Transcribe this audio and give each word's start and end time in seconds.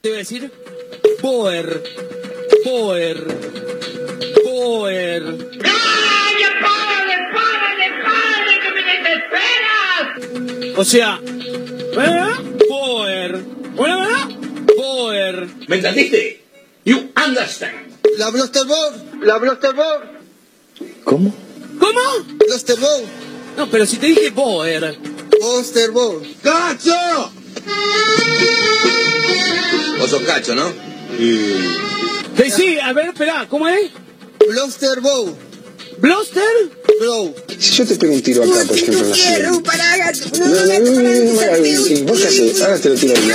Te 0.00 0.08
voy 0.08 0.16
a 0.16 0.18
decir 0.20 0.50
Boer. 1.20 1.82
Boer. 2.64 3.18
Boer. 4.44 5.22
¡Cállate, 5.60 6.60
padre, 6.62 7.14
padre, 7.34 7.84
padre, 8.02 8.52
que 8.62 8.70
me 8.72 8.82
desesperas! 8.96 10.78
O 10.78 10.84
sea, 10.84 11.20
¿eh? 11.26 12.56
Boer. 12.66 13.44
¿Una 13.76 13.96
verdad? 13.98 14.28
Boer. 14.74 15.48
¿Me 15.68 15.76
entendiste? 15.76 16.44
You 16.86 17.12
understand. 17.22 17.92
La 18.16 18.30
Blusterboard. 18.30 19.22
La 19.22 19.36
Blusterboard. 19.36 20.08
¿Cómo? 21.04 21.34
¿Cómo? 21.78 22.00
Blusterboard. 22.38 23.04
No, 23.58 23.70
pero 23.70 23.84
si 23.84 23.98
te 23.98 24.06
dije 24.06 24.30
Boer. 24.30 24.96
Blusterboard. 25.30 26.26
¡Cacho! 26.42 27.32
Vos 29.98 30.10
sos 30.10 30.22
cacho, 30.22 30.54
¿no? 30.54 30.72
Que 32.36 32.50
sí, 32.50 32.78
a 32.78 32.92
ver, 32.92 33.08
espera, 33.08 33.46
¿cómo 33.48 33.68
es? 33.68 33.90
Blusterboard. 34.48 35.34
¿Bloster? 35.98 36.42
Bro. 36.98 37.34
Si 37.58 37.72
yo 37.76 37.86
te 37.86 37.96
pego 37.96 38.14
un 38.14 38.22
tiro 38.22 38.42
acá, 38.42 38.64
por 38.66 38.76
ejemplo, 38.76 39.00
en 39.04 39.10
la 39.10 39.16
sien. 39.16 39.42
No, 39.42 39.50
no, 39.50 39.60
no, 39.60 39.60
no, 39.60 41.02
no, 41.02 41.58
no, 41.58 41.84
sí, 41.84 42.02
vos 42.06 42.24
haces, 42.24 42.62
ahora 42.62 42.78
te 42.78 42.88
lo 42.88 42.94
tiro 42.94 43.14
así. 43.14 43.28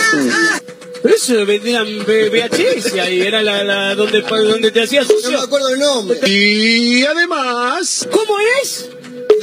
Pero 1.04 1.16
eso 1.16 1.46
vendían 1.46 1.86
VHS 2.00 2.94
ahí, 3.00 3.22
era 3.22 3.44
la, 3.44 3.64
la 3.64 3.94
donde, 3.94 4.22
donde 4.22 4.72
te 4.72 4.82
hacías 4.82 5.08
No 5.08 5.16
me 5.16 5.22
sucio. 5.22 5.40
acuerdo 5.40 5.70
el 5.70 5.80
nombre. 5.80 6.20
Y 6.28 7.04
además, 7.04 8.08
¿Cómo 8.12 8.34
es? 8.64 8.90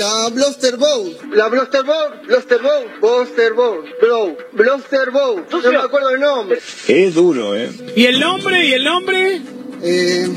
La 0.02 0.28
Blusterboard. 0.30 1.32
La 1.32 1.46
Blusterboard. 1.46 2.26
Blusterboard. 2.26 3.00
Blusterboard. 3.00 3.84
Bro. 4.00 4.36
Blusterboard. 4.50 5.48
No 5.48 5.70
me 5.70 5.76
acuerdo 5.76 6.10
el 6.10 6.20
nombre. 6.20 6.60
es 6.88 7.14
duro, 7.14 7.54
¿eh? 7.54 7.70
¿Y 7.94 8.06
el 8.06 8.18
nombre? 8.18 8.66
¿Y 8.66 8.72
el 8.72 8.82
nombre? 8.82 9.40
Eh, 9.80 10.28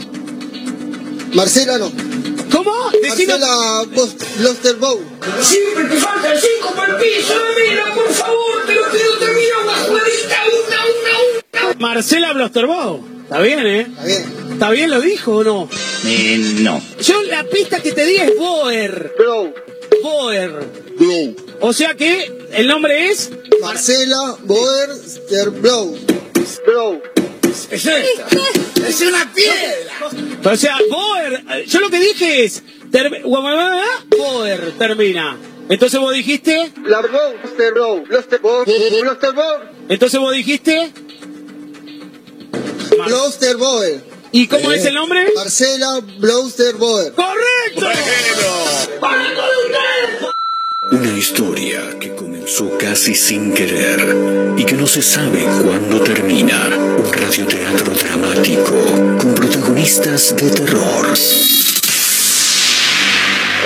Marcela 1.33 1.79
no. 1.79 1.91
¿Cómo? 2.51 2.91
Decime. 2.91 3.39
Marcela 3.39 3.83
Blusterboard. 4.37 4.99
Siempre 5.41 5.85
te 5.85 5.97
faltan 5.97 6.37
cinco 6.37 6.71
para 6.75 6.93
el 6.93 7.01
piso, 7.01 7.33
mira, 7.57 7.85
por 7.95 8.09
favor, 8.09 8.65
te 8.67 8.75
lo 8.75 8.83
pido, 8.91 9.17
te 9.17 9.33
miro, 9.33 9.63
una 9.63 9.73
jugadita, 9.73 10.35
una, 10.67 10.77
una, 11.63 11.69
una. 11.71 11.79
Marcela 11.79 12.33
Blosterbo. 12.33 13.14
Está 13.25 13.41
bien, 13.41 13.65
¿eh? 13.65 13.81
Está 13.81 14.03
bien. 14.05 14.35
¿Está 14.53 14.69
bien 14.71 14.89
lo 14.91 15.01
dijo 15.01 15.37
o 15.37 15.43
no? 15.43 15.69
Eh, 16.05 16.37
no. 16.61 16.81
Yo 17.01 17.21
la 17.23 17.43
pista 17.43 17.79
que 17.81 17.91
te 17.91 18.05
di 18.05 18.15
es 18.17 18.37
Boer. 18.37 19.13
Bro. 19.17 19.53
Boer. 20.03 20.51
Bro. 20.97 21.35
O 21.61 21.73
sea 21.73 21.95
que 21.95 22.31
el 22.53 22.67
nombre 22.67 23.09
es. 23.09 23.31
Marcela 23.61 24.37
Boersterbrow. 24.43 25.97
Bro. 26.67 27.01
Es 27.71 27.85
esta, 27.85 27.97
es 28.87 29.01
una 29.01 29.31
piedra. 29.33 29.93
O 30.51 30.55
sea, 30.57 30.77
Boer. 30.89 31.43
eh, 31.51 31.65
Yo 31.67 31.79
lo 31.79 31.89
que 31.89 31.99
dije 31.99 32.43
es. 32.43 32.63
ter- 32.91 33.21
Boer 33.23 34.71
termina. 34.77 35.37
Entonces 35.67 35.99
vos 35.99 36.13
dijiste. 36.13 36.71
La 36.85 37.01
Blusterboard. 37.01 38.07
Blusterboard. 38.07 38.65
Blusterboard. 39.01 39.61
Entonces 39.89 40.19
vos 40.19 40.33
dijiste. 40.33 40.91
Mar- 42.97 43.07
Blusterboard. 43.09 44.01
¿Y 44.31 44.47
cómo 44.47 44.71
es 44.71 44.83
el 44.85 44.93
nombre? 44.95 45.31
Marcela 45.35 45.99
Blusterboard. 46.19 47.13
¡Correcto! 47.13 47.87
Una 50.91 51.17
historia 51.17 51.97
que 51.99 52.13
comenzó 52.15 52.77
casi 52.77 53.15
sin 53.15 53.53
querer 53.53 54.53
y 54.57 54.63
que 54.65 54.73
no 54.75 54.85
se 54.87 55.01
sabe 55.01 55.43
cuándo 55.63 56.01
termina. 56.01 56.67
Un 56.97 57.11
radioteatro 57.11 57.93
dramático 57.93 58.71
con 59.19 59.33
protagonistas 59.35 60.35
de 60.35 60.49
terror. 60.49 61.07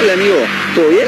Hola, 0.01 0.13
amigo, 0.13 0.37
¿todo 0.75 0.87
bien? 0.89 1.07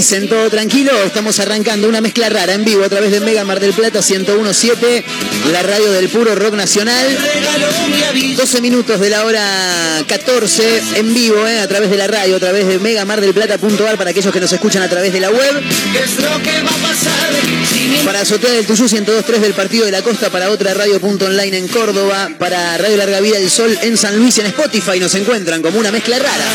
Dicen? 0.00 0.30
¿Todo 0.30 0.48
tranquilo? 0.48 0.92
Estamos 1.04 1.38
arrancando 1.40 1.86
una 1.86 2.00
mezcla 2.00 2.30
rara 2.30 2.54
en 2.54 2.64
vivo 2.64 2.82
a 2.82 2.88
través 2.88 3.10
de 3.10 3.20
Mega 3.20 3.44
Mar 3.44 3.60
del 3.60 3.74
Plata 3.74 4.00
1017, 4.00 5.04
la 5.52 5.62
radio 5.62 5.92
del 5.92 6.08
puro 6.08 6.34
rock 6.34 6.54
nacional. 6.54 7.06
Regaló 7.34 7.66
mi 7.94 8.02
aviso. 8.04 8.40
12 8.40 8.60
minutos 8.62 8.98
de 8.98 9.10
la 9.10 9.26
hora 9.26 10.02
14 10.08 10.82
en 10.96 11.12
vivo, 11.12 11.46
¿eh? 11.46 11.60
a 11.60 11.68
través 11.68 11.90
de 11.90 11.98
la 11.98 12.06
radio, 12.06 12.36
a 12.36 12.40
través 12.40 12.66
de 12.66 12.78
megamardelplata.ar 12.78 13.98
para 13.98 14.12
aquellos 14.12 14.32
que 14.32 14.40
nos 14.40 14.50
escuchan 14.50 14.82
a 14.82 14.88
través 14.88 15.12
de 15.12 15.20
la 15.20 15.28
web. 15.28 15.62
¿Qué 15.92 15.98
es 15.98 16.16
lo 16.16 16.42
que 16.42 16.62
va 16.62 16.70
a 16.70 16.88
pasar 16.88 17.34
si 17.70 17.80
mi 17.88 17.98
Para 17.98 18.22
Azotea 18.22 18.52
del 18.52 18.64
Tuyú 18.64 18.86
102.3 18.86 19.38
del 19.38 19.52
Partido 19.52 19.84
de 19.84 19.92
la 19.92 20.00
Costa, 20.00 20.30
para 20.30 20.48
otra 20.48 20.72
radio.online 20.72 21.58
en 21.58 21.68
Córdoba, 21.68 22.30
para 22.38 22.78
Radio 22.78 22.96
Larga 22.96 23.20
Vida 23.20 23.38
del 23.38 23.50
Sol 23.50 23.78
en 23.82 23.98
San 23.98 24.16
Luis 24.16 24.38
en 24.38 24.46
Spotify 24.46 24.98
nos 24.98 25.14
encuentran 25.14 25.60
como 25.60 25.78
una 25.78 25.92
mezcla 25.92 26.18
rara. 26.18 26.46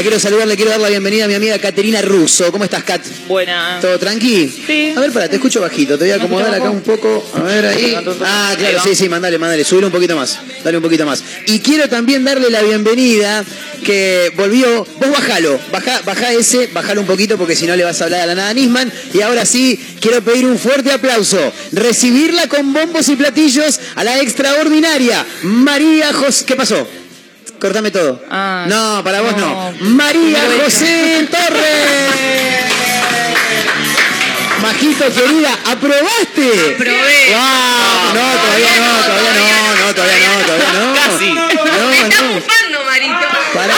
La 0.00 0.02
quiero 0.02 0.18
saludar, 0.18 0.48
le 0.48 0.56
quiero 0.56 0.70
dar 0.70 0.80
la 0.80 0.88
bienvenida 0.88 1.26
a 1.26 1.28
mi 1.28 1.34
amiga 1.34 1.58
Caterina 1.58 2.00
Russo. 2.00 2.50
¿Cómo 2.50 2.64
estás, 2.64 2.84
Cat? 2.84 3.04
Buena. 3.28 3.80
¿Todo 3.82 3.98
tranqui? 3.98 4.48
Sí. 4.48 4.94
A 4.96 5.00
ver, 5.00 5.12
para, 5.12 5.28
te 5.28 5.36
escucho 5.36 5.60
bajito. 5.60 5.98
Te 5.98 6.04
voy 6.04 6.12
a 6.12 6.14
acomodar 6.14 6.54
acá 6.54 6.70
un 6.70 6.80
poco. 6.80 7.22
A 7.34 7.42
ver 7.42 7.66
ahí. 7.66 7.94
Ah, 8.24 8.54
claro, 8.56 8.78
sí, 8.82 8.94
sí, 8.94 9.10
mandale, 9.10 9.36
mandale. 9.36 9.62
Subir 9.62 9.84
un 9.84 9.90
poquito 9.90 10.16
más. 10.16 10.40
Dale 10.64 10.78
un 10.78 10.82
poquito 10.82 11.04
más. 11.04 11.22
Y 11.44 11.60
quiero 11.60 11.86
también 11.90 12.24
darle 12.24 12.48
la 12.48 12.62
bienvenida 12.62 13.44
que 13.84 14.32
volvió. 14.36 14.86
Vos 14.98 15.10
bajalo. 15.10 15.60
Baja, 15.70 16.00
baja 16.06 16.32
ese, 16.32 16.68
bajalo 16.68 17.02
un 17.02 17.06
poquito 17.06 17.36
porque 17.36 17.54
si 17.54 17.66
no 17.66 17.76
le 17.76 17.84
vas 17.84 18.00
a 18.00 18.04
hablar 18.04 18.22
a 18.22 18.26
la 18.26 18.34
nada 18.34 18.54
Nisman. 18.54 18.90
Y 19.12 19.20
ahora 19.20 19.44
sí, 19.44 19.78
quiero 20.00 20.22
pedir 20.22 20.46
un 20.46 20.58
fuerte 20.58 20.92
aplauso. 20.92 21.52
Recibirla 21.72 22.48
con 22.48 22.72
bombos 22.72 23.06
y 23.10 23.16
platillos 23.16 23.78
a 23.96 24.02
la 24.02 24.18
extraordinaria 24.20 25.26
María 25.42 26.14
José. 26.14 26.46
¿Qué 26.46 26.56
pasó? 26.56 26.88
Cortame 27.60 27.90
todo. 27.90 28.20
Ah, 28.30 28.64
no, 28.68 29.02
para 29.04 29.20
vos 29.20 29.36
no. 29.36 29.72
no. 29.72 29.74
María 29.80 30.42
No, 30.42 30.64
José 30.64 31.28
Torres. 31.30 32.10
Majito 34.62 35.04
querida, 35.12 35.50
¿aprobaste? 35.66 36.74
Aprobé. 36.74 37.26
Wow, 37.30 38.14
no, 38.14 38.24
todavía 38.40 38.76
no, 38.76 38.92
todavía 39.04 39.32
no, 39.34 39.86
no, 39.86 39.94
todavía 39.94 40.28
no, 40.28 40.46
todavía 40.46 40.72
no. 40.72 40.94
Casi. 40.94 41.30
Me 41.32 41.54
No, 41.54 41.90
está 41.92 42.22
no. 42.22 42.28
bufando, 42.34 42.84
Marito. 42.84 43.26
Pará, 43.54 43.74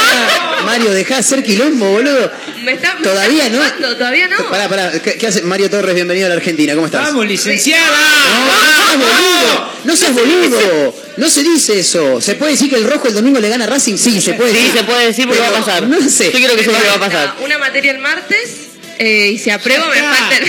Mario, 0.72 0.90
dejá 0.92 1.14
de 1.14 1.20
hacer 1.20 1.42
quilombo, 1.42 1.86
boludo. 1.90 2.32
Me 2.64 2.72
está, 2.72 2.94
me 2.94 3.02
Todavía 3.02 3.46
está 3.46 3.74
no. 3.78 3.96
todavía 3.96 4.26
no. 4.28 4.48
Pará, 4.48 4.68
pará, 4.68 4.90
¿qué, 5.02 5.14
qué 5.18 5.26
hace? 5.26 5.42
Mario 5.42 5.68
Torres, 5.68 5.94
bienvenido 5.94 6.26
a 6.26 6.28
la 6.30 6.36
Argentina, 6.36 6.74
¿cómo 6.74 6.86
estás? 6.86 7.04
Vamos, 7.08 7.26
licenciada. 7.26 7.84
No, 7.84 8.54
no 8.54 8.74
seas 8.74 8.96
boludo, 8.98 9.72
no 9.84 9.96
seas 9.96 10.12
boludo, 10.14 10.94
no 11.18 11.28
se 11.28 11.42
dice 11.42 11.78
eso. 11.78 12.20
¿Se 12.22 12.36
puede 12.36 12.52
decir 12.52 12.70
que 12.70 12.76
el 12.76 12.84
rojo 12.84 13.08
el 13.08 13.14
domingo 13.14 13.38
le 13.38 13.50
gana 13.50 13.64
a 13.64 13.66
Racing? 13.66 13.96
Sí, 13.98 14.20
se 14.22 14.32
puede 14.34 14.52
Sí, 14.52 14.56
decir. 14.58 14.72
se 14.78 14.84
puede 14.84 15.06
decir 15.06 15.26
porque 15.26 15.42
Pero 15.42 15.52
va 15.52 15.58
a 15.58 15.64
pasar. 15.64 15.82
No 15.88 16.08
sé. 16.08 16.26
Yo 16.32 16.38
quiero 16.38 16.56
que 16.56 16.64
sepa 16.64 16.78
que 16.80 16.88
va 16.88 16.94
a 16.94 17.00
pasar. 17.00 17.34
Una 17.42 17.58
materia 17.58 17.90
el 17.92 17.98
martes 17.98 18.50
eh, 18.98 19.32
y 19.34 19.38
si 19.38 19.50
apruebo 19.50 19.84
me 19.88 20.00
faltan. 20.00 20.44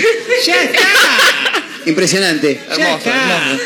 Ya 0.45 0.63
está. 0.63 0.79
Impresionante. 1.85 2.61
Hermoso, 2.69 3.09
hermoso. 3.09 3.63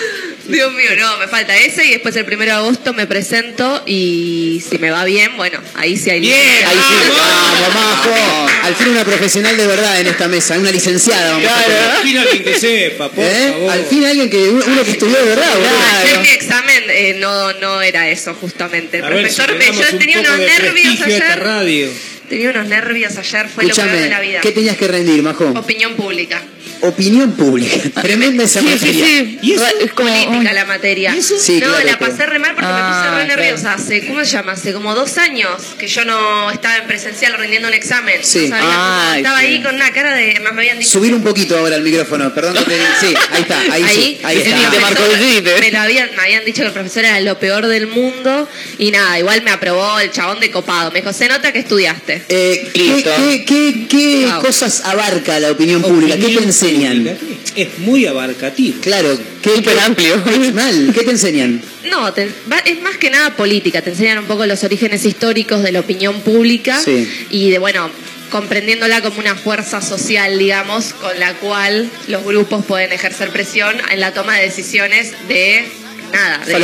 Dios 0.50 0.74
mío, 0.74 0.90
no, 0.98 1.18
me 1.18 1.28
falta 1.28 1.56
ese 1.58 1.86
y 1.86 1.92
después 1.92 2.16
el 2.16 2.24
primero 2.26 2.52
de 2.52 2.58
agosto 2.58 2.94
me 2.94 3.06
presento 3.06 3.84
y 3.86 4.64
si 4.68 4.78
me 4.78 4.90
va 4.92 5.04
bien, 5.04 5.36
bueno, 5.36 5.60
ahí 5.76 5.98
sí 5.98 6.10
hay 6.10 6.22
Bien. 6.22 6.38
licencia. 6.40 6.70
Ahí 6.70 6.78
sí, 6.78 6.94
Vamos. 7.18 7.60
vamos, 7.62 7.76
Majo. 7.76 8.48
Al 8.64 8.76
fin 8.76 8.88
una 8.90 9.04
profesional 9.04 9.58
de 9.58 9.68
verdad 9.68 10.00
en 10.00 10.08
esta 10.08 10.28
mesa, 10.28 10.58
una 10.58 10.72
licenciada. 10.72 11.32
Vamos 11.34 11.52
a 11.52 11.64
tener. 11.64 11.82
Al 11.82 11.98
fin 12.04 12.18
alguien 12.18 12.44
que 12.44 12.60
sepa, 12.60 13.10
por 13.12 13.24
¿Eh? 13.26 13.50
favor. 13.52 13.72
Al 13.72 13.86
fin 13.86 14.06
alguien 14.06 14.30
que 14.30 14.38
uno 14.50 14.84
que 14.84 14.92
estudió 14.92 15.18
de 15.18 15.26
verdad, 15.26 15.54
boludo. 15.54 15.70
Ayer 16.04 16.20
mi 16.22 16.30
examen 16.30 16.84
eh, 16.90 17.16
no, 17.20 17.54
no 17.54 17.82
era 17.82 18.10
eso 18.10 18.34
justamente. 18.36 18.98
El 19.00 19.04
A 19.06 19.10
ver 19.10 19.30
si 19.30 19.36
profesor 19.36 19.52
le 19.52 19.72
me, 19.72 19.78
yo 19.78 19.86
un 19.92 20.00
tenía 20.00 20.20
unos 20.22 20.38
nervios 20.40 21.02
ayer. 21.02 21.40
radio. 21.40 21.90
Tenía 22.30 22.50
unos 22.50 22.68
nervios 22.68 23.18
ayer, 23.18 23.48
fue 23.48 23.66
lo 23.66 23.76
peor 23.76 23.92
de 23.92 24.10
la 24.10 24.20
vida. 24.20 24.42
¿qué 24.42 24.52
tenías 24.52 24.76
que 24.78 24.88
rendir, 24.88 25.22
Majo? 25.24 25.46
Opinión 25.56 25.94
pública. 25.96 26.42
Opinión 26.82 27.32
pública. 27.34 27.78
Tremenda 28.02 28.44
esa 28.44 28.62
Sí, 28.62 28.68
sí, 28.68 28.74
materia. 28.74 29.06
sí. 29.06 29.40
¿Y 29.42 29.54
eso? 29.54 29.66
Es 29.82 29.92
como. 29.94 30.10
Política 30.26 30.54
la 30.54 30.66
materia. 30.66 31.16
Sí, 31.22 31.60
no, 31.60 31.68
claro, 31.68 31.86
la 31.86 32.00
pasé 32.00 32.26
re 32.26 32.40
mal 32.40 32.52
porque 32.56 32.68
Ah, 32.70 32.74
me 32.74 32.90
puse 32.90 33.10
re 33.20 33.26
claro. 33.26 33.42
nerviosa. 33.42 33.74
Hace, 33.74 34.08
¿cómo 34.08 34.20
se 34.26 34.32
llama? 34.32 34.52
Hace 34.54 34.74
como 34.74 34.96
dos 34.96 35.18
años 35.18 35.50
que 35.78 35.88
yo 35.88 36.06
no 36.06 36.52
estaba 36.52 36.78
en 36.78 36.88
presencial 36.88 37.34
rindiendo 37.38 37.68
un 37.68 37.74
examen. 37.74 38.20
Sí. 38.24 38.48
No 38.48 38.58
sabía 38.58 38.66
cómo- 38.74 38.78
Ay, 39.12 39.18
estaba 39.22 39.40
sí. 39.40 39.46
ahí 39.46 39.62
con 39.64 39.76
una 39.76 39.92
cara 39.92 40.16
de. 40.16 40.40
Más 40.42 40.54
me 40.54 40.62
habían 40.62 40.80
dicho. 40.80 40.92
Subir 40.92 41.14
un 41.14 41.24
poquito 41.24 41.58
ahora 41.58 41.76
el 41.76 41.82
micrófono, 41.84 42.34
perdón 42.34 42.56
que 42.56 42.64
te 42.64 42.78
Sí, 43.00 43.14
ahí 43.32 43.42
está, 43.42 43.60
ahí, 43.72 43.84
sí, 43.94 44.20
ahí 44.24 44.42
Sí, 44.44 44.50
está. 44.50 44.70
te 44.72 44.80
marcó 44.80 45.04
el 45.06 45.20
límite. 45.20 45.56
Me, 45.60 45.72
lo 45.72 45.80
habían, 45.80 46.10
me 46.16 46.22
habían 46.24 46.46
dicho 46.46 46.62
que 46.62 46.68
el 46.68 46.74
profesor 46.74 47.06
era 47.06 47.20
lo 47.22 47.38
peor 47.40 47.68
del 47.68 47.88
mundo 47.88 48.48
y 48.78 48.92
nada, 48.92 49.20
igual 49.20 49.42
me 49.44 49.52
aprobó 49.52 50.00
el 50.00 50.12
chabón 50.12 50.40
de 50.40 50.52
copado. 50.52 50.92
Me 50.92 51.02
dijo, 51.02 51.14
se 51.14 51.28
nota 51.28 51.52
que 51.52 51.60
estudiaste. 51.60 52.24
Eh, 52.30 52.70
¿Qué, 52.74 53.44
qué, 53.46 53.88
qué, 53.90 54.28
cosas 54.42 54.82
abarca 54.86 55.40
la 55.40 55.52
opinión 55.52 55.82
pública? 55.82 56.16
¿Qué 56.16 56.24
Opinión 56.26 56.44
enseñan? 56.70 57.18
Es 57.56 57.80
muy 57.80 58.06
abarcativo. 58.06 58.80
Claro, 58.82 59.18
¿qué, 59.42 59.56
Súper 59.56 59.76
qué- 59.76 59.82
amplio. 59.82 60.16
Mal, 60.54 60.92
¿qué 60.94 61.04
te 61.04 61.12
enseñan? 61.12 61.62
No, 61.90 62.14
te- 62.14 62.30
va- 62.52 62.60
es 62.60 62.82
más 62.82 62.98
que 62.98 63.10
nada 63.10 63.36
política. 63.36 63.82
Te 63.82 63.92
enseñan 63.92 64.20
un 64.20 64.26
poco 64.26 64.46
los 64.46 64.64
orígenes 64.64 65.06
históricos 65.06 65.64
de 65.64 65.72
la 65.72 65.80
opinión 65.80 66.22
pública 66.22 66.80
Sí. 66.84 67.08
y 67.32 67.50
de, 67.50 67.60
bueno, 67.60 67.90
comprendiéndola 68.32 69.02
como 69.02 69.20
una 69.20 69.36
fuerza 69.36 69.82
social, 69.82 70.38
digamos, 70.38 70.94
con 70.94 71.18
la 71.20 71.34
cual 71.36 71.90
los 72.08 72.24
grupos 72.26 72.66
pueden 72.66 72.92
ejercer 72.92 73.30
presión 73.30 73.76
en 73.92 74.00
la 74.02 74.14
toma 74.14 74.36
de 74.38 74.44
decisiones 74.44 75.14
de 75.30 75.66
nada, 76.12 76.40
de, 76.46 76.60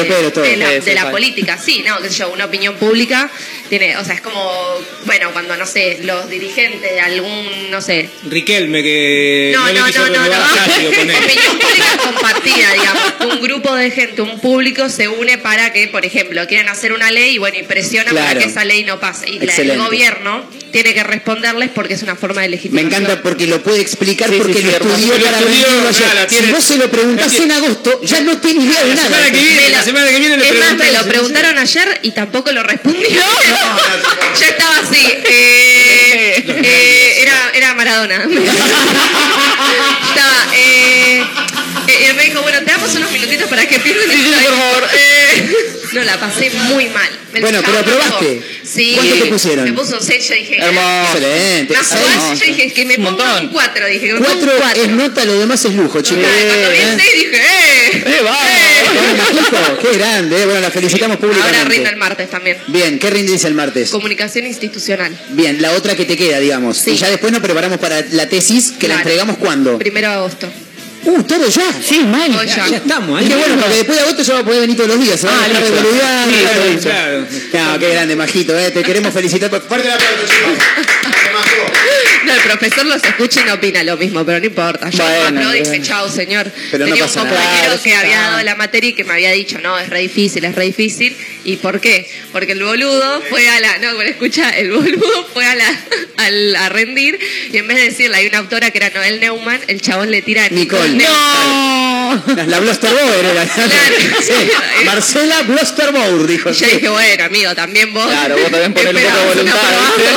la, 0.96 1.04
de 1.06 1.12
política. 1.12 1.58
Sí, 1.64 1.84
no, 1.88 2.02
qué 2.02 2.10
sé 2.10 2.20
yo, 2.20 2.32
una 2.32 2.46
opinión 2.46 2.76
pública 2.76 3.30
tiene, 3.80 3.98
o 3.98 4.06
sea, 4.06 4.14
es 4.14 4.22
como, 4.22 4.52
bueno, 5.06 5.32
cuando, 5.34 5.58
no 5.58 5.66
sé, 5.66 5.98
los 6.04 6.30
dirigentes 6.30 6.80
de 6.92 7.00
algún, 7.02 7.72
no 7.72 7.82
sé, 7.82 8.08
Riquelme 8.30 8.84
que 8.84 9.52
no, 9.52 9.66
no, 9.74 9.74
no, 9.74 10.10
no, 10.10 10.96
con 10.96 11.10
él. 11.10 11.16
Opinión 11.18 11.58
pública 11.60 11.98
compartida, 12.04 12.74
digamos. 12.74 13.04
Un 13.34 13.42
grupo 13.42 13.74
de 13.74 13.90
gente, 13.90 14.22
un 14.22 14.40
público 14.40 14.90
se 14.90 15.08
une 15.08 15.40
para 15.40 15.74
que, 15.74 15.88
por 15.88 16.06
ejemplo, 16.06 16.46
quieren 16.46 16.70
hacer 16.70 16.94
una 16.94 17.10
ley 17.10 17.34
y 17.34 17.38
bueno, 17.40 17.58
y 17.58 17.64
presionan 17.64 18.14
Claro. 18.14 18.28
para 18.28 18.40
que 18.42 18.46
esa 18.46 18.64
ley 18.64 18.84
no 18.84 19.00
pase. 19.00 19.28
Y 19.28 19.40
la- 19.40 19.56
el 19.56 19.76
gobierno 19.76 20.44
tiene 20.72 20.94
que 20.94 21.04
responderles 21.04 21.70
porque 21.74 21.96
es 21.96 22.04
una 22.04 22.16
forma 22.16 22.42
de 22.42 22.50
Me 22.50 22.56
legitimación. 22.56 22.92
encanta 22.92 23.22
porque 23.24 23.48
lo 23.48 23.62
puede 23.64 23.82
explicar 23.82 24.30
Sí, 24.30 24.36
porque 24.38 24.54
sí, 24.54 24.60
sí, 24.60 24.66
lo 24.66 24.72
estudió 24.72 25.18
Lo 25.18 25.24
para 25.26 25.40
rendirlo 25.40 25.88
ayer. 25.90 26.28
Si 26.30 26.52
vos 26.52 26.64
se 26.64 26.78
lo 26.78 26.90
preguntás 26.92 27.34
en 27.40 27.52
agosto, 27.52 28.02
ya 28.04 28.22
no 28.22 28.38
tiene 28.38 28.66
idea 28.66 28.84
de 28.84 28.90
La 28.90 28.96
nada. 28.96 29.08
semana 29.10 29.32
que 29.32 29.40
viene, 29.40 29.62
Me 29.62 29.70
la 29.72 29.78
lo- 29.80 29.84
semana 29.84 30.10
que 30.12 30.20
viene 30.20 30.38
le 30.38 30.50
es 30.50 30.60
más, 30.60 30.76
me 30.76 30.92
lo 30.92 31.04
preguntaron 31.08 31.58
ayer 31.58 32.00
y 32.04 32.12
tampoco 32.12 32.52
lo 32.52 32.62
respondí. 32.64 33.00
ya 34.40 34.48
estaba 34.48 34.78
así. 34.80 35.06
eh, 35.26 36.44
eh, 36.64 37.22
era, 37.22 37.52
era 37.54 37.74
Maradona. 37.76 38.16
estaba. 40.16 40.48
Eh, 40.56 41.26
eh, 41.88 42.10
y 42.12 42.14
me 42.16 42.24
dijo, 42.26 42.42
bueno, 42.42 42.60
te 42.60 42.72
damos 42.72 42.94
unos 42.96 43.12
minutitos 43.12 43.50
para 43.50 43.68
que 43.68 43.80
pierdas 43.80 44.06
Sí, 44.06 44.12
sí, 44.24 44.32
por 44.46 44.58
favor. 44.58 44.84
Eh, 44.96 45.56
no, 45.94 46.04
la 46.04 46.20
pasé 46.20 46.50
muy 46.52 46.88
mal. 46.90 47.10
Me 47.34 47.42
Bueno, 47.42 47.62
pero 47.66 47.84
dijo, 47.84 48.20
Sí. 48.64 48.94
¿Cuánto 48.96 49.16
te 49.16 49.26
pusieron? 49.26 49.66
Me 49.66 49.74
puso 49.74 49.98
un 49.98 50.04
6, 50.04 50.30
yo 50.30 50.36
dije. 50.36 50.58
Hermoso. 50.58 51.18
Excelente. 51.18 51.74
Más 51.76 51.88
Seis. 51.88 52.02
cuatro, 52.16 52.34
yo 52.36 52.46
dije 52.46 52.74
que 52.74 52.86
me 52.86 52.96
Un 52.98 53.04
ponga 53.06 53.26
montón. 53.26 53.46
un 53.48 53.52
4, 53.54 53.86
dije 53.88 54.00
que 54.08 54.14
me 54.14 54.20
ponga 54.20 54.32
un 54.34 54.40
Cuatro 54.40 54.58
4. 54.60 54.84
es 54.84 54.90
nota, 54.90 55.26
lo 55.26 55.40
demás 55.40 55.66
es 55.66 55.74
lujo, 55.74 56.02
chicos. 56.02 56.24
Cuando 56.24 56.70
vi 56.72 56.78
el 56.78 56.90
¿Eh? 56.90 56.98
6 57.00 57.14
dije, 57.14 57.38
¡eh! 57.38 58.04
¡Eh! 58.06 58.22
Bueno, 58.24 59.24
Majito, 59.24 59.80
qué 59.82 59.98
grande, 59.98 60.42
eh. 60.42 60.46
bueno, 60.46 60.62
la 60.62 60.72
felicitamos 60.72 61.18
Ahora 61.18 61.28
públicamente. 61.34 61.70
rindo 61.76 61.90
el 61.90 61.96
martes 61.98 62.30
también. 62.30 62.58
Bien, 62.68 63.00
¿qué 63.00 63.10
rindís 63.10 63.44
el 63.46 63.54
martes? 63.54 63.90
Comunicación 63.90 64.46
institucional. 64.48 65.16
Bien, 65.30 65.62
la 65.62 65.72
otra 65.72 65.96
que 65.96 66.06
te 66.06 66.16
queda, 66.18 66.40
digamos. 66.40 66.78
Sí. 66.78 66.92
Y 66.92 66.96
ya 66.98 67.10
después 67.10 67.32
nos 67.32 67.42
preparamos 67.42 67.78
para 67.80 68.02
la 68.12 68.28
tesis, 68.30 68.72
que 68.80 68.88
la 68.88 68.96
Claro. 68.96 69.10
entregamos 69.10 69.38
cuándo. 69.38 69.78
Primero 69.78 70.08
de 70.10 70.14
agosto. 70.16 70.52
Uh, 71.06 71.24
todo 71.24 71.48
ya. 71.50 71.64
Sí, 71.82 72.00
mal. 72.04 72.32
Ya. 72.46 72.68
Ya 72.68 72.78
estamos 72.78 73.20
ahí. 73.20 73.28
Qué 73.28 73.36
bueno, 73.36 73.56
porque 73.60 73.76
después 73.78 73.98
de 73.98 74.04
agosto 74.04 74.24
ya 74.24 74.34
va 74.36 74.40
a 74.40 74.44
poder 74.46 74.62
venir 74.62 74.76
todos 74.78 74.90
los 74.90 75.00
días. 75.02 75.20
¿se 75.20 75.28
va 75.28 75.34
Ah, 75.44 75.48
listo. 75.48 75.66
Sí, 75.66 76.36
claro, 76.42 76.66
listo. 76.70 76.90
Claro. 77.52 77.72
No, 77.74 77.80
qué 77.80 77.90
grande, 77.90 78.16
Majito, 78.16 78.58
eh. 78.58 78.72
te 78.72 78.84
queremos 78.84 79.14
felicitar. 79.14 79.50
por- 79.50 79.62
Fuerte 79.68 79.88
el 79.88 79.94
aplauso, 79.94 80.26
chicos. 80.28 80.66
No, 82.26 82.34
el 82.34 82.42
profesor 82.42 82.86
los 82.86 83.04
escucha 83.04 83.42
y 83.42 83.46
no 83.46 83.54
opina 83.56 83.84
lo 83.84 83.98
mismo, 83.98 84.24
pero 84.26 84.40
no 84.40 84.46
importa. 84.46 84.90
Yo 84.90 85.04
Bueno, 85.04 85.52
dije, 85.52 85.64
bueno. 85.70 85.86
chao, 85.86 86.10
señor. 86.10 86.50
Pero 86.72 86.86
no 86.86 86.92
Tenía 86.92 87.06
pasa 87.06 87.22
un 87.24 87.28
compañero 87.30 87.64
Claro, 87.66 87.82
que 87.84 87.96
había 87.96 88.20
dado 88.22 88.44
la 88.44 88.56
materia 88.56 88.90
y 88.92 88.94
que 88.94 89.04
me 89.04 89.14
había 89.14 89.32
dicho, 89.32 89.60
no, 89.60 89.78
es 89.78 89.90
re 89.90 90.00
difícil, 90.02 90.46
es 90.46 90.56
re 90.56 90.66
difícil. 90.66 91.16
¿Y 91.44 91.58
por 91.58 91.82
qué? 91.82 92.10
Porque 92.32 92.54
el 92.54 92.64
boludo 92.64 93.22
fue 93.30 93.50
a 93.50 93.60
la, 93.60 93.78
no, 93.80 93.96
bueno, 93.96 94.10
escucha, 94.12 94.50
el 94.52 94.72
boludo 94.72 95.28
fue 95.34 95.46
a 95.46 95.56
la, 95.56 95.66
al- 96.18 96.56
a 96.56 96.70
rendir 96.70 97.20
y 97.52 97.58
en 97.58 97.68
vez 97.68 97.78
de 97.78 97.84
decirle, 97.86 98.18
hay 98.18 98.28
una 98.28 98.38
autora 98.40 98.72
que 98.72 98.78
era 98.78 98.90
Noel 98.92 99.20
Neumann, 99.20 99.60
el 99.68 99.82
chabón 99.82 100.10
le 100.12 100.22
tira 100.22 100.46
a 100.46 100.50
Nicole. 100.50 100.93
¡No! 100.98 102.24
La, 102.36 102.46
la 102.46 102.58
era. 102.58 103.46
Claro. 103.46 103.96
Sí, 104.22 104.34
Marcela 104.86 105.42
Blosterboer, 105.44 106.28
dijo. 106.28 106.50
Y 106.52 106.54
yo 106.54 106.60
sí. 106.60 106.66
dije, 106.76 106.90
bueno, 106.90 107.24
amigo, 107.24 107.56
también 107.56 107.94
vos. 107.94 108.06
Claro, 108.08 108.36
vos 108.38 108.52
también 108.52 108.74
ponele 108.74 109.00
un 109.00 109.06
poco 109.06 109.20
de 109.20 109.36
voluntad. 109.36 109.60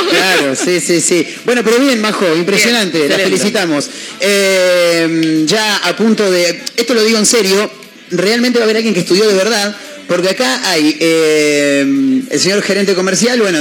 Claro, 0.09 0.55
sí, 0.55 0.79
sí, 0.79 1.01
sí. 1.01 1.27
Bueno, 1.45 1.63
pero 1.63 1.79
bien, 1.79 1.99
Majo, 2.01 2.35
impresionante, 2.35 2.99
Bien, 2.99 3.09
la 3.11 3.17
felicitamos. 3.17 3.89
Eh, 4.19 5.43
ya 5.45 5.77
a 5.77 5.95
punto 5.95 6.29
de. 6.29 6.61
Esto 6.75 6.93
lo 6.93 7.03
digo 7.03 7.17
en 7.17 7.25
serio, 7.25 7.69
realmente 8.11 8.59
va 8.59 8.63
a 8.63 8.65
haber 8.65 8.77
alguien 8.77 8.93
que 8.93 8.99
estudió 9.01 9.27
de 9.27 9.33
verdad. 9.33 9.75
Porque 10.07 10.29
acá 10.29 10.61
hay 10.69 10.95
eh, 11.01 11.81
el 12.29 12.39
señor 12.39 12.61
gerente 12.61 12.93
comercial, 12.93 13.41
bueno, 13.41 13.59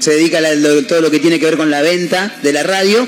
se 0.00 0.10
dedica 0.10 0.38
a 0.38 0.40
la- 0.40 0.54
lo- 0.56 0.82
todo 0.84 1.00
lo 1.00 1.08
que 1.10 1.20
tiene 1.20 1.38
que 1.38 1.44
ver 1.46 1.56
con 1.56 1.70
la 1.70 1.82
venta 1.82 2.34
de 2.42 2.52
la 2.52 2.64
radio, 2.64 3.06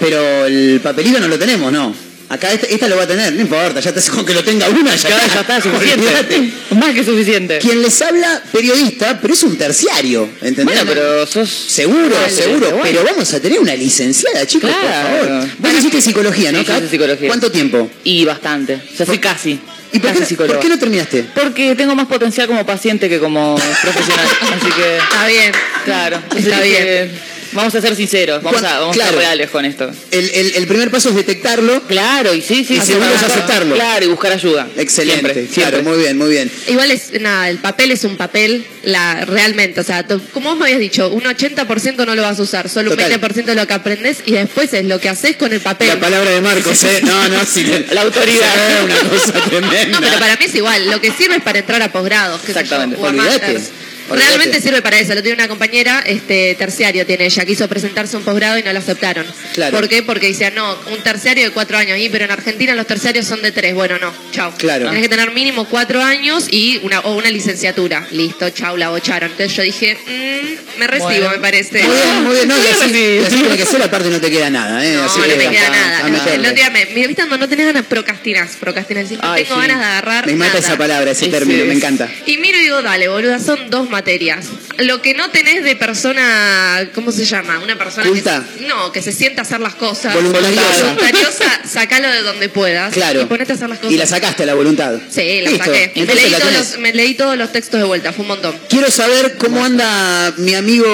pero 0.00 0.46
el 0.46 0.80
papelito 0.82 1.20
no 1.20 1.28
lo 1.28 1.38
tenemos, 1.38 1.70
¿no? 1.70 1.94
Acá 2.28 2.52
esta, 2.52 2.66
esta 2.66 2.88
lo 2.88 2.96
va 2.96 3.04
a 3.04 3.06
tener, 3.06 3.32
no 3.34 3.40
importa, 3.40 3.78
ya 3.78 3.90
está, 3.90 4.10
con 4.12 4.26
que 4.26 4.34
lo 4.34 4.42
tenga 4.42 4.68
una, 4.68 4.96
ya, 4.96 5.08
Ya, 5.08 5.16
está, 5.26 5.34
ya 5.34 5.58
está, 5.58 5.68
Olvídate. 5.68 6.34
suficiente. 6.36 6.52
Más 6.74 6.94
que 6.94 7.04
suficiente. 7.04 7.58
Quien 7.58 7.82
les 7.82 8.02
habla, 8.02 8.42
periodista, 8.52 9.18
pero 9.22 9.32
es 9.34 9.42
un 9.44 9.56
terciario, 9.56 10.28
¿entendés? 10.42 10.64
Bueno, 10.64 10.82
pero 10.86 11.26
sos... 11.26 11.48
Seguro, 11.48 12.16
seguro, 12.28 12.60
pero 12.66 12.76
bueno. 12.78 12.82
pero 12.84 13.04
vamos 13.04 13.32
a 13.32 13.40
tener 13.40 13.60
una 13.60 13.74
licenciada, 13.76 14.44
chicos, 14.46 14.70
Claro. 14.70 15.18
por 15.18 15.28
favor. 15.28 15.48
Vos 15.58 15.72
hiciste 15.78 16.00
psicología, 16.02 16.50
¿no? 16.52 16.58
Sí, 16.58 16.64
yo 16.64 16.72
Kat? 16.72 16.78
hice 16.82 16.90
psicología. 16.90 17.28
¿Cuánto 17.28 17.50
tiempo? 17.52 17.90
Y 18.02 18.24
bastante. 18.24 18.74
O 18.92 18.96
sea, 18.96 19.06
fui 19.06 19.18
casi. 19.18 19.60
¿Y 19.92 19.98
por 20.00 20.12
qué, 20.12 20.34
por 20.36 20.58
qué 20.58 20.68
no 20.68 20.78
terminaste? 20.80 21.24
Porque 21.32 21.76
tengo 21.76 21.94
más 21.94 22.06
potencial 22.08 22.48
como 22.48 22.66
paciente 22.66 23.08
que 23.08 23.20
como 23.20 23.54
profesional. 23.82 24.26
Así 24.40 24.72
que... 24.72 24.96
Está 24.98 25.26
bien. 25.28 25.52
Claro, 25.84 26.22
Está 26.36 26.60
bien. 26.60 26.82
que 26.82 27.10
Vamos 27.56 27.74
a 27.74 27.80
ser 27.80 27.96
sinceros, 27.96 28.42
vamos, 28.42 28.62
a, 28.62 28.78
vamos 28.80 28.96
a 28.98 29.06
ser 29.06 29.14
reales 29.16 29.50
con 29.50 29.64
esto. 29.64 29.90
El, 30.10 30.28
el- 30.30 30.52
el 30.56 30.66
primer 30.66 30.90
paso 30.90 31.08
es 31.08 31.16
detectarlo. 31.16 31.82
Claro, 31.88 32.34
y 32.34 32.42
sí, 32.42 32.64
sí, 32.64 32.74
Y 32.76 32.80
sí. 32.80 32.86
segundo 32.88 33.14
es 33.14 33.22
aceptarlo. 33.22 33.74
Claro, 33.74 34.04
y 34.04 34.08
buscar 34.08 34.32
ayuda. 34.32 34.68
Excelente, 34.76 35.32
Siempre, 35.32 35.46
claro, 35.54 35.70
siempre. 35.78 35.82
muy 35.82 35.98
bien, 36.02 36.18
muy 36.18 36.30
bien. 36.30 36.50
Igual 36.68 36.90
es, 36.90 37.20
nada, 37.20 37.48
el 37.48 37.58
papel 37.58 37.90
es 37.92 38.04
un 38.04 38.16
papel, 38.16 38.64
la, 38.84 39.24
realmente, 39.24 39.80
o 39.80 39.84
sea, 39.84 40.04
como 40.32 40.50
vos 40.50 40.58
me 40.58 40.66
habías 40.66 40.78
dicho, 40.80 41.08
un 41.10 41.22
80% 41.22 42.06
no 42.06 42.14
lo 42.14 42.22
vas 42.22 42.38
a 42.38 42.42
usar, 42.42 42.68
solo 42.68 42.90
Total. 42.90 43.10
un 43.12 43.20
20% 43.20 43.48
es 43.48 43.56
lo 43.56 43.66
que 43.66 43.74
aprendes 43.74 44.18
y 44.26 44.32
después 44.32 44.72
es 44.74 44.84
lo 44.84 45.00
que 45.00 45.08
haces 45.08 45.36
con 45.36 45.52
el 45.52 45.60
papel. 45.60 45.88
La 45.88 45.98
palabra 46.00 46.30
de 46.30 46.40
Marcos, 46.40 46.84
¿eh? 46.84 47.00
No, 47.02 47.28
no, 47.28 47.44
sí. 47.44 47.64
La 47.92 48.02
autoridad. 48.02 48.52
Sí, 48.54 48.84
una 48.84 49.10
cosa 49.10 49.32
tremenda. 49.48 49.86
No, 49.88 50.00
pero 50.06 50.18
para 50.18 50.36
mí 50.36 50.44
es 50.44 50.54
igual, 50.54 50.90
lo 50.90 51.00
que 51.00 51.10
sirve 51.12 51.36
es 51.36 51.42
para 51.42 51.58
entrar 51.60 51.80
a 51.82 51.90
posgrados, 51.90 52.42
yo, 52.42 52.48
Exactamente. 52.48 52.96
o 53.00 53.06
a 53.06 53.08
Olvídate. 53.10 53.60
Olvídate. 54.08 54.28
Realmente 54.36 54.60
sirve 54.60 54.82
para 54.82 54.98
eso. 54.98 55.14
Lo 55.14 55.22
tiene 55.22 55.36
una 55.38 55.48
compañera, 55.48 56.02
este 56.06 56.54
terciario 56.56 57.04
tiene 57.06 57.26
ella, 57.26 57.44
quiso 57.44 57.68
presentarse 57.68 58.16
un 58.16 58.22
posgrado 58.24 58.58
y 58.58 58.62
no 58.62 58.72
lo 58.72 58.78
aceptaron. 58.78 59.26
Claro. 59.54 59.76
¿Por 59.76 59.88
qué? 59.88 60.02
Porque 60.02 60.28
decían, 60.28 60.54
no, 60.54 60.76
un 60.90 61.02
terciario 61.02 61.44
de 61.44 61.50
cuatro 61.50 61.76
años, 61.78 61.98
y 61.98 62.08
pero 62.08 62.24
en 62.24 62.30
Argentina 62.30 62.74
los 62.74 62.86
terciarios 62.86 63.26
son 63.26 63.42
de 63.42 63.52
tres. 63.52 63.74
Bueno, 63.74 63.98
no, 63.98 64.12
chao. 64.32 64.52
Claro. 64.58 64.84
Tienes 64.86 65.02
que 65.02 65.08
tener 65.08 65.30
mínimo 65.32 65.64
cuatro 65.66 66.02
años 66.02 66.46
y 66.50 66.80
una, 66.82 67.00
o 67.00 67.14
una 67.16 67.30
licenciatura. 67.30 68.06
Listo, 68.10 68.50
chau, 68.50 68.76
la 68.76 68.90
bocharon. 68.90 69.30
Entonces 69.30 69.56
yo 69.56 69.62
dije, 69.62 69.96
mm, 70.06 70.78
me 70.78 70.86
recibo, 70.86 71.08
Bueno. 71.10 71.30
me 71.30 71.38
parece. 71.38 71.82
Muy 71.82 71.96
bien, 71.96 72.22
muy 72.24 72.34
bien. 72.34 72.48
No, 72.48 72.56
y 72.58 72.60
Sí, 72.60 72.68
así, 72.84 73.18
así 73.26 73.36
tiene 73.40 73.56
que 73.56 73.64
ser, 73.66 73.82
aparte 73.82 74.10
no 74.10 74.20
te 74.20 74.30
queda 74.30 74.50
nada, 74.50 74.84
¿eh? 74.84 74.94
No, 74.94 75.04
Así 75.04 75.18
no 75.18 75.24
que 75.24 75.36
me 75.36 75.48
queda 75.48 75.68
nada. 75.70 75.98
a 76.04 76.08
No, 76.38 76.52
día 76.52 76.70
me, 76.70 76.84
¿viste 76.84 77.14
cuando 77.16 77.38
no 77.38 77.48
tenés 77.48 77.66
ganas, 77.66 77.84
procrastinas, 77.86 78.56
procrastinas. 78.60 79.04
Decís, 79.08 79.22
no 79.22 79.32
Ay, 79.32 79.44
tengo 79.44 79.54
sí. 79.56 79.60
ganas 79.66 79.78
de 79.80 79.84
agarrar 79.86 80.26
Me 80.26 80.34
mata 80.36 80.54
nada. 80.54 80.58
esa 80.66 80.76
palabra, 80.78 81.10
ese 81.10 81.24
Sí, 81.26 81.30
término, 81.30 81.62
sí. 81.62 81.68
me 81.68 81.74
encanta. 81.74 82.08
Y 82.26 82.36
miro 82.38 82.58
y 82.58 82.62
digo, 82.62 82.82
dale, 82.82 83.08
boluda, 83.08 83.38
son 83.38 83.70
dos 83.70 83.88
materias. 83.96 84.44
Lo 84.76 85.00
que 85.00 85.14
no 85.14 85.30
tenés 85.30 85.64
de 85.64 85.74
persona, 85.74 86.86
¿cómo 86.94 87.10
se 87.10 87.24
llama? 87.24 87.58
Una 87.60 87.78
persona 87.78 88.06
¿Culta? 88.06 88.44
que 88.58 88.66
no, 88.66 88.92
que 88.92 89.00
se 89.00 89.10
sienta 89.10 89.40
a 89.40 89.44
hacer 89.44 89.58
las 89.60 89.74
cosas. 89.74 90.12
Voluntariosa. 90.14 90.82
Voluntariosa, 90.82 91.60
sacalo 91.66 92.10
de 92.10 92.20
donde 92.20 92.50
puedas. 92.50 92.92
Claro. 92.92 93.22
Y 93.22 93.24
ponete 93.24 93.52
a 93.52 93.54
hacer 93.54 93.70
las 93.70 93.78
cosas. 93.78 93.94
Y 93.94 93.96
la 93.96 94.06
sacaste 94.06 94.42
a 94.42 94.46
la 94.46 94.54
voluntad. 94.54 95.00
Sí, 95.08 95.40
la 95.40 95.50
Listo, 95.50 95.64
saqué. 95.64 95.92
Me 95.96 96.14
leí, 96.14 96.28
la 96.28 96.38
todos 96.38 96.52
los, 96.52 96.78
me 96.78 96.92
leí 96.92 97.14
todos 97.14 97.38
los 97.38 97.52
textos 97.52 97.80
de 97.80 97.86
vuelta, 97.86 98.12
fue 98.12 98.22
un 98.24 98.28
montón. 98.28 98.54
Quiero 98.68 98.90
saber 98.90 99.36
cómo 99.38 99.64
anda 99.64 100.34
mi 100.36 100.54
amigo 100.54 100.86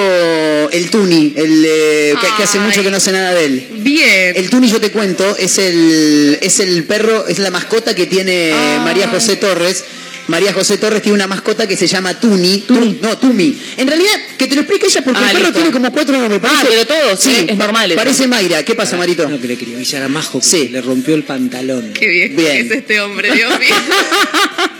el 0.71 0.89
Tuni, 0.89 1.33
el 1.35 1.65
eh, 1.67 2.15
que, 2.21 2.27
que 2.37 2.43
hace 2.43 2.59
mucho 2.59 2.83
que 2.83 2.91
no 2.91 3.01
sé 3.01 3.11
nada 3.11 3.33
de 3.33 3.45
él. 3.45 3.67
Bien. 3.79 4.33
El 4.37 4.49
Tuni, 4.49 4.69
yo 4.69 4.79
te 4.79 4.91
cuento, 4.91 5.35
es 5.37 5.57
el, 5.57 6.37
es 6.41 6.61
el 6.61 6.85
perro, 6.85 7.27
es 7.27 7.39
la 7.39 7.51
mascota 7.51 7.93
que 7.95 8.05
tiene 8.05 8.53
Ay. 8.53 8.79
María 8.79 9.09
José 9.09 9.35
Torres. 9.35 9.83
María 10.27 10.53
José 10.53 10.77
Torres 10.77 11.01
tiene 11.01 11.15
una 11.15 11.27
mascota 11.27 11.67
que 11.67 11.75
se 11.75 11.85
llama 11.87 12.17
Tuni. 12.19 12.59
Tuni. 12.67 12.99
No, 13.01 13.17
Tumi. 13.17 13.57
En 13.77 13.87
realidad, 13.87 14.11
que 14.37 14.47
te 14.47 14.55
lo 14.55 14.61
explique 14.61 14.85
ella 14.87 15.01
porque 15.03 15.19
Ah, 15.21 15.27
el 15.27 15.33
perro 15.33 15.39
listo. 15.47 15.53
tiene 15.59 15.71
como 15.71 15.91
cuatro 15.91 16.17
nombres. 16.17 16.39
Ah, 16.43 16.63
pero 16.67 16.85
todos, 16.87 17.19
sí, 17.19 17.45
es 17.47 17.57
normal 17.57 17.91
eso. 17.91 17.97
Parece 17.99 18.27
Mayra. 18.27 18.63
¿Qué 18.63 18.73
pasa, 18.75 18.95
Marito? 18.97 19.27
No, 19.27 19.39
que 19.39 19.47
le 19.47 19.57
quería 19.57 19.75
avisar 19.75 20.01
a 20.01 20.07
Majo 20.07 20.41
Sí. 20.41 20.69
le 20.69 20.81
rompió 20.81 21.15
el 21.15 21.23
pantalón. 21.23 21.91
Qué 21.93 22.07
bien, 22.07 22.35
Bien. 22.35 22.65
es 22.65 22.71
este 22.71 23.01
hombre, 23.01 23.31
Dios 23.33 23.59
mío. 23.59 23.75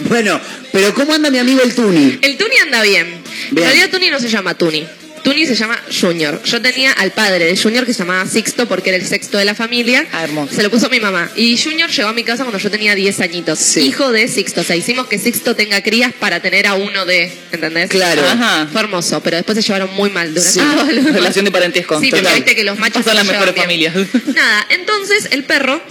Bueno, 0.00 0.38
pero 0.72 0.92
¿cómo 0.94 1.14
anda 1.14 1.30
mi 1.30 1.38
amigo 1.38 1.62
el 1.62 1.74
Tuni? 1.74 2.18
El 2.20 2.36
Tuni 2.36 2.56
anda 2.62 2.82
bien. 2.82 3.06
Bien. 3.50 3.66
En 3.66 3.72
realidad 3.72 3.90
Tuni 3.90 4.10
no 4.10 4.20
se 4.20 4.28
llama 4.28 4.52
Tuni. 4.54 4.86
Tuni 5.26 5.44
se 5.44 5.56
llama 5.56 5.76
Junior. 6.00 6.40
Yo 6.44 6.62
tenía 6.62 6.92
al 6.92 7.10
padre 7.10 7.46
de 7.46 7.56
Junior 7.56 7.84
que 7.84 7.92
se 7.92 7.98
llamaba 7.98 8.24
Sixto 8.26 8.68
porque 8.68 8.90
era 8.90 8.96
el 8.98 9.04
sexto 9.04 9.38
de 9.38 9.44
la 9.44 9.56
familia. 9.56 10.06
Ah, 10.12 10.22
hermoso. 10.22 10.54
Se 10.54 10.62
lo 10.62 10.70
puso 10.70 10.88
mi 10.88 11.00
mamá. 11.00 11.28
Y 11.34 11.58
Junior 11.60 11.90
llegó 11.90 12.08
a 12.10 12.12
mi 12.12 12.22
casa 12.22 12.44
cuando 12.44 12.58
yo 12.60 12.70
tenía 12.70 12.94
10 12.94 13.18
añitos. 13.20 13.58
Sí. 13.58 13.80
Hijo 13.80 14.12
de 14.12 14.28
Sixto. 14.28 14.60
O 14.60 14.64
sea, 14.64 14.76
hicimos 14.76 15.08
que 15.08 15.18
Sixto 15.18 15.56
tenga 15.56 15.82
crías 15.82 16.12
para 16.12 16.38
tener 16.40 16.68
a 16.68 16.74
uno 16.74 17.04
de. 17.06 17.32
¿Entendés? 17.50 17.90
Claro. 17.90 18.22
Ajá. 18.24 18.68
Fue 18.70 18.80
hermoso, 18.82 19.20
pero 19.20 19.36
después 19.36 19.56
se 19.56 19.62
llevaron 19.62 19.92
muy 19.94 20.10
mal 20.10 20.32
durante 20.32 20.52
Sí. 20.52 20.60
todo 20.76 20.88
el- 20.88 21.04
Relación 21.12 21.44
de 21.44 21.50
parentesco. 21.50 22.00
Sí, 22.00 22.10
Total. 22.10 22.34
viste 22.36 22.54
que 22.54 22.62
los 22.62 22.78
machos 22.78 23.04
Son 23.04 23.16
las 23.16 23.26
mejores 23.26 23.52
bien. 23.52 23.64
familias. 23.66 23.94
Nada, 24.32 24.64
entonces 24.70 25.26
el 25.32 25.42
perro 25.42 25.82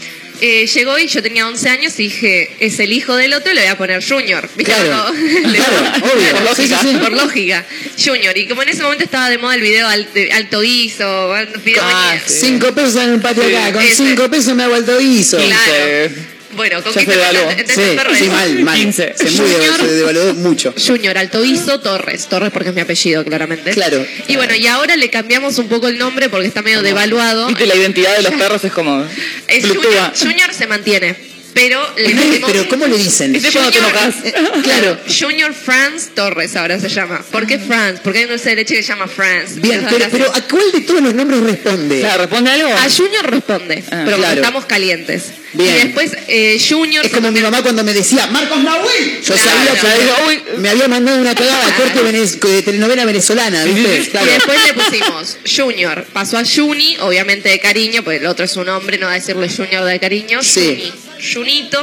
eh, 0.41 0.67
llegó 0.67 0.97
y 0.99 1.07
yo 1.07 1.21
tenía 1.21 1.47
11 1.47 1.69
años 1.69 1.93
y 1.99 2.03
dije, 2.03 2.49
es 2.59 2.79
el 2.79 2.91
hijo 2.93 3.15
del 3.15 3.33
otro, 3.33 3.53
le 3.53 3.61
voy 3.61 3.69
a 3.69 3.77
poner 3.77 4.03
Junior. 4.07 4.47
¿Viste? 4.55 4.71
Claro. 4.73 5.05
Cuando- 5.11 5.49
le- 5.49 5.57
Claro, 5.57 6.13
obvio. 6.13 6.31
Por 6.31 6.41
lógica, 6.43 6.77
Sí, 6.81 6.87
sí, 6.87 6.91
sí. 6.93 6.97
por 6.97 7.11
lógica. 7.13 7.65
Junior. 8.03 8.37
Y 8.37 8.47
como 8.47 8.63
en 8.63 8.69
ese 8.69 8.83
momento 8.83 9.03
estaba 9.03 9.29
de 9.29 9.37
moda 9.37 9.55
el 9.55 9.61
video 9.61 9.87
al- 9.87 10.11
de 10.13 10.31
alto 10.31 10.61
guiso, 10.61 11.33
video 11.63 11.83
Ah. 11.85 12.17
Cinco 12.25 12.73
pesos 12.73 12.95
en 13.03 13.09
el 13.13 13.21
patio 13.21 13.43
Sí, 13.47 13.55
acá. 13.55 13.73
Con 13.73 13.81
ese. 13.83 13.95
cinco 13.95 14.29
pesos 14.29 14.55
me 14.55 14.63
hago 14.63 14.75
alto 14.75 14.97
guiso. 14.99 15.37
Claro. 15.37 16.34
Bueno, 16.55 16.81
¿con 16.83 16.93
Ya 16.93 16.99
qué 17.01 17.05
se 17.05 17.17
devaluó. 17.17 17.51
Entonces 17.51 17.75
Sí, 17.75 17.81
el 17.81 17.95
perro 17.95 18.15
sí, 18.15 18.25
mal, 18.25 18.59
mal. 18.63 18.75
15. 18.77 19.13
Se, 19.15 19.23
muy, 19.25 19.51
Junior. 19.51 19.79
se 19.79 19.91
devaluó 19.91 20.33
mucho. 20.35 20.73
Junior 20.77 21.17
Altoizo 21.17 21.79
Torres. 21.79 22.27
Torres 22.27 22.51
porque 22.51 22.69
es 22.69 22.75
mi 22.75 22.81
apellido, 22.81 23.23
claramente. 23.23 23.71
Claro. 23.71 24.05
Y 24.27 24.35
bueno, 24.35 24.55
y 24.55 24.67
ahora 24.67 24.95
le 24.95 25.09
cambiamos 25.09 25.57
un 25.57 25.67
poco 25.67 25.87
el 25.87 25.97
nombre 25.97 26.29
porque 26.29 26.47
está 26.47 26.61
medio 26.61 26.81
devaluado. 26.81 27.47
Viste, 27.47 27.65
la 27.65 27.75
identidad 27.75 28.15
de 28.15 28.23
los 28.23 28.33
perros 28.33 28.63
es 28.63 28.71
como. 28.71 29.05
Es 29.47 29.65
Junior. 29.65 30.11
Junior 30.19 30.53
se 30.53 30.67
mantiene, 30.67 31.15
pero 31.55 31.81
le 31.95 32.13
Pero 32.45 32.67
¿cómo 32.67 32.85
le 32.85 32.97
dicen? 32.97 33.31
Te 33.31 33.39
Junior- 33.39 33.73
enojas. 33.77 34.15
Eh, 34.25 34.33
claro. 34.61 34.99
Junior 35.19 35.53
Franz 35.53 36.09
Torres 36.13 36.53
ahora 36.57 36.77
se 36.81 36.89
llama. 36.89 37.23
¿Por 37.31 37.47
qué 37.47 37.57
Franz? 37.57 38.01
Porque 38.03 38.19
hay 38.19 38.25
un 38.25 38.31
dulce 38.31 38.49
de 38.49 38.57
leche 38.57 38.75
que 38.75 38.83
se 38.83 38.89
llama 38.89 39.07
Franz. 39.07 39.55
Bien, 39.61 39.85
pero, 39.89 40.05
pero 40.11 40.35
¿a 40.35 40.41
cuál 40.41 40.69
de 40.73 40.81
todos 40.81 41.01
los 41.01 41.13
nombres 41.15 41.39
responde? 41.39 42.01
Claro, 42.01 42.23
¿responde 42.23 42.51
algo? 42.51 42.69
A 42.73 42.89
Junior 42.89 43.31
responde, 43.31 43.83
Ah, 43.89 44.01
pero 44.03 44.17
claro. 44.17 44.35
estamos 44.41 44.65
calientes. 44.65 45.23
Bien. 45.53 45.69
Y 45.73 45.79
después 45.85 46.11
eh, 46.27 46.61
Junior... 46.69 47.05
Es 47.05 47.13
como 47.13 47.31
mi 47.31 47.39
mamá 47.39 47.63
cuando 47.63 47.81
me 47.85 47.93
decía, 47.93 48.27
Marcos 48.27 48.61
Nahuel. 48.61 49.21
Yo 49.23 49.33
Claro. 49.35 49.75
sabía 49.81 50.43
que 50.51 50.57
me 50.59 50.67
había 50.69 50.89
mandado 50.89 51.21
una 51.21 51.33
cagada 51.33 51.73
corte 51.77 52.01
venez- 52.01 52.37
de 52.41 52.61
telenovela 52.63 53.05
venezolana, 53.05 53.63
¿viste? 53.63 53.81
Y 53.81 54.25
después 54.25 54.57
le 54.67 54.73
pusimos 54.83 55.37
Junior. 55.55 56.05
Pasó 56.11 56.37
a 56.37 56.43
Juni, 56.43 56.97
obviamente 56.99 57.47
de 57.47 57.59
cariño, 57.61 58.03
porque 58.03 58.17
el 58.17 58.25
otro 58.25 58.43
es 58.43 58.57
un 58.57 58.67
hombre, 58.67 58.97
no 58.97 59.05
va 59.05 59.13
a 59.13 59.15
decirle 59.15 59.47
Junior 59.47 59.85
de 59.85 59.97
cariño. 60.01 60.43
Sí. 60.43 60.59
Juni. 60.91 61.04
Junito, 61.33 61.79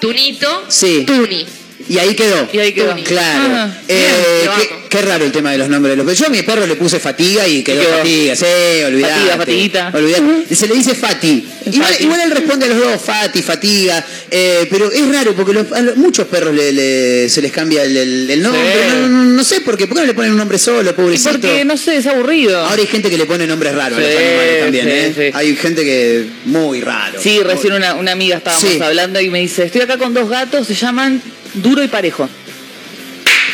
Tunito, 0.00 0.64
Sí. 0.68 1.04
Tuni. 1.06 1.46
Y 1.88 1.98
ahí 1.98 2.14
quedó. 2.14 2.48
Y 2.52 2.58
ahí 2.58 2.72
quedó. 2.72 2.94
Claro. 3.04 3.54
Ah, 3.54 3.70
Eh, 3.88 4.48
bien, 4.56 4.68
qué, 4.88 5.02
raro 5.02 5.24
el 5.24 5.32
tema 5.32 5.52
de 5.52 5.58
los 5.58 5.68
nombres 5.68 5.92
de 5.92 5.96
los 5.96 6.04
perros. 6.06 6.18
Yo 6.18 6.26
a 6.26 6.30
mi 6.30 6.42
perro 6.42 6.66
le 6.66 6.76
puse 6.76 6.98
fatiga 7.00 7.46
y 7.46 7.62
quedó, 7.62 7.82
Y 7.82 7.84
quedó. 7.86 7.96
fatiga. 7.98 8.36
Sí, 8.36 8.82
olvidate. 8.86 9.14
Fatiga, 9.14 9.36
fatiguita. 9.36 9.90
Olvidate. 9.94 10.54
Se 10.54 10.66
le 10.68 10.74
dice 10.74 10.94
Fati. 10.94 11.44
Igual, 11.66 12.20
él 12.24 12.30
responde 12.30 12.66
a 12.66 12.68
los 12.68 12.78
dos, 12.78 13.00
Fati, 13.02 13.42
fatiga. 13.42 14.04
eh, 14.30 14.66
pero 14.70 14.90
es 14.90 15.08
raro 15.12 15.34
porque 15.34 15.52
los- 15.52 15.72
a 15.72 15.80
los- 15.80 15.96
muchos 15.96 16.26
perros 16.28 16.54
le, 16.54 16.72
le- 16.72 17.28
se 17.28 17.40
les 17.42 17.52
cambia 17.52 17.82
el, 17.84 17.96
el- 17.96 18.30
el 18.30 18.42
nombre. 18.42 18.60
Sí. 18.62 18.78
No, 19.00 19.08
no- 19.08 19.24
no 19.24 19.44
sé 19.44 19.60
por 19.60 19.76
qué. 19.76 19.86
¿Por 19.86 19.96
qué 19.96 20.02
no 20.02 20.06
le 20.06 20.14
ponen 20.14 20.32
un 20.32 20.38
nombre 20.38 20.58
solo, 20.58 20.90
Y 20.90 20.92
pobrecito? 20.94 21.32
porque, 21.32 21.64
no 21.64 21.76
sé, 21.76 21.96
es 21.96 22.06
aburrido. 22.06 22.58
Ahora 22.60 22.80
hay 22.80 22.86
gente 22.86 23.10
que 23.10 23.18
le 23.18 23.26
pone 23.26 23.46
nombres 23.46 23.74
raros 23.74 23.98
a 23.98 24.00
los 24.00 24.10
animales 24.10 24.60
también, 24.62 25.14
sí, 25.14 25.20
¿eh? 25.22 25.30
Hay 25.34 25.56
gente 25.56 25.84
que 25.84 26.24
muy 26.46 26.80
raro. 26.80 27.20
Sí, 27.20 27.40
recién 27.42 27.72
una, 27.74 27.94
una 27.94 28.12
amiga 28.12 28.36
estábamos 28.38 28.80
hablando 28.80 29.20
y 29.20 29.30
me 29.30 29.40
dice, 29.40 29.64
estoy 29.64 29.80
acá 29.82 29.98
con 29.98 30.14
dos 30.14 30.28
gatos, 30.28 30.66
se 30.66 30.74
llaman 30.74 31.22
Duro 31.54 31.82
y 31.82 31.88
Parejo. 31.88 32.28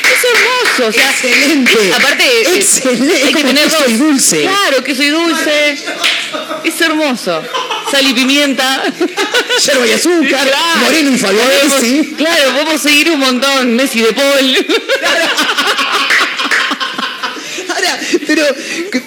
Es 0.04 0.24
hermoso, 0.24 0.88
o 0.88 0.92
sea, 0.92 1.10
Excelente. 1.10 1.92
aparte 1.94 2.24
Excelente. 2.56 3.22
hay 3.24 3.32
que 3.34 3.44
tener 3.44 3.64
queso 3.64 3.78
dos. 3.78 3.88
y 3.88 3.96
dulce. 3.96 4.40
Claro, 4.42 4.84
que 4.84 4.94
soy 4.94 5.08
dulce. 5.10 5.78
Es 6.64 6.80
hermoso. 6.80 7.42
Sal 7.90 8.06
y 8.06 8.12
pimienta. 8.14 8.82
Yerba 9.64 9.86
y 9.86 9.92
azúcar, 9.92 10.28
Claro. 10.48 10.56
Moreno 10.82 11.10
y 11.10 11.18
Fabián. 11.18 12.14
Claro, 12.16 12.52
podemos 12.52 12.82
seguir 12.82 13.10
un 13.10 13.20
montón. 13.20 13.74
Messi 13.76 14.00
de 14.02 14.12
Paul. 14.12 14.66
Ahora, 17.68 17.98
pero 18.26 18.44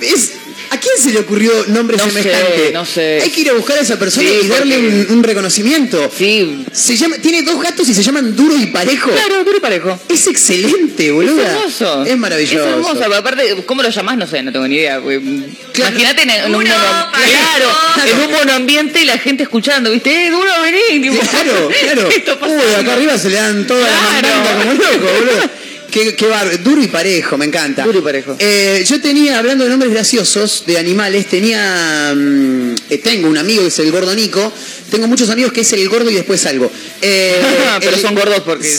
es. 0.02 0.32
¿A 0.74 0.78
quién 0.80 0.94
se 0.98 1.12
le 1.12 1.20
ocurrió 1.20 1.52
nombre 1.68 1.98
No 1.98 2.06
semejante? 2.06 2.68
sé, 2.68 2.72
no 2.72 2.86
sé. 2.86 3.20
Hay 3.22 3.30
que 3.30 3.42
ir 3.42 3.50
a 3.50 3.54
buscar 3.54 3.78
a 3.78 3.82
esa 3.82 4.00
persona 4.00 4.28
Sí, 4.30 4.40
y 4.44 4.48
darle 4.48 4.78
un, 4.80 4.86
porque- 5.00 5.14
un 5.14 5.24
reconocimiento. 5.24 6.12
Sí. 6.18 6.64
Se 6.72 6.96
llama, 6.96 7.18
tiene 7.18 7.42
dos 7.42 7.62
gatos 7.62 7.88
y 7.90 7.94
se 7.94 8.02
llaman 8.02 8.36
Duro 8.36 8.56
y 8.58 8.68
Parejo. 8.68 9.12
Claro, 9.12 9.44
Duro 9.44 9.58
y 9.58 9.60
Parejo. 9.60 10.00
Es 10.08 10.28
excelente, 10.28 11.08
Es 11.08 11.14
boludo. 11.14 11.42
hermoso. 11.42 12.06
Es 12.06 12.18
maravilloso. 12.18 12.64
Es 12.66 12.72
hermoso. 12.74 13.00
pero 13.00 13.16
Aparte, 13.18 13.64
¿cómo 13.66 13.84
lo 13.84 13.90
llamás? 13.90 14.18
No 14.18 14.26
sé, 14.26 14.42
no 14.44 14.52
tengo 14.54 14.68
ni 14.68 14.76
idea. 14.78 15.02
Claro. 15.02 15.92
Imagínate 15.92 16.22
en, 16.24 16.30
en 16.30 16.46
un 16.46 16.52
mono, 16.54 16.64
claro, 16.74 18.08
en 18.08 18.20
un 18.22 18.32
monoambiente 18.32 19.02
y 19.02 19.06
la 19.06 19.18
gente 19.18 19.44
escuchando, 19.44 19.92
¿viste? 19.92 20.28
Eh, 20.28 20.30
duro, 20.32 20.50
vení. 20.62 21.02
tipo, 21.10 21.22
Claro, 21.30 21.70
claro. 21.82 22.10
Uy, 22.10 22.74
acá 22.82 22.94
arriba 22.94 23.18
se 23.18 23.30
le 23.30 23.36
dan 23.36 23.68
toda 23.68 23.82
la 23.82 24.20
Claro. 24.20 24.36
mandanga 24.38 24.58
como 24.58 24.74
loco, 24.74 25.14
boludo. 25.20 25.50
Qué, 25.92 26.16
qué. 26.16 26.26
Duro 26.64 26.82
y 26.82 26.88
parejo, 26.88 27.38
me 27.38 27.46
encanta. 27.46 27.84
Duro 27.84 28.00
y 28.00 28.02
parejo. 28.02 28.36
Eh, 28.40 28.84
yo 28.88 29.02
tenía, 29.02 29.38
hablando 29.38 29.66
de 29.66 29.70
nombres 29.70 29.92
graciosos 29.92 30.64
de 30.66 30.78
animales, 30.78 31.28
tenía. 31.28 32.14
mm, 32.16 32.76
eh, 32.90 32.98
tengo 33.00 33.30
un 33.30 33.38
amigo 33.38 33.62
que 33.62 33.68
es 33.68 33.80
el 33.80 33.92
gordo 33.92 34.16
Nico, 34.16 34.52
Tengo 34.92 35.08
muchos 35.08 35.30
amigos 35.30 35.54
que 35.54 35.62
es 35.62 35.74
el 35.74 35.88
gordo 35.90 36.12
y 36.12 36.16
después 36.16 36.46
algo. 36.46 36.70
Eh, 37.02 37.42
Pero 37.80 37.96
el- 37.96 38.02
son 38.02 38.14
gordos 38.14 38.42
porque 38.42 38.70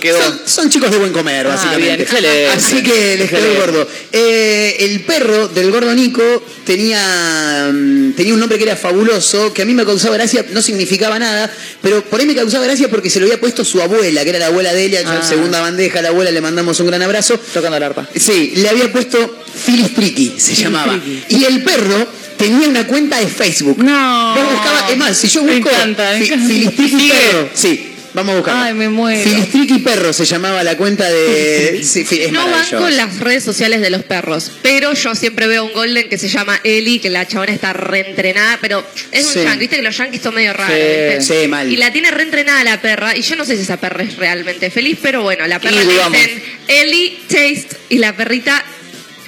quedó. 0.00 0.22
son, 0.22 0.40
son 0.46 0.70
chicos 0.70 0.90
de 0.90 0.96
buen 0.98 1.12
comer, 1.12 1.46
Ah, 1.46 1.56
básicamente. 1.56 2.06
bien. 2.20 2.50
Así 2.56 2.82
que 2.82 3.16
les 3.18 3.28
quedó 3.28 3.44
el 3.50 3.56
gordo. 3.58 3.88
Eh, 4.12 4.76
el 4.78 5.00
perro 5.04 5.48
del 5.48 5.70
gordo 5.70 5.92
Nico 5.92 6.22
tenía, 6.64 7.68
mm, 7.72 8.12
tenía 8.12 8.32
un 8.32 8.40
nombre 8.40 8.56
que 8.58 8.64
era 8.64 8.76
fabuloso, 8.76 9.52
que 9.52 9.62
a 9.62 9.64
mí 9.64 9.74
me 9.74 9.84
causaba 9.84 10.14
gracia, 10.14 10.46
no 10.52 10.62
significaba 10.62 11.18
nada, 11.18 11.52
pero 11.82 12.02
por 12.04 12.20
ahí 12.20 12.26
me 12.26 12.34
causaba 12.34 12.64
gracia 12.64 12.88
porque 12.88 13.10
se 13.10 13.18
lo 13.20 13.26
había 13.26 13.40
puesto 13.40 13.64
su 13.64 13.82
abuela, 13.82 14.22
que 14.22 14.30
era 14.30 14.38
la 14.38 14.46
abuela 14.46 14.72
de 14.72 14.84
ella, 14.84 15.02
Ah. 15.04 15.22
segunda 15.28 15.60
bandeja, 15.60 15.98
a 15.98 16.02
la 16.02 16.08
abuela 16.10 16.30
le 16.30 16.40
mandamos 16.40 16.78
un 16.80 16.86
gran 16.86 17.02
abrazo. 17.02 17.36
Tocando 17.52 17.76
el 17.76 17.82
arpa. 17.82 18.08
Sí, 18.14 18.52
le 18.56 18.68
había 18.68 18.90
puesto 18.92 19.42
Filistriki, 19.64 20.34
se 20.38 20.54
llamaba. 20.54 20.98
Y 21.28 21.44
el 21.44 21.62
perro 21.64 22.06
tenía 22.40 22.68
una 22.68 22.86
cuenta 22.86 23.18
de 23.20 23.26
Facebook. 23.28 23.78
No. 23.82 24.34
Vos 24.34 24.52
buscabas, 24.52 24.90
es 24.90 24.96
más, 24.96 25.16
si 25.16 25.28
yo 25.28 25.42
Me 25.44 25.56
busco 25.60 25.70
encanta, 25.70 26.12
me 26.12 26.26
encanta. 26.26 26.48
Perro, 26.50 27.50
sí, 27.54 27.86
vamos 28.14 28.32
a 28.32 28.36
buscar. 28.38 28.56
Ay, 28.56 28.74
me 28.74 28.88
muero. 28.88 29.22
Filistriki 29.22 29.78
Perro 29.78 30.12
se 30.12 30.24
llamaba 30.24 30.62
la 30.64 30.76
cuenta 30.76 31.08
de. 31.08 31.80
Sí, 31.84 32.04
es 32.10 32.32
No 32.32 32.46
con 32.78 32.96
las 32.96 33.18
redes 33.20 33.44
sociales 33.44 33.80
de 33.80 33.90
los 33.90 34.02
perros, 34.02 34.52
pero 34.62 34.92
yo 34.94 35.14
siempre 35.14 35.46
veo 35.46 35.64
un 35.64 35.72
golden 35.72 36.08
que 36.08 36.18
se 36.18 36.28
llama 36.28 36.58
Ellie, 36.64 37.00
que 37.00 37.10
la 37.10 37.26
chabona 37.26 37.52
está 37.52 37.72
reentrenada, 37.72 38.58
pero 38.60 38.84
es 39.12 39.26
un 39.26 39.32
Sí. 39.32 39.38
yankee, 39.44 39.58
viste 39.60 39.76
que 39.76 39.82
los 39.82 39.96
yankees 39.96 40.22
son 40.22 40.34
medio 40.34 40.52
raros. 40.52 40.74
Sí, 40.76 41.16
¿viste? 41.18 41.42
sí, 41.42 41.48
mal. 41.48 41.70
Y 41.72 41.76
la 41.76 41.92
tiene 41.92 42.10
reentrenada 42.10 42.64
la 42.64 42.80
perra, 42.80 43.16
y 43.16 43.22
yo 43.22 43.36
no 43.36 43.44
sé 43.44 43.56
si 43.56 43.62
esa 43.62 43.76
perra 43.76 44.02
es 44.02 44.16
realmente 44.16 44.70
feliz, 44.70 44.98
pero 45.00 45.22
bueno, 45.22 45.46
la 45.46 45.58
perra 45.60 45.76
le 45.76 45.84
dudamos. 45.84 46.18
dicen 46.18 46.42
Ellie 46.68 47.18
Taste, 47.28 47.76
y 47.90 47.98
la 47.98 48.16
perrita 48.16 48.64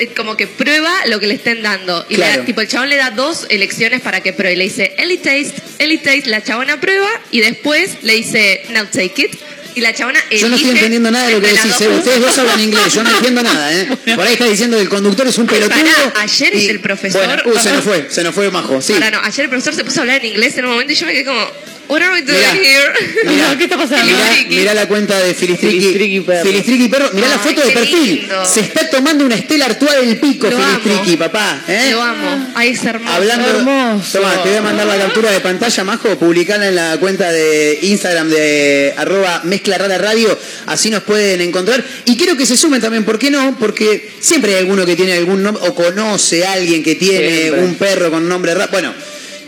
como 0.09 0.37
que 0.37 0.47
prueba 0.47 0.93
lo 1.07 1.19
que 1.21 1.27
le 1.27 1.35
estén 1.35 1.63
dando. 1.63 2.05
Y 2.09 2.15
le 2.17 2.21
da- 2.25 2.29
Claro. 2.33 2.45
tipo, 2.45 2.61
el 2.61 2.69
chabón 2.69 2.89
le 2.89 2.97
da 2.97 3.11
dos 3.11 3.47
elecciones 3.49 4.01
para 4.01 4.21
que 4.21 4.33
pruebe. 4.33 4.57
Le 4.57 4.65
dice 4.65 4.95
Ellie 4.99 5.19
Taste, 5.19 5.55
Ellie 5.79 5.99
Taste, 5.99 6.27
la 6.27 6.43
chabona 6.43 6.81
prueba, 6.81 7.09
y 7.31 7.41
después 7.41 7.99
le 8.03 8.15
dice 8.15 8.63
Now 8.71 8.87
take 8.87 9.23
it. 9.23 9.33
Y 9.75 9.81
la 9.81 9.95
chabona 9.95 10.21
Yo 10.31 10.51
no 10.51 10.57
estoy 10.57 10.73
entendiendo 10.73 11.11
nada 11.11 11.27
de 11.29 11.33
lo 11.33 11.41
que 11.41 11.47
decís. 11.47 11.81
eh. 11.81 11.89
Ustedes 11.89 12.21
dos 12.21 12.37
hablan 12.37 12.61
inglés, 12.61 12.93
yo 12.95 13.03
no 13.03 13.11
entiendo 13.17 13.43
nada, 13.43 13.73
¿eh? 13.73 13.89
Por 14.15 14.27
ahí 14.27 14.35
está 14.35 14.45
diciendo 14.45 14.77
que 14.77 14.83
el 14.83 14.89
conductor 14.91 15.27
es 15.27 15.39
un 15.39 15.47
pelotudo. 15.47 15.79
Pará, 15.83 16.13
ayer 16.21 16.55
y- 16.55 16.69
el 16.69 16.81
profesor- 16.81 17.25
Bueno, 17.27 17.43
uh, 17.47 17.59
se 17.59 17.73
nos 17.73 17.83
fue, 17.83 18.07
se 18.11 18.23
nos 18.23 18.35
fue 18.35 18.51
majo, 18.51 18.83
sí. 18.83 18.93
No, 18.93 19.19
ayer 19.23 19.45
el 19.45 19.49
profesor 19.49 19.75
se 19.75 19.83
puso 19.83 20.01
a 20.01 20.03
hablar 20.03 20.19
en 20.23 20.27
inglés 20.33 20.59
en 20.59 20.67
un 20.67 20.73
momento 20.73 20.93
y 20.93 20.97
yo 20.97 21.07
me 21.07 21.13
quedé 21.15 21.25
como, 21.25 21.41
what 21.89 22.01
are 22.03 22.13
we 22.13 22.23
doing 22.23 22.39
here? 22.39 22.93
mirá, 23.27 23.55
¿Qué 23.59 23.65
está 23.65 23.77
pasando? 23.77 24.13
Mirá 24.49 24.75
la 24.75 24.87
cuenta 24.89 25.19
de 25.19 25.35
Filistriki. 25.35 25.79
Filistriki 25.81 26.21
Perro. 26.21 26.45
Filistriki 26.47 26.89
Perro. 26.89 27.11
Mirá 27.13 27.29
la 27.29 27.35
Ay, 27.35 27.41
foto 27.55 27.67
de 27.67 27.73
perfil. 27.73 28.19
lindo. 28.21 28.45
Se 28.47 28.61
está 28.61 28.89
tomando 28.91 29.25
una 29.25 29.35
estela 29.35 29.67
Artois 29.67 29.95
del 30.07 30.19
pico, 30.19 30.49
Lo 30.49 30.57
Filistriki, 30.59 31.11
amo. 31.11 31.19
papá. 31.19 31.61
¿eh? 31.69 31.89
Lo 31.93 32.03
amo. 32.03 32.53
Ay, 32.55 32.71
es 32.71 32.85
hermoso. 32.85 33.13
Hablando, 33.15 33.49
Hermoso. 33.49 34.19
Toma, 34.19 34.43
te 34.43 34.49
voy 34.49 34.59
a 34.59 34.63
mandar 34.63 34.87
la 34.87 34.97
captura 34.99 35.31
de 35.31 35.41
pantalla, 35.41 35.85
Majo, 35.85 36.19
publicala 36.19 36.69
en 36.69 36.75
la 36.77 36.97
cuenta 36.99 37.31
de 37.31 37.79
Instagram 37.83 38.29
de 38.31 38.95
arroba 38.97 39.41
mezcla 39.45 39.79
rara 39.79 39.99
radio, 39.99 40.37
así 40.67 40.91
nos 40.91 41.03
pueden 41.03 41.41
encontrar. 41.41 41.85
Y 42.07 42.17
quiero 42.17 42.37
que 42.37 42.47
se 42.47 42.57
sumen 42.57 42.81
también, 42.81 43.05
¿por 43.05 43.19
qué 43.19 43.31
no? 43.31 43.57
Porque 43.59 44.11
siempre 44.21 44.53
hay 44.55 44.61
alguno 44.61 44.87
que 44.87 44.97
tiene 44.97 45.13
algún 45.15 45.43
nombre, 45.43 45.63
o 45.69 45.75
conoce 45.75 46.45
a 46.47 46.53
alguien 46.53 46.83
que 46.83 46.95
tiene 46.95 47.43
Siempre. 47.43 47.63
un 47.65 47.75
perro 47.77 48.11
con 48.11 48.29
nombre 48.29 48.55
raro. 48.55 48.71
Bueno, 48.73 48.95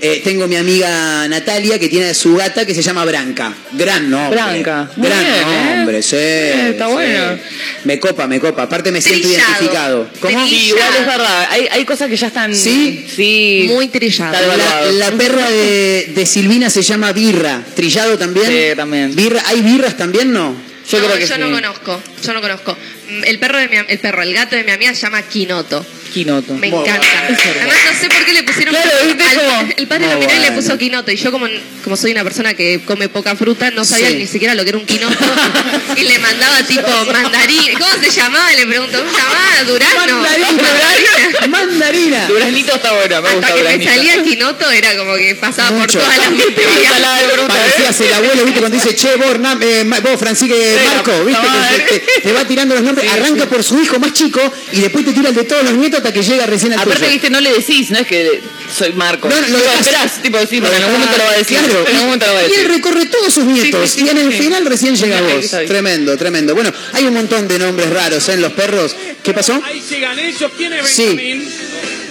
eh, 0.04 0.20
tengo 0.23 0.46
mi 0.46 0.56
amiga 0.56 1.26
Natalia 1.28 1.78
que 1.78 1.88
tiene 1.88 2.06
a 2.11 2.14
su 2.14 2.34
gata 2.37 2.66
que 2.66 2.75
se 2.75 2.82
llama 2.82 3.04
Branca. 3.04 3.54
Gran 3.73 4.11
nombre. 4.11 4.40
Branca. 4.40 4.90
Muy 4.96 5.08
Gran 5.08 5.20
bien, 5.25 5.34
¿eh? 5.34 5.76
nombre, 5.76 6.02
sí. 6.02 6.16
Eh, 6.16 6.68
está 6.70 6.87
sí. 6.87 6.92
bueno. 6.92 7.38
Me 7.84 7.99
copa, 8.00 8.26
me 8.26 8.40
copa. 8.40 8.62
Aparte 8.64 8.90
me 8.92 9.00
siento 9.00 9.28
identificado. 9.28 10.08
¿Cómo? 10.20 10.28
Trillado. 10.28 10.49
Sí, 10.49 10.66
igual 10.68 10.88
es 11.00 11.06
verdad. 11.06 11.46
Hay, 11.50 11.68
hay 11.70 11.84
cosas 11.84 12.08
que 12.08 12.16
ya 12.16 12.26
están. 12.28 12.54
¿Sí? 12.54 13.06
Sí. 13.14 13.66
Muy 13.68 13.88
trillado. 13.88 14.34
Está 14.34 14.90
La, 14.92 15.11
perra 15.12 15.50
de, 15.50 16.12
de 16.14 16.26
Silvina 16.26 16.70
se 16.70 16.82
llama 16.82 17.12
Birra. 17.12 17.62
¿Trillado 17.75 18.18
también? 18.18 18.46
Sí, 18.46 18.76
también. 18.76 19.14
Birra, 19.14 19.42
¿Hay 19.46 19.61
birras 19.62 19.96
también, 19.96 20.32
no? 20.32 20.54
Yo 20.90 20.99
No, 20.99 21.04
creo 21.06 21.18
que 21.18 21.26
yo 21.26 21.34
sí. 21.34 21.40
no 21.40 21.50
conozco, 21.50 22.02
yo 22.23 22.32
no 22.34 22.40
conozco. 22.42 22.76
Mm, 23.08 23.25
El 23.25 23.38
perro 23.38 23.56
de 23.58 23.68
mi 23.68 23.76
am- 23.78 23.87
el 23.88 23.99
perro, 24.00 24.20
el 24.23 24.34
gato 24.34 24.54
de 24.54 24.64
mi 24.64 24.70
amiga 24.70 24.92
se 24.94 25.00
llama 25.00 25.23
Quinoto. 25.23 25.84
Quinoto. 26.14 26.54
Me 26.54 26.68
encanta. 26.68 27.06
Además 27.26 27.76
no 27.92 28.00
sé 28.00 28.09
por 28.09 28.25
qué 28.25 28.33
le 28.33 28.42
pusieron 28.44 28.73
Claro, 28.75 28.90
¿viste 29.06 29.25
al- 29.25 29.75
el 29.76 29.87
padre 29.88 30.06
Muy 30.06 30.14
de 30.14 30.21
mi 30.21 30.25
novia 30.26 30.38
le 30.38 30.47
bueno. 30.50 30.62
puso 30.62 30.78
quinoto 30.78 31.11
y 31.11 31.16
yo 31.16 31.33
como 31.33 31.47
como 31.83 31.97
soy 31.97 32.12
una 32.12 32.23
persona 32.25 32.54
que 32.54 32.80
come 32.87 33.09
poca 33.09 33.35
fruta 33.37 33.71
no 33.73 33.85
sabía 33.85 34.09
Sí. 34.11 34.14
ni 34.16 34.26
siquiera 34.26 34.54
lo 34.54 34.62
que 34.62 34.68
era 34.71 34.78
un 34.78 34.87
quinoto 34.87 35.16
y 35.97 36.02
le 36.04 36.18
mandaba 36.21 36.62
tipo 36.62 36.88
mandarín. 37.12 37.73
¿Cómo 37.78 37.92
se 38.00 38.11
llamaba? 38.11 38.52
Le 38.52 38.66
pregunto, 38.66 38.97
¿cómo 38.99 39.11
se 39.11 39.16
llamaba? 39.18 39.64
Durano. 39.66 40.16
Mandarina. 40.23 41.49
Mandarina. 41.49 42.26
Duraznito 42.28 42.75
está 42.76 42.92
bueno, 42.92 43.23
me 43.23 43.30
gusta 43.33 43.47
Hasta 43.49 43.59
que 43.59 43.62
me 43.64 43.73
Duraznito. 43.78 43.92
salía 43.94 44.23
quinoto 44.23 44.71
era 44.71 44.97
como 44.97 45.14
que 45.16 45.35
pasaba 45.35 45.71
Mucho. 45.73 45.99
por 45.99 46.09
todas 46.09 46.18
las 46.18 46.28
Ensalada 46.28 47.23
de 47.23 47.28
fruta, 47.28 47.54
¿eh? 47.54 47.59
Parecías 47.59 48.00
el 48.00 48.12
abuelo, 48.14 48.44
¿viste? 48.44 48.61
Cuando 48.61 48.76
dice, 48.78 48.94
che, 48.94 49.16
vos, 49.16 49.38
Nam- 49.38 49.61
eh, 49.62 49.85
Ma- 49.85 50.00
vos 50.00 50.18
Francisco, 50.18 50.54
eh, 50.56 50.76
Sí, 50.80 50.87
Marco, 50.94 51.25
¿viste? 51.25 51.42
Que 51.42 51.49
madre. 51.49 51.78
te, 51.88 51.99
te- 52.00 52.21
te 52.23 52.33
va 52.33 52.44
tirando 52.47 52.75
los 52.75 52.84
nombres, 52.84 53.10
Sí, 53.10 53.19
arranca 53.19 53.43
sí. 53.43 53.49
por 53.50 53.62
su 53.65 53.80
hijo 53.82 53.99
más 53.99 54.12
chico 54.12 54.41
y 54.73 54.80
después 54.80 55.04
te 55.04 55.12
tira 55.12 55.28
el 55.30 55.34
de 55.34 55.45
todos 55.45 55.65
los 55.65 55.73
nietos 55.75 56.02
hasta 56.04 56.12
que 56.12 56.23
llega 56.23 56.45
recién 56.45 56.73
al 56.75 56.80
Aparte, 56.80 56.99
tuyo. 57.00 57.12
viste, 57.12 57.30
no 57.30 57.40
le 57.40 57.50
decís, 57.54 57.90
no 57.90 57.99
es 57.99 58.06
que 58.06 58.43
soy 58.76 58.93
Marco. 58.93 59.26
No, 59.26 59.40
no, 59.40 59.49
lo 59.49 59.56
esperás, 59.58 60.21
tipo, 60.23 60.36
decir, 60.38 60.60
porque 60.62 60.76
en 60.76 60.82
algún 60.82 60.99
momento 61.00 61.17
lo 61.17 61.25
va 61.25 61.30
a 61.30 61.36
decir. 61.38 61.56
Claro, 61.58 61.80
En 61.80 61.86
algún 61.95 62.04
momento 62.06 62.26
lo 62.26 62.32
va 62.34 62.38
a 62.40 62.43
y 62.43 62.45
él 62.47 62.50
decir. 62.52 62.69
recorre 62.69 63.06
todos 63.06 63.32
sus 63.32 63.45
nietos 63.45 63.88
Sí, 63.90 64.00
sí, 64.00 64.00
sí, 64.00 64.06
y 64.06 64.08
en 64.10 64.19
el 64.19 64.32
sí. 64.32 64.38
final 64.38 64.67
recién 64.67 64.97
llega 64.97 65.19
Sí, 65.19 65.25
vos. 65.34 65.50
Tremendo, 65.67 66.17
tremendo. 66.19 66.54
Bueno, 66.54 66.71
hay 66.93 67.04
un 67.06 67.14
montón 67.14 67.49
de 67.49 67.58
nombres 67.58 67.88
raros 67.88 68.28
¿eh? 68.28 68.34
en 68.34 68.43
los 68.43 68.52
perros. 68.52 68.95
¿Qué 69.23 69.32
pasó? 69.32 69.58
Ahí 69.64 69.82
llegan 69.88 70.19
ellos. 70.19 70.50
¿Quién 70.58 70.75
es 70.75 70.88
Sí. 70.90 71.17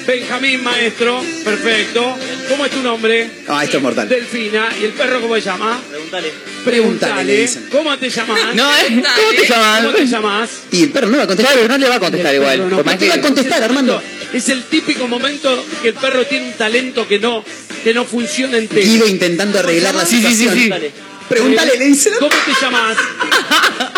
Benjamín? 0.05 0.63
Maestro. 0.63 1.21
Perfecto. 1.43 2.17
¿Cómo 2.49 2.65
es 2.65 2.71
tu 2.71 2.81
nombre? 2.81 3.29
Ah, 3.47 3.63
esto 3.63 3.77
es 3.77 3.83
mortal. 3.83 4.07
Delfina. 4.09 4.69
¿Y 4.79 4.85
el 4.85 4.91
perro 4.91 5.21
cómo 5.21 5.35
se 5.35 5.41
llama? 5.41 5.79
Pregúntale, 5.89 6.33
Pregúntale. 6.65 7.23
le 7.23 7.41
dicen. 7.41 7.67
¿Cómo 7.71 7.97
te 7.97 8.09
llamas? 8.09 8.55
No, 8.55 8.69
¿eh? 8.75 8.85
¿Cómo 8.89 9.31
te 9.41 9.47
llamas? 9.47 9.81
¿Cómo 9.83 9.93
te 9.97 10.05
llamas? 10.07 10.49
Y 10.71 10.83
el 10.83 10.89
perro 10.89 11.07
no 11.07 11.17
va 11.17 11.23
a 11.23 11.27
contestar. 11.27 11.69
No 11.69 11.77
le 11.77 11.89
va 11.89 11.95
a 11.95 11.99
contestar 11.99 12.35
igual. 12.35 12.69
No, 12.69 12.83
te 12.83 13.07
va 13.07 13.15
a 13.15 13.21
contestar, 13.21 13.63
Armando. 13.63 14.01
Es 14.33 14.49
el 14.49 14.63
típico 14.63 15.07
momento 15.07 15.63
que 15.81 15.89
el 15.89 15.93
perro 15.93 16.25
tiene 16.25 16.47
un 16.47 16.53
talento 16.53 17.07
que 17.07 17.19
no, 17.19 17.43
que 17.83 17.93
no 17.93 18.03
funciona 18.03 18.57
entero. 18.57 18.81
Guido 18.81 19.07
intentando 19.07 19.59
arreglar 19.59 19.93
la 19.95 20.05
Sí, 20.05 20.21
sí, 20.21 20.27
sí, 20.27 20.35
situación. 20.43 20.79
sí. 20.81 20.91
Pregúntale, 21.29 21.77
le 21.77 21.85
dice. 21.85 22.11
¿Cómo 22.19 22.29
te 22.29 22.51
llamas? 22.59 22.97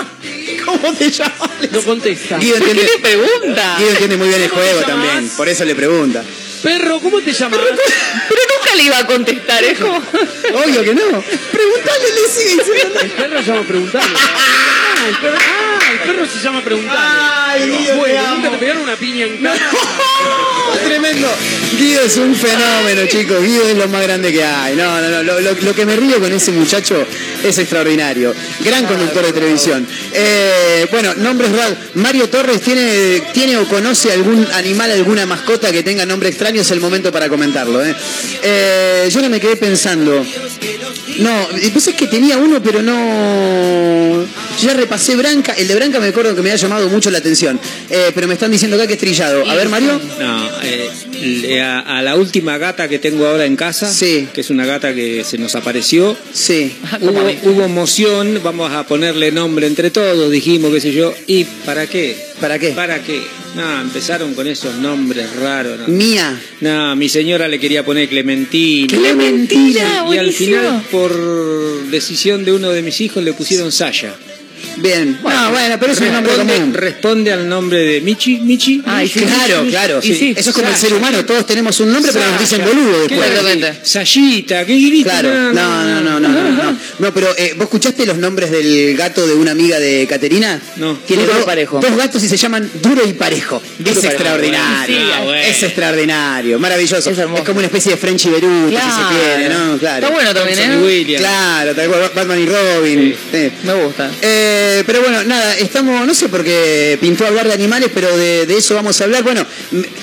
¿Cómo 0.66 0.94
te 0.94 1.12
llamas? 1.12 1.50
No 1.72 1.82
contesta. 1.82 2.38
Guido 2.38 2.58
¿Por 2.58 2.68
qué 2.68 2.74
le 2.74 2.98
pregunta? 3.00 3.76
Guido 3.78 3.92
entiende 3.92 4.18
muy 4.18 4.28
bien 4.28 4.42
el 4.42 4.50
¿Cómo 4.50 4.62
te 4.62 4.68
juego 4.68 4.86
también. 4.86 5.30
Por 5.30 5.50
eso 5.50 5.66
le 5.66 5.76
pregunta. 5.76 6.24
Perro, 6.64 7.00
¿cómo 7.00 7.22
te 7.22 7.32
llamas? 7.32 7.60
Pero 7.60 8.42
nunca 8.58 8.76
le 8.76 8.84
iba 8.84 8.98
a 8.98 9.06
contestar, 9.06 9.64
es 9.64 9.78
como... 9.78 9.98
Obvio 9.98 10.84
que 10.84 10.96
no. 10.96 11.24
Pregúntale, 11.52 12.12
le 12.16 12.28
sigue 12.28 12.64
diciendo. 12.64 13.00
El 13.02 13.12
perro 13.12 13.42
llama 13.42 13.62
preguntarle. 13.62 14.18
Ah, 14.98 15.08
el 15.10 15.16
perro, 15.18 15.38
ah, 15.38 15.75
el 15.96 16.00
perro 16.02 16.26
se 16.28 16.40
llama 16.44 16.62
preguntarle. 16.64 17.02
Ay, 17.02 17.70
Guido, 17.70 17.94
te 17.94 18.00
bueno, 18.00 18.20
amo. 18.20 18.36
nunca 18.36 18.52
te 18.52 18.58
pegaron 18.58 18.84
una 18.84 18.96
piña 18.96 19.26
en 19.26 19.38
casa. 19.44 19.60
Tremendo. 20.86 21.28
Guido 21.78 22.02
es 22.04 22.18
un 22.18 22.36
fenómeno, 22.36 23.06
chicos. 23.08 23.42
Guido 23.44 23.68
es 23.68 23.78
lo 23.78 23.88
más 23.88 24.04
grande 24.04 24.32
que 24.32 24.44
hay. 24.44 24.76
No, 24.76 25.00
no, 25.02 25.10
no. 25.10 25.24
Lo, 25.24 25.40
lo- 25.40 25.54
lo 25.54 25.76
que 25.76 25.86
me 25.86 25.96
río 25.96 26.20
con 26.20 26.32
ese 26.32 26.52
muchacho 26.52 27.06
es 27.44 27.58
extraordinario. 27.58 28.34
Gran 28.62 28.86
conductor 28.86 29.26
de 29.26 29.32
televisión. 29.34 29.88
Eh, 30.14 30.88
bueno, 30.92 31.14
nombres 31.16 31.52
raros. 31.52 31.76
Mario 31.96 32.30
Torres 32.30 32.62
tiene, 32.62 33.22
tiene 33.34 33.58
o 33.58 33.68
conoce 33.68 34.12
algún 34.12 34.46
animal, 34.54 34.92
alguna 34.92 35.26
mascota 35.26 35.72
que 35.72 35.84
tenga 35.84 36.06
nombre 36.06 36.30
extraño. 36.30 36.62
Es 36.62 36.72
el 36.72 36.80
momento 36.80 37.12
para 37.12 37.30
comentarlo. 37.30 37.84
¿eh? 37.86 37.96
Eh, 38.44 39.10
yo 39.12 39.22
no 39.22 39.30
me 39.30 39.40
quedé 39.40 39.56
pensando. 39.56 40.26
No, 41.20 41.48
pues 41.72 41.88
es 41.88 41.96
que 41.96 42.08
tenía 42.08 42.38
uno, 42.38 42.62
pero 42.62 42.82
no. 42.82 44.26
Ya 44.62 44.74
repasé 44.74 45.16
Branca. 45.16 45.54
El 45.54 45.68
de 45.68 45.76
Branca 45.76 45.85
me 45.90 46.08
acuerdo 46.08 46.36
que 46.36 46.42
me 46.42 46.52
había 46.52 46.62
llamado 46.62 46.90
mucho 46.90 47.10
la 47.12 47.18
atención. 47.20 47.60
Eh, 47.90 48.12
pero 48.14 48.28
me 48.28 48.34
están 48.34 48.52
diciendo 48.52 48.76
acá 48.78 48.88
que 48.88 48.94
es 48.94 49.00
trillado. 49.00 49.48
A 49.50 49.56
ver, 49.56 49.70
Mario. 49.70 50.00
No, 50.20 50.50
eh, 50.64 51.62
a, 51.62 51.98
a 51.98 52.02
la 52.02 52.16
última 52.16 52.58
gata 52.58 52.88
que 52.88 53.00
tengo 53.00 53.26
ahora 53.28 53.46
en 53.46 53.56
casa, 53.56 53.92
Sí. 53.92 54.28
que 54.34 54.42
es 54.42 54.50
una 54.50 54.66
gata 54.66 54.94
que 54.94 55.24
se 55.24 55.38
nos 55.38 55.56
apareció, 55.56 56.16
Sí. 56.34 56.76
hubo, 57.02 57.22
hubo 57.52 57.64
emoción, 57.64 58.40
vamos 58.44 58.72
a 58.72 58.86
ponerle 58.86 59.32
nombre 59.32 59.68
entre 59.68 59.92
todos, 59.92 60.32
dijimos, 60.32 60.74
qué 60.74 60.82
sé 60.82 60.94
yo, 60.94 61.14
¿y 61.28 61.44
para 61.66 61.88
qué? 61.88 62.16
¿Para 62.42 62.60
qué? 62.60 62.70
¿Para 62.70 63.02
qué? 63.02 63.22
No, 63.56 63.82
empezaron 63.82 64.34
con 64.34 64.48
esos 64.48 64.76
nombres 64.76 65.34
raros. 65.38 65.80
No, 65.80 65.88
Mía. 65.88 66.38
No, 66.60 66.94
mi 66.98 67.08
señora 67.08 67.48
le 67.48 67.58
quería 67.60 67.86
poner 67.86 68.10
Clementina. 68.10 68.88
¡Clementina! 68.98 69.80
Y 69.80 70.18
al 70.18 70.26
Buenísimo. 70.26 70.58
final, 70.58 70.82
por 70.92 71.90
decisión 71.90 72.44
de 72.44 72.52
uno 72.52 72.72
de 72.72 72.82
mis 72.82 73.00
hijos, 73.00 73.24
le 73.24 73.32
pusieron 73.32 73.72
Sasha. 73.72 74.14
Bien. 74.78 75.20
no, 75.24 75.52
bueno, 75.52 75.78
pero 75.80 75.94
es 75.94 76.00
un 76.02 76.12
nombre 76.12 76.32
Responde, 76.34 76.54
común. 76.56 76.74
responde 76.74 77.32
al 77.34 77.48
nombre 77.50 77.80
de 77.80 78.02
Michi, 78.02 78.38
Michi. 78.40 78.82
Sí, 79.08 79.20
Claro, 79.22 79.66
claro. 79.70 80.00
y 80.04 80.14
sí. 80.14 80.34
Eso 80.36 80.50
es 80.50 80.56
como 80.56 80.68
el 80.68 80.76
ser 80.76 80.94
humano, 80.94 81.24
todos 81.26 81.46
tenemos 81.46 81.80
un 81.80 81.92
nombre, 81.92 82.12
pero 82.14 82.30
nos 82.30 82.40
dicen 82.40 82.62
boludo 82.66 83.00
después. 83.02 83.20
Exactamente. 83.30 83.74
Sayita, 83.84 84.66
¿qué 84.66 84.76
grito? 84.76 85.10
Claro, 85.10 85.54
no, 85.54 85.84
no, 85.84 86.02
no, 86.02 86.20
no, 86.20 86.30
no, 86.30 86.52
no. 86.52 86.78
No, 87.00 87.14
pero 87.14 87.28
eh, 87.38 87.54
¿vos 87.56 87.64
escuchaste 87.66 88.06
los 88.06 88.18
nombres 88.18 88.52
del 88.52 88.96
gato 88.98 89.26
de 89.28 89.34
una 89.34 89.52
amiga 89.52 89.80
de 89.80 90.06
Caterina? 90.08 90.60
No. 90.78 90.98
Tiene 91.06 91.24
Duro 91.24 91.34
y 91.34 91.38
dos, 91.38 91.46
parejo. 91.46 91.80
dos 91.80 91.96
gatos 91.98 92.24
y 92.24 92.30
se 92.30 92.38
llaman 92.38 92.70
Duro 92.82 93.06
y 93.08 93.14
Parejo. 93.14 93.62
Duro 93.80 93.92
es 93.92 93.98
y 93.98 94.02
parejo. 94.02 94.14
extraordinario. 94.24 94.98
Sí, 94.98 95.04
ah, 95.14 95.22
bueno. 95.24 95.42
Es 95.42 95.64
extraordinario. 95.64 96.60
Maravilloso. 96.60 97.10
Es 97.10 97.20
como 97.46 97.58
una 97.60 97.68
especie 97.68 97.92
de 97.92 97.98
Frenchy 97.98 98.30
Beruti, 98.30 98.72
Claro. 98.76 98.92
si 98.92 99.02
se 99.16 99.20
quiere, 99.20 99.50
¿no? 99.54 99.78
Claro. 99.78 100.06
Está 100.06 100.10
bueno 100.16 100.34
también, 100.34 100.58
Thompson 100.58 100.80
¿eh? 100.80 100.82
y 100.82 100.86
Williams. 100.86 101.22
Claro, 101.22 101.76
tal 101.76 101.88
cual, 101.88 102.12
Batman 102.16 102.40
y 102.40 102.46
Robin. 102.46 103.16
Sí. 103.32 103.52
Me 103.64 103.74
gusta. 103.84 104.12
Eh, 104.22 104.45
pero 104.86 105.02
bueno, 105.02 105.24
nada, 105.24 105.58
estamos, 105.58 106.06
no 106.06 106.14
sé 106.14 106.30
por 106.30 106.44
qué 106.44 106.98
pintó 107.00 107.26
hablar 107.26 107.48
de 107.48 107.54
animales, 107.54 107.90
pero 107.94 108.16
de, 108.18 108.46
de 108.46 108.58
eso 108.58 108.76
vamos 108.76 109.00
a 109.02 109.04
hablar. 109.06 109.24
Bueno, 109.24 109.46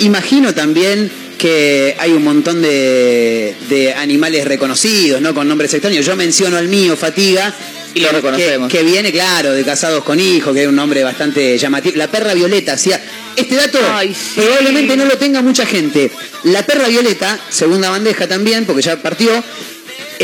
imagino 0.00 0.54
también 0.54 1.10
que 1.38 1.96
hay 1.98 2.12
un 2.12 2.22
montón 2.22 2.62
de, 2.62 3.56
de 3.68 3.94
animales 3.94 4.44
reconocidos, 4.46 5.20
¿no? 5.20 5.34
Con 5.34 5.48
nombres 5.48 5.74
extraños. 5.74 6.06
Yo 6.06 6.14
menciono 6.14 6.56
al 6.56 6.68
mío, 6.68 6.96
Fatiga. 6.96 7.52
Y 7.94 8.00
lo 8.00 8.10
reconocemos. 8.10 8.70
Que, 8.70 8.78
que 8.78 8.84
viene, 8.84 9.12
claro, 9.12 9.52
de 9.52 9.64
Casados 9.64 10.02
con 10.04 10.18
Hijos, 10.18 10.54
que 10.54 10.62
es 10.62 10.68
un 10.68 10.76
nombre 10.76 11.02
bastante 11.02 11.58
llamativo. 11.58 11.96
La 11.96 12.08
perra 12.10 12.32
violeta, 12.32 12.72
hacía. 12.74 13.02
Este 13.36 13.54
dato 13.54 13.78
Ay, 13.92 14.14
sí. 14.14 14.40
probablemente 14.40 14.96
no 14.96 15.04
lo 15.04 15.18
tenga 15.18 15.42
mucha 15.42 15.66
gente. 15.66 16.10
La 16.44 16.64
perra 16.64 16.88
violeta, 16.88 17.38
segunda 17.50 17.90
bandeja 17.90 18.28
también, 18.28 18.64
porque 18.64 18.82
ya 18.82 18.96
partió, 19.02 19.30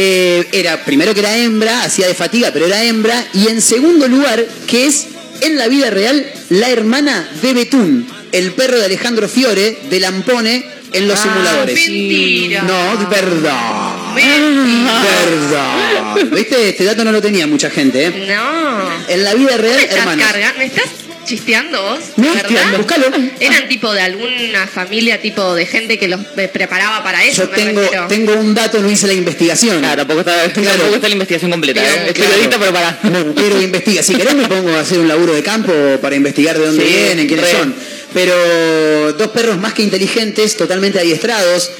eh, 0.00 0.46
era 0.52 0.84
primero 0.84 1.12
que 1.12 1.20
era 1.20 1.36
hembra, 1.36 1.82
hacía 1.82 2.06
de 2.06 2.14
fatiga, 2.14 2.50
pero 2.52 2.66
era 2.66 2.84
hembra, 2.84 3.26
y 3.34 3.48
en 3.48 3.60
segundo 3.60 4.06
lugar, 4.06 4.46
que 4.68 4.86
es 4.86 5.08
en 5.40 5.56
la 5.56 5.66
vida 5.66 5.90
real 5.90 6.24
la 6.50 6.70
hermana 6.70 7.28
de 7.42 7.52
Betún, 7.52 8.06
el 8.30 8.52
perro 8.52 8.78
de 8.78 8.84
Alejandro 8.84 9.28
Fiore, 9.28 9.76
de 9.90 9.98
Lampone, 10.00 10.64
en 10.92 11.08
los 11.08 11.18
Ah, 11.18 11.22
simuladores. 11.24 11.74
Mentira. 11.74 12.62
No, 12.62 13.08
verdad. 13.10 14.14
Mentira. 14.14 15.02
Verdad. 15.26 16.16
¿Viste? 16.36 16.68
Este 16.70 16.84
dato 16.84 17.04
no 17.04 17.10
lo 17.12 17.20
tenía 17.20 17.46
mucha 17.46 17.68
gente, 17.70 18.06
¿eh? 18.06 18.26
No. 18.34 19.12
En 19.12 19.24
la 19.24 19.34
vida 19.34 19.50
¿Me 19.52 19.58
real, 19.58 19.80
estás 19.80 19.98
hermanos. 19.98 20.26
cargando? 20.26 20.58
¿Me 20.60 20.64
estás 20.66 20.84
chisteando 21.28 21.80
vos? 21.82 21.98
No, 22.16 22.34
¿Verdad? 22.34 22.48
chisteando. 22.48 23.30
Eran 23.40 23.68
tipo 23.68 23.92
de 23.92 24.00
alguna 24.00 24.66
familia, 24.66 25.20
tipo 25.20 25.54
de 25.54 25.66
gente 25.66 25.98
que 25.98 26.08
los 26.08 26.20
eh, 26.36 26.48
preparaba 26.52 27.02
para 27.04 27.24
eso. 27.24 27.44
Yo 27.44 27.50
me 27.50 28.06
tengo, 28.08 28.32
un 28.34 28.54
dato, 28.54 28.80
no 28.80 28.90
hice 28.90 29.06
la 29.06 29.12
investigación. 29.12 29.78
Claro, 29.80 30.06
tampoco 30.06 30.20
está, 30.20 30.50
Claro. 30.52 30.70
tampoco 30.78 30.94
está 30.96 31.08
la 31.08 31.14
investigación 31.14 31.50
completa. 31.50 31.80
Pero, 31.80 31.94
¿eh? 31.94 32.06
Es 32.08 32.12
Claro. 32.14 32.30
periodista, 32.30 32.58
pero 32.58 32.72
para. 32.72 32.98
Pero 33.34 33.62
investiga. 33.62 34.02
Si 34.02 34.14
querés 34.14 34.34
me 34.34 34.48
pongo 34.48 34.70
a 34.70 34.80
hacer 34.80 34.98
un 34.98 35.08
laburo 35.08 35.34
de 35.34 35.42
campo 35.42 35.72
para 36.00 36.16
investigar 36.16 36.58
de 36.58 36.66
dónde 36.66 36.84
Sí, 36.84 36.92
vienen, 36.92 37.26
quiénes 37.26 37.44
re. 37.52 37.58
son. 37.58 37.74
Pero 38.14 39.12
dos 39.12 39.28
perros 39.28 39.58
más 39.58 39.74
que 39.74 39.82
inteligentes, 39.82 40.56
totalmente 40.56 40.98
adiestrados. 40.98 41.70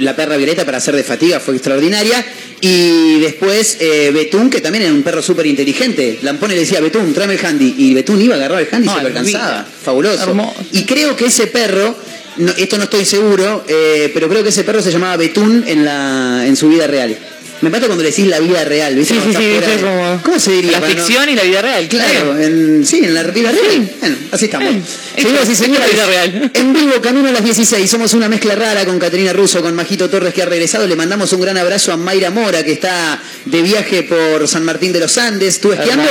La 0.00 0.14
perra 0.16 0.36
Violeta 0.36 0.64
para 0.64 0.78
hacer 0.78 0.94
de 0.96 1.04
fatiga 1.04 1.40
fue 1.40 1.54
extraordinaria. 1.54 2.24
Y 2.60 3.20
después 3.20 3.76
eh, 3.80 4.10
Betún, 4.12 4.50
que 4.50 4.60
también 4.60 4.84
era 4.84 4.92
un 4.92 5.02
perro 5.02 5.22
súper 5.22 5.46
inteligente. 5.46 6.18
Lampone 6.22 6.54
le 6.54 6.60
decía, 6.60 6.80
Betún, 6.80 7.12
tráeme 7.14 7.34
el 7.34 7.44
handy. 7.44 7.74
Y 7.78 7.94
Betún 7.94 8.20
iba 8.20 8.34
a 8.34 8.38
agarrar 8.38 8.60
el 8.60 8.68
handy 8.70 8.88
y 8.88 8.90
Ay, 8.90 8.96
se 8.96 9.02
lo 9.02 9.08
alcanzaba. 9.08 9.50
vida. 9.52 9.66
Fabuloso. 9.84 10.22
Hermoso. 10.24 10.54
Y 10.72 10.84
creo 10.84 11.14
que 11.16 11.26
ese 11.26 11.46
perro, 11.46 11.94
no- 12.38 12.52
esto 12.56 12.76
no 12.78 12.84
estoy 12.84 13.04
seguro, 13.04 13.64
eh, 13.68 14.10
pero 14.12 14.28
creo 14.28 14.42
que 14.42 14.48
ese 14.48 14.64
perro 14.64 14.82
se 14.82 14.90
llamaba 14.90 15.16
Betún 15.16 15.64
en, 15.66 15.84
la, 15.84 16.44
en 16.46 16.56
su 16.56 16.68
vida 16.68 16.86
real. 16.86 17.16
Me 17.60 17.70
mata 17.70 17.86
cuando 17.86 18.04
le 18.04 18.10
decís 18.10 18.26
la 18.28 18.38
vida 18.38 18.64
real, 18.64 18.94
¿viste? 18.94 19.14
Sí, 19.14 19.20
sí, 19.26 19.34
sí, 19.36 19.44
de- 19.44 19.80
como- 19.82 20.20
¿Cómo 20.22 20.38
se 20.38 20.52
diría? 20.52 20.78
La 20.78 20.86
ficción 20.86 21.28
y 21.28 21.34
la 21.34 21.42
vida 21.42 21.60
real. 21.60 21.88
Claro, 21.88 22.38
en- 22.38 22.86
sí, 22.86 22.98
en 22.98 23.14
la 23.14 23.22
vida 23.24 23.50
real. 23.50 23.90
Bueno, 24.00 24.16
así 24.30 24.44
estamos. 24.44 24.74
Señoras 25.16 25.48
y 25.48 25.54
señores, 25.56 25.80
la 25.88 25.92
vida 25.92 26.06
real. 26.06 26.50
en 26.54 26.72
vivo, 26.72 26.92
camino 27.02 27.28
a 27.28 27.32
las 27.32 27.42
16. 27.44 27.90
Somos 27.90 28.14
una 28.14 28.28
mezcla 28.28 28.54
rara 28.54 28.84
con 28.84 28.98
Caterina 29.00 29.32
Russo, 29.32 29.60
con 29.60 29.74
Majito 29.74 30.08
Torres 30.08 30.32
que 30.32 30.42
ha 30.42 30.46
regresado. 30.46 30.86
Le 30.86 30.94
mandamos 30.94 31.32
un 31.32 31.40
gran 31.40 31.56
abrazo 31.58 31.92
a 31.92 31.96
Mayra 31.96 32.30
Mora, 32.30 32.62
que 32.64 32.72
está 32.72 33.20
de 33.44 33.62
viaje 33.62 34.04
por 34.04 34.46
San 34.46 34.64
Martín 34.64 34.92
de 34.92 35.00
los 35.00 35.18
Andes. 35.18 35.54
¿Estuvo 35.56 35.72
esquiando? 35.72 36.04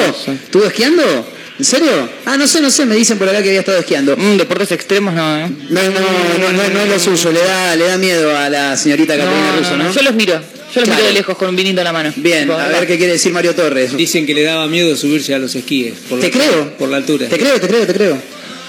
¿Estuvo 0.44 0.66
esquiando? 0.66 1.34
¿En 1.60 1.66
serio? 1.66 2.10
Ah, 2.26 2.38
no 2.38 2.46
sé, 2.46 2.62
no 2.62 2.70
sé, 2.70 2.86
me 2.86 2.96
dicen 2.96 3.18
por 3.18 3.28
acá 3.30 3.42
que 3.42 3.48
había 3.50 3.62
estado 3.62 3.80
esquiando. 3.80 4.16
Mm, 4.16 4.38
deportes 4.38 4.72
extremos 4.74 5.14
no, 5.16 5.38
¿eh? 5.40 5.50
No, 5.70 5.82
no, 5.82 5.90
no, 5.90 6.52
no, 6.52 6.70
no 6.74 6.80
es 6.82 6.90
lo 6.90 7.00
suyo, 7.00 7.32
le 7.32 7.40
da, 7.40 7.76
le 7.76 7.86
da 7.88 7.98
miedo 7.98 8.38
a 8.38 8.48
la 8.50 8.78
señorita 8.78 9.18
Caterina 9.18 9.56
Russo, 9.58 9.76
no. 9.78 9.92
Yo 9.92 10.02
los 10.04 10.14
miro. 10.14 10.40
Yo 10.76 10.84
Claro. 10.84 10.96
miro 10.96 11.08
de 11.08 11.14
lejos 11.14 11.38
con 11.38 11.50
un 11.50 11.56
vinito 11.56 11.80
en 11.80 11.86
la 11.86 11.94
mano. 11.94 12.14
Bien, 12.18 12.50
a 12.52 12.68
ver 12.68 12.86
qué 12.88 12.98
quiere 12.98 13.14
decir 13.14 13.32
Mario 13.32 13.56
Torres. 13.56 13.96
Dicen 13.96 14.26
que 14.26 14.34
le 14.34 14.44
daba 14.44 14.68
miedo 14.68 14.96
subirse 14.96 15.34
a 15.34 15.40
los 15.40 15.56
esquíes. 15.56 15.94
Por 16.10 16.20
Te 16.20 16.30
la, 16.30 16.34
creo. 16.38 16.78
Por 16.78 16.90
la 16.90 16.98
altura. 16.98 17.28
Te 17.30 17.38
creo, 17.38 17.60
te 17.60 17.68
creo, 17.68 17.86
te 17.88 17.94
creo. 17.94 18.18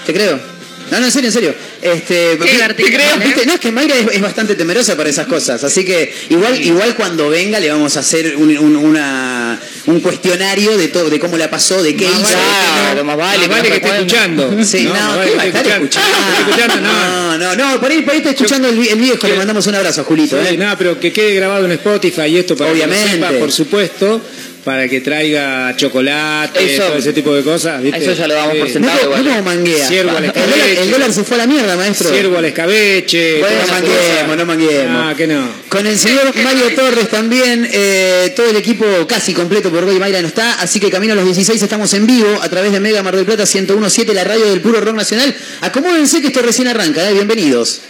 Te 0.05 0.13
creo. 0.13 0.58
No, 0.91 0.99
no, 0.99 1.05
en 1.05 1.11
serio, 1.11 1.27
en 1.29 1.33
serio. 1.33 1.55
Este, 1.81 2.37
Qué 2.41 2.51
divertido, 2.51 2.89
creo, 2.89 3.15
¿eh? 3.15 3.23
¿viste? 3.25 3.45
No, 3.45 3.53
es 3.53 3.59
que 3.59 3.71
Mayra 3.71 3.95
es, 3.95 4.07
es 4.13 4.21
bastante 4.21 4.55
temerosa 4.55 4.95
para 4.97 5.09
esas 5.09 5.27
cosas. 5.27 5.63
Así 5.63 5.83
que 5.85 6.13
igual, 6.29 6.59
igual 6.63 6.95
cuando 6.95 7.29
venga 7.29 7.59
le 7.59 7.69
vamos 7.71 7.95
a 7.97 8.01
hacer 8.01 8.35
un, 8.37 8.57
un- 8.57 8.75
una, 8.75 9.59
un 9.85 9.99
cuestionario 9.99 10.77
de 10.77 10.87
todo, 10.89 11.09
de 11.09 11.19
cómo 11.19 11.37
la 11.37 11.49
pasó, 11.49 11.81
de 11.83 11.95
qué 11.95 12.05
hizo. 12.05 12.17
de 12.19 12.25
qué 12.25 12.33
no. 12.33 12.81
Claro, 12.81 13.03
más 13.05 13.17
vale. 13.17 13.39
Más 13.39 13.49
vale 13.49 13.69
que 13.69 13.75
esté 13.77 13.89
escuchando. 13.95 14.55
Sí, 14.65 14.83
no, 14.83 14.93
más 14.93 15.01
¿qué 15.01 15.17
vale 15.17 15.35
va 15.35 15.41
a 15.41 15.43
que 15.43 15.47
estar 15.49 15.67
escuchando? 15.67 16.07
Escuchando, 16.49 16.81
No, 16.81 17.37
no. 17.37 17.55
no, 17.55 17.55
no, 17.73 17.79
por 17.79 17.91
ahí, 17.91 18.01
por 18.01 18.11
ahí 18.13 18.17
está 18.19 18.29
escuchando 18.31 18.67
el, 18.67 18.87
el 18.87 18.99
viejo, 18.99 19.27
le 19.27 19.35
mandamos 19.35 19.65
un 19.67 19.75
abrazo 19.75 20.01
a 20.01 20.03
Julito, 20.03 20.37
Sí, 20.41 20.53
¿eh? 20.53 20.57
nada, 20.57 20.77
pero 20.77 20.99
que 20.99 21.11
quede 21.13 21.35
grabado 21.35 21.65
en 21.65 21.71
Spotify 21.73 22.23
y 22.27 22.37
esto 22.37 22.55
para 22.55 22.71
que 22.71 22.77
lo 22.79 22.83
Obviamente. 22.85 23.11
sepa, 23.15 23.31
por 23.39 23.51
supuesto, 23.51 24.21
para 24.69 24.87
que 24.87 25.01
traiga 25.01 25.75
chocolate, 25.75 26.75
Eso- 26.75 26.83
todo 26.83 26.97
ese 26.97 27.11
tipo 27.11 27.33
de 27.33 27.41
cosas. 27.41 27.81
¿viste? 27.81 28.03
Eso 28.03 28.13
ya 28.13 28.27
lo 28.27 28.35
damos 28.35 28.55
por 28.55 28.69
sentado. 28.69 29.17
No, 29.17 29.23
no 29.23 29.41
manguea. 29.41 29.87
Ciervo 29.87 30.15
al 30.15 30.25
el, 30.25 30.31
dólar, 30.31 30.47
escabeche. 30.47 30.81
el 30.83 30.91
dólar 30.91 31.11
se 31.11 31.23
fue 31.23 31.35
a 31.35 31.37
la 31.39 31.47
mierda, 31.47 31.75
maestro. 31.75 32.11
Ciervo 32.11 32.37
al 32.37 32.45
escabeche. 32.45 33.39
Bueno, 33.39 33.55
no 33.61 33.67
manguemos, 33.73 33.97
cosas. 34.21 34.37
no 34.37 34.45
manguemos. 34.45 35.05
Ah, 35.07 35.13
que 35.17 35.25
no. 35.25 35.49
Con 35.69 35.87
el 35.87 35.97
señor 35.97 36.35
Mario 36.35 36.75
Torres 36.75 37.09
también, 37.09 37.67
eh, 37.71 38.31
todo 38.35 38.47
el 38.47 38.57
equipo 38.57 38.85
casi 39.07 39.33
completo 39.33 39.71
por 39.71 39.83
hoy 39.85 39.97
Mayra 39.97 40.21
no 40.21 40.27
está, 40.27 40.61
así 40.61 40.79
que 40.79 40.91
camino 40.91 41.13
a 41.13 41.15
los 41.15 41.25
16 41.25 41.59
estamos 41.59 41.91
en 41.95 42.05
vivo 42.05 42.39
a 42.39 42.47
través 42.47 42.71
de 42.71 42.79
Mega 42.79 43.01
Mar 43.01 43.15
del 43.15 43.25
Plata 43.25 43.45
1017, 43.51 44.13
la 44.13 44.23
radio 44.23 44.45
del 44.51 44.61
puro 44.61 44.79
rock 44.81 44.95
nacional. 44.95 45.35
Acomódense 45.61 46.21
que 46.21 46.27
esto 46.27 46.43
recién 46.43 46.67
arranca, 46.67 47.09
eh, 47.09 47.13
bienvenidos. 47.15 47.81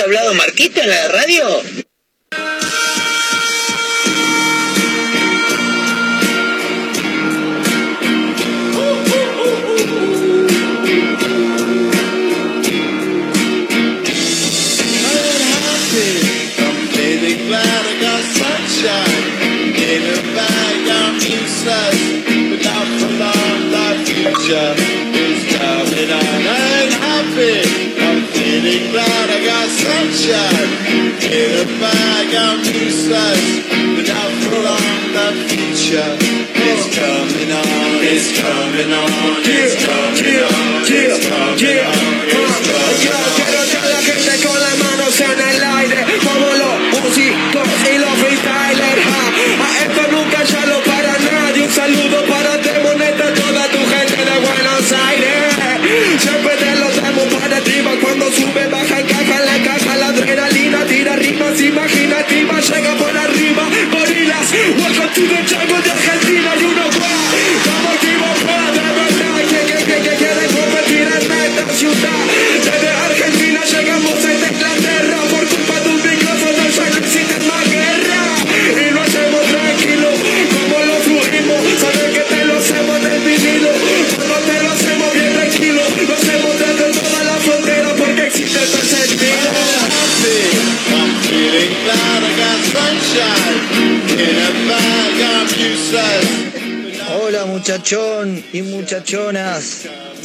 hablado 0.00 0.34
Marquito 0.34 0.80
en 0.80 0.88
la 0.88 1.08
radio? 1.08 1.62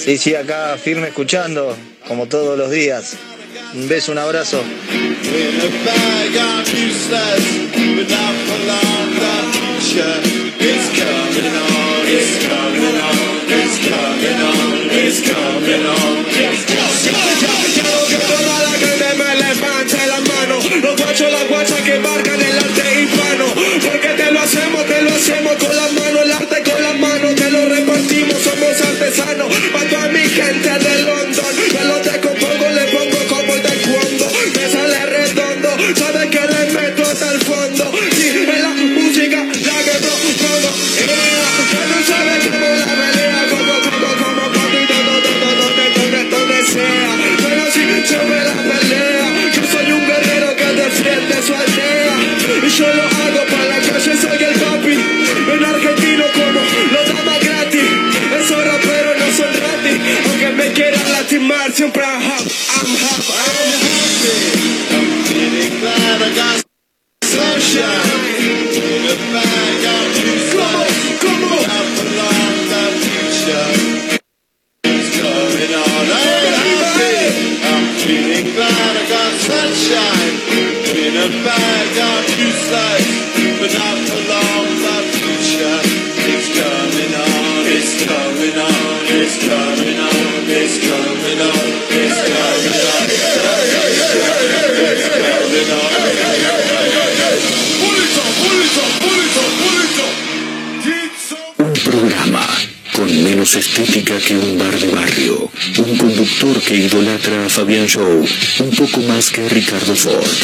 Sí, 0.06 0.20
sí, 0.20 0.36
acá 0.36 0.78
firme 0.78 1.08
escuchando, 1.08 1.76
como 2.08 2.28
todos 2.28 2.56
los 2.60 2.70
días. 2.70 3.16
Un 3.74 3.88
beso, 3.88 4.12
un 4.12 4.20
abrazo. 4.20 4.62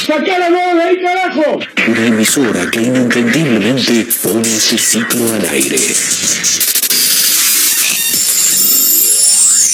¡Saca 0.05 0.39
la 0.39 0.49
de 0.49 0.83
ahí, 0.83 0.99
carajo! 0.99 1.59
Una 1.87 2.07
emisora 2.07 2.71
que 2.71 2.81
inentendiblemente 2.81 4.07
pone 4.23 4.59
su 4.59 4.77
ciclo 4.77 5.31
al 5.31 5.47
aire. 5.49 5.77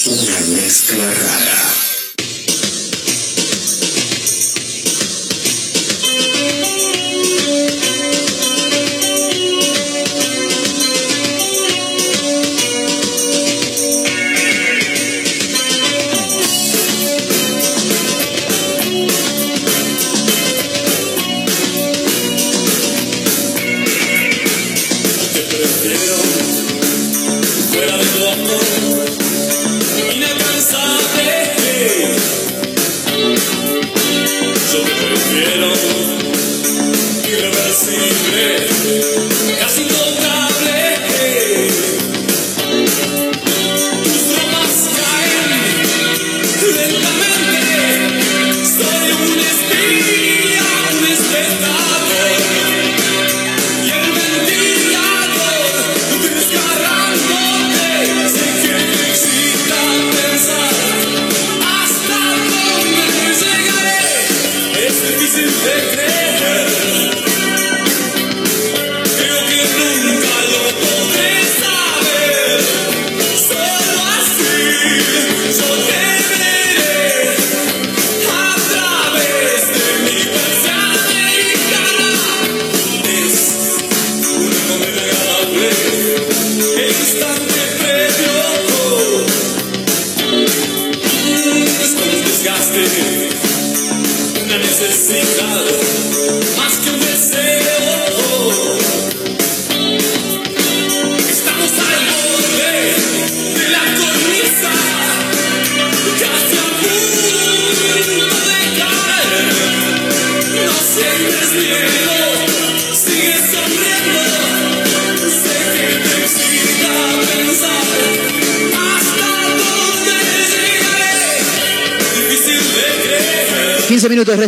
Una 0.06 0.40
mezcla 0.54 1.04
rara. 1.04 1.67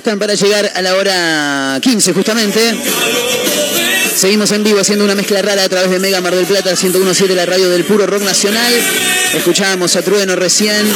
Restan 0.00 0.18
para 0.18 0.32
llegar 0.32 0.72
a 0.74 0.80
la 0.80 0.96
hora 0.96 1.78
15 1.82 2.14
justamente. 2.14 2.74
Seguimos 4.16 4.50
en 4.52 4.64
vivo 4.64 4.80
haciendo 4.80 5.04
una 5.04 5.14
mezcla 5.14 5.42
rara 5.42 5.62
a 5.62 5.68
través 5.68 5.90
de 5.90 5.98
Mega 5.98 6.22
Mar 6.22 6.34
del 6.34 6.46
Plata 6.46 6.70
1017, 6.70 7.34
la 7.34 7.44
radio 7.44 7.68
del 7.68 7.84
puro 7.84 8.06
rock 8.06 8.22
nacional. 8.22 8.72
Escuchábamos 9.34 9.94
a 9.96 10.02
Trueno 10.02 10.36
recién, 10.36 10.90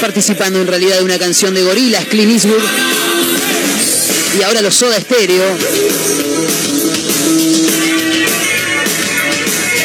participando 0.00 0.62
en 0.62 0.66
realidad 0.66 0.96
de 0.96 1.04
una 1.04 1.18
canción 1.18 1.52
de 1.52 1.62
Gorilas, 1.62 2.06
Clint 2.06 2.32
Eastwood. 2.32 2.62
Y 4.40 4.42
ahora 4.44 4.62
los 4.62 4.74
Soda 4.74 4.98
Stereo. 4.98 5.44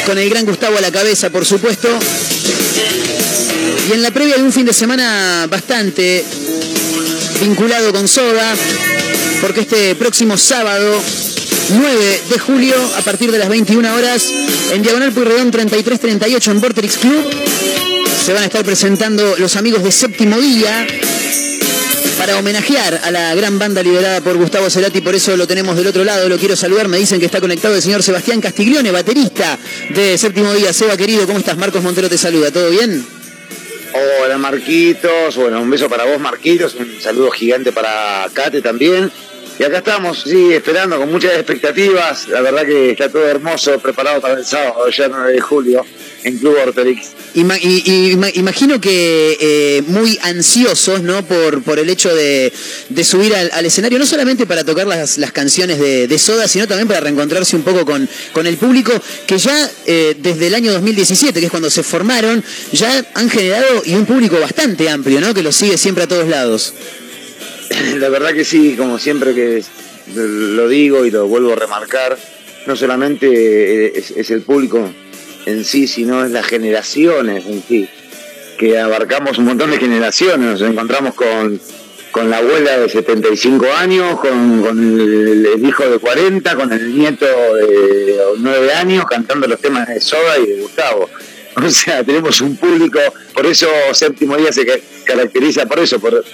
Con 0.06 0.16
el 0.16 0.30
gran 0.30 0.46
Gustavo 0.46 0.78
a 0.78 0.80
la 0.80 0.90
cabeza, 0.90 1.28
por 1.28 1.44
supuesto. 1.44 1.88
Y 3.90 3.92
en 3.92 4.00
la 4.00 4.10
previa 4.10 4.36
de 4.36 4.42
un 4.42 4.52
fin 4.54 4.64
de 4.64 4.72
semana 4.72 5.46
bastante 5.50 6.24
vinculado 7.42 7.92
con 7.92 8.06
Soda, 8.06 8.54
porque 9.40 9.62
este 9.62 9.96
próximo 9.96 10.38
sábado 10.38 11.02
9 11.70 12.22
de 12.30 12.38
julio, 12.38 12.74
a 12.96 13.02
partir 13.02 13.32
de 13.32 13.38
las 13.38 13.48
21 13.48 13.94
horas, 13.94 14.32
en 14.70 14.80
Diagonal 14.80 15.12
Puyredón 15.12 15.50
3338 15.50 16.50
en 16.52 16.60
Vorterix 16.60 16.96
Club, 16.98 17.24
se 18.24 18.32
van 18.32 18.44
a 18.44 18.46
estar 18.46 18.64
presentando 18.64 19.34
los 19.38 19.56
amigos 19.56 19.82
de 19.82 19.90
Séptimo 19.90 20.38
Día 20.38 20.86
para 22.16 22.38
homenajear 22.38 23.00
a 23.02 23.10
la 23.10 23.34
gran 23.34 23.58
banda 23.58 23.82
liderada 23.82 24.20
por 24.20 24.36
Gustavo 24.36 24.70
Cerati, 24.70 25.00
por 25.00 25.16
eso 25.16 25.36
lo 25.36 25.48
tenemos 25.48 25.76
del 25.76 25.88
otro 25.88 26.04
lado, 26.04 26.28
lo 26.28 26.38
quiero 26.38 26.54
saludar, 26.54 26.86
me 26.86 26.98
dicen 26.98 27.18
que 27.18 27.26
está 27.26 27.40
conectado 27.40 27.74
el 27.74 27.82
señor 27.82 28.04
Sebastián 28.04 28.40
Castiglione, 28.40 28.92
baterista 28.92 29.58
de 29.92 30.16
Séptimo 30.16 30.52
Día. 30.54 30.72
Seba, 30.72 30.96
querido, 30.96 31.26
¿cómo 31.26 31.40
estás? 31.40 31.58
Marcos 31.58 31.82
Montero 31.82 32.08
te 32.08 32.18
saluda, 32.18 32.52
¿todo 32.52 32.70
bien? 32.70 33.21
Hola 33.94 34.38
Marquitos, 34.38 35.36
bueno, 35.36 35.60
un 35.60 35.68
beso 35.68 35.88
para 35.90 36.04
vos 36.04 36.18
Marquitos, 36.18 36.74
un 36.76 36.98
saludo 36.98 37.30
gigante 37.30 37.72
para 37.72 38.26
Kate 38.32 38.62
también. 38.62 39.12
Y 39.58 39.64
acá 39.64 39.78
estamos, 39.78 40.22
sí, 40.26 40.52
esperando 40.52 40.98
con 40.98 41.10
muchas 41.12 41.34
expectativas. 41.34 42.26
La 42.28 42.40
verdad 42.40 42.64
que 42.64 42.90
está 42.92 43.08
todo 43.10 43.26
hermoso, 43.26 43.78
preparado 43.78 44.20
para 44.20 44.34
el 44.34 44.44
sábado, 44.44 44.88
ya 44.90 45.08
9 45.08 45.32
de 45.32 45.40
julio, 45.40 45.84
en 46.24 46.38
Club 46.38 46.56
Orterix. 46.66 47.08
Ima- 47.34 47.58
y- 47.60 47.82
y- 47.84 48.12
ima- 48.16 48.30
imagino 48.34 48.80
que 48.80 49.36
eh, 49.40 49.82
muy 49.86 50.18
ansiosos, 50.22 51.02
¿no? 51.02 51.24
Por, 51.26 51.62
por 51.62 51.78
el 51.78 51.88
hecho 51.90 52.14
de, 52.14 52.52
de 52.88 53.04
subir 53.04 53.34
al, 53.34 53.50
al 53.52 53.64
escenario, 53.66 53.98
no 53.98 54.06
solamente 54.06 54.46
para 54.46 54.64
tocar 54.64 54.86
las, 54.86 55.18
las 55.18 55.32
canciones 55.32 55.78
de, 55.78 56.08
de 56.08 56.18
Soda, 56.18 56.48
sino 56.48 56.66
también 56.66 56.88
para 56.88 57.00
reencontrarse 57.00 57.54
un 57.54 57.62
poco 57.62 57.84
con, 57.86 58.08
con 58.32 58.46
el 58.46 58.56
público 58.56 58.92
que 59.26 59.38
ya 59.38 59.70
eh, 59.86 60.16
desde 60.18 60.46
el 60.48 60.54
año 60.54 60.72
2017, 60.72 61.38
que 61.38 61.46
es 61.46 61.50
cuando 61.50 61.70
se 61.70 61.82
formaron, 61.82 62.42
ya 62.72 63.04
han 63.14 63.30
generado 63.30 63.82
y 63.84 63.94
un 63.94 64.06
público 64.06 64.40
bastante 64.40 64.88
amplio, 64.90 65.20
¿no? 65.20 65.32
Que 65.34 65.42
los 65.42 65.54
sigue 65.54 65.78
siempre 65.78 66.04
a 66.04 66.08
todos 66.08 66.26
lados. 66.26 66.74
La 67.96 68.08
verdad 68.08 68.32
que 68.32 68.44
sí, 68.44 68.74
como 68.76 68.98
siempre 68.98 69.34
que 69.34 69.62
lo 70.14 70.68
digo 70.68 71.04
y 71.04 71.10
lo 71.10 71.26
vuelvo 71.26 71.52
a 71.52 71.56
remarcar, 71.56 72.18
no 72.66 72.76
solamente 72.76 73.98
es, 73.98 74.10
es 74.12 74.30
el 74.30 74.42
público 74.42 74.90
en 75.46 75.64
sí, 75.64 75.86
sino 75.86 76.24
es 76.24 76.30
las 76.30 76.46
generaciones 76.46 77.44
en 77.46 77.62
sí, 77.66 77.88
que 78.58 78.78
abarcamos 78.78 79.38
un 79.38 79.46
montón 79.46 79.70
de 79.70 79.78
generaciones, 79.78 80.60
nos 80.60 80.70
encontramos 80.70 81.14
con, 81.14 81.60
con 82.10 82.30
la 82.30 82.38
abuela 82.38 82.78
de 82.78 82.88
75 82.88 83.66
años, 83.72 84.20
con, 84.20 84.64
el, 84.78 85.46
el 85.46 85.66
hijo 85.66 85.84
de 85.88 85.98
40, 85.98 86.54
con 86.56 86.72
el 86.72 86.96
nieto 86.96 87.26
de 87.26 88.18
9 88.38 88.72
años 88.74 89.04
cantando 89.08 89.46
los 89.48 89.60
temas 89.60 89.88
de 89.88 90.00
Soda 90.00 90.38
y 90.38 90.46
de 90.46 90.60
Gustavo. 90.62 91.08
O 91.54 91.68
sea, 91.68 92.02
tenemos 92.02 92.40
un 92.40 92.56
público, 92.56 92.98
por 93.34 93.44
eso 93.44 93.66
Séptimo 93.92 94.38
Día 94.38 94.50
se 94.54 94.64
ca- 94.64 94.78
caracteriza 95.04 95.66
por 95.66 95.80
eso, 95.80 96.00
por 96.00 96.24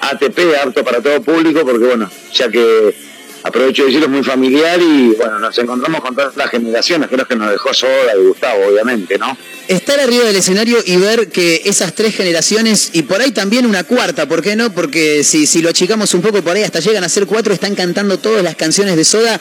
ATP, 0.00 0.38
apto 0.62 0.84
para 0.84 1.00
todo 1.00 1.20
público, 1.22 1.60
porque 1.64 1.84
bueno, 1.86 2.10
ya 2.32 2.48
que 2.50 2.94
aprovecho 3.42 3.82
de 3.82 3.88
decirlo, 3.88 4.06
es 4.06 4.12
muy 4.12 4.22
familiar 4.22 4.80
y 4.80 5.14
bueno, 5.16 5.38
nos 5.38 5.56
encontramos 5.58 6.00
con 6.02 6.14
todas 6.14 6.36
las 6.36 6.50
generaciones, 6.50 7.08
creo 7.08 7.26
que 7.26 7.36
nos 7.36 7.50
dejó 7.50 7.72
Soda 7.72 8.12
y 8.18 8.26
Gustavo, 8.26 8.66
obviamente, 8.66 9.16
¿no? 9.18 9.36
Estar 9.66 9.98
arriba 10.00 10.24
del 10.24 10.36
escenario 10.36 10.78
y 10.84 10.96
ver 10.96 11.28
que 11.28 11.62
esas 11.64 11.94
tres 11.94 12.14
generaciones, 12.16 12.90
y 12.92 13.02
por 13.02 13.20
ahí 13.20 13.30
también 13.30 13.66
una 13.66 13.84
cuarta, 13.84 14.26
¿por 14.26 14.42
qué 14.42 14.56
no? 14.56 14.72
Porque 14.74 15.22
si, 15.24 15.46
si 15.46 15.62
lo 15.62 15.70
achicamos 15.70 16.12
un 16.14 16.22
poco 16.22 16.42
por 16.42 16.56
ahí, 16.56 16.64
hasta 16.64 16.80
llegan 16.80 17.04
a 17.04 17.08
ser 17.08 17.26
cuatro, 17.26 17.54
están 17.54 17.74
cantando 17.74 18.18
todas 18.18 18.42
las 18.42 18.56
canciones 18.56 18.96
de 18.96 19.04
Soda. 19.04 19.40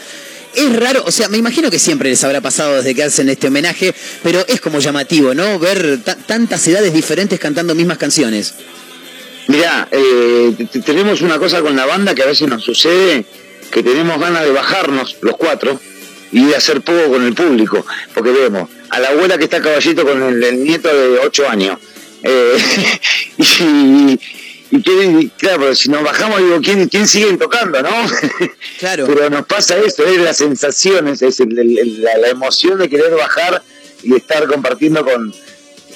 Es 0.56 0.76
raro, 0.80 1.04
o 1.06 1.12
sea, 1.12 1.30
me 1.30 1.38
imagino 1.38 1.70
que 1.70 1.78
siempre 1.78 2.10
les 2.10 2.24
habrá 2.24 2.42
pasado 2.42 2.78
desde 2.78 2.96
que 2.96 3.04
hacen 3.04 3.30
este 3.30 3.48
homenaje, 3.48 3.94
pero 4.24 4.44
es 4.48 4.62
como 4.62 4.80
llamativo, 4.80 5.34
¿no? 5.36 5.60
Ver 5.60 6.00
ta- 6.04 6.16
tantas 6.16 6.68
edades 6.68 6.92
diferentes 6.94 7.40
cantando 7.40 7.76
mismas 7.76 7.98
canciones. 7.98 8.54
Mirá, 9.50 9.88
eh, 9.92 10.54
tenemos 10.86 11.22
una 11.22 11.40
cosa 11.40 11.62
con 11.62 11.76
la 11.76 11.86
banda 11.88 12.14
que 12.14 12.22
a 12.22 12.28
veces 12.28 12.48
nos 12.48 12.64
sucede, 12.64 13.26
que 13.72 13.82
tenemos 13.82 14.20
ganas 14.20 14.44
de 14.44 14.52
bajarnos 14.52 15.18
los 15.22 15.36
cuatro 15.38 15.80
y 16.32 16.46
de 16.46 16.56
hacer 16.56 16.82
poco 16.82 17.10
con 17.10 17.26
el 17.26 17.34
público, 17.34 17.84
porque 18.14 18.30
vemos 18.32 18.70
a 18.92 19.00
la 19.00 19.10
abuela 19.10 19.40
que 19.40 19.46
está 19.46 19.58
a 19.58 19.62
caballito 19.62 20.06
con 20.06 20.22
el, 20.22 20.44
el 20.44 20.64
nieto 20.64 20.88
de 20.88 21.18
8 21.18 21.50
años. 21.50 21.80
eh, 22.22 22.58
y, 23.38 24.20
y 24.70 24.82
que- 24.84 25.30
claro, 25.38 25.62
pero 25.62 25.76
si 25.76 25.90
nos 25.90 26.04
bajamos, 26.04 26.38
digo, 26.40 26.60
¿quién, 26.62 26.88
quién 26.88 27.08
siguen 27.08 27.40
tocando, 27.40 27.82
no? 27.82 27.90
Claro. 28.80 29.08
Pero 29.08 29.30
nos 29.32 29.46
pasa 29.48 29.78
eso, 29.80 30.06
es 30.06 30.18
las 30.20 30.38
sensaciones, 30.38 31.24
es 31.24 31.40
el- 31.40 31.58
el- 31.58 31.80
el- 31.80 32.02
la, 32.04 32.18
la 32.20 32.28
emoción 32.30 32.78
de 32.78 32.88
querer 32.88 33.16
bajar 33.16 33.64
y 34.04 34.16
estar 34.16 34.46
compartiendo 34.48 35.04
con, 35.04 35.34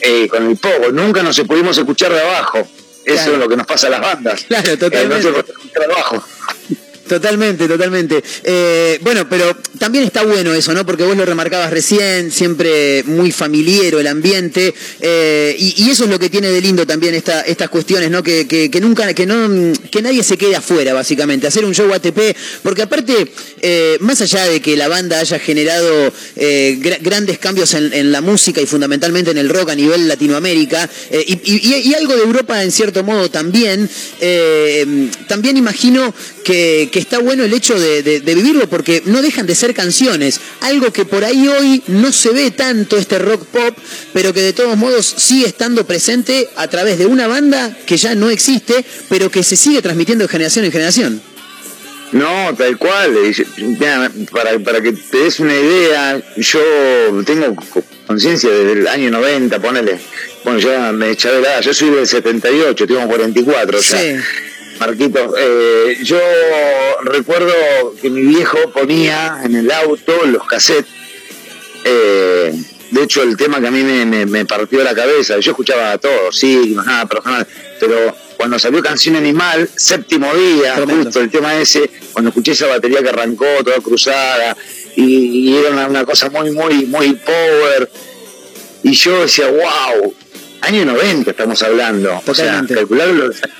eh, 0.01 0.27
con 0.27 0.49
el 0.49 0.57
poco. 0.57 0.91
Nunca 0.91 1.21
nos 1.21 1.39
pudimos 1.41 1.77
escuchar 1.77 2.11
de 2.11 2.19
abajo. 2.21 2.67
Eso 3.05 3.15
Claro. 3.15 3.33
es 3.33 3.39
lo 3.39 3.49
que 3.49 3.57
nos 3.57 3.67
pasa 3.67 3.87
a 3.87 3.89
las 3.91 4.01
bandas. 4.01 4.43
Claro, 4.45 4.71
Eh, 4.71 4.77
totalmente. 4.77 5.31
no 5.31 5.43
se 5.43 6.82
Totalmente, 7.07 7.67
totalmente. 7.67 8.23
Eh, 8.43 8.97
bueno, 9.01 9.27
pero 9.29 9.55
también 9.77 10.05
está 10.05 10.23
bueno 10.23 10.53
eso, 10.53 10.73
¿no? 10.73 10.85
Porque 10.85 11.03
vos 11.03 11.17
lo 11.17 11.25
remarcabas 11.25 11.69
recién, 11.69 12.31
siempre 12.31 13.03
muy 13.03 13.31
familiero 13.31 13.99
el 13.99 14.07
ambiente, 14.07 14.73
eh, 15.01 15.53
y, 15.59 15.89
eso 15.89 16.05
es 16.05 16.09
lo 16.09 16.17
que 16.17 16.29
tiene 16.29 16.49
de 16.49 16.61
lindo 16.61 16.87
también 16.87 17.13
esta, 17.13 17.41
estas 17.41 17.69
cuestiones, 17.69 18.09
¿no? 18.09 18.23
Que, 18.23 18.47
que- 18.47 18.71
que 18.71 18.79
nunca, 18.79 19.13
que 19.13 19.25
no, 19.25 19.73
que 19.91 20.01
nadie 20.01 20.23
se 20.23 20.37
quede 20.37 20.55
afuera, 20.55 20.93
básicamente. 20.93 21.45
Hacer 21.45 21.65
un 21.65 21.75
show 21.75 21.93
ATP, 21.93 22.35
porque 22.63 22.81
aparte, 22.83 23.31
eh, 23.61 23.97
más 23.99 24.21
allá 24.21 24.45
de 24.45 24.61
que 24.61 24.75
la 24.77 24.87
banda 24.87 25.19
haya 25.19 25.37
generado 25.39 26.11
eh, 26.37 26.77
gra- 26.81 26.99
grandes 27.01 27.37
cambios 27.37 27.73
en, 27.73 27.93
en 27.93 28.11
la 28.13 28.21
música 28.21 28.61
y 28.61 28.65
fundamentalmente 28.65 29.29
en 29.31 29.37
el 29.37 29.49
rock 29.49 29.71
a 29.71 29.75
nivel 29.75 30.07
Latinoamérica, 30.07 30.89
eh, 31.11 31.23
y, 31.27 31.33
y- 31.53 31.89
y 31.89 31.93
algo 31.95 32.15
de 32.15 32.23
Europa 32.23 32.63
en 32.63 32.71
cierto 32.71 33.03
modo 33.03 33.29
también, 33.29 33.89
eh, 34.21 35.09
también 35.27 35.57
imagino 35.57 36.13
que, 36.43 36.89
que 36.93 36.99
está 36.99 37.17
bueno 37.17 37.43
el 37.43 37.51
hecho 37.53 37.77
de, 37.79 38.03
de- 38.03 38.19
de 38.21 38.35
vivirlo 38.35 38.69
porque 38.69 39.01
no 39.05 39.23
dejan 39.23 39.47
de 39.47 39.55
ser 39.55 39.73
canciones, 39.73 40.39
algo 40.61 40.93
que 40.93 41.05
por 41.05 41.25
ahí 41.25 41.47
hoy 41.47 41.81
no 41.87 42.11
se 42.11 42.29
ve 42.29 42.51
tanto 42.51 42.97
este 42.97 43.17
rock 43.17 43.45
pop, 43.47 43.75
pero 44.13 44.31
que 44.31 44.41
de 44.41 44.53
todos 44.53 44.77
modos 44.77 45.11
sigue 45.17 45.47
estando 45.47 45.87
presente 45.87 46.47
a 46.55 46.67
través 46.67 46.99
de 46.99 47.07
una 47.07 47.25
banda 47.27 47.75
que 47.87 47.97
ya 47.97 48.13
no 48.13 48.29
existe, 48.29 48.85
pero 49.09 49.31
que 49.31 49.41
se 49.41 49.55
sigue 49.57 49.81
transmitiendo 49.81 50.23
de 50.25 50.29
generación 50.29 50.65
en 50.65 50.71
generación. 50.71 51.21
No, 52.11 52.53
tal 52.55 52.77
cual. 52.77 53.11
Para, 54.31 54.59
para 54.59 54.81
que 54.81 54.91
te 54.91 55.17
des 55.17 55.39
una 55.39 55.55
idea, 55.55 56.21
yo 56.37 56.61
tengo 57.25 57.55
conciencia 58.05 58.51
desde 58.51 58.73
el 58.81 58.87
año 58.87 59.09
90, 59.09 59.59
ponele. 59.59 59.97
Bueno, 60.43 60.59
ya 60.59 60.91
me 60.91 61.09
eché 61.09 61.29
de 61.29 61.41
la 61.41 61.53
edad. 61.53 61.61
Yo 61.61 61.73
soy 61.73 61.89
del 61.89 62.05
78, 62.07 62.85
tengo 62.85 63.07
44 63.07 63.79
ya. 63.81 63.97
Sí. 63.99 64.15
Marquito, 64.79 65.33
eh, 65.37 65.97
yo 66.03 66.19
recuerdo 67.03 67.53
que 68.01 68.09
mi 68.09 68.21
viejo 68.21 68.57
ponía 68.71 69.39
en 69.43 69.55
el 69.55 69.71
auto 69.71 70.13
los 70.25 70.45
cassettes. 70.47 70.91
eh, 71.85 72.53
de 72.91 73.03
hecho, 73.03 73.23
el 73.23 73.35
tema 73.37 73.59
que 73.59 73.67
a 73.67 73.71
mí 73.71 73.81
me, 73.83 74.05
me- 74.05 74.25
me 74.27 74.45
partió 74.45 74.83
la 74.83 74.93
cabeza, 74.93 75.39
yo 75.39 75.51
escuchaba 75.51 75.97
todo, 75.97 76.31
sí, 76.31 76.75
nada 76.75 77.05
personal, 77.07 77.47
pero 77.79 78.15
cuando 78.37 78.59
salió 78.59 78.81
Canción 78.83 79.15
Animal, 79.15 79.67
séptimo 79.75 80.31
día, 80.35 80.75
justo 81.03 81.19
el 81.21 81.31
tema 81.31 81.57
ese, 81.59 81.89
cuando 82.11 82.29
escuché 82.29 82.51
esa 82.51 82.67
batería 82.67 83.01
que 83.01 83.09
arrancó 83.09 83.45
toda 83.63 83.79
cruzada, 83.79 84.55
y, 84.95 85.49
y 85.49 85.57
era 85.57 85.71
una, 85.71 85.87
una 85.87 86.05
cosa 86.05 86.29
muy, 86.29 86.51
muy, 86.51 86.85
muy 86.85 87.13
power, 87.13 87.89
y 88.83 88.91
yo 88.93 89.21
decía, 89.21 89.47
wow, 89.49 90.13
año 90.63 90.85
90 90.85 91.31
estamos 91.31 91.61
hablando, 91.63 92.21
o 92.25 92.33
sea, 92.33 92.61
calcular 92.75 93.09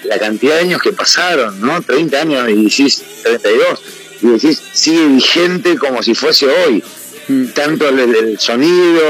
la 0.06 0.20
cantidad 0.20 0.56
de 0.56 0.62
años 0.62 0.82
que 0.82 0.94
pasaron, 0.94 1.60
¿no? 1.62 1.82
30 1.82 2.22
años 2.22 2.50
y 2.50 2.64
decís 2.66 3.04
32, 3.24 3.82
y 4.22 4.28
decís, 4.28 4.62
sigue 4.74 5.06
vigente 5.08 5.76
como 5.78 6.02
si 6.02 6.16
fuese 6.16 6.48
hoy. 6.48 6.84
Tanto 7.54 7.88
el, 7.90 8.00
el- 8.00 8.16
el 8.16 8.40
sonido, 8.40 9.02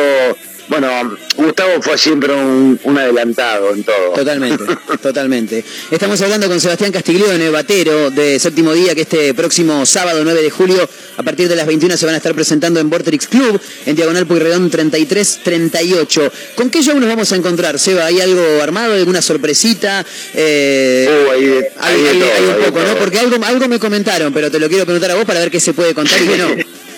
bueno, 0.70 1.18
Gustavo 1.36 1.82
fue 1.82 1.98
siempre 1.98 2.34
un, 2.34 2.80
un 2.84 2.98
adelantado 2.98 3.74
en 3.74 3.84
todo. 3.84 4.14
Totalmente, 4.16 4.64
totalmente. 5.02 5.64
Estamos 5.92 6.22
hablando 6.22 6.48
con 6.48 6.60
Sebastián 6.60 6.92
Castiglione, 6.92 7.50
batero 7.50 8.10
de 8.12 8.40
Séptimo 8.40 8.74
Día, 8.74 8.96
que 8.96 9.02
este 9.02 9.34
próximo 9.34 9.86
sábado 9.86 10.22
9 10.24 10.42
de 10.42 10.50
julio, 10.50 10.90
a 11.18 11.24
partir 11.24 11.48
de 11.50 11.56
las 11.56 11.68
21, 11.68 11.98
se 11.98 12.06
van 12.06 12.16
a 12.16 12.18
estar 12.18 12.34
presentando 12.34 12.80
en 12.80 12.90
Vorterix 12.90 13.28
Club, 13.28 13.60
en 13.86 13.96
Diagonal 13.96 14.26
Pueyrredón 14.26 14.70
3338. 14.70 16.32
¿Con 16.56 16.70
qué 16.70 16.82
show 16.82 17.00
nos 17.00 17.10
vamos 17.10 17.32
a 17.32 17.36
encontrar, 17.36 17.78
Seba? 17.80 18.06
¿Hay 18.06 18.22
algo 18.22 18.62
armado, 18.62 18.94
alguna 18.94 19.22
sorpresita? 19.22 20.06
Eh, 20.34 21.10
Uh, 21.28 21.32
ahí 21.32 21.46
de- 21.46 21.72
hay, 21.80 21.96
ahí 21.96 22.02
de 22.04 22.10
hay- 22.10 22.20
todo, 22.20 22.32
hay 22.34 22.44
un 22.60 22.66
poco, 22.66 22.80
¿no? 22.82 22.96
Porque 22.98 23.20
algo, 23.20 23.44
algo 23.46 23.68
me 23.68 23.80
comentaron, 23.80 24.34
pero 24.34 24.50
te 24.50 24.60
lo 24.60 24.68
quiero 24.70 24.86
preguntar 24.86 25.12
a 25.12 25.16
vos 25.16 25.26
para 25.26 25.40
ver 25.40 25.52
qué 25.52 25.60
se 25.60 25.74
puede 25.74 25.94
contar 25.94 26.22
y 26.22 26.28
qué 26.28 26.38
no. 26.38 26.48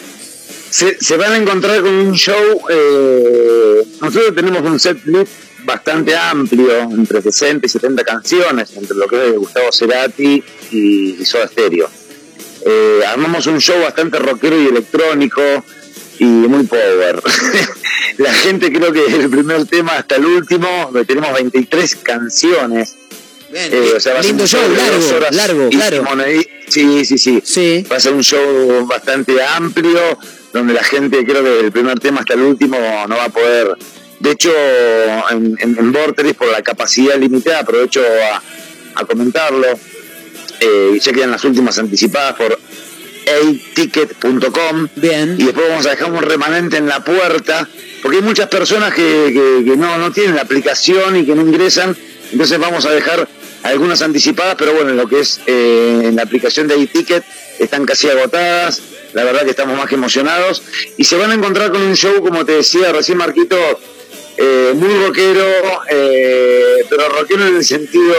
se, 0.75 0.97
se 0.99 1.15
van 1.17 1.31
a 1.31 1.37
encontrar 1.37 1.81
con 1.81 1.93
un 1.93 2.13
show. 2.15 2.61
eh, 2.69 3.83
nosotros 4.01 4.35
tenemos 4.35 4.61
un 4.61 4.79
set 4.79 4.97
list 5.05 5.31
bastante 5.63 6.15
amplio, 6.15 6.79
entre 6.81 7.21
60 7.21 7.65
y 7.65 7.69
70 7.69 8.03
canciones, 8.03 8.71
entre 8.75 8.95
lo 8.97 9.07
que 9.07 9.29
es 9.29 9.35
Gustavo 9.37 9.71
Cerati 9.71 10.43
y, 10.71 11.15
y 11.19 11.25
Soda 11.25 11.47
Stereo. 11.47 11.89
Eh, 12.65 13.01
armamos 13.07 13.47
un 13.47 13.59
show 13.59 13.79
bastante 13.81 14.19
rockero 14.19 14.61
y 14.61 14.67
electrónico 14.67 15.41
y 16.19 16.25
muy 16.25 16.63
power. 16.65 17.21
La 18.17 18.33
gente 18.33 18.71
creo 18.71 18.91
que 18.93 19.01
desde 19.01 19.23
el 19.23 19.29
primer 19.29 19.65
tema 19.65 19.93
hasta 19.93 20.15
el 20.15 20.25
último, 20.25 20.91
tenemos 21.07 21.33
23 21.33 21.95
canciones. 21.97 22.95
Eh, 23.53 23.93
o 23.95 23.99
sea, 23.99 24.15
ser 24.21 24.25
lindo 24.25 24.45
show, 24.47 24.59
largo, 24.69 25.19
largo, 25.31 25.69
claro. 25.69 26.03
monedi- 26.03 26.47
Sí, 26.67 27.05
sí, 27.05 27.17
sí, 27.43 27.85
Va 27.91 27.97
a 27.97 27.99
ser 27.99 28.13
un 28.13 28.23
show 28.23 28.85
bastante 28.87 29.41
amplio, 29.41 30.17
donde 30.55 30.73
la 30.73 30.83
gente, 30.83 31.25
creo 31.25 31.43
que 31.43 31.49
desde 31.49 31.65
el 31.65 31.71
primer 31.71 31.99
tema 31.99 32.21
hasta 32.21 32.33
el 32.33 32.41
último, 32.41 32.77
no 33.07 33.15
va 33.17 33.25
a 33.25 33.29
poder. 33.29 33.75
De 34.19 34.31
hecho, 34.31 34.51
en, 35.31 35.55
en, 35.59 35.93
por 36.35 36.47
la 36.51 36.61
capacidad 36.63 37.17
limitada, 37.17 37.59
aprovecho 37.59 38.01
a, 38.01 38.41
a 39.01 39.05
comentarlo. 39.05 39.67
Eh, 40.61 40.97
ya 41.01 41.11
quedan 41.11 41.31
las 41.31 41.43
últimas 41.43 41.77
anticipadas 41.77 42.35
por 42.35 42.57
aticket.com. 43.41 44.87
Bien. 44.95 45.35
Y 45.37 45.43
después 45.45 45.67
vamos 45.69 45.85
a 45.85 45.89
dejar 45.91 46.11
un 46.11 46.21
remanente 46.21 46.77
en 46.77 46.87
la 46.87 47.03
puerta, 47.03 47.67
porque 48.01 48.17
hay 48.17 48.23
muchas 48.23 48.47
personas 48.47 48.93
que, 48.93 49.31
que- 49.33 49.65
que 49.69 49.77
no, 49.77 49.97
no 49.97 50.11
tienen 50.11 50.35
la 50.35 50.41
aplicación 50.43 51.17
y 51.17 51.25
que 51.25 51.35
no 51.35 51.41
ingresan. 51.41 51.95
Entonces 52.31 52.57
vamos 52.59 52.85
a 52.85 52.91
dejar 52.91 53.27
algunas 53.63 54.01
anticipadas, 54.01 54.55
pero 54.57 54.73
bueno, 54.73 54.91
en 54.91 54.97
lo 54.97 55.07
que 55.07 55.19
es 55.19 55.39
eh, 55.45 56.01
en 56.05 56.15
la 56.15 56.23
aplicación 56.23 56.67
de 56.67 56.77
iTicket 56.77 57.23
están 57.59 57.85
casi 57.85 58.07
agotadas. 58.09 58.81
La 59.15 59.23
verdad 59.23 59.43
que 59.43 59.51
estamos 59.51 59.75
más 59.77 59.87
que 59.89 59.95
emocionados. 59.95 60.61
Y 60.97 61.03
se 61.05 61.15
van 61.17 61.31
a 61.31 61.33
encontrar 61.33 61.71
con 61.71 61.81
un 61.81 61.95
show, 61.95 62.21
como 62.21 62.45
te 62.45 62.51
decía 62.51 62.91
recién 62.91 63.17
Marquito, 63.17 63.57
eh, 64.37 64.73
muy 64.75 64.93
rockero, 65.05 65.45
eh, 65.89 66.85
pero 66.89 67.09
rockero 67.09 67.47
en 67.47 67.55
el 67.55 67.65
sentido 67.65 68.13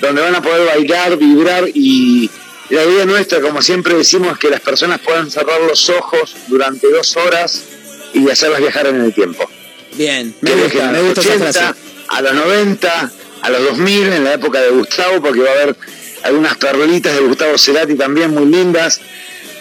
donde 0.00 0.22
van 0.22 0.34
a 0.34 0.42
poder 0.42 0.66
bailar, 0.66 1.16
vibrar 1.16 1.64
y 1.74 2.30
la 2.70 2.84
idea 2.84 3.06
nuestra, 3.06 3.40
como 3.40 3.62
siempre 3.62 3.94
decimos, 3.94 4.32
es 4.32 4.38
que 4.38 4.50
las 4.50 4.60
personas 4.60 5.00
puedan 5.00 5.30
cerrar 5.30 5.60
los 5.62 5.88
ojos 5.88 6.36
durante 6.48 6.88
dos 6.90 7.16
horas 7.16 7.64
y 8.12 8.28
hacerlas 8.30 8.60
viajar 8.60 8.86
en 8.86 9.00
el 9.00 9.14
tiempo. 9.14 9.48
Bien, 9.94 10.34
me 10.40 10.50
Que 10.50 10.56
gusta, 10.62 10.86
me 10.92 10.98
los 10.98 11.14
gusta 11.14 11.20
esa 11.22 11.30
80, 11.32 11.52
frase. 11.52 11.80
a 12.08 12.20
los 12.22 12.34
90, 12.34 13.12
a 13.42 13.50
los 13.50 13.64
2000, 13.64 14.12
en 14.12 14.24
la 14.24 14.34
época 14.34 14.60
de 14.60 14.70
Gustavo, 14.70 15.22
porque 15.22 15.40
va 15.40 15.48
a 15.48 15.52
haber 15.54 15.76
algunas 16.24 16.56
perlitas 16.58 17.14
de 17.14 17.20
Gustavo 17.22 17.56
Cerati 17.56 17.94
también 17.94 18.32
muy 18.32 18.44
lindas. 18.46 19.00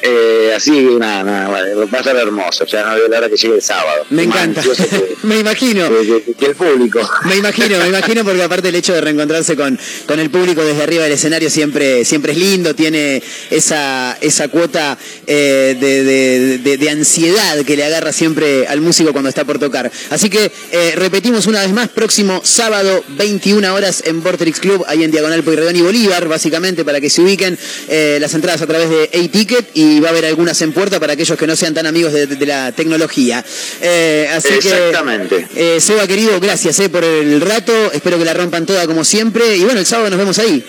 Eh, 0.02 0.54
así 0.56 0.72
nada, 1.00 1.24
nada, 1.24 1.50
va 1.50 1.60
a 1.98 2.00
estar 2.00 2.16
hermoso. 2.16 2.66
Ya 2.66 2.84
no 2.86 2.96
veo 2.96 3.08
la 3.08 3.18
hora 3.18 3.30
que 3.30 3.36
llegue 3.38 3.56
el 3.56 3.62
sábado. 3.62 4.06
Me 4.10 4.24
encanta. 4.24 4.62
que- 4.62 5.16
me 5.24 5.40
imagino. 5.40 5.90
que- 5.90 6.24
que- 6.26 6.34
que 6.34 6.46
el 6.46 6.56
público. 6.56 7.00
Me 7.26 7.36
imagino, 7.38 7.78
me 7.80 7.88
imagino 7.88 8.24
porque 8.24 8.44
aparte 8.44 8.70
el 8.70 8.76
hecho 8.76 8.94
de 8.94 9.02
reencontrarse 9.02 9.56
con, 9.56 9.78
con 10.06 10.20
el 10.20 10.30
público 10.30 10.64
desde 10.64 10.84
arriba 10.84 11.04
del 11.04 11.14
escenario 11.14 11.50
siempre, 11.50 12.06
siempre 12.06 12.34
es 12.34 12.38
lindo, 12.38 12.76
tiene 12.76 13.22
esa, 13.50 14.18
esa 14.22 14.48
cuota 14.50 14.98
eh, 15.26 15.76
de, 15.80 16.04
de- 16.04 16.58
de- 16.60 16.78
de 16.78 16.90
ansiedad 16.90 17.64
que 17.66 17.76
le 17.76 17.84
agarra 17.86 18.12
siempre 18.14 18.68
al 18.68 18.82
músico 18.82 19.12
cuando 19.12 19.30
está 19.30 19.46
por 19.46 19.60
tocar. 19.60 19.92
Así 20.10 20.30
que 20.30 20.52
eh, 20.72 20.94
repetimos 20.96 21.48
una 21.48 21.62
vez 21.62 21.72
más, 21.72 21.90
próximo 21.90 22.42
sábado, 22.44 23.04
21 23.10 23.74
horas 23.74 24.04
en 24.06 24.22
Vorterix 24.22 24.60
Club, 24.60 24.84
ahí 24.88 25.04
en 25.04 25.12
Diagonal 25.12 25.44
Pueyrredón 25.44 25.76
y 25.76 25.82
Bolívar, 25.82 26.28
básicamente 26.28 26.86
para 26.86 27.02
que 27.02 27.10
se 27.10 27.22
ubiquen 27.22 27.58
eh, 27.90 28.18
las 28.22 28.34
entradas 28.34 28.62
a 28.62 28.68
través 28.68 28.90
de 28.90 29.04
A-Ticket 29.14 29.66
y 29.74 29.97
va 30.00 30.08
a 30.10 30.12
haber 30.12 30.26
algunas 30.26 30.62
en 30.62 30.72
puerta 30.74 31.00
para 31.00 31.14
aquellos 31.14 31.38
que 31.38 31.48
no 31.48 31.56
sean 31.56 31.74
tan 31.74 31.86
amigos 31.86 32.14
de, 32.14 32.28
de 32.28 32.46
la 32.46 32.72
tecnología. 32.72 33.44
Eh, 33.82 34.28
así 34.32 34.50
que 34.60 34.70
Exactamente. 34.70 35.48
eh, 35.56 35.80
Seba 35.82 36.08
querido, 36.08 36.40
gracias 36.40 36.80
eh, 36.80 36.90
por 36.90 37.04
el 37.04 37.42
rato. 37.42 37.74
Espero 37.92 38.18
que 38.18 38.26
la 38.26 38.34
rompan 38.34 38.66
toda 38.66 38.86
como 38.88 39.04
siempre. 39.04 39.56
Y 39.58 39.64
bueno, 39.64 39.80
el 39.80 39.86
sábado 39.86 40.10
nos 40.10 40.20
vemos 40.20 40.40
ahí. 40.40 40.64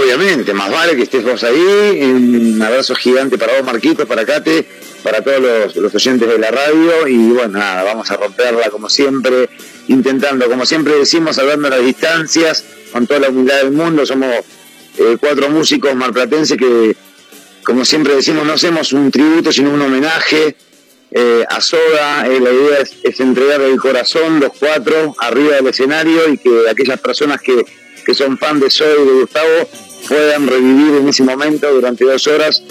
Obviamente, 0.00 0.52
más 0.54 0.70
vale 0.70 0.96
que 0.96 1.02
estés 1.02 1.22
vos 1.24 1.42
ahí. 1.44 1.56
Un 2.02 2.60
abrazo 2.60 2.94
gigante 2.94 3.38
para 3.38 3.54
vos, 3.54 3.64
Marquitos, 3.64 4.06
para 4.06 4.24
Cate, 4.26 4.66
para 5.02 5.22
todos 5.22 5.40
los, 5.40 5.76
los 5.76 5.94
oyentes 5.94 6.28
de 6.28 6.38
la 6.38 6.50
radio. 6.50 7.06
Y 7.06 7.16
bueno, 7.28 7.58
nada, 7.58 7.84
vamos 7.84 8.10
a 8.10 8.16
romperla 8.16 8.70
como 8.70 8.88
siempre, 8.88 9.48
intentando, 9.86 10.48
como 10.48 10.66
siempre 10.66 10.94
decimos, 10.94 11.36
salvando 11.36 11.68
las 11.70 11.84
distancias, 11.84 12.64
con 12.92 13.06
toda 13.06 13.20
la 13.20 13.28
humildad 13.28 13.58
del 13.58 13.70
mundo. 13.70 14.04
Somos 14.04 14.34
eh, 14.98 15.16
cuatro 15.20 15.48
músicos 15.48 15.94
marplatenses 15.94 16.56
que, 16.58 16.96
como 17.68 17.84
siempre 17.84 18.14
decimos, 18.16 18.46
no 18.46 18.54
hacemos 18.54 18.94
un 18.94 19.10
tributo, 19.10 19.52
sino 19.52 19.70
un 19.70 19.82
homenaje. 19.82 20.56
eh, 21.10 21.44
a 21.48 21.60
Soda, 21.60 22.26
Eh, 22.26 22.38
la 22.40 22.50
idea 22.52 22.78
es, 22.80 23.20
entregar 23.20 23.60
el 23.62 23.78
corazón, 23.78 24.40
los 24.40 24.52
cuatro, 24.58 25.14
arriba 25.18 25.56
del 25.56 25.66
escenario 25.68 26.28
y 26.32 26.36
que 26.38 26.68
aquellas 26.70 26.98
personas 27.00 27.40
que, 27.40 27.64
que 28.04 28.14
son 28.14 28.36
fan 28.38 28.58
de 28.60 28.68
Soda 28.70 28.92
y 29.02 29.06
de 29.06 29.12
Gustavo 29.20 29.68
puedan 30.08 30.46
revivir 30.46 30.94
en 31.00 31.08
ese 31.08 31.22
momento 31.22 31.72
durante 31.72 32.04
dos 32.04 32.26
horas, 32.26 32.62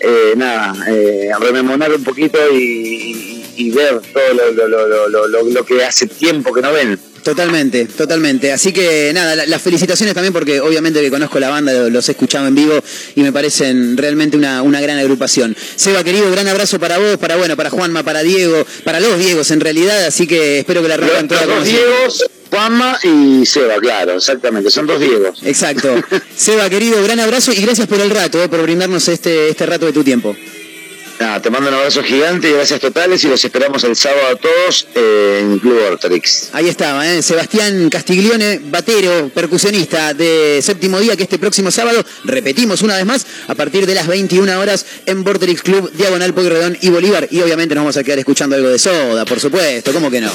eh, 0.00 0.34
nada, 0.36 0.74
eh, 0.88 1.28
rememorar 1.40 1.92
un 1.94 2.02
poquito 2.04 2.38
y, 2.52 3.44
y- 3.56 3.70
ver 3.70 4.00
todo 4.12 4.34
lo- 4.34 4.68
lo- 5.08 5.28
lo- 5.28 5.42
lo 5.44 5.64
que 5.64 5.84
hace 5.84 6.06
tiempo 6.08 6.52
que 6.52 6.62
no 6.62 6.72
ven. 6.72 6.98
Totalmente, 7.24 7.86
totalmente. 7.86 8.52
Así 8.52 8.70
que 8.72 9.10
nada, 9.14 9.34
la- 9.34 9.46
las 9.46 9.62
felicitaciones 9.62 10.14
también 10.14 10.32
porque 10.34 10.60
obviamente 10.60 11.00
que 11.00 11.10
conozco 11.10 11.40
la 11.40 11.48
banda, 11.48 11.72
los 11.88 12.06
he 12.08 12.12
escuchado 12.12 12.46
en 12.46 12.54
vivo 12.54 12.78
y 13.16 13.22
me 13.22 13.32
parecen 13.32 13.96
realmente 13.96 14.36
una, 14.36 14.60
una 14.62 14.80
gran 14.82 14.98
agrupación. 14.98 15.56
Seba, 15.74 16.04
querido, 16.04 16.30
gran 16.30 16.46
abrazo 16.48 16.78
para 16.78 16.98
vos, 16.98 17.16
para 17.16 17.36
bueno, 17.36 17.56
para 17.56 17.70
Juanma, 17.70 18.02
para 18.02 18.22
Diego, 18.22 18.66
para 18.84 19.00
los 19.00 19.18
Diegos 19.18 19.50
en 19.50 19.60
realidad, 19.60 20.04
así 20.04 20.26
que 20.26 20.58
espero 20.58 20.82
que 20.82 20.88
la 20.88 20.98
rompan 20.98 21.26
toda 21.26 21.46
los. 21.46 21.64
Diegos, 21.64 22.26
Juanma 22.50 22.98
y 23.02 23.46
Seba, 23.46 23.76
claro, 23.80 24.16
exactamente, 24.18 24.70
son 24.70 24.86
dos 24.86 25.00
Diegos. 25.00 25.38
Exacto. 25.44 25.94
Seba, 26.36 26.68
querido, 26.68 27.02
gran 27.02 27.20
abrazo 27.20 27.52
y 27.52 27.62
gracias 27.62 27.88
por 27.88 28.00
el 28.00 28.10
rato, 28.10 28.42
eh, 28.44 28.48
por 28.50 28.60
brindarnos 28.62 29.08
este, 29.08 29.48
este 29.48 29.64
rato 29.64 29.86
de 29.86 29.92
tu 29.94 30.04
tiempo. 30.04 30.36
Nada, 31.18 31.40
te 31.40 31.48
mando 31.48 31.68
un 31.68 31.74
abrazo 31.74 32.02
gigante 32.02 32.48
y 32.48 32.52
gracias 32.52 32.80
totales 32.80 33.22
y 33.22 33.28
los 33.28 33.44
esperamos 33.44 33.84
el 33.84 33.94
sábado 33.94 34.26
a 34.32 34.36
todos 34.36 34.88
eh, 34.94 35.40
en 35.42 35.58
Club 35.60 35.78
Ortrix. 35.92 36.50
Ahí 36.52 36.68
estaba, 36.68 37.08
¿eh? 37.08 37.22
Sebastián 37.22 37.88
Castiglione, 37.88 38.60
batero, 38.64 39.30
percusionista 39.32 40.12
de 40.12 40.60
séptimo 40.60 40.98
día, 40.98 41.16
que 41.16 41.22
este 41.22 41.38
próximo 41.38 41.70
sábado, 41.70 42.04
repetimos 42.24 42.82
una 42.82 42.96
vez 42.96 43.06
más, 43.06 43.26
a 43.46 43.54
partir 43.54 43.86
de 43.86 43.94
las 43.94 44.08
21 44.08 44.58
horas 44.58 44.86
en 45.06 45.22
Vorterix 45.22 45.62
Club, 45.62 45.90
Diagonal 45.92 46.34
Pueyrredón 46.34 46.76
y 46.80 46.90
Bolívar. 46.90 47.28
Y 47.30 47.40
obviamente 47.42 47.74
nos 47.74 47.82
vamos 47.82 47.96
a 47.96 48.02
quedar 48.02 48.18
escuchando 48.18 48.56
algo 48.56 48.68
de 48.68 48.78
soda, 48.78 49.24
por 49.24 49.38
supuesto, 49.38 49.92
¿cómo 49.92 50.10
que 50.10 50.20
no? 50.20 50.32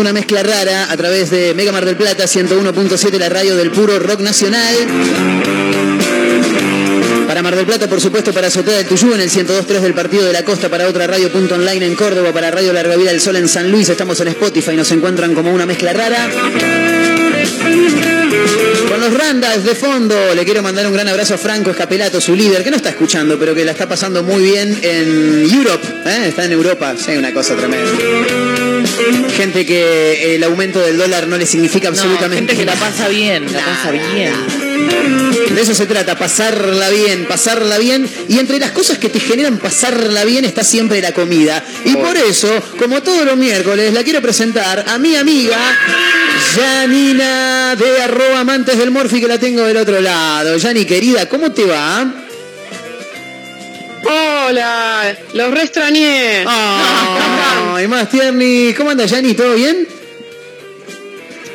Una 0.00 0.12
mezcla 0.12 0.42
rara 0.42 0.90
a 0.90 0.96
través 0.96 1.30
de 1.30 1.54
Mega 1.54 1.72
Mar 1.72 1.84
del 1.84 1.96
Plata 1.96 2.24
101.7, 2.24 3.18
la 3.18 3.28
radio 3.28 3.56
del 3.56 3.70
puro 3.70 3.98
rock 3.98 4.20
nacional. 4.20 4.74
Para 7.26 7.42
Mar 7.42 7.56
del 7.56 7.66
Plata, 7.66 7.88
por 7.88 8.00
supuesto, 8.00 8.32
para 8.32 8.46
Azotea 8.46 8.76
del 8.76 8.86
Tuyú 8.86 9.12
en 9.14 9.20
el 9.20 9.30
102.3 9.30 9.80
del 9.80 9.94
Partido 9.94 10.24
de 10.24 10.32
la 10.32 10.44
Costa, 10.44 10.68
para 10.68 10.86
otra 10.88 11.06
radio 11.06 11.30
punto 11.30 11.56
online 11.56 11.86
en 11.86 11.94
Córdoba, 11.94 12.32
para 12.32 12.50
Radio 12.50 12.72
Larga 12.72 12.96
Vida 12.96 13.10
del 13.10 13.20
Sol 13.20 13.36
en 13.36 13.48
San 13.48 13.70
Luis, 13.70 13.88
estamos 13.88 14.20
en 14.20 14.28
Spotify, 14.28 14.76
nos 14.76 14.90
encuentran 14.92 15.34
como 15.34 15.52
una 15.52 15.66
mezcla 15.66 15.92
rara. 15.92 16.28
Con 18.88 19.00
los 19.00 19.14
Randas 19.14 19.64
de 19.64 19.74
fondo, 19.74 20.34
le 20.34 20.44
quiero 20.44 20.62
mandar 20.62 20.86
un 20.86 20.92
gran 20.92 21.08
abrazo 21.08 21.34
a 21.34 21.38
Franco 21.38 21.70
Escapelato, 21.70 22.20
su 22.20 22.34
líder, 22.34 22.62
que 22.62 22.70
no 22.70 22.76
está 22.76 22.90
escuchando, 22.90 23.38
pero 23.38 23.54
que 23.54 23.64
la 23.64 23.72
está 23.72 23.88
pasando 23.88 24.22
muy 24.22 24.42
bien 24.42 24.78
en 24.82 25.48
Europe, 25.50 25.86
¿eh? 26.06 26.28
está 26.28 26.44
en 26.44 26.52
Europa, 26.52 26.94
sí, 26.96 27.12
una 27.16 27.32
cosa 27.32 27.56
tremenda. 27.56 28.47
Gente 29.36 29.64
que 29.64 30.34
el 30.34 30.44
aumento 30.44 30.80
del 30.80 30.98
dólar 30.98 31.26
no 31.28 31.36
le 31.36 31.46
significa 31.46 31.88
absolutamente 31.88 32.54
gente 32.54 32.56
que 32.56 32.64
la 32.64 32.74
pasa 32.74 33.08
bien, 33.08 33.50
la 33.52 33.64
pasa 33.64 33.90
bien. 33.90 34.32
De 35.54 35.62
eso 35.62 35.74
se 35.74 35.86
trata, 35.86 36.18
pasarla 36.18 36.90
bien, 36.90 37.26
pasarla 37.26 37.78
bien. 37.78 38.08
Y 38.28 38.38
entre 38.38 38.58
las 38.58 38.72
cosas 38.72 38.98
que 38.98 39.08
te 39.08 39.20
generan 39.20 39.58
pasarla 39.58 40.24
bien 40.24 40.44
está 40.44 40.62
siempre 40.62 41.00
la 41.00 41.12
comida. 41.12 41.64
Y 41.84 41.96
por 41.96 42.16
eso, 42.16 42.48
como 42.78 43.02
todos 43.02 43.24
los 43.24 43.36
miércoles, 43.36 43.92
la 43.92 44.04
quiero 44.04 44.20
presentar 44.20 44.84
a 44.88 44.98
mi 44.98 45.16
amiga 45.16 45.58
Janina 46.54 47.76
de 47.76 48.02
arroba 48.02 48.40
amantes 48.40 48.78
del 48.78 48.90
Morfi 48.90 49.20
que 49.20 49.28
la 49.28 49.38
tengo 49.38 49.62
del 49.64 49.76
otro 49.76 50.00
lado. 50.00 50.56
Yani, 50.56 50.84
querida, 50.84 51.28
¿cómo 51.28 51.52
te 51.52 51.64
va? 51.64 52.27
Hola, 54.48 55.14
los 55.34 55.50
re 55.50 55.62
extrañé. 55.62 56.42
Ay, 56.46 57.86
más 57.86 58.08
tierni. 58.08 58.72
¿Cómo 58.72 58.88
anda, 58.88 59.04
Yani? 59.04 59.34
¿Todo 59.34 59.54
bien? 59.54 59.86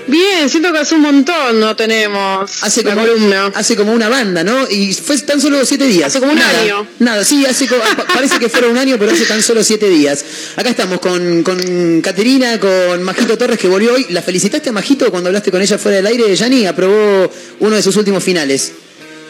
Bien, 0.05 0.47
siento 0.47 0.71
que 0.71 0.77
hace 0.77 0.93
un 0.93 1.01
montón 1.01 1.59
no 1.59 1.75
tenemos 1.75 2.61
Hace 2.61 2.83
la 2.83 2.93
como, 2.93 3.07
columna. 3.07 3.51
hace 3.55 3.75
como 3.75 3.93
una 3.93 4.09
banda, 4.09 4.43
¿no? 4.43 4.69
Y 4.69 4.93
fue 4.93 5.17
tan 5.17 5.41
solo 5.41 5.65
siete 5.65 5.85
días. 5.87 6.09
Hace 6.09 6.19
como 6.19 6.33
un 6.33 6.37
Nada, 6.37 6.59
año. 6.61 6.87
Nada, 6.99 7.23
sí, 7.25 7.43
hace 7.47 7.67
parece 8.13 8.37
que 8.37 8.47
fuera 8.47 8.67
un 8.67 8.77
año, 8.77 8.97
pero 8.99 9.11
hace 9.11 9.25
tan 9.25 9.41
solo 9.41 9.63
siete 9.63 9.89
días. 9.89 10.23
Acá 10.55 10.69
estamos 10.69 10.99
con, 10.99 11.41
con 11.41 11.99
Caterina, 12.01 12.59
con 12.59 13.01
Majito 13.01 13.39
Torres, 13.39 13.57
que 13.57 13.67
volvió 13.67 13.95
hoy. 13.95 14.05
¿La 14.09 14.21
felicitaste 14.21 14.69
a 14.69 14.71
Majito 14.71 15.09
cuando 15.09 15.29
hablaste 15.29 15.49
con 15.49 15.63
ella 15.63 15.79
fuera 15.79 15.97
del 15.97 16.05
aire? 16.05 16.35
Yani 16.35 16.67
aprobó 16.67 17.31
uno 17.61 17.75
de 17.75 17.81
sus 17.81 17.95
últimos 17.95 18.23
finales. 18.23 18.71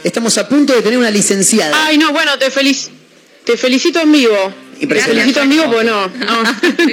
Estamos 0.04 0.38
a 0.38 0.50
punto 0.50 0.74
de 0.74 0.82
tener 0.82 0.98
una 0.98 1.12
licenciada. 1.12 1.86
Ay, 1.86 1.98
no, 1.98 2.12
bueno, 2.12 2.38
te 2.38 2.52
feliz 2.52 2.90
te 3.46 3.58
felicito 3.58 4.00
en 4.00 4.12
vivo. 4.12 4.54
Te 4.80 4.88
felicito 5.00 5.42
en 5.42 5.50
vivo, 5.50 5.66
pues 5.72 5.86
no. 5.86 6.08
no. 6.20 6.44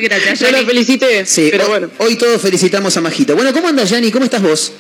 Gracias, 0.03 0.38
Yo 0.40 0.48
Yani. 0.51 0.64
felicité, 0.66 1.26
Sí, 1.26 1.48
pero 1.51 1.68
bueno. 1.68 1.90
hoy 1.98 2.16
todos 2.16 2.40
felicitamos 2.40 2.96
a 2.96 3.01
Majito. 3.01 3.34
Bueno, 3.34 3.53
¿cómo 3.53 3.68
andas, 3.68 3.90
Yani? 3.90 4.11
¿Cómo 4.11 4.24
estás 4.24 4.42
vos? 4.42 4.72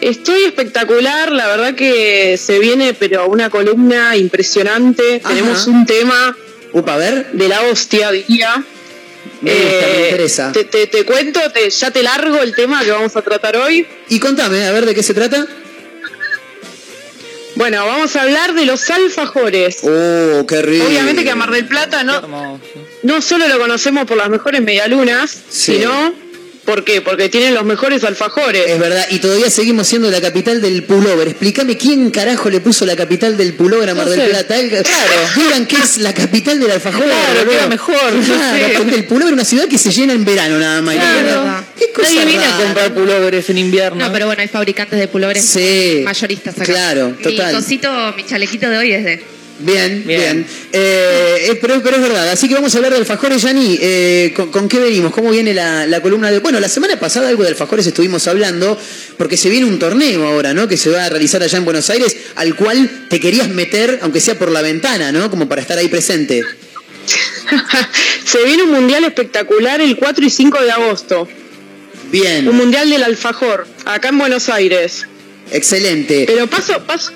Estoy 0.00 0.44
espectacular, 0.44 1.32
la 1.32 1.46
verdad 1.48 1.74
que 1.74 2.36
se 2.36 2.58
viene, 2.58 2.92
pero 2.94 3.26
una 3.28 3.48
columna 3.48 4.16
impresionante. 4.16 5.20
Ajá. 5.24 5.34
Tenemos 5.34 5.66
un 5.66 5.86
tema 5.86 6.36
Upa, 6.72 6.94
a 6.94 6.98
ver. 6.98 7.30
de 7.32 7.48
la 7.48 7.62
hostia, 7.62 8.10
diría. 8.10 8.62
Me 9.40 9.50
gusta, 9.52 9.66
me 9.68 9.72
Eh, 10.02 10.04
interesa. 10.10 10.52
Te, 10.52 10.64
te- 10.64 10.86
te 10.88 11.04
cuento, 11.04 11.40
te- 11.52 11.70
ya 11.70 11.90
te 11.90 12.02
largo 12.02 12.42
el 12.42 12.54
tema 12.54 12.82
que 12.84 12.90
vamos 12.90 13.16
a 13.16 13.22
tratar 13.22 13.56
hoy. 13.56 13.86
Y 14.10 14.18
contame, 14.18 14.64
a 14.66 14.72
ver 14.72 14.84
de 14.84 14.94
qué 14.94 15.02
se 15.02 15.14
trata. 15.14 15.46
Bueno, 17.56 17.86
vamos 17.86 18.16
a 18.16 18.22
hablar 18.22 18.54
de 18.54 18.64
los 18.66 18.90
alfajores. 18.90 19.78
Oh, 19.84 20.44
qué 20.46 20.60
rico. 20.62 20.86
Obviamente 20.86 21.22
que 21.24 21.30
a 21.30 21.36
Mar 21.36 21.50
del 21.50 21.66
Plata 21.66 22.02
no, 22.02 22.58
no 23.02 23.22
solo 23.22 23.46
lo 23.48 23.58
conocemos 23.58 24.06
por 24.06 24.16
las 24.16 24.28
mejores 24.28 24.60
medialunas, 24.60 25.30
Sí. 25.48 25.76
sino 25.76 26.12
¿por 26.64 26.84
qué? 26.84 27.00
Porque 27.00 27.28
tienen 27.28 27.54
los 27.54 27.64
mejores 27.64 28.02
alfajores. 28.04 28.64
Es 28.66 28.78
verdad, 28.78 29.06
y 29.10 29.18
todavía 29.18 29.50
seguimos 29.50 29.86
siendo 29.86 30.10
la 30.10 30.20
capital 30.20 30.60
del 30.60 30.82
pullover. 30.84 31.28
Explícame 31.28 31.76
quién 31.76 32.10
carajo 32.10 32.50
le 32.50 32.60
puso 32.60 32.84
la 32.86 32.96
capital 32.96 33.36
del 33.36 33.54
pullover 33.54 33.90
a 33.90 33.94
Mar 33.94 34.06
No 34.06 34.10
del 34.12 34.20
sé. 34.22 34.28
Plata. 34.28 34.54
Claro. 34.68 34.82
Digan 35.36 35.66
que 35.66 35.76
es 35.76 35.98
la 35.98 36.12
capital 36.14 36.58
del 36.60 36.70
alfajor. 36.70 37.04
Claro, 37.04 37.38
boludo. 37.40 37.50
queda 37.52 37.66
mejor, 37.68 38.12
no 38.12 38.24
Claro, 38.24 38.56
sé. 38.66 38.74
porque 38.78 38.94
el 38.96 39.04
pullover 39.04 39.28
es 39.28 39.32
una 39.34 39.44
ciudad 39.44 39.68
que 39.68 39.78
se 39.78 39.90
llena 39.90 40.12
en 40.12 40.24
verano 40.24 40.58
nada 40.58 40.80
más. 40.82 40.96
Claro. 40.96 41.64
Qué 41.78 41.90
cosa 41.92 42.08
Nadie 42.12 42.24
viene 42.26 42.44
a 42.44 42.56
comprar 42.56 42.94
pullovers 42.94 43.50
en 43.50 43.58
invierno. 43.58 44.04
No, 44.06 44.12
pero 44.12 44.26
bueno, 44.26 44.42
hay 44.42 44.48
fabricantes 44.48 44.98
de 44.98 45.08
pullovers 45.08 45.44
Sí. 45.44 46.00
mayoristas 46.04 46.54
acá. 46.54 46.64
Claro, 46.64 47.14
total. 47.22 47.48
Mi 47.54 47.60
cosito, 47.60 48.12
mi 48.16 48.24
chalequito 48.24 48.68
de 48.70 48.78
hoy 48.78 48.92
es 48.92 49.04
de. 49.04 49.33
Bien, 49.60 50.02
bien. 50.04 50.20
Bien. 50.20 50.46
Eh, 50.72 51.46
eh, 51.50 51.58
pero, 51.60 51.80
pero 51.82 51.96
es 51.96 52.02
verdad, 52.02 52.28
así 52.30 52.48
que 52.48 52.54
vamos 52.54 52.74
a 52.74 52.78
hablar 52.78 52.92
de 52.92 52.98
alfajores, 52.98 53.40
Yani. 53.42 53.78
Eh, 53.80 54.32
¿con, 54.34 54.50
con 54.50 54.68
qué 54.68 54.80
venimos? 54.80 55.12
¿Cómo 55.12 55.30
viene 55.30 55.54
la, 55.54 55.86
la 55.86 56.00
columna 56.00 56.30
de...? 56.30 56.40
Bueno, 56.40 56.58
la 56.58 56.68
semana 56.68 56.98
pasada 56.98 57.28
algo 57.28 57.44
de 57.44 57.50
alfajores 57.50 57.86
estuvimos 57.86 58.26
hablando, 58.26 58.76
porque 59.16 59.36
se 59.36 59.48
viene 59.50 59.66
un 59.66 59.78
torneo 59.78 60.26
ahora, 60.26 60.54
¿no? 60.54 60.66
Que 60.66 60.76
se 60.76 60.90
va 60.90 61.04
a 61.04 61.08
realizar 61.08 61.42
allá 61.42 61.56
en 61.58 61.64
Buenos 61.64 61.88
Aires, 61.88 62.16
al 62.34 62.56
cual 62.56 63.06
te 63.08 63.20
querías 63.20 63.48
meter, 63.48 64.00
aunque 64.02 64.20
sea 64.20 64.36
por 64.36 64.50
la 64.50 64.60
ventana, 64.60 65.12
¿no? 65.12 65.30
Como 65.30 65.48
para 65.48 65.60
estar 65.62 65.78
ahí 65.78 65.88
presente. 65.88 66.42
Se 68.24 68.42
viene 68.44 68.64
un 68.64 68.72
mundial 68.72 69.04
espectacular 69.04 69.80
el 69.80 69.96
4 69.96 70.24
y 70.24 70.30
5 70.30 70.62
de 70.62 70.70
agosto. 70.72 71.28
Bien, 72.10 72.48
Un 72.48 72.56
mundial 72.56 72.90
del 72.90 73.02
alfajor, 73.02 73.66
acá 73.84 74.08
en 74.08 74.18
Buenos 74.18 74.48
Aires. 74.48 75.06
excelente. 75.52 76.24
Pero 76.26 76.46
paso, 76.48 76.82
paso, 76.86 77.12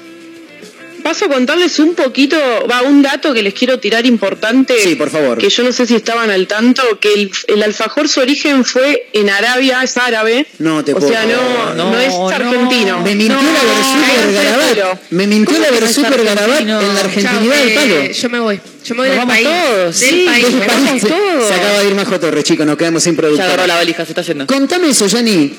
paso 1.08 1.24
a 1.24 1.28
contarles 1.28 1.78
un 1.78 1.94
poquito, 1.94 2.36
va, 2.70 2.82
un 2.82 3.00
dato 3.00 3.32
que 3.32 3.42
les 3.42 3.54
quiero 3.54 3.78
tirar 3.78 4.04
importante. 4.04 4.74
Sí, 4.82 4.94
por 4.94 5.08
favor. 5.08 5.38
Que 5.38 5.48
yo 5.48 5.62
no 5.62 5.72
sé 5.72 5.86
si 5.86 5.94
estaban 5.94 6.30
al 6.30 6.46
tanto, 6.46 6.82
que 7.00 7.14
el, 7.14 7.30
el 7.46 7.62
alfajor 7.62 8.08
su 8.10 8.20
origen 8.20 8.62
fue 8.62 9.08
en 9.14 9.30
Arabia, 9.30 9.82
es 9.82 9.96
árabe. 9.96 10.46
No 10.58 10.84
te 10.84 10.92
O 10.92 10.98
puedo 10.98 11.08
sea, 11.10 11.24
no, 11.24 11.74
No, 11.74 11.90
no, 11.92 11.98
es 11.98 12.12
no. 12.12 12.28
argentino. 12.28 13.00
Me 13.00 13.14
mintió 13.14 13.36
No, 13.40 13.42
la 13.42 13.62
ver 13.64 14.76
super. 14.84 14.98
Me 15.10 15.26
mintió 15.26 15.56
¿Cómo 15.56 15.66
la 15.70 15.80
no 15.80 15.88
super 15.88 16.24
Garabat 16.24 16.60
en 16.60 16.66
la 16.68 17.00
argentinidad 17.00 17.56
del 17.56 17.68
eh, 17.70 17.74
palo. 17.74 18.12
yo 18.12 18.28
me 18.28 18.40
voy. 18.40 18.60
Yo 18.84 18.94
me 18.94 19.00
voy 19.00 19.08
Nos 19.08 19.16
del 19.16 19.18
vamos 19.18 19.34
país. 19.34 19.48
todos, 19.48 20.00
Del 20.00 20.10
sí, 20.10 20.24
país. 20.26 20.46
vamos 20.66 21.00
Se, 21.00 21.08
todos. 21.08 21.48
se 21.48 21.54
acaba 21.54 21.78
de 21.80 21.88
ir 21.88 21.94
Majo 21.94 22.20
Torres, 22.20 22.44
chicos, 22.44 22.66
nos 22.66 22.76
quedamos 22.76 23.02
sin 23.02 23.16
Ya 23.16 23.44
agarró 23.44 23.66
la 23.66 23.76
valija, 23.76 24.04
se 24.04 24.12
está 24.12 24.20
yendo. 24.20 24.46
Contame 24.46 24.90
eso, 24.90 25.06
Yani. 25.06 25.54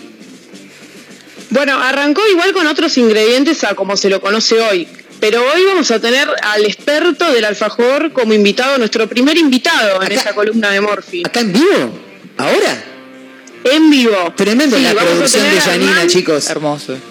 Bueno, 1.51 1.79
arrancó 1.79 2.21
igual 2.31 2.53
con 2.53 2.67
otros 2.67 2.95
ingredientes 2.99 3.63
a 3.63 3.73
como 3.73 3.97
se 3.97 4.09
lo 4.09 4.21
conoce 4.21 4.59
hoy. 4.61 4.87
Pero 5.20 5.41
hoy 5.53 5.65
vamos 5.65 5.91
a 5.91 5.99
tener 5.99 6.28
al 6.41 6.65
experto 6.65 7.32
del 7.32 7.43
alfajor 7.45 8.11
como 8.13 8.34
invitado, 8.34 8.78
nuestro 8.78 9.07
primer 9.09 9.38
invitado 9.38 9.97
en 10.01 10.03
Acá- 10.07 10.13
esa 10.15 10.34
columna 10.34 10.72
de 10.72 10.82
Morphy. 10.82 11.24
¿Acá 11.26 11.41
en 11.41 11.51
vivo? 11.53 11.99
¿Ahora? 12.38 12.84
En 13.65 13.89
vivo. 13.89 14.34
Tremendo 14.38 14.78
Sí, 14.78 14.84
la 14.84 14.93
producción 14.93 15.43
de 15.49 15.59
Janina, 15.59 16.07
chicos. 16.07 16.49
Hermoso. 16.49 16.97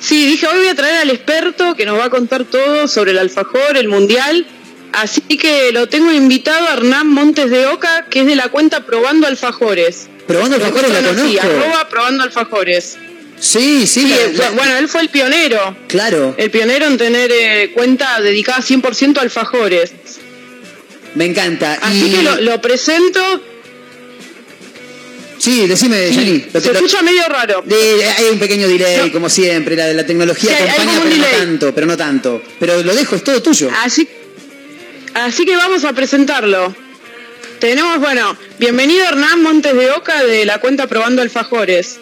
Sí, 0.00 0.26
dije, 0.26 0.46
hoy 0.46 0.58
voy 0.58 0.68
a 0.68 0.74
traer 0.74 0.96
al 1.02 1.10
experto 1.10 1.74
que 1.74 1.86
nos 1.86 1.98
va 1.98 2.06
a 2.06 2.10
contar 2.10 2.44
todo 2.44 2.88
sobre 2.88 3.12
el 3.12 3.18
alfajor, 3.18 3.76
el 3.76 3.88
mundial. 3.88 4.46
Así 4.92 5.22
que 5.22 5.70
lo 5.72 5.88
tengo 5.88 6.12
invitado 6.12 6.68
a 6.68 6.74
Hernán 6.74 7.08
Montes 7.08 7.48
de 7.50 7.66
Oca, 7.66 8.06
que 8.10 8.20
es 8.20 8.26
de 8.26 8.36
la 8.36 8.48
cuenta 8.48 8.84
Probando 8.84 9.26
Alfajores. 9.26 10.08
Probando 10.26 10.56
alfajores 10.56 10.90
la 10.90 11.00
conocí, 11.00 11.36
conozco. 11.38 11.46
arroba 11.62 11.88
Probando 11.88 12.24
Alfajores. 12.24 12.98
Sí, 13.44 13.88
sí, 13.88 14.02
Sí, 14.02 14.08
la- 14.36 14.44
la- 14.44 14.50
bueno, 14.50 14.76
él 14.76 14.88
fue 14.88 15.00
el 15.00 15.08
pionero. 15.08 15.76
claro. 15.88 16.34
El 16.38 16.48
pionero 16.52 16.86
en 16.86 16.96
tener 16.96 17.30
eh, 17.32 17.72
cuenta 17.74 18.20
dedicada 18.20 18.60
100% 18.62 19.18
a 19.18 19.22
alfajores. 19.22 19.92
Me 21.16 21.24
encanta. 21.26 21.74
Así 21.82 22.06
y... 22.06 22.10
que 22.10 22.22
lo, 22.22 22.40
lo 22.40 22.60
presento. 22.62 23.20
Sí, 25.38 25.66
decime, 25.66 26.08
Sí, 26.10 26.14
Yani. 26.14 26.44
Lo- 26.52 26.60
se 26.60 26.68
lo- 26.68 26.74
escucha 26.74 27.02
medio 27.02 27.24
raro. 27.28 27.62
de- 27.66 28.04
hay 28.16 28.26
un 28.30 28.38
pequeño 28.38 28.68
delay, 28.68 29.10
como 29.10 29.28
siempre. 29.28 29.74
La, 29.74 29.92
la 29.92 30.06
tecnología 30.06 30.56
Sí, 30.56 30.62
acompaña, 30.62 31.00
pero 31.02 31.04
no 31.04 31.10
delay. 31.16 31.32
tanto, 31.40 31.74
pero 31.74 31.86
no 31.88 31.96
tanto. 31.96 32.42
Pero 32.60 32.80
lo 32.84 32.94
dejo, 32.94 33.16
es 33.16 33.24
todo 33.24 33.42
tuyo. 33.42 33.68
Así, 33.82 34.06
así 35.14 35.44
que 35.44 35.56
vamos 35.56 35.84
a 35.84 35.92
presentarlo. 35.92 36.72
Tenemos, 37.58 37.98
bueno, 37.98 38.36
bienvenido 38.60 39.04
Hernán 39.04 39.42
Montes 39.42 39.74
de 39.74 39.90
Oca 39.90 40.22
de 40.24 40.44
la 40.44 40.58
cuenta 40.60 40.86
Probando 40.86 41.22
Alfajores. 41.22 41.98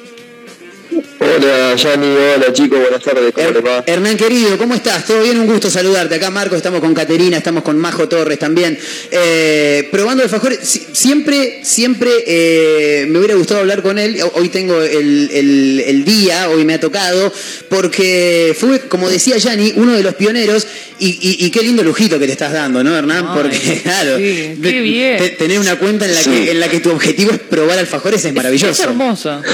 Hola, 0.92 1.76
Yanni, 1.76 2.06
hola 2.06 2.52
chicos, 2.52 2.80
buenas 2.80 3.02
tardes, 3.02 3.32
¿cómo 3.32 3.50
les 3.50 3.64
va? 3.64 3.84
Hernán 3.86 4.16
querido, 4.16 4.58
¿cómo 4.58 4.74
estás? 4.74 5.04
¿Todo 5.06 5.22
bien? 5.22 5.38
Un 5.38 5.46
gusto 5.46 5.70
saludarte. 5.70 6.16
Acá 6.16 6.30
Marco, 6.30 6.56
estamos 6.56 6.80
con 6.80 6.92
Caterina, 6.94 7.36
estamos 7.36 7.62
con 7.62 7.78
Majo 7.78 8.08
Torres 8.08 8.38
también. 8.38 8.76
Eh, 9.10 9.88
probando 9.92 10.22
alfajores, 10.24 10.58
si- 10.62 10.86
siempre, 10.92 11.60
siempre 11.62 12.10
eh, 12.26 13.06
me 13.08 13.18
hubiera 13.18 13.34
gustado 13.34 13.60
hablar 13.60 13.82
con 13.82 13.98
él. 13.98 14.18
Hoy 14.34 14.48
tengo 14.48 14.82
el, 14.82 15.30
el- 15.32 15.84
el 15.86 16.04
día, 16.04 16.48
hoy 16.50 16.64
me 16.64 16.74
ha 16.74 16.80
tocado, 16.80 17.32
porque 17.68 18.56
fue, 18.58 18.80
como 18.80 19.08
decía 19.08 19.36
Yanni, 19.36 19.74
uno 19.76 19.92
de 19.96 20.02
los 20.02 20.14
pioneros. 20.14 20.66
Y, 20.98 21.06
y- 21.22 21.46
y 21.46 21.50
qué 21.50 21.62
lindo 21.62 21.82
lujito 21.82 22.18
que 22.18 22.26
te 22.26 22.32
estás 22.32 22.52
dando, 22.52 22.84
¿no, 22.84 22.94
Hernán? 22.96 23.24
Ay, 23.28 23.38
porque, 23.42 23.80
claro, 23.82 24.18
sí, 24.18 24.58
qué 24.62 24.80
bien. 24.82 25.16
te- 25.18 25.30
tener 25.30 25.58
una 25.58 25.78
cuenta 25.78 26.04
en 26.04 26.14
la, 26.14 26.22
Sí. 26.22 26.30
que, 26.30 26.50
en 26.50 26.60
la 26.60 26.68
que 26.68 26.80
tu 26.80 26.90
objetivo 26.90 27.30
es 27.32 27.38
probar 27.38 27.78
alfajores 27.78 28.22
es 28.24 28.34
maravilloso. 28.34 28.72
Es 28.72 28.80
hermosa. 28.80 29.40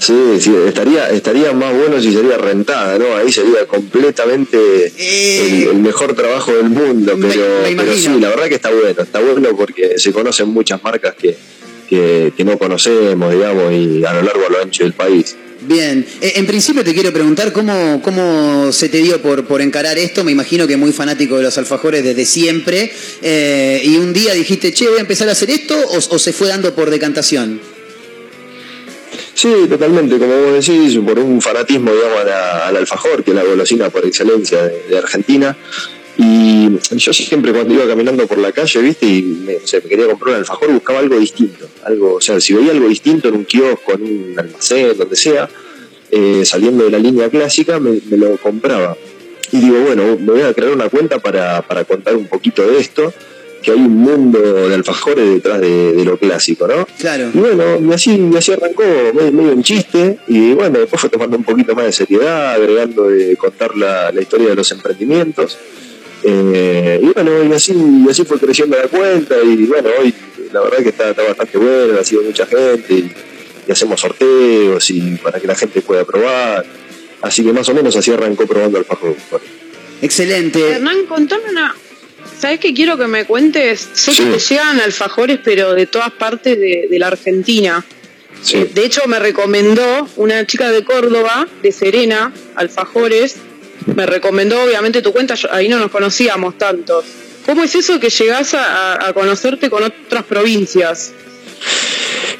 Sí, 0.00 0.14
sí, 0.40 0.50
estaría, 0.66 1.10
estaría 1.10 1.52
más 1.52 1.74
bueno 1.76 2.00
si 2.00 2.10
sería 2.12 2.38
rentada, 2.38 2.98
¿no? 2.98 3.14
Ahí 3.16 3.30
sería 3.30 3.66
completamente 3.66 4.56
el, 4.96 5.68
el 5.68 5.76
mejor 5.78 6.14
trabajo 6.14 6.52
del 6.54 6.70
mundo, 6.70 7.12
pero, 7.20 7.28
me 7.62 7.68
pero 7.76 7.82
imagino. 7.84 8.14
sí, 8.14 8.20
la 8.20 8.30
verdad 8.30 8.48
que 8.48 8.54
está 8.54 8.70
bueno, 8.70 9.02
está 9.02 9.20
bueno 9.20 9.54
porque 9.56 9.98
se 9.98 10.10
conocen 10.12 10.48
muchas 10.48 10.82
marcas 10.82 11.14
que, 11.16 11.36
que, 11.88 12.32
que 12.34 12.44
no 12.44 12.56
conocemos, 12.58 13.30
digamos, 13.32 13.72
y 13.72 14.02
a 14.04 14.14
lo 14.14 14.22
largo, 14.22 14.46
a 14.46 14.50
lo 14.50 14.62
ancho 14.62 14.84
del 14.84 14.94
país. 14.94 15.36
Bien, 15.62 16.06
Eh, 16.22 16.32
en 16.36 16.46
principio 16.46 16.82
te 16.82 16.94
quiero 16.94 17.12
preguntar 17.12 17.52
cómo, 17.52 18.00
cómo 18.02 18.72
se 18.72 18.88
te 18.88 18.96
dio 19.02 19.20
por, 19.20 19.44
por 19.44 19.60
encarar 19.60 19.98
esto. 19.98 20.24
Me 20.24 20.32
imagino 20.32 20.66
que 20.66 20.78
muy 20.78 20.92
fanático 20.92 21.36
de 21.36 21.42
los 21.42 21.58
alfajores 21.58 22.02
desde 22.02 22.24
siempre. 22.24 22.90
Eh, 23.20 23.82
y 23.84 23.98
un 23.98 24.14
día 24.14 24.32
dijiste, 24.32 24.72
che, 24.72 24.88
voy 24.88 24.96
a 24.96 25.02
empezar 25.02 25.28
a 25.28 25.32
hacer 25.32 25.50
esto, 25.50 25.74
o, 25.78 25.98
o 25.98 26.18
se 26.18 26.32
fue 26.32 26.48
dando 26.48 26.74
por 26.74 26.88
decantación. 26.88 27.60
Sí, 29.40 29.66
totalmente, 29.70 30.18
como 30.18 30.36
vos 30.36 30.52
decís, 30.52 30.98
por 30.98 31.18
un 31.18 31.40
fanatismo, 31.40 31.90
digamos, 31.94 32.18
al 32.26 32.76
alfajor, 32.76 33.24
que 33.24 33.30
es 33.30 33.34
la 33.34 33.42
golosina 33.42 33.88
por 33.88 34.04
excelencia 34.04 34.64
de, 34.64 34.82
de 34.90 34.98
Argentina. 34.98 35.56
Y 36.18 36.68
yo 36.90 37.12
siempre 37.14 37.50
cuando 37.50 37.72
iba 37.72 37.86
caminando 37.86 38.26
por 38.26 38.36
la 38.36 38.52
calle, 38.52 38.80
viste, 38.82 39.06
y 39.06 39.22
me, 39.22 39.56
o 39.56 39.66
sea, 39.66 39.80
me 39.82 39.88
quería 39.88 40.04
comprar 40.08 40.34
un 40.34 40.40
alfajor, 40.40 40.70
buscaba 40.70 40.98
algo 40.98 41.18
distinto. 41.18 41.66
Algo, 41.84 42.16
o 42.16 42.20
sea, 42.20 42.38
si 42.38 42.52
veía 42.52 42.72
algo 42.72 42.86
distinto 42.86 43.28
en 43.28 43.36
un 43.36 43.44
kiosco, 43.46 43.94
en 43.94 44.02
un 44.02 44.38
almacén, 44.38 44.94
donde 44.98 45.16
sea, 45.16 45.48
eh, 46.10 46.42
saliendo 46.44 46.84
de 46.84 46.90
la 46.90 46.98
línea 46.98 47.30
clásica, 47.30 47.80
me, 47.80 47.98
me 48.10 48.18
lo 48.18 48.36
compraba. 48.36 48.94
Y 49.52 49.56
digo, 49.56 49.80
bueno, 49.80 50.18
me 50.20 50.32
voy 50.32 50.42
a 50.42 50.52
crear 50.52 50.72
una 50.72 50.90
cuenta 50.90 51.18
para, 51.18 51.62
para 51.62 51.84
contar 51.84 52.14
un 52.14 52.26
poquito 52.26 52.60
de 52.70 52.78
esto, 52.78 53.10
que 53.62 53.72
hay 53.72 53.78
un 53.78 53.96
mundo 53.96 54.40
de 54.40 54.74
alfajores 54.74 55.34
detrás 55.34 55.60
de, 55.60 55.92
de 55.92 56.04
lo 56.04 56.16
clásico, 56.16 56.66
¿no? 56.66 56.86
Claro. 56.98 57.30
Y 57.32 57.38
bueno, 57.38 57.78
y 57.80 57.92
así, 57.92 58.30
y 58.32 58.36
así 58.36 58.52
arrancó 58.52 58.82
medio, 59.14 59.32
medio 59.32 59.52
en 59.52 59.62
chiste 59.62 60.18
y 60.28 60.52
bueno, 60.54 60.78
después 60.78 61.00
fue 61.00 61.10
tomando 61.10 61.36
un 61.36 61.44
poquito 61.44 61.74
más 61.74 61.84
de 61.84 61.92
seriedad, 61.92 62.54
agregando 62.54 63.08
de 63.08 63.36
contar 63.36 63.76
la, 63.76 64.10
la 64.12 64.20
historia 64.20 64.48
de 64.48 64.56
los 64.56 64.70
emprendimientos. 64.72 65.58
Eh, 66.22 67.00
y 67.02 67.06
bueno, 67.06 67.44
y 67.44 67.52
así, 67.52 67.72
y 67.72 68.10
así 68.10 68.24
fue 68.24 68.38
creciendo 68.38 68.76
la 68.76 68.88
cuenta 68.88 69.36
y 69.42 69.64
bueno, 69.64 69.88
hoy 70.00 70.14
la 70.52 70.60
verdad 70.60 70.78
que 70.78 70.90
está, 70.90 71.10
está 71.10 71.22
bastante 71.22 71.56
bueno, 71.58 71.98
ha 71.98 72.04
sido 72.04 72.22
mucha 72.22 72.46
gente 72.46 72.92
y, 72.92 73.12
y 73.66 73.72
hacemos 73.72 74.00
sorteos 74.00 74.90
y 74.90 75.16
para 75.22 75.40
que 75.40 75.46
la 75.46 75.54
gente 75.54 75.80
pueda 75.80 76.04
probar. 76.04 76.64
Así 77.22 77.44
que 77.44 77.52
más 77.52 77.68
o 77.68 77.74
menos 77.74 77.94
así 77.96 78.10
arrancó 78.10 78.46
probando 78.46 78.78
alfajor. 78.78 79.14
Excelente. 80.00 80.70
Hernán, 80.70 81.04
contame 81.06 81.50
una. 81.50 81.74
¿Sabes 82.40 82.58
qué 82.60 82.72
quiero 82.72 82.96
que 82.96 83.06
me 83.06 83.24
cuentes? 83.26 83.88
Sé 83.92 84.12
que 84.14 84.24
te 84.24 84.38
llegan 84.38 84.80
alfajores, 84.80 85.40
pero 85.44 85.74
de 85.74 85.86
todas 85.86 86.10
partes 86.12 86.58
de, 86.58 86.86
de 86.90 86.98
la 86.98 87.08
Argentina. 87.08 87.84
Sí. 88.42 88.64
De 88.72 88.84
hecho, 88.86 89.02
me 89.06 89.18
recomendó 89.18 90.08
una 90.16 90.46
chica 90.46 90.70
de 90.70 90.82
Córdoba, 90.82 91.46
de 91.62 91.70
Serena, 91.72 92.32
alfajores. 92.54 93.36
Me 93.94 94.06
recomendó, 94.06 94.62
obviamente, 94.62 95.02
tu 95.02 95.12
cuenta. 95.12 95.34
yo- 95.34 95.52
ahí 95.52 95.68
no 95.68 95.78
nos 95.78 95.90
conocíamos 95.90 96.56
tanto. 96.56 97.04
¿Cómo 97.44 97.62
es 97.62 97.74
eso 97.74 98.00
que 98.00 98.08
llegás 98.08 98.54
a 98.54 99.10
conocerte 99.12 99.68
con 99.68 99.82
otras 99.82 100.24
provincias? 100.24 101.12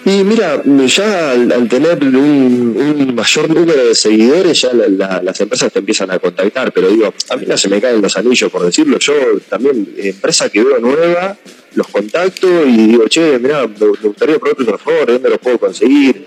Y 0.05 0.25
mira, 0.25 0.63
ya 0.87 1.33
al, 1.33 1.69
tener 1.69 2.03
un, 2.03 3.13
mayor 3.15 3.51
número 3.51 3.85
de 3.87 3.95
seguidores, 3.95 4.61
ya 4.63 4.73
la- 4.73 4.89
la- 4.89 5.23
las 5.23 5.41
empresas 5.41 5.71
te 5.73 5.79
empiezan 5.81 6.11
a 6.11 6.19
contactar, 6.19 6.73
pero 6.73 6.89
digo, 6.89 7.13
a 7.29 7.37
mí 7.37 7.45
no 7.47 7.57
se 7.57 7.69
me 7.69 7.81
caen 7.81 8.01
los 8.01 8.17
anillos, 8.17 8.51
por 8.51 8.65
decirlo, 8.65 8.99
yo 8.99 9.13
también, 9.49 9.93
empresa 9.99 10.49
que 10.49 10.63
veo 10.65 10.79
nueva, 10.79 11.37
los 11.75 11.87
contacto 11.89 12.67
y 12.67 12.77
digo, 12.89 13.07
che, 13.09 13.39
mira, 13.39 13.67
me, 13.67 13.87
gustaría 14.03 14.39
probar 14.39 14.57
tu 14.57 14.65
favor, 14.65 15.07
¿dónde 15.07 15.29
los 15.29 15.39
puedo 15.39 15.59
conseguir? 15.59 16.25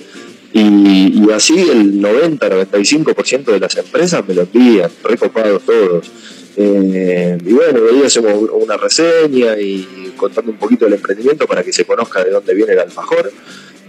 Y, 0.54 0.60
y 1.26 1.32
así 1.34 1.60
el 1.60 2.00
90-95% 2.00 3.46
de 3.46 3.60
las 3.60 3.76
empresas 3.76 4.24
me 4.28 4.36
lo 4.36 4.44
envían, 4.44 4.91
recopados 5.04 5.64
todos. 5.64 6.12
Eh, 6.56 7.38
y 7.44 7.54
bueno, 7.54 7.80
ahí 7.91 8.04
hacemos 8.06 8.34
una 8.54 8.78
reseña 8.78 9.58
y 9.60 10.03
contando 10.16 10.51
un 10.51 10.57
poquito 10.57 10.86
del 10.86 10.95
emprendimiento 10.95 11.45
para 11.47 11.64
que 11.64 11.72
se 11.74 11.86
conozca 11.86 12.24
de 12.24 12.32
dónde 12.32 12.53
viene 12.53 12.74
el 12.74 12.80
alfajor. 12.80 13.32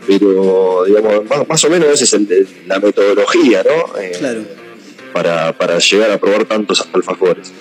Pero, 0.07 0.85
digamos, 0.87 1.25
más, 1.29 1.49
más 1.49 1.65
o 1.65 1.71
menos 1.71 1.89
esa 1.95 2.05
es 2.05 2.13
el- 2.13 2.47
la 2.67 2.79
metodología, 2.79 3.63
¿no? 3.65 3.99
Eh, 4.01 4.13
Claro. 4.19 4.43
para, 5.13 5.57
para 5.57 5.79
llegar 5.79 6.11
a 6.11 6.19
probar 6.19 6.45
tantos 6.45 6.87
alfajores. 6.93 7.53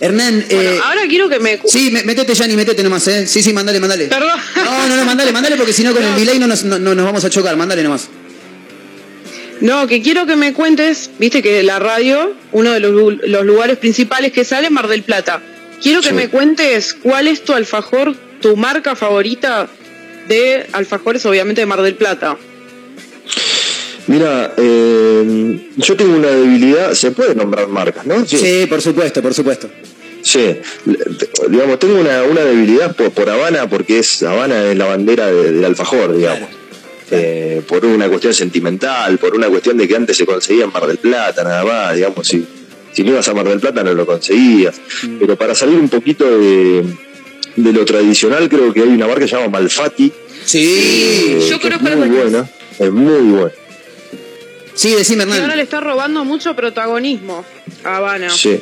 Hernán, 0.00 0.44
eh, 0.48 0.80
ahora 0.82 1.02
quiero 1.08 1.28
que 1.28 1.38
me. 1.38 1.60
Sí, 1.64 1.90
me- 1.92 2.02
metete, 2.02 2.34
Yanni, 2.34 2.56
metete 2.56 2.82
nomás, 2.82 3.06
¿eh? 3.06 3.24
Sí, 3.28 3.40
sí, 3.40 3.52
mandale, 3.52 3.78
mandale. 3.78 4.06
Perdón. 4.06 4.36
No, 4.56 4.88
no, 4.88 4.96
no, 4.96 5.04
mandale, 5.04 5.30
mandale, 5.30 5.54
porque 5.56 5.72
si 5.72 5.84
no 5.84 5.94
con 5.94 6.02
el 6.02 6.16
delay 6.16 6.40
no 6.40 6.48
nos, 6.48 6.64
no- 6.64 6.78
no 6.80 6.92
nos 6.94 7.04
vamos 7.04 7.24
a 7.24 7.30
chocar. 7.30 7.56
Mandale 7.56 7.84
nomás. 7.84 8.08
No, 9.60 9.86
que 9.86 10.02
quiero 10.02 10.26
que 10.26 10.34
me 10.34 10.52
cuentes, 10.54 11.08
viste 11.20 11.40
que 11.40 11.62
la 11.62 11.78
radio, 11.78 12.32
uno 12.50 12.72
de 12.72 12.80
los, 12.80 12.92
los 13.28 13.44
lugares 13.46 13.78
principales 13.78 14.32
que 14.32 14.44
sale 14.44 14.66
es 14.66 14.72
Mar 14.72 14.88
del 14.88 15.04
Plata. 15.04 15.40
Quiero 15.82 16.00
que 16.00 16.12
me 16.12 16.28
cuentes 16.28 16.94
cuál 16.94 17.26
es 17.28 17.42
tu 17.44 17.52
alfajor, 17.54 18.14
tu 18.40 18.56
marca 18.56 18.94
favorita 18.96 19.68
de 20.28 20.66
alfajores, 20.72 21.24
obviamente 21.26 21.60
de 21.62 21.66
Mar 21.66 21.82
del 21.82 21.94
Plata. 21.96 22.36
Mira, 24.06 24.52
eh, 24.56 25.68
yo 25.76 25.96
tengo 25.96 26.16
una 26.16 26.28
debilidad, 26.28 26.92
se 26.92 27.12
puede 27.12 27.34
nombrar 27.34 27.68
marcas, 27.68 28.04
¿no? 28.06 28.24
Sí, 28.26 28.66
por 28.68 28.82
supuesto, 28.82 29.22
por 29.22 29.32
supuesto. 29.34 29.68
Sí, 30.22 30.56
digamos, 31.48 31.78
tengo 31.78 31.98
una, 32.00 32.22
una 32.24 32.42
debilidad 32.42 32.94
por, 32.94 33.10
por 33.10 33.28
Habana 33.28 33.68
porque 33.68 33.98
es 34.00 34.22
Habana 34.22 34.70
es 34.70 34.76
la 34.78 34.86
bandera 34.86 35.26
de- 35.26 35.52
del 35.52 35.64
alfajor, 35.64 36.16
digamos. 36.16 36.48
Eh, 37.10 37.60
por 37.68 37.84
una 37.84 38.08
cuestión 38.08 38.32
sentimental, 38.32 39.18
por 39.18 39.34
una 39.34 39.48
cuestión 39.48 39.76
de 39.76 39.86
que 39.86 39.96
antes 39.96 40.16
se 40.16 40.24
conseguía 40.24 40.64
en 40.64 40.72
Mar 40.72 40.86
del 40.86 40.98
Plata, 40.98 41.42
nada 41.44 41.64
más, 41.64 41.94
digamos, 41.96 42.26
si, 42.26 42.44
si 42.92 43.02
no 43.02 43.10
ibas 43.12 43.28
a 43.28 43.34
Mar 43.34 43.48
del 43.48 43.60
Plata 43.60 43.82
no 43.82 43.94
lo 43.94 44.06
conseguías. 44.06 44.80
Pero 45.18 45.36
para 45.36 45.54
salir 45.54 45.76
un 45.78 45.88
poquito 45.88 46.24
de, 46.38 46.84
de 47.56 47.72
lo 47.72 47.84
tradicional, 47.84 48.48
creo 48.48 48.72
que 48.72 48.80
hay 48.80 48.88
una 48.88 49.06
marca 49.06 49.22
que 49.22 49.28
se 49.28 49.36
llama 49.36 49.48
Malfatti. 49.48 50.12
Sí, 50.44 51.38
eh, 51.38 51.46
yo 51.48 51.58
que 51.58 51.68
conozco 51.70 51.88
es 51.88 51.96
muy 51.96 52.08
buena, 52.08 52.50
es 52.78 52.90
muy 52.90 53.30
buena. 53.30 53.52
Sí, 54.74 54.94
decime, 54.94 55.24
Y 55.24 55.26
ahora 55.26 55.36
Hernán. 55.42 55.56
le 55.58 55.62
está 55.62 55.80
robando 55.80 56.24
mucho 56.24 56.56
protagonismo 56.56 57.44
a 57.84 57.96
Habana. 57.98 58.30
Sí. 58.30 58.58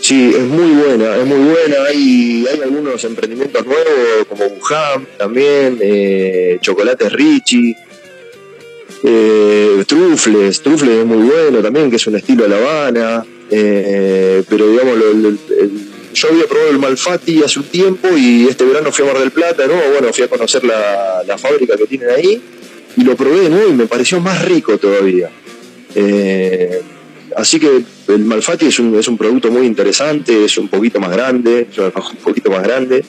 Sí, 0.00 0.32
es 0.36 0.42
muy 0.42 0.70
buena, 0.72 1.16
es 1.16 1.24
muy 1.26 1.38
buena. 1.50 1.76
Hay, 1.88 2.44
hay 2.50 2.60
algunos 2.62 3.02
emprendimientos 3.04 3.64
nuevos 3.64 4.26
como 4.28 4.44
Wuhan 4.46 5.06
también, 5.16 5.78
eh, 5.80 6.58
Chocolates 6.60 7.10
Richie, 7.12 7.74
eh, 9.06 9.84
Trufles, 9.86 10.62
Trufles 10.62 10.98
es 11.00 11.04
muy 11.06 11.28
bueno 11.28 11.60
también, 11.60 11.90
que 11.90 11.96
es 11.96 12.06
un 12.06 12.16
estilo 12.16 12.44
a 12.44 12.48
La 12.48 12.56
Habana. 12.56 13.24
eh, 13.50 14.42
pero 14.48 14.68
digamos, 14.70 14.96
lo- 14.98 15.10
el- 15.28 15.38
yo 16.14 16.28
había 16.28 16.46
probado 16.46 16.70
el 16.70 16.78
Malfatti 16.78 17.42
hace 17.42 17.58
un 17.58 17.66
tiempo 17.66 18.08
y 18.16 18.46
este 18.48 18.64
verano 18.64 18.90
fui 18.90 19.04
a 19.04 19.12
Mar 19.12 19.20
del 19.20 19.30
Plata, 19.32 19.66
¿no? 19.66 19.74
Bueno, 19.92 20.12
fui 20.12 20.24
a 20.24 20.28
conocer 20.28 20.64
la, 20.64 21.22
fábrica 21.36 21.76
que 21.76 21.86
tienen 21.86 22.08
ahí 22.10 22.40
y 22.96 23.04
lo 23.04 23.14
probé 23.16 23.48
de 23.50 23.68
y 23.68 23.72
me 23.72 23.86
pareció 23.86 24.18
más 24.20 24.44
rico 24.44 24.78
todavía. 24.78 25.28
Eh, 25.94 26.80
así 27.36 27.60
que 27.60 27.82
el 28.08 28.18
Malfatti 28.24 28.66
es 28.66 28.78
un, 28.78 28.98
es 28.98 29.08
un 29.08 29.18
producto 29.18 29.50
muy 29.50 29.66
interesante, 29.66 30.44
es 30.44 30.56
un 30.56 30.68
poquito 30.68 30.98
más 31.00 31.10
grande, 31.10 31.66
un 31.76 32.16
poquito 32.22 32.50
más 32.50 32.62
grande, 32.62 33.04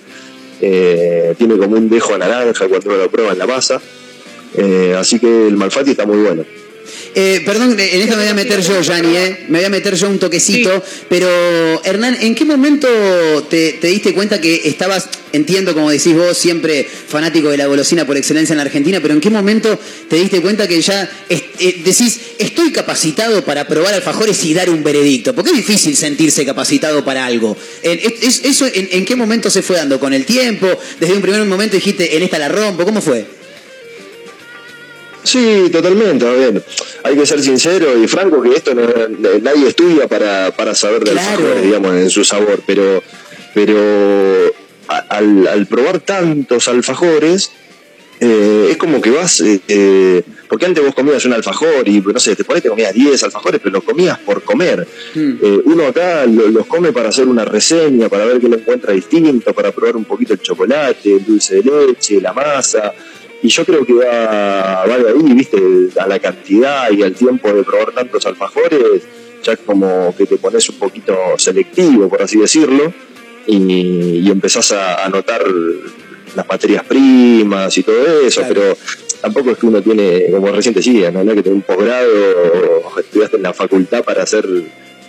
eh, 0.61 1.33
tiene 1.37 1.57
como 1.57 1.77
un 1.77 1.89
dejo 1.89 2.13
a 2.15 2.17
naranja 2.17 2.67
cuando 2.67 2.95
lo 2.97 3.09
prueba 3.09 3.31
en 3.31 3.39
la 3.39 3.47
masa, 3.47 3.79
eh, 4.57 4.95
así 4.97 5.19
que 5.19 5.47
el 5.47 5.55
Malfatti 5.55 5.91
está 5.91 6.05
muy 6.05 6.17
bueno. 6.17 6.45
Eh, 7.17 7.41
perdón, 7.45 7.79
en 7.79 8.01
esta 8.01 8.15
me 8.15 8.23
voy 8.23 8.31
a 8.31 8.33
meter 8.33 8.61
yo, 8.61 8.81
Yanni, 8.81 9.15
¿eh? 9.15 9.45
Me 9.47 9.59
voy 9.59 9.65
a 9.65 9.69
meter 9.69 9.95
yo 9.95 10.09
un 10.09 10.19
toquecito. 10.19 10.83
Pero, 11.09 11.81
Hernán, 11.85 12.17
¿en 12.19 12.35
qué 12.35 12.43
momento 12.43 12.87
te, 13.49 13.73
te 13.73 13.87
diste 13.87 14.13
cuenta 14.13 14.39
que 14.41 14.61
estabas, 14.65 15.07
entiendo 15.31 15.73
como 15.73 15.89
decís 15.89 16.13
vos, 16.13 16.37
siempre 16.37 16.85
fanático 17.07 17.49
de 17.49 17.55
la 17.57 17.67
golosina 17.67 18.05
por 18.05 18.17
excelencia 18.17 18.51
en 18.53 18.57
la 18.57 18.63
Argentina, 18.63 18.99
pero 19.01 19.13
en 19.13 19.21
qué 19.21 19.29
momento 19.29 19.79
te 20.09 20.17
diste 20.17 20.41
cuenta 20.41 20.67
que 20.67 20.81
ya 20.81 21.09
es- 21.29 21.43
eh, 21.59 21.81
decís, 21.85 22.19
estoy 22.37 22.71
capacitado 22.73 23.43
para 23.45 23.65
probar 23.65 23.93
alfajores 23.93 24.43
y 24.43 24.53
dar 24.53 24.69
un 24.69 24.83
veredicto? 24.83 25.33
Porque 25.33 25.51
es 25.51 25.57
difícil 25.57 25.95
sentirse 25.95 26.45
capacitado 26.45 27.03
para 27.05 27.25
algo. 27.25 27.55
En- 27.81 27.99
es- 27.99 28.21
es- 28.23 28.41
¿Eso 28.43 28.67
en, 28.67 28.89
en 28.91 29.05
qué 29.05 29.15
momento 29.15 29.49
se 29.49 29.61
fue 29.61 29.77
dando? 29.77 29.99
¿Con 30.01 30.13
el 30.13 30.25
tiempo? 30.25 30.67
¿Desde 30.99 31.13
un 31.15 31.21
primer 31.21 31.43
momento 31.45 31.77
dijiste, 31.77 32.15
en 32.17 32.23
esta 32.23 32.37
la 32.37 32.49
rompo? 32.49 32.83
¿Cómo 32.83 33.01
fue? 33.01 33.25
Sí, 35.25 35.69
totalmente. 35.71 36.25
A 36.27 36.31
ver, 36.31 36.63
hay 37.03 37.15
que 37.15 37.25
ser 37.25 37.41
sincero 37.41 37.97
y 38.01 38.07
franco 38.07 38.41
que 38.41 38.49
esto 38.53 38.73
no- 38.73 38.87
nadie 39.41 39.67
estudia 39.67 40.07
para, 40.07 40.51
para 40.55 40.73
saber 40.75 41.03
del 41.03 41.13
Claro. 41.15 41.29
alfajor, 41.43 41.61
digamos, 41.61 41.95
en 41.95 42.09
su 42.09 42.23
sabor, 42.23 42.61
pero, 42.65 43.03
pero 43.53 44.53
al, 45.09 45.47
al 45.47 45.65
probar 45.67 45.99
tantos 45.99 46.67
alfajores, 46.67 47.51
eh, 48.19 48.67
es 48.71 48.77
como 48.77 49.01
que 49.01 49.09
vas, 49.09 49.41
eh, 49.41 49.59
eh, 49.67 50.21
porque 50.47 50.65
antes 50.67 50.83
vos 50.85 50.93
comías 50.95 51.25
un 51.25 51.33
alfajor 51.33 51.87
y 51.89 51.99
no 52.01 52.19
sé, 52.19 52.35
te 52.35 52.45
ahí 52.53 52.61
te 52.61 52.69
comías 52.69 52.93
10 52.93 53.21
alfajores, 53.23 53.59
pero 53.61 53.73
lo 53.73 53.81
comías 53.81 54.17
por 54.19 54.43
comer. 54.43 54.87
Eh, 55.15 55.59
uno 55.65 55.87
acá 55.87 56.25
lo- 56.25 56.47
los 56.47 56.65
come 56.67 56.93
para 56.93 57.09
hacer 57.09 57.27
una 57.27 57.43
reseña, 57.45 58.07
para 58.09 58.25
ver 58.25 58.39
qué 58.39 58.47
lo 58.47 58.55
encuentra 58.57 58.93
distinto, 58.93 59.53
para 59.53 59.71
probar 59.71 59.97
un 59.97 60.05
poquito 60.05 60.33
el 60.33 60.39
chocolate, 60.39 61.13
el 61.15 61.25
dulce 61.25 61.55
de 61.55 61.63
leche, 61.87 62.21
la 62.21 62.31
masa. 62.31 62.93
Y 63.41 63.49
yo 63.49 63.65
creo 63.65 63.85
que 63.85 63.93
va, 63.93 64.85
va 64.85 64.97
de 64.97 65.09
ahí, 65.09 65.33
viste, 65.33 65.57
a 65.99 66.07
la 66.07 66.19
cantidad 66.19 66.89
y 66.91 67.03
al 67.03 67.13
tiempo 67.13 67.51
de 67.53 67.63
probar 67.63 67.91
tantos 67.93 68.25
alfajores, 68.25 69.03
ya 69.43 69.55
como 69.57 70.15
que 70.17 70.25
te 70.25 70.37
pones 70.37 70.67
un 70.69 70.79
poquito 70.79 71.15
selectivo, 71.37 72.09
por 72.09 72.21
así 72.21 72.39
decirlo, 72.39 72.91
y, 73.45 74.21
y 74.25 74.31
empezás 74.31 74.71
a, 74.71 75.05
a 75.05 75.09
notar 75.09 75.43
las 76.35 76.47
materias 76.47 76.83
primas 76.83 77.77
y 77.77 77.83
todo 77.83 78.21
eso, 78.25 78.41
pero 78.47 78.75
tampoco 79.21 79.51
es 79.51 79.57
que 79.57 79.65
uno 79.65 79.81
tiene, 79.81 80.25
como 80.31 80.51
recién 80.51 80.73
decía, 80.73 81.11
¿no? 81.11 81.23
Que 81.33 81.43
tiene 81.43 81.57
un 81.57 81.61
posgrado 81.61 82.09
estudiaste 82.99 83.37
en 83.37 83.43
la 83.43 83.53
facultad 83.53 84.03
para 84.03 84.25
ser 84.25 84.45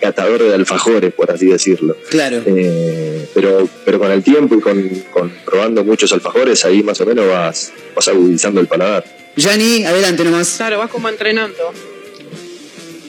catador 0.01 0.43
de 0.43 0.55
alfajores, 0.55 1.13
por 1.13 1.31
así 1.31 1.47
decirlo. 1.47 1.97
Claro. 2.11 2.43
Eh, 2.47 3.29
pero, 3.35 3.69
pero 3.85 3.99
con 3.99 4.11
el 4.11 4.23
tiempo 4.23 4.55
y 4.57 4.61
con, 4.61 4.89
con 5.13 5.31
probando 5.45 5.85
muchos 5.85 6.13
alfajores, 6.13 6.65
ahí 6.65 6.83
más 6.83 7.01
o 7.01 7.07
menos 7.07 7.27
vas, 7.29 7.73
vas 7.95 8.09
agudizando 8.09 8.61
el 8.61 8.67
paladar. 8.67 9.05
Yani, 9.37 9.85
adelante 9.85 10.25
nomás. 10.25 10.55
Claro, 10.57 10.79
vas 10.79 10.91
como 10.91 11.09
entrenando. 11.09 11.73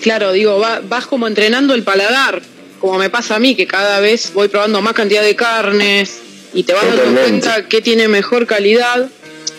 Claro, 0.01 0.31
digo, 0.31 0.59
va- 0.59 0.81
vas 0.87 1.05
como 1.07 1.27
entrenando 1.27 1.73
el 1.73 1.83
paladar, 1.83 2.41
como 2.79 2.97
me 2.97 3.09
pasa 3.09 3.35
a 3.35 3.39
mí, 3.39 3.55
que 3.55 3.67
cada 3.67 3.99
vez 3.99 4.31
voy 4.33 4.47
probando 4.47 4.81
más 4.81 4.93
cantidad 4.93 5.21
de 5.23 5.35
carnes 5.35 6.19
y 6.53 6.63
te 6.63 6.73
vas 6.73 6.85
dando 6.85 7.19
cuenta 7.21 7.67
qué 7.67 7.81
tiene 7.81 8.07
mejor 8.07 8.45
calidad. 8.45 9.09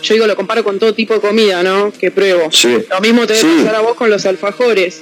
Yo 0.02 0.14
digo, 0.14 0.26
lo 0.28 0.36
comparo 0.36 0.62
con 0.62 0.78
todo 0.78 0.94
tipo 0.94 1.14
de 1.14 1.20
comida, 1.20 1.62
¿no? 1.64 1.92
Que 1.92 2.10
pruebo. 2.12 2.50
Sí. 2.52 2.78
Lo 2.88 3.00
mismo 3.00 3.26
te 3.26 3.32
debe 3.34 3.48
Sí. 3.50 3.56
pasar 3.64 3.74
a 3.74 3.80
vos 3.80 3.96
con 3.96 4.08
los 4.10 4.24
alfajores. 4.26 5.00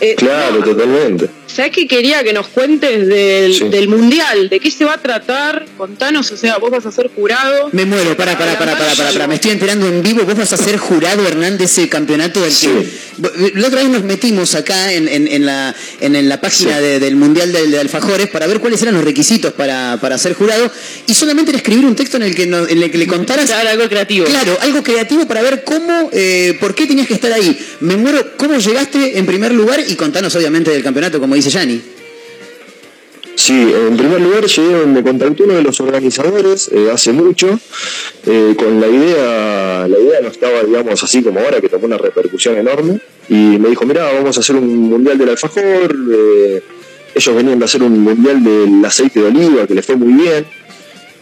Eh, 0.00 0.14
Claro, 0.16 0.62
totalmente. 0.62 1.28
¿Sabes 1.46 1.72
qué 1.72 1.88
quería 1.88 2.22
que 2.22 2.32
nos 2.32 2.46
cuentes 2.48 3.06
del, 3.08 3.54
Sí. 3.54 3.68
del 3.68 3.88
mundial? 3.88 4.48
¿De 4.48 4.60
qué 4.60 4.70
se 4.70 4.84
va 4.84 4.94
a 4.94 4.98
tratar? 5.02 5.64
Contanos, 5.76 6.30
o 6.30 6.36
sea, 6.36 6.58
vos 6.58 6.70
vas 6.70 6.84
a 6.86 6.92
ser 6.92 7.10
jurado. 7.14 7.70
Me 7.72 7.84
muero, 7.86 8.16
para, 8.16 8.36
para, 8.38 8.56
para, 8.58 8.76
para, 8.76 8.94
para, 8.94 9.26
Me 9.26 9.36
estoy 9.36 9.52
enterando 9.52 9.86
en 9.88 10.02
vivo. 10.02 10.22
Vos 10.24 10.36
vas 10.36 10.52
a 10.52 10.56
ser 10.58 10.76
jurado, 10.76 11.26
Hernán, 11.26 11.56
de 11.58 11.64
ese 11.64 11.88
campeonato 11.88 12.40
del 12.42 12.54
que. 12.54 13.08
La 13.54 13.66
otra 13.66 13.80
vez 13.80 13.88
nos 13.90 14.04
metimos 14.04 14.54
acá 14.54 14.92
en, 14.92 15.08
en- 15.08 15.26
en 15.26 15.44
la, 15.46 15.74
en, 16.00 16.14
en 16.14 16.28
la 16.28 16.40
página 16.40 16.78
de- 16.80 17.00
del 17.00 17.16
Mundial 17.16 17.50
de, 17.52 17.66
de 17.66 17.80
Alfajores 17.80 18.28
para 18.28 18.46
ver 18.46 18.60
cuáles 18.60 18.80
eran 18.82 18.94
los 18.94 19.02
requisitos 19.02 19.52
para, 19.54 19.98
para 20.00 20.18
ser 20.18 20.34
jurado. 20.34 20.70
Y 21.06 21.14
solamente 21.14 21.50
era 21.50 21.58
escribir 21.58 21.84
un 21.86 21.96
texto 21.96 22.18
en 22.18 22.22
el 22.24 22.34
que, 22.36 22.46
no- 22.46 22.68
en 22.68 22.80
el 22.80 22.90
que 22.90 22.98
le 22.98 23.06
contaras. 23.08 23.50
algo 23.50 23.88
creativo. 23.88 24.26
Claro, 24.26 24.56
algo 24.60 24.82
creativo 24.82 25.26
para 25.26 25.42
ver 25.42 25.64
cómo, 25.64 26.10
eh, 26.12 26.56
por 26.60 26.74
qué 26.74 26.86
tenías 26.86 27.08
que 27.08 27.14
estar 27.14 27.32
ahí. 27.32 27.58
Me 27.80 27.96
muero, 27.96 28.34
¿cómo 28.36 28.56
llegaste 28.58 29.18
en 29.18 29.26
primer 29.26 29.52
lugar? 29.52 29.80
Y 29.88 29.96
contanos, 29.96 30.36
obviamente, 30.36 30.70
del 30.70 30.82
campeonato, 30.82 31.18
como 31.18 31.34
dice 31.34 31.48
Yani. 31.48 31.80
Sí, 33.34 33.54
en 33.54 33.96
primer 33.96 34.20
lugar 34.20 34.44
llegué, 34.44 34.84
me 34.84 35.02
contactó 35.02 35.44
uno 35.44 35.54
de 35.54 35.62
los 35.62 35.80
organizadores 35.80 36.68
eh, 36.70 36.90
hace 36.92 37.12
mucho, 37.12 37.58
eh, 38.26 38.54
con 38.58 38.80
la 38.80 38.88
idea, 38.88 39.88
la 39.88 39.98
idea 39.98 40.20
no 40.20 40.28
estaba, 40.28 40.62
digamos, 40.62 41.02
así 41.02 41.22
como 41.22 41.40
ahora, 41.40 41.60
que 41.60 41.68
tomó 41.70 41.86
una 41.86 41.96
repercusión 41.96 42.58
enorme, 42.58 43.00
y 43.30 43.34
me 43.34 43.70
dijo, 43.70 43.86
mira, 43.86 44.12
vamos 44.12 44.36
a 44.36 44.40
hacer 44.40 44.56
un 44.56 44.66
mundial 44.90 45.16
del 45.16 45.30
alfajor, 45.30 45.96
eh, 46.12 46.62
ellos 47.14 47.34
venían 47.34 47.58
de 47.58 47.64
hacer 47.64 47.82
un 47.82 47.98
mundial 48.00 48.44
del 48.44 48.84
aceite 48.84 49.20
de 49.20 49.26
oliva, 49.26 49.66
que 49.66 49.74
les 49.74 49.86
fue 49.86 49.96
muy 49.96 50.12
bien, 50.12 50.44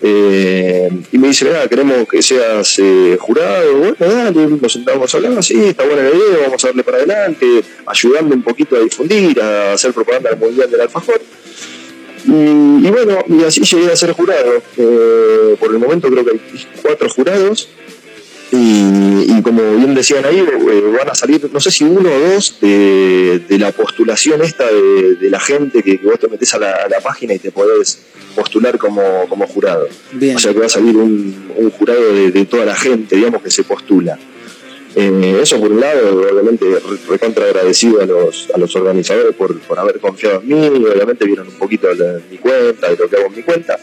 eh, 0.08 0.88
y 1.10 1.18
me 1.18 1.28
dice, 1.28 1.44
mira, 1.46 1.66
queremos 1.66 2.08
que 2.08 2.22
seas 2.22 2.78
eh, 2.78 3.16
jurado, 3.18 3.74
bueno, 3.74 3.96
dale, 3.98 4.46
nos 4.46 4.72
sentamos 4.72 5.12
a 5.12 5.16
hablar, 5.16 5.42
sí, 5.42 5.64
está 5.64 5.84
buena 5.84 6.02
la 6.02 6.10
idea, 6.10 6.38
vamos 6.44 6.62
a 6.64 6.68
darle 6.68 6.84
para 6.84 6.98
adelante, 6.98 7.46
ayudando 7.86 8.34
un 8.34 8.42
poquito 8.42 8.76
a 8.76 8.80
difundir, 8.80 9.40
a 9.40 9.72
hacer 9.72 9.92
propaganda 9.92 10.30
del 10.30 10.38
mundial 10.38 10.70
del 10.70 10.80
alfajor. 10.82 11.20
Y, 12.24 12.30
y 12.86 12.90
bueno, 12.90 13.24
y 13.28 13.44
así 13.44 13.62
llegué 13.62 13.92
a 13.92 13.96
ser 13.96 14.12
jurado. 14.12 14.62
Eh, 14.76 15.56
por 15.58 15.72
el 15.72 15.78
momento 15.78 16.08
creo 16.08 16.24
que 16.24 16.32
hay 16.32 16.40
cuatro 16.82 17.08
jurados. 17.08 17.68
Y, 18.58 19.36
y 19.36 19.42
como 19.42 19.60
bien 19.76 19.94
decían 19.94 20.24
ahí, 20.24 20.38
eh, 20.38 20.92
van 20.98 21.10
a 21.10 21.14
salir, 21.14 21.48
no 21.52 21.60
sé 21.60 21.70
si 21.70 21.84
uno 21.84 22.08
o 22.10 22.18
dos, 22.30 22.58
de, 22.60 23.40
de 23.48 23.58
la 23.58 23.70
postulación 23.72 24.40
esta 24.42 24.66
de, 24.70 25.16
de 25.16 25.28
la 25.30 25.40
gente 25.40 25.82
que, 25.82 25.98
que 25.98 26.06
vos 26.06 26.18
te 26.18 26.28
metés 26.28 26.54
a 26.54 26.58
la, 26.58 26.72
a 26.72 26.88
la 26.88 27.00
página 27.00 27.34
y 27.34 27.38
te 27.38 27.50
podés 27.50 27.98
postular 28.34 28.78
como, 28.78 29.26
como 29.28 29.46
jurado. 29.46 29.88
Bien. 30.12 30.36
O 30.36 30.38
sea 30.38 30.52
que 30.54 30.60
va 30.60 30.66
a 30.66 30.70
salir 30.70 30.96
un, 30.96 31.52
un 31.56 31.70
jurado 31.70 32.14
de, 32.14 32.30
de 32.30 32.44
toda 32.46 32.64
la 32.64 32.76
gente, 32.76 33.16
digamos, 33.16 33.42
que 33.42 33.50
se 33.50 33.62
postula. 33.64 34.18
Eh, 34.94 35.38
eso 35.42 35.60
por 35.60 35.70
un 35.70 35.80
lado, 35.80 36.22
obviamente 36.30 36.64
re- 36.64 36.80
recontra 37.10 37.44
agradecido 37.44 38.00
a 38.00 38.06
los, 38.06 38.48
a 38.54 38.58
los 38.58 38.74
organizadores 38.76 39.34
por, 39.36 39.58
por 39.60 39.78
haber 39.78 40.00
confiado 40.00 40.40
en 40.40 40.48
mí, 40.48 40.66
obviamente 40.68 41.26
vieron 41.26 41.48
un 41.48 41.58
poquito 41.58 41.94
de 41.94 42.20
mi 42.30 42.38
cuenta, 42.38 42.88
de 42.88 42.96
lo 42.96 43.06
que 43.06 43.16
hago 43.16 43.26
en 43.26 43.36
mi 43.36 43.42
cuenta. 43.42 43.78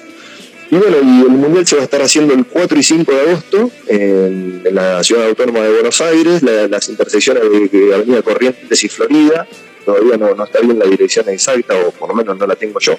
Y 0.74 0.76
bueno, 0.76 0.98
y 1.04 1.22
el 1.22 1.38
Mundial 1.38 1.68
se 1.68 1.76
va 1.76 1.82
a 1.84 1.86
estar 1.86 2.02
haciendo 2.02 2.34
el 2.34 2.48
4 2.48 2.80
y 2.80 2.82
5 2.82 3.12
de 3.12 3.22
agosto 3.22 3.72
en, 3.86 4.64
la 4.72 5.04
ciudad 5.04 5.28
autónoma 5.28 5.60
de 5.60 5.72
Buenos 5.72 6.02
Aires, 6.02 6.42
la- 6.42 6.68
las 6.68 6.90
intersecciones 6.90 7.44
de, 7.44 7.94
Avenida 7.94 8.24
Corrientes 8.24 8.84
y 8.84 8.90
Florida, 8.90 9.48
todavía 9.86 10.18
no, 10.18 10.34
no 10.34 10.44
está 10.44 10.62
bien 10.62 10.80
la 10.80 10.86
dirección 10.86 11.30
exacta, 11.30 11.76
o 11.76 11.92
por 11.92 12.10
lo 12.10 12.16
menos 12.16 12.40
no 12.40 12.48
la 12.48 12.56
tengo 12.56 12.80
yo. 12.80 12.96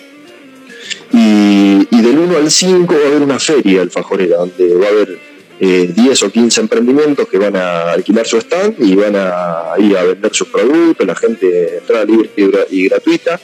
Y, 1.13 1.85
del 1.91 2.17
1 2.17 2.37
al 2.37 2.49
5 2.49 2.95
va 2.95 3.01
a 3.01 3.07
haber 3.09 3.23
una 3.23 3.41
feria 3.41 3.83
alfajorera, 3.83 4.37
donde 4.37 4.73
va 4.77 4.87
a 4.87 4.91
haber 4.91 5.19
eh, 5.59 5.91
10 5.97 6.23
o 6.23 6.31
15 6.31 6.61
emprendimientos 6.61 7.27
que 7.27 7.39
van 7.39 7.57
a 7.57 7.91
alquilar 7.91 8.25
su 8.25 8.37
stand 8.37 8.77
y 8.79 8.95
van 8.95 9.17
a 9.17 9.75
ir 9.79 9.97
a 9.97 10.05
vender 10.05 10.33
sus 10.33 10.47
productos, 10.47 11.05
la 11.05 11.17
gente 11.17 11.79
entrada 11.79 12.05
libre 12.05 12.31
y 12.71 12.89
gratuita. 12.89 13.41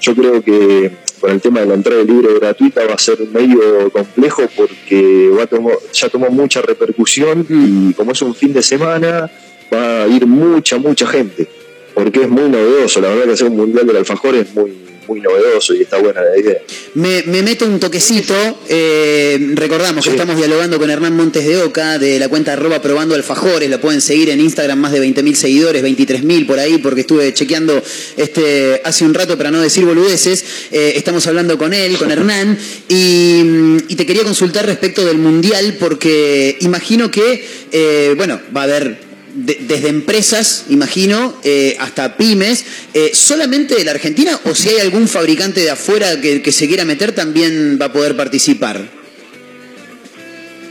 Yo 0.00 0.14
creo 0.14 0.42
que 0.42 0.90
con 1.20 1.30
el 1.30 1.40
tema 1.40 1.60
de 1.60 1.66
la 1.66 1.74
entrada 1.74 2.02
libre 2.02 2.34
gratuita 2.38 2.84
va 2.86 2.94
a 2.94 2.98
ser 2.98 3.18
medio 3.32 3.90
complejo 3.90 4.42
porque 4.54 5.30
va 5.36 5.44
a 5.44 5.46
tomo- 5.46 5.78
ya 5.92 6.08
tomó 6.08 6.28
mucha 6.30 6.60
repercusión 6.62 7.46
y 7.48 7.92
como 7.94 8.12
es 8.12 8.20
un 8.22 8.34
fin 8.34 8.52
de 8.52 8.62
semana 8.62 9.30
va 9.72 10.02
a 10.04 10.06
ir 10.08 10.26
mucha, 10.26 10.78
mucha 10.78 11.06
gente 11.06 11.48
porque 11.94 12.22
es 12.22 12.28
muy 12.28 12.48
novedoso. 12.50 13.00
La 13.00 13.08
verdad 13.08 13.24
que 13.24 13.32
hacer 13.32 13.48
un 13.48 13.56
mundial 13.56 13.86
del 13.86 13.96
alfajor 13.96 14.34
es 14.34 14.54
muy, 14.54 14.70
muy 15.06 15.20
novedoso 15.20 15.74
y 15.74 15.82
está 15.82 15.98
buena 15.98 16.22
la 16.22 16.36
idea. 16.38 16.58
Me, 16.94 17.22
me 17.24 17.42
meto 17.42 17.66
un 17.66 17.78
toquecito. 17.80 18.34
eh, 18.68 19.38
recordamos 19.54 20.04
que 20.04 20.10
estamos 20.10 20.36
dialogando 20.36 20.78
con 20.78 20.90
Hernán 20.90 21.16
Montes 21.16 21.46
de 21.46 21.62
Oca 21.62 21.98
de 21.98 22.18
la 22.18 22.28
cuenta 22.28 22.52
arroba 22.52 22.80
probando 22.82 23.14
alfajores. 23.14 23.68
La 23.70 23.80
pueden 23.80 24.00
seguir 24.00 24.30
en 24.30 24.40
Instagram, 24.40 24.78
más 24.78 24.92
de 24.92 25.00
20.000 25.02 25.34
seguidores, 25.34 25.82
23.000 25.82 26.46
por 26.46 26.58
ahí, 26.58 26.78
porque 26.78 27.02
estuve 27.02 27.32
chequeando 27.34 27.82
este 28.16 28.80
hace 28.84 29.04
un 29.04 29.14
rato 29.14 29.36
para 29.36 29.50
no 29.50 29.60
decir 29.60 29.84
boludeces. 29.84 30.44
Eh, 30.72 30.94
estamos 30.96 31.26
hablando 31.26 31.58
con 31.58 31.72
él, 31.74 31.96
con 31.98 32.10
Hernán, 32.10 32.58
y, 32.88 33.42
y 33.88 33.96
te 33.96 34.06
quería 34.06 34.24
consultar 34.24 34.66
respecto 34.66 35.04
del 35.04 35.18
mundial, 35.18 35.76
porque 35.78 36.56
imagino 36.60 37.10
que, 37.10 37.44
eh, 37.72 38.14
bueno, 38.16 38.40
va 38.56 38.62
a 38.62 38.64
haber 38.64 39.05
de- 39.36 39.58
desde 39.68 39.88
empresas, 39.88 40.64
imagino, 40.70 41.38
eh, 41.44 41.76
hasta 41.78 42.16
pymes, 42.16 42.64
eh, 42.94 43.10
solamente 43.14 43.74
de 43.76 43.84
la 43.84 43.92
Argentina 43.92 44.40
o 44.44 44.54
si 44.54 44.70
hay 44.70 44.80
algún 44.80 45.06
fabricante 45.06 45.60
de 45.60 45.70
afuera 45.70 46.20
que, 46.20 46.42
que 46.42 46.50
se 46.52 46.66
quiera 46.66 46.84
meter 46.84 47.12
también 47.12 47.78
va 47.80 47.86
a 47.86 47.92
poder 47.92 48.16
participar. 48.16 48.82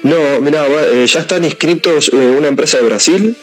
No, 0.03 0.39
mira, 0.41 0.67
ya 1.05 1.19
están 1.21 1.43
inscritos 1.45 2.09
eh, 2.13 2.15
una 2.15 2.47
empresa 2.47 2.77
de 2.77 2.83
Brasil, 2.83 3.35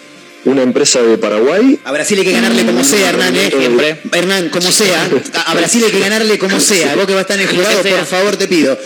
una 0.44 0.62
empresa 0.62 1.02
de 1.02 1.18
Paraguay. 1.18 1.78
A 1.84 1.90
Brasil 1.92 2.18
hay 2.18 2.24
que 2.24 2.32
ganarle 2.32 2.64
como 2.64 2.84
sea, 2.84 3.08
Hernán, 3.10 3.34
¿eh? 3.36 3.50
Siempre. 3.56 3.96
Hernán, 4.12 4.48
como 4.48 4.70
sea. 4.70 5.08
A 5.34 5.52
a 5.52 5.54
Brasil 5.54 5.82
hay 5.84 5.90
que 5.90 5.98
ganarle 5.98 6.38
como 6.38 6.60
sea. 6.60 6.94
Vos 6.94 7.06
que 7.06 7.14
vas 7.14 7.20
a 7.20 7.22
estar 7.22 7.40
en 7.40 7.48
el 7.48 7.54
jurado, 7.56 7.82
por 7.82 8.06
favor, 8.06 8.36
te 8.36 8.46
pido. 8.46 8.78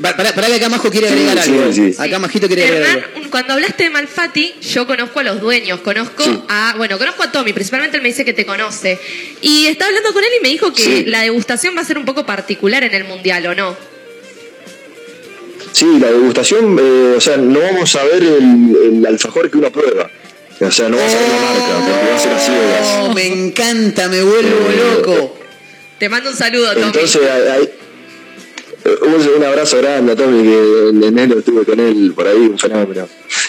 Pa- 0.00 0.16
Pará, 0.16 0.32
pará 0.34 0.48
que 0.48 0.54
acá 0.54 0.68
Majo 0.68 0.90
quiere 0.90 1.08
agregar 1.08 1.42
Sí, 1.42 1.50
algo. 1.50 1.72
sí, 1.72 1.92
sí. 1.92 2.02
Acá 2.02 2.18
Majito 2.18 2.46
quiere 2.46 2.64
agregar 2.64 2.90
algo. 3.14 3.30
Cuando 3.30 3.52
hablaste 3.54 3.84
de 3.84 3.90
Malfatti, 3.90 4.54
yo 4.62 4.86
conozco 4.86 5.20
a 5.20 5.22
los 5.24 5.40
dueños, 5.40 5.80
conozco 5.80 6.24
a, 6.48 6.74
bueno, 6.76 6.98
conozco 6.98 7.22
a 7.22 7.32
Tommy, 7.32 7.52
principalmente 7.52 7.96
él 7.96 8.02
me 8.02 8.08
dice 8.08 8.24
que 8.24 8.32
te 8.32 8.46
conoce. 8.46 8.98
Y 9.42 9.66
estaba 9.66 9.88
hablando 9.88 10.12
con 10.12 10.22
él 10.24 10.30
y 10.38 10.42
me 10.42 10.48
dijo 10.48 10.72
que 10.72 10.82
Sí. 10.82 11.04
la 11.06 11.22
degustación 11.22 11.76
va 11.76 11.80
a 11.80 11.84
ser 11.84 11.98
un 11.98 12.04
poco 12.04 12.24
particular 12.26 12.84
en 12.84 12.94
el 12.94 13.04
mundial, 13.04 13.46
¿o 13.46 13.54
no? 13.54 13.76
Sí, 15.72 15.86
la 16.00 16.10
degustación, 16.10 16.78
eh, 16.80 17.14
o 17.16 17.20
sea, 17.20 17.36
no 17.36 17.60
vamos 17.60 17.94
a 17.96 18.04
ver 18.04 18.22
el, 18.22 18.76
el 18.98 19.06
alfajor 19.06 19.50
que 19.50 19.58
uno 19.58 19.70
prueba. 19.70 20.10
O 20.58 20.70
sea, 20.70 20.88
no 20.88 20.96
vamos 20.96 21.12
a 21.14 21.18
ver 21.18 21.28
la 21.28 21.36
marca, 21.36 21.86
porque 21.86 22.10
va 22.10 22.16
a 22.16 22.18
ser 22.18 22.32
a 22.32 22.38
ciegas. 22.38 22.86
Oh, 23.02 23.12
me 23.12 23.26
encanta, 23.26 24.08
me 24.08 24.22
vuelvo 24.22 24.68
loco. 24.96 25.38
Te 25.98 26.08
mando 26.08 26.30
un 26.30 26.36
saludo, 26.36 26.72
Tommy. 26.72 26.86
Entonces, 26.86 27.20
hay- 27.52 27.70
un, 29.02 29.36
un 29.36 29.44
abrazo 29.44 29.78
grande 29.78 30.12
a 30.12 30.16
Tommy, 30.16 30.42
que 30.42 30.88
en 30.90 31.02
enero 31.02 31.38
estuve 31.38 31.64
con 31.64 31.80
él 31.80 32.12
por 32.14 32.26
ahí, 32.26 32.38
un 32.38 32.58
fenómeno. 32.58 33.08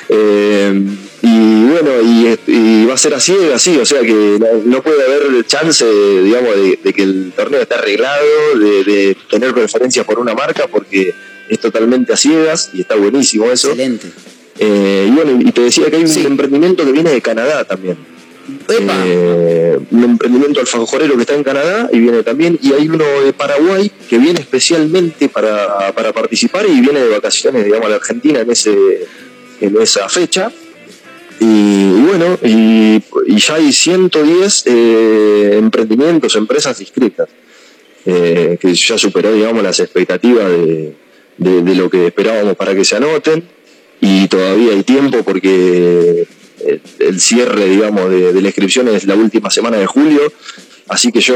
Eh, 0.09 0.81
y, 1.21 1.65
bueno, 1.65 1.91
y, 2.03 2.51
y 2.51 2.85
va 2.85 2.93
a 2.93 2.97
ser 2.97 3.13
así, 3.13 3.35
así, 3.53 3.77
o 3.77 3.85
sea 3.85 4.01
que 4.01 4.37
no, 4.39 4.47
no 4.65 4.83
puede 4.83 5.03
haber 5.03 5.45
chance, 5.45 5.85
digamos, 6.23 6.55
de, 6.55 6.79
de 6.83 6.93
que 6.93 7.03
el 7.03 7.33
torneo 7.35 7.61
esté 7.61 7.75
arreglado, 7.75 8.25
de, 8.59 8.83
de 8.83 9.17
tener 9.29 9.53
preferencia 9.53 10.03
por 10.03 10.19
una 10.19 10.33
marca, 10.33 10.67
porque 10.67 11.13
es 11.49 11.59
totalmente 11.59 12.13
a 12.13 12.17
ciegas 12.17 12.71
y 12.73 12.81
está 12.81 12.95
buenísimo 12.95 13.49
eso. 13.51 13.69
Excelente. 13.69 14.07
Eh, 14.59 15.05
y 15.07 15.11
bueno, 15.11 15.39
y 15.39 15.51
te 15.51 15.61
decía 15.61 15.89
que 15.89 15.97
hay 15.97 16.03
un 16.03 16.25
emprendimiento 16.25 16.83
que 16.83 16.91
viene 16.91 17.11
de 17.11 17.21
Canadá 17.21 17.63
también. 17.63 17.97
Eh, 18.69 19.77
un 19.91 20.03
emprendimiento 20.03 20.59
alfajorero 20.59 21.15
que 21.15 21.21
está 21.21 21.35
en 21.35 21.43
Canadá 21.43 21.89
y 21.91 21.99
viene 21.99 22.23
también, 22.23 22.57
y 22.61 22.73
hay 22.73 22.87
uno 22.87 23.03
de 23.23 23.33
Paraguay 23.33 23.91
que 24.09 24.17
viene 24.17 24.39
especialmente 24.39 25.29
para, 25.29 25.91
para 25.93 26.13
participar 26.13 26.65
y 26.67 26.79
viene 26.79 26.99
de 27.01 27.09
vacaciones, 27.09 27.65
digamos, 27.65 27.87
a 27.87 27.89
la 27.89 27.95
Argentina 27.97 28.39
en, 28.41 28.51
ese, 28.51 29.05
en 29.61 29.81
esa 29.81 30.07
fecha. 30.09 30.51
Y 31.39 31.91
bueno, 32.01 32.37
y, 32.43 33.01
ya 33.37 33.55
hay 33.55 33.71
110 33.71 34.63
eh, 34.65 35.55
emprendimientos, 35.59 36.35
empresas 36.35 36.79
inscritas, 36.81 37.29
eh, 38.05 38.57
que 38.59 38.73
ya 38.73 38.97
superó, 38.97 39.33
digamos, 39.33 39.61
las 39.61 39.79
expectativas 39.79 40.49
de- 40.49 40.95
de 41.37 41.75
lo 41.75 41.87
que 41.89 42.07
esperábamos 42.07 42.55
para 42.55 42.73
que 42.73 42.83
se 42.83 42.95
anoten. 42.95 43.43
Y 44.01 44.27
todavía 44.27 44.71
hay 44.73 44.83
tiempo 44.83 45.21
porque 45.23 46.27
el, 46.67 46.81
el 46.99 47.19
cierre, 47.19 47.65
digamos, 47.65 48.09
de, 48.09 48.33
de 48.33 48.41
la 48.41 48.47
inscripción 48.47 48.87
es 48.89 49.05
la 49.05 49.15
última 49.15 49.49
semana 49.49 49.77
de 49.77 49.85
julio. 49.85 50.21
Así 50.89 51.11
que 51.11 51.19
yo 51.19 51.35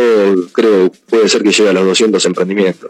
creo 0.53 0.91
puede 1.09 1.27
ser 1.27 1.43
que 1.43 1.51
llegue 1.51 1.69
a 1.69 1.73
los 1.73 1.85
200 1.85 2.23
emprendimientos. 2.25 2.89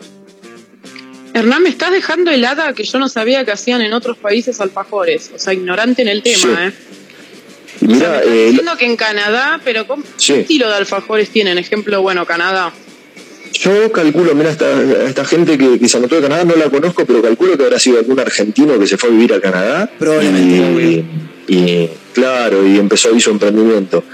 Hernán, 1.34 1.64
me 1.64 1.70
estás 1.70 1.92
dejando 1.92 2.30
helada 2.30 2.74
que 2.74 2.84
yo 2.84 3.00
no 3.00 3.08
sabía 3.08 3.46
que 3.46 3.52
hacían 3.52 3.82
en 3.82 3.94
otros 3.94 4.18
países 4.18 4.60
alfajores. 4.60 5.32
O 5.34 5.40
sea, 5.40 5.54
ignorante 5.54 6.02
en 6.02 6.10
el 6.10 6.22
tema, 6.22 6.38
Sí. 6.38 6.50
¿eh? 6.60 6.72
Eh, 7.82 8.46
Entiendo 8.50 8.78
que 8.78 8.86
en 8.86 8.96
Canadá, 8.96 9.60
pero 9.64 9.88
¿cómo, 9.88 10.04
Sí. 10.18 10.34
¿qué 10.34 10.40
estilo 10.42 10.70
de 10.70 10.76
alfajores 10.76 11.30
tienen? 11.30 11.58
Ejemplo, 11.58 12.02
bueno, 12.02 12.26
Canadá. 12.26 12.72
Yo 13.54 13.92
calculo, 13.92 14.36
mira, 14.36 14.50
esta, 14.52 14.68
esta 15.06 15.26
gente 15.26 15.58
que, 15.58 15.80
que 15.80 15.90
se 15.90 15.98
anotó 15.98 16.16
de 16.16 16.22
Canadá 16.22 16.44
no 16.46 16.56
la 16.56 16.70
conozco, 16.70 17.06
pero 17.06 17.22
calculo 17.22 17.58
que 17.58 17.64
habrá 17.64 17.80
sido 17.80 17.98
algún 18.00 18.20
argentino 18.20 18.78
que 18.80 18.88
se 18.88 18.98
fue 18.98 19.10
a 19.10 19.12
vivir 19.14 19.34
a 19.34 19.42
Canadá. 19.42 19.90
Probablemente. 20.00 20.84
Y, 20.84 21.06
y, 21.52 21.90
claro, 22.14 22.66
y 22.66 22.80
empezó 22.80 23.10
ahí 23.10 23.20
su 23.20 23.30
emprendimiento. 23.30 24.06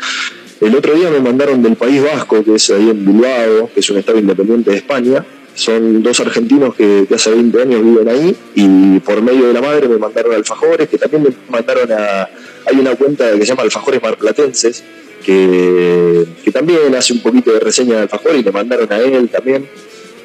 El 0.59 0.75
otro 0.75 0.95
día 0.95 1.11
me 1.11 1.19
mandaron 1.19 1.61
del 1.61 1.75
País 1.75 2.01
Vasco, 2.01 2.43
que 2.43 2.55
es 2.55 2.67
ahí 2.71 2.89
en 2.89 3.05
Bilbao, 3.05 3.69
que 3.71 3.79
es 3.79 3.89
un 3.91 3.97
estado 3.99 4.17
independiente 4.17 4.71
de 4.71 4.77
España. 4.77 5.23
Son 5.53 6.01
dos 6.01 6.19
argentinos 6.19 6.73
que, 6.73 7.05
hace 7.13 7.29
20 7.29 7.61
años 7.61 7.83
viven 7.83 8.09
ahí 8.09 8.35
y 8.55 8.99
por 9.01 9.21
medio 9.21 9.47
de 9.47 9.53
la 9.53 9.61
madre 9.61 9.88
me 9.88 9.97
mandaron 9.97 10.33
alfajores, 10.33 10.88
que 10.89 10.97
también 10.97 11.23
me 11.23 11.29
mandaron 11.47 11.91
a... 11.91 12.27
Hay 12.65 12.79
una 12.79 12.95
cuenta 12.95 13.31
que 13.31 13.41
se 13.41 13.45
llama 13.45 13.61
Alfajores 13.61 14.01
Marplatenses, 14.01 14.83
que, 15.23 16.25
que 16.43 16.51
también 16.51 16.95
hace 16.95 17.13
un 17.13 17.19
poquito 17.19 17.53
de 17.53 17.59
reseña 17.59 17.97
de 17.97 18.01
alfajores 18.01 18.41
y 18.41 18.45
me 18.45 18.51
mandaron 18.51 18.91
a 18.91 18.97
él 18.97 19.29
también. 19.29 19.69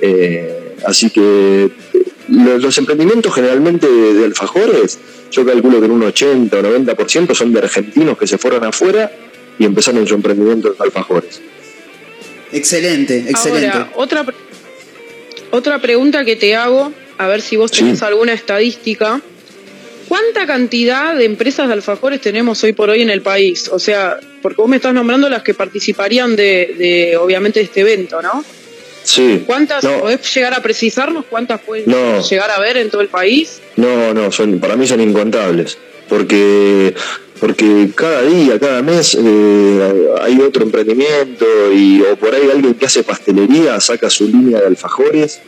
Eh, 0.00 0.76
así 0.86 1.10
que 1.10 1.70
los, 2.28 2.62
los 2.62 2.78
emprendimientos 2.78 3.34
generalmente 3.34 3.88
de, 3.88 4.14
de 4.14 4.24
alfajores, 4.24 4.98
yo 5.30 5.44
calculo 5.46 5.80
que 5.80 5.86
en 5.86 5.92
un 5.92 6.02
80 6.02 6.56
o 6.56 6.62
90% 6.62 7.34
son 7.34 7.52
de 7.52 7.60
argentinos 7.60 8.18
que 8.18 8.26
se 8.26 8.38
fueron 8.38 8.64
afuera 8.64 9.10
y 9.58 9.64
empezaron 9.64 10.06
su 10.06 10.14
emprendimiento 10.14 10.70
de 10.70 10.76
alfajores. 10.78 11.40
Excelente, 12.52 13.24
excelente. 13.28 13.68
Ahora, 13.68 13.92
otra, 13.94 14.26
otra 15.50 15.80
pregunta 15.80 16.24
que 16.24 16.36
te 16.36 16.54
hago, 16.54 16.92
a 17.18 17.26
ver 17.26 17.40
si 17.40 17.56
vos 17.56 17.70
tenés 17.70 18.02
alguna 18.02 18.32
estadística. 18.32 19.20
¿Cuánta 20.08 20.46
cantidad 20.46 21.16
de 21.16 21.24
empresas 21.24 21.68
de 21.68 21.72
alfajores 21.72 22.20
tenemos 22.20 22.62
hoy 22.64 22.74
por 22.74 22.90
hoy 22.90 23.00
en 23.00 23.08
el 23.08 23.22
país? 23.22 23.70
O 23.72 23.78
sea, 23.78 24.18
porque 24.42 24.60
vos 24.60 24.68
me 24.68 24.76
estás 24.76 24.92
nombrando 24.92 25.30
las 25.30 25.42
que 25.42 25.54
participarían 25.54 26.36
de, 26.36 26.74
de, 26.76 27.16
obviamente, 27.16 27.60
de 27.60 27.64
este 27.64 27.80
evento, 27.80 28.20
¿no? 28.20 28.44
Sí. 29.05 29.42
¿Cuántas, 29.46 29.82
No. 29.84 30.00
podés 30.00 30.34
llegar 30.34 30.55
a 30.55 30.62
precisarnos 30.62 31.24
cuántas 31.28 31.61
pueden 31.61 31.84
No. 31.86 32.22
llegar 32.22 32.50
a 32.50 32.61
ver 32.61 32.76
en 32.76 32.90
todo 32.90 33.00
el 33.03 33.09
país? 33.09 33.61
No, 33.76 34.14
no, 34.14 34.30
son, 34.32 34.59
para 34.61 34.76
mí 34.76 34.86
son 34.86 35.00
incontables. 35.00 35.78
Porque, 36.09 36.94
porque 37.40 37.88
cada 37.94 38.22
día, 38.22 38.59
cada 38.61 38.82
mes 38.82 39.16
eh, 39.18 40.09
hay 40.20 40.38
otro 40.40 40.62
emprendimiento 40.64 41.46
y 41.72 42.03
o 42.03 42.16
por 42.16 42.34
ahí 42.34 42.50
alguien 42.53 42.74
que 42.74 42.86
hace 42.86 43.03
pastelería 43.03 43.80
saca 43.80 44.11
su 44.11 44.26
línea 44.26 44.61
de 44.61 44.66
alfajores 44.66 45.40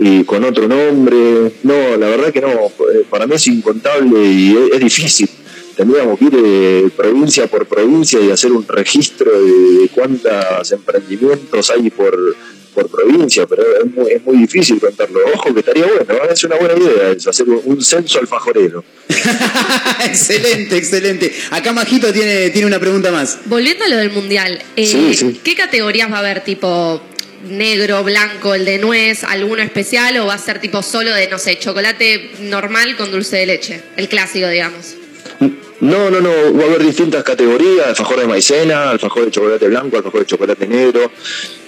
y 0.00 0.24
con 0.24 0.42
otro 0.44 0.66
nombre. 0.66 1.52
No, 1.62 1.96
la 1.96 2.08
verdad 2.08 2.32
que 2.32 2.40
no, 2.40 2.48
eh, 2.50 3.04
para 3.08 3.26
mí 3.26 3.36
es 3.36 3.46
incontable 3.46 4.20
y 4.24 4.56
es, 4.56 4.74
es 4.74 4.80
difícil. 4.80 5.28
Tendríamos 5.76 6.18
que 6.18 6.24
ir 6.26 6.32
eh, 6.36 6.88
provincia 6.96 7.46
por 7.46 7.66
provincia 7.66 8.20
y 8.20 8.30
hacer 8.30 8.52
un 8.52 8.66
registro 8.66 9.30
de, 9.32 9.80
de 9.80 9.88
cuántos 9.88 10.70
emprendimientos 10.72 11.70
hay 11.70 11.90
por, 11.90 12.36
por 12.74 12.88
provincia, 12.88 13.46
pero 13.46 13.62
es 13.82 13.86
muy, 13.92 14.12
es 14.12 14.24
muy 14.24 14.36
difícil 14.38 14.80
contarlo. 14.80 15.20
Ojo 15.34 15.52
que 15.54 15.60
estaría 15.60 15.86
bueno, 15.86 16.04
¿no? 16.08 16.30
es 16.30 16.44
una 16.44 16.56
buena 16.56 16.74
idea 16.74 17.10
eso, 17.10 17.30
hacer 17.30 17.48
un, 17.48 17.60
un 17.64 17.82
censo 17.82 18.18
alfajorero. 18.18 18.84
excelente, 20.04 20.76
excelente. 20.76 21.32
Acá 21.50 21.72
Majito 21.72 22.12
tiene, 22.12 22.50
tiene 22.50 22.66
una 22.66 22.78
pregunta 22.78 23.10
más. 23.12 23.38
Volviendo 23.46 23.84
a 23.84 23.88
lo 23.88 23.96
del 23.96 24.10
mundial, 24.10 24.62
eh, 24.76 24.86
Sí, 24.86 25.14
sí. 25.14 25.40
¿qué 25.42 25.54
categorías 25.54 26.10
va 26.10 26.16
a 26.16 26.20
haber? 26.20 26.42
Tipo 26.44 27.00
negro, 27.48 28.02
blanco, 28.04 28.54
el 28.54 28.64
de 28.64 28.78
nuez, 28.78 29.22
alguno 29.24 29.62
especial 29.62 30.16
o 30.18 30.26
va 30.26 30.34
a 30.34 30.38
ser 30.38 30.60
tipo 30.60 30.82
solo 30.82 31.12
de, 31.14 31.28
no 31.28 31.38
sé, 31.38 31.58
chocolate 31.58 32.30
normal 32.40 32.96
con 32.96 33.10
dulce 33.10 33.36
de 33.36 33.46
leche? 33.46 33.82
El 33.96 34.08
clásico, 34.08 34.48
digamos. 34.48 34.94
No, 35.84 36.10
no, 36.10 36.20
no, 36.20 36.30
va 36.58 36.62
a 36.64 36.66
haber 36.66 36.82
distintas 36.82 37.22
categorías, 37.22 37.86
alfajor 37.88 38.20
de 38.20 38.26
maicena, 38.26 38.90
alfajor 38.90 39.26
de 39.26 39.30
chocolate 39.30 39.68
blanco, 39.68 39.96
alfajor 39.98 40.20
de 40.20 40.26
chocolate 40.26 40.66
negro. 40.66 41.10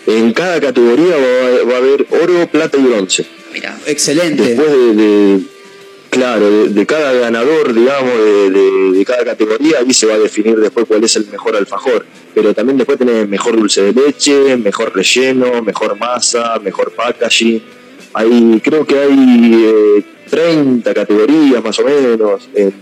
En 0.06 0.32
cada 0.32 0.60
categoría 0.60 1.16
va, 1.16 1.46
a- 1.60 1.64
va 1.68 1.74
a 1.74 1.76
haber 1.78 2.06
oro, 2.22 2.46
plata 2.50 2.78
y 2.78 2.82
bronce. 2.82 3.26
Excelente. 3.86 4.42
Después 4.42 4.70
de, 4.70 4.94
de- 4.94 5.40
claro, 6.08 6.50
de, 6.50 6.68
de 6.70 6.86
cada 6.86 7.12
ganador, 7.12 7.74
digamos, 7.74 8.14
de, 8.24 8.50
de- 8.50 8.92
de 8.98 9.04
cada 9.04 9.22
categoría, 9.24 9.78
ahí 9.80 9.92
se 9.92 10.06
va 10.06 10.14
a 10.14 10.18
definir 10.18 10.56
después 10.56 10.86
cuál 10.86 11.04
es 11.04 11.14
el 11.16 11.26
mejor 11.26 11.54
alfajor. 11.56 12.06
Pero 12.34 12.54
también 12.54 12.78
después 12.78 12.98
tenés 12.98 13.28
mejor 13.28 13.56
dulce 13.56 13.82
de 13.82 13.92
leche, 13.92 14.56
mejor 14.56 14.94
relleno, 14.96 15.60
mejor 15.62 15.98
masa, 15.98 16.58
mejor 16.64 16.92
packaging. 16.92 17.62
Ahí 18.14 18.60
creo 18.64 18.86
que 18.86 18.98
hay 18.98 19.64
eh, 19.98 20.02
30 20.30 20.94
categorías 20.94 21.62
más 21.62 21.78
o 21.78 21.84
menos 21.84 22.48
en, 22.54 22.72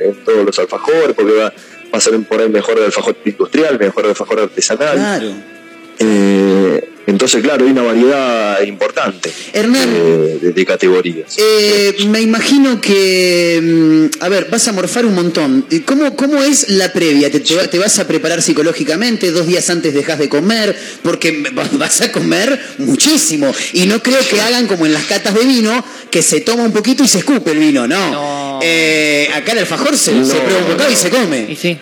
en 0.00 0.24
todos 0.24 0.44
los 0.44 0.58
alfajores, 0.58 1.14
porque 1.14 1.32
va, 1.32 1.52
a 1.92 2.00
ser 2.00 2.20
por 2.24 2.40
ahí 2.40 2.48
mejor 2.48 2.80
alfajor 2.80 3.16
industrial, 3.24 3.78
mejor 3.78 4.06
alfajor 4.06 4.40
artesanal. 4.40 4.96
Claro. 4.96 5.55
Eh, 5.98 6.90
entonces, 7.08 7.40
claro, 7.40 7.64
hay 7.64 7.70
una 7.70 7.82
variedad 7.82 8.60
importante 8.62 9.30
Hernán. 9.52 9.88
eh, 9.94 10.38
de, 10.42 10.52
de 10.52 10.66
categorías. 10.66 11.36
Eh, 11.38 11.94
me 12.08 12.20
imagino 12.20 12.80
que, 12.80 13.60
mm, 13.62 14.24
a 14.24 14.28
ver, 14.28 14.48
vas 14.50 14.66
a 14.66 14.72
morfar 14.72 15.06
un 15.06 15.14
montón. 15.14 15.64
Eh, 15.70 15.82
¿Cómo, 15.84 16.16
cómo 16.16 16.42
es 16.42 16.68
la 16.70 16.92
previa? 16.92 17.30
¿Te, 17.30 17.38
te 17.38 17.54
va- 17.54 17.68
te 17.68 17.78
vas 17.78 17.96
a 18.00 18.08
preparar 18.08 18.42
psicológicamente? 18.42 19.30
¿Dos 19.30 19.46
días 19.46 19.70
antes 19.70 19.94
dejas 19.94 20.18
de 20.18 20.28
comer? 20.28 20.76
Porque 21.04 21.44
va- 21.56 21.68
vas 21.78 22.00
a 22.00 22.10
comer 22.10 22.58
muchísimo. 22.78 23.54
Y 23.72 23.86
no 23.86 24.02
creo 24.02 24.18
que 24.28 24.40
hagan 24.40 24.66
como 24.66 24.84
en 24.84 24.92
las 24.92 25.04
catas 25.04 25.32
de 25.34 25.44
vino, 25.44 25.84
que 26.10 26.22
se 26.22 26.40
toma 26.40 26.64
un 26.64 26.72
poquito 26.72 27.04
y 27.04 27.08
se 27.08 27.18
escupe 27.18 27.52
el 27.52 27.58
vino. 27.58 27.86
No. 27.86 28.58
Eh, 28.64 29.28
acá 29.32 29.52
el 29.52 29.58
alfajor 29.60 29.96
se, 29.96 30.10
se 30.24 30.34
No. 30.34 30.42
prueba 30.44 30.58
un 30.64 30.72
bocado 30.72 30.90
y 30.90 30.96
se 30.96 31.08
come. 31.08 31.46
Y 31.48 31.54
sí. 31.54 31.78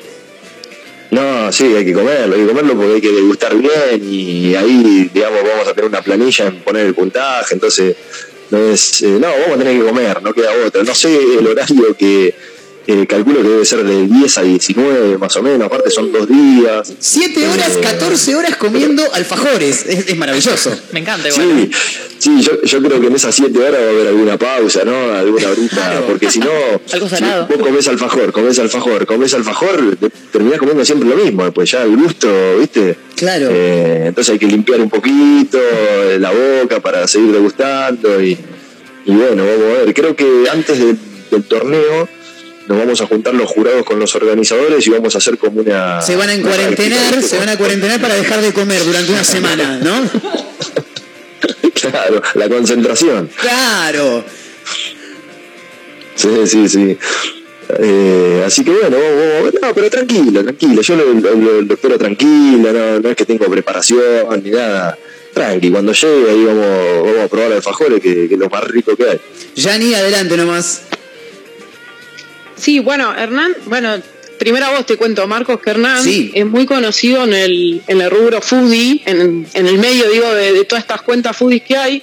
No, 1.14 1.52
sí, 1.52 1.64
hay 1.76 1.84
que 1.84 1.92
comerlo, 1.92 2.34
hay 2.34 2.42
que 2.42 2.48
comerlo 2.48 2.74
porque 2.74 2.94
hay 2.94 3.00
que 3.00 3.12
degustar 3.12 3.54
bien 3.54 4.02
y 4.02 4.54
ahí, 4.56 5.10
digamos, 5.14 5.42
vamos 5.48 5.68
a 5.68 5.72
tener 5.72 5.88
una 5.88 6.02
planilla 6.02 6.46
en 6.46 6.56
poner 6.56 6.86
el 6.86 6.94
puntaje, 6.94 7.54
entonces 7.54 7.94
no 8.50 8.58
es, 8.58 9.02
eh, 9.02 9.18
no, 9.20 9.28
vamos 9.28 9.54
a 9.54 9.58
tener 9.58 9.78
que 9.78 9.86
comer, 9.86 10.22
no 10.22 10.34
queda 10.34 10.50
otra. 10.66 10.82
No 10.82 10.92
sé 10.92 11.16
el 11.38 11.46
horario 11.46 11.96
que 11.96 12.34
eh, 12.86 13.06
calculo 13.06 13.42
que 13.42 13.48
debe 13.48 13.64
ser 13.64 13.84
de 13.84 14.06
10 14.06 14.38
a 14.38 14.42
19 14.42 15.18
más 15.18 15.34
o 15.36 15.42
menos, 15.42 15.66
aparte 15.66 15.88
son 15.90 16.12
dos 16.12 16.28
días. 16.28 16.92
Siete 16.98 17.46
horas, 17.46 17.76
Eh, 17.76 17.80
14 17.80 18.34
horas 18.34 18.56
comiendo 18.56 19.02
alfajores. 19.14 19.86
Es, 19.86 20.08
es 20.08 20.16
maravilloso. 20.16 20.76
Me 20.92 21.00
encanta 21.00 21.28
igual. 21.28 21.70
Sí, 21.70 21.70
sí 22.24 22.40
yo, 22.42 22.62
yo 22.62 22.82
creo 22.82 23.00
que 23.00 23.06
en 23.08 23.14
esas 23.14 23.34
7 23.34 23.58
horas 23.58 23.80
va 23.80 23.86
a 23.86 23.90
haber 23.90 24.06
alguna 24.08 24.38
pausa, 24.38 24.84
¿no? 24.84 25.12
Alguna 25.12 25.48
horita, 25.50 26.02
porque 26.08 26.30
si 26.30 26.38
no, 26.40 26.46
si 26.86 26.98
vos 26.98 27.58
comés 27.60 27.88
alfajor, 27.88 28.32
comés 28.32 28.58
alfajor, 28.58 29.06
comés 29.06 29.34
alfajor, 29.34 29.96
te- 30.00 30.10
terminás 30.32 30.58
comiendo 30.58 30.84
siempre 30.84 31.08
lo 31.08 31.16
mismo, 31.16 31.44
después 31.44 31.70
ya 31.70 31.82
el 31.82 31.96
gusto, 31.96 32.28
¿viste? 32.58 32.96
Claro. 33.16 33.48
Eh, 33.50 34.04
entonces 34.08 34.32
hay 34.32 34.38
que 34.38 34.46
limpiar 34.46 34.80
un 34.80 34.90
poquito 34.90 35.58
eh, 35.58 36.18
la 36.18 36.30
boca 36.32 36.80
para 36.80 37.06
seguir 37.06 37.32
degustando 37.32 38.22
y, 38.22 38.32
y 39.06 39.10
bueno, 39.12 39.44
vamos 39.44 39.78
a 39.80 39.84
ver. 39.84 39.94
Creo 39.94 40.16
que 40.16 40.44
antes 40.50 40.78
del- 40.78 40.98
del 41.30 41.42
torneo 41.44 42.08
nos 42.68 42.78
vamos 42.78 43.00
a 43.02 43.06
juntar 43.06 43.34
los 43.34 43.50
jurados 43.50 43.84
con 43.84 43.98
los 43.98 44.14
organizadores 44.14 44.86
y 44.86 44.90
vamos 44.90 45.14
a 45.14 45.18
hacer 45.18 45.36
como 45.36 45.60
una... 45.60 46.00
Se 46.00 46.16
van 46.16 46.30
a 46.30 46.42
práctica, 46.42 47.20
se 47.20 47.38
van 47.38 47.48
a 47.50 47.58
cuarentenar 47.58 48.00
para 48.00 48.14
dejar 48.14 48.40
de 48.40 48.52
comer 48.54 48.82
durante 48.84 49.12
una 49.12 49.22
semana, 49.24 49.78
¿no? 49.82 49.92
Claro, 51.90 52.22
la 52.34 52.48
concentración. 52.48 53.28
Claro. 53.40 54.24
Sí, 56.14 56.28
sí, 56.46 56.68
sí. 56.68 56.98
Eh, 57.78 58.42
así 58.46 58.62
que 58.64 58.70
bueno, 58.70 58.96
no, 59.62 59.74
pero 59.74 59.90
tranquilo, 59.90 60.42
tranquilo. 60.42 60.82
Yo 60.82 60.96
lo, 60.96 61.04
lo- 61.14 61.34
lo- 61.34 61.62
lo 61.62 61.74
espero 61.74 61.98
tranquilo, 61.98 62.72
no, 62.72 63.00
no 63.00 63.08
es 63.08 63.16
que 63.16 63.24
tengo 63.24 63.46
preparación 63.46 64.42
ni 64.42 64.50
nada. 64.50 64.96
Tranqui, 65.32 65.70
cuando 65.72 65.92
llegue 65.92 66.30
ahí 66.30 66.44
vamos, 66.44 66.66
vamos 67.06 67.18
a 67.24 67.28
probar 67.28 67.52
alfajores, 67.52 68.00
que, 68.00 68.28
que 68.28 68.34
es 68.34 68.38
lo 68.40 68.48
más 68.48 68.62
rico 68.64 68.94
que 68.94 69.10
hay. 69.10 69.20
Yani, 69.56 69.92
adelante 69.94 70.36
nomás. 70.36 70.82
Sí, 72.56 72.78
bueno, 72.78 73.12
Hernán, 73.16 73.52
bueno, 73.66 73.96
primero 74.38 74.66
a 74.66 74.70
vos 74.76 74.86
te 74.86 74.96
cuento, 74.96 75.26
Marcos, 75.26 75.60
que 75.60 75.70
Hernán 75.70 76.02
Sí. 76.02 76.30
es 76.34 76.46
muy 76.46 76.66
conocido 76.66 77.24
en 77.24 77.32
el, 77.34 77.82
en 77.86 78.00
el 78.00 78.10
rubro 78.10 78.40
foodie, 78.40 79.02
en, 79.06 79.46
en 79.54 79.66
el 79.66 79.78
medio, 79.78 80.10
digo, 80.10 80.32
de, 80.34 80.52
de 80.52 80.64
todas 80.64 80.84
estas 80.84 81.02
cuentas 81.02 81.36
foodies 81.36 81.62
que 81.62 81.76
hay. 81.76 82.02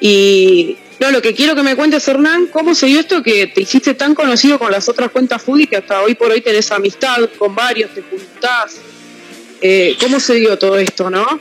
Y 0.00 0.76
no, 1.00 1.10
lo 1.10 1.22
que 1.22 1.34
quiero 1.34 1.54
que 1.54 1.62
me 1.62 1.76
cuentes, 1.76 2.06
Hernán, 2.06 2.46
¿cómo 2.52 2.74
se 2.74 2.86
dio 2.86 3.00
esto 3.00 3.22
que 3.22 3.46
te 3.48 3.62
hiciste 3.62 3.94
tan 3.94 4.14
conocido 4.14 4.58
con 4.58 4.70
las 4.70 4.88
otras 4.88 5.10
cuentas 5.10 5.42
foodies 5.42 5.68
que 5.68 5.76
hasta 5.76 6.02
hoy 6.02 6.14
por 6.14 6.30
hoy 6.30 6.40
tenés 6.40 6.70
amistad 6.72 7.28
con 7.38 7.54
varios, 7.54 7.90
te 7.94 8.02
juntás? 8.02 8.76
Eh, 9.60 9.96
¿Cómo 10.00 10.20
se 10.20 10.34
dio 10.34 10.58
todo 10.58 10.76
esto, 10.78 11.08
no? 11.10 11.40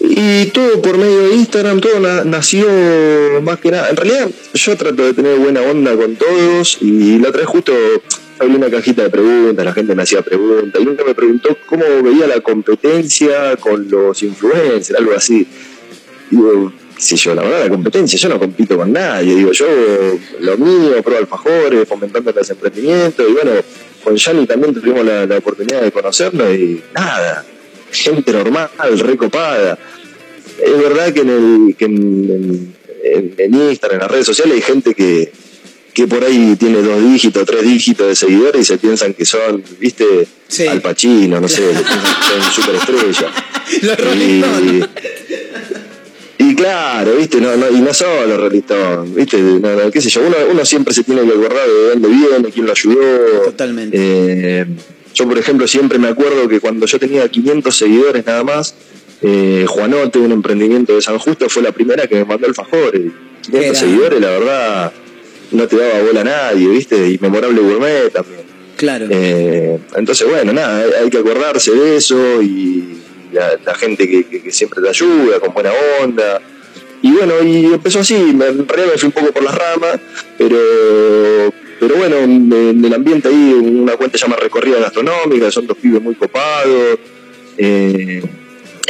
Y 0.00 0.46
todo 0.46 0.80
por 0.82 0.96
medio 0.98 1.28
de 1.28 1.34
Instagram, 1.34 1.80
todo 1.80 2.00
na- 2.00 2.24
nació 2.24 2.66
más 3.42 3.58
que 3.60 3.70
nada. 3.70 3.90
En 3.90 3.96
realidad, 3.96 4.30
yo 4.54 4.76
trato 4.76 5.04
de 5.04 5.12
tener 5.14 5.36
buena 5.38 5.60
onda 5.62 5.94
con 5.96 6.16
todos 6.16 6.78
y 6.80 7.18
la 7.18 7.28
otra 7.28 7.40
vez 7.42 7.48
justo 7.48 7.72
abrí 8.38 8.54
una 8.54 8.70
cajita 8.70 9.02
de 9.04 9.10
preguntas, 9.10 9.64
la 9.64 9.72
gente 9.72 9.94
me 9.94 10.02
hacía 10.02 10.22
preguntas 10.22 10.80
y 10.80 10.86
uno 10.86 11.04
me 11.04 11.14
preguntó 11.14 11.56
cómo 11.66 11.84
veía 12.02 12.26
la 12.26 12.40
competencia 12.40 13.56
con 13.56 13.88
los 13.88 14.22
influencers, 14.22 14.98
algo 14.98 15.14
así. 15.14 15.46
Digo, 16.30 16.72
sé 16.98 17.16
yo, 17.16 17.34
la 17.34 17.42
verdad, 17.42 17.64
la 17.64 17.70
competencia, 17.70 18.18
yo 18.18 18.28
no 18.28 18.38
compito 18.38 18.76
con 18.76 18.92
nadie. 18.92 19.34
Digo, 19.34 19.52
yo 19.52 19.66
lo 20.40 20.58
mío, 20.58 21.02
pruebo 21.02 21.20
alfajores, 21.20 21.88
fomentando 21.88 22.32
los 22.32 22.50
emprendimientos 22.50 23.26
y 23.28 23.32
bueno, 23.32 23.52
con 24.04 24.16
Yanni 24.16 24.46
también 24.46 24.74
tuvimos 24.74 25.04
la, 25.04 25.24
oportunidad 25.36 25.82
de 25.82 25.92
conocernos 25.92 26.48
y 26.54 26.82
nada, 26.94 27.44
gente 27.90 28.32
normal, 28.32 28.70
recopada. 28.98 29.78
Es 30.62 30.78
verdad 30.78 31.12
que 31.12 31.20
en, 31.20 31.30
el, 31.30 31.76
que 31.76 31.84
en 31.84 33.54
Instagram, 33.54 33.96
en 33.96 34.00
las 34.00 34.10
redes 34.10 34.26
sociales, 34.26 34.54
hay 34.54 34.62
gente 34.62 34.94
que, 34.94 35.30
que 35.96 36.06
por 36.06 36.22
ahí 36.22 36.56
tiene 36.56 36.82
dos 36.82 37.02
dígitos, 37.02 37.46
tres 37.46 37.62
dígitos 37.62 38.06
de 38.08 38.14
seguidores 38.14 38.60
y 38.60 38.64
se 38.66 38.76
piensan 38.76 39.14
que 39.14 39.24
son, 39.24 39.64
viste, 39.80 40.28
Al 40.68 40.82
Pacino, 40.82 41.40
no 41.40 41.48
sé, 41.48 41.62
que 41.62 41.72
son 42.28 42.52
superestrellas. 42.52 43.32
y, 46.38 46.44
y 46.44 46.54
claro, 46.54 47.16
viste, 47.16 47.40
no, 47.40 47.56
no, 47.56 47.70
y 47.70 47.80
no 47.80 47.94
solo 47.94 48.36
Rolling 48.36 48.60
viste, 49.14 49.38
no, 49.38 49.74
no, 49.74 49.90
qué 49.90 50.02
sé 50.02 50.10
yo, 50.10 50.20
uno, 50.20 50.36
uno 50.50 50.66
siempre 50.66 50.92
se 50.92 51.02
tiene 51.02 51.22
que 51.22 51.30
acordar 51.30 51.66
de 51.66 51.88
dónde 51.88 52.08
viene, 52.08 52.50
quién 52.52 52.66
lo 52.66 52.72
ayudó. 52.72 53.44
Totalmente. 53.46 54.66
yo, 55.14 55.26
por 55.26 55.38
ejemplo, 55.38 55.66
siempre 55.66 55.98
me 55.98 56.08
acuerdo 56.08 56.46
que 56.46 56.60
cuando 56.60 56.84
yo 56.84 56.98
tenía 56.98 57.26
500 57.26 57.74
seguidores 57.74 58.26
nada 58.26 58.44
más, 58.44 58.74
eh, 59.22 59.64
Juanote, 59.66 60.18
un 60.18 60.32
emprendimiento 60.32 60.94
de 60.94 61.00
San 61.00 61.16
Justo, 61.18 61.48
fue 61.48 61.62
la 61.62 61.72
primera 61.72 62.06
que 62.06 62.16
me 62.16 62.26
mandó 62.26 62.46
alfajores. 62.46 63.12
500 63.44 63.54
Era. 63.54 63.74
seguidores, 63.74 64.20
la 64.20 64.28
verdad, 64.30 64.92
no 65.52 65.66
te 65.68 65.76
daba 65.76 66.02
bola 66.02 66.20
a 66.20 66.24
nadie, 66.24 66.68
viste, 66.68 67.08
y 67.10 67.18
memorable 67.18 67.60
gourmet 67.60 68.10
también. 68.12 68.40
Claro. 68.76 69.06
Eh, 69.10 69.78
entonces, 69.96 70.28
bueno, 70.28 70.52
nada, 70.52 70.84
hay, 71.02 71.08
que 71.10 71.18
acordarse 71.18 71.72
de 71.72 71.96
eso 71.96 72.42
y 72.42 72.98
la, 73.32 73.58
la 73.64 73.74
gente 73.74 74.08
que, 74.08 74.24
que- 74.24 74.42
que 74.42 74.52
siempre 74.52 74.82
te 74.82 74.88
ayuda, 74.88 75.40
con 75.40 75.54
buena 75.54 75.70
onda. 76.02 76.40
Y 77.02 77.10
bueno, 77.12 77.34
y 77.42 77.66
empezó 77.66 78.00
así, 78.00 78.14
me- 78.14 78.46
en 78.46 78.66
realidad 78.68 78.92
me 78.92 78.98
fui 78.98 79.06
un 79.06 79.12
poco 79.12 79.32
por 79.32 79.42
las 79.42 79.54
ramas, 79.54 79.98
pero 80.38 81.52
pero 81.78 81.94
bueno, 81.96 82.16
en, 82.16 82.82
el 82.84 82.94
ambiente 82.94 83.28
ahí, 83.28 83.52
una 83.52 83.96
cuenta 83.96 84.16
se 84.16 84.24
llama 84.24 84.36
Recorrida 84.36 84.78
Gastronómica, 84.78 85.50
son 85.50 85.66
dos 85.66 85.76
pibes 85.76 86.00
muy 86.02 86.14
copados. 86.14 86.98
eh, 87.58 88.22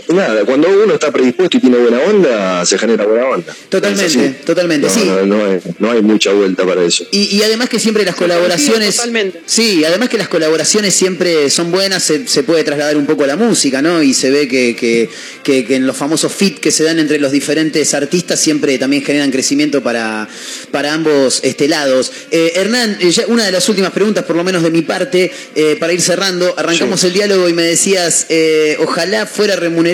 nada, 0.09 0.45
cuando 0.45 0.69
uno 0.69 0.95
está 0.95 1.11
predispuesto 1.11 1.57
y 1.57 1.61
tiene 1.61 1.79
buena 1.79 1.99
onda, 2.01 2.65
se 2.67 2.79
genera 2.79 3.05
buena 3.07 3.27
onda. 3.27 3.55
Totalmente, 3.69 4.31
totalmente, 4.45 4.87
No, 4.89 4.93
sí. 4.95 5.05
No, 5.05 5.27
no 5.27 5.45
hay, 5.45 5.61
no 5.79 5.91
hay 5.91 6.03
mucha 6.03 6.33
vuelta 6.33 6.65
para 6.65 6.83
eso. 6.85 7.07
Y, 7.11 7.37
y 7.37 7.43
además 7.43 7.69
que 7.69 7.79
siempre 7.79 8.05
las 8.05 8.15
colaboraciones. 8.15 9.01
Sí, 9.47 9.85
además 9.85 10.09
que 10.09 10.19
las 10.19 10.29
colaboraciones 10.29 10.95
siempre 10.95 11.51
son 11.51 11.71
buenas, 11.71 12.03
se, 12.03 12.27
se 12.29 12.43
puede 12.43 12.65
trasladar 12.65 12.97
un 12.97 13.07
poco 13.07 13.25
a 13.25 13.27
la 13.27 13.37
música, 13.37 13.83
¿no? 13.83 14.03
Y 14.03 14.15
se 14.15 14.31
ve 14.31 14.49
que, 14.49 14.77
que, 14.77 15.09
que- 15.43 15.65
que 15.65 15.75
en 15.77 15.87
los 15.87 15.97
famosos 15.97 16.33
fit 16.33 16.59
que 16.61 16.71
se 16.71 16.85
dan 16.85 16.99
entre 16.99 17.19
los 17.19 17.33
diferentes 17.33 17.95
artistas 17.95 18.39
siempre 18.39 18.77
también 18.79 19.03
generan 19.03 19.31
crecimiento 19.31 19.83
para, 19.83 20.29
para 20.71 20.93
ambos 20.93 21.41
este, 21.43 21.67
lados. 21.69 22.13
Eh, 22.31 22.53
Hernán, 22.57 22.99
eh, 23.01 23.11
ya 23.11 23.25
una 23.29 23.45
de 23.45 23.53
las 23.53 23.69
últimas 23.69 23.93
preguntas, 23.93 24.25
por 24.25 24.37
lo 24.37 24.45
menos 24.45 24.63
de 24.63 24.71
mi 24.71 24.83
parte, 24.83 25.33
eh, 25.55 25.77
para 25.81 25.93
ir 25.93 26.01
cerrando. 26.03 26.55
Arrancamos 26.59 27.03
el 27.05 27.13
diálogo 27.15 27.49
y 27.49 27.53
me 27.55 27.63
decías, 27.63 28.27
eh, 28.29 28.77
ojalá 28.81 29.27
fuera 29.27 29.57
remunerado. 29.57 29.86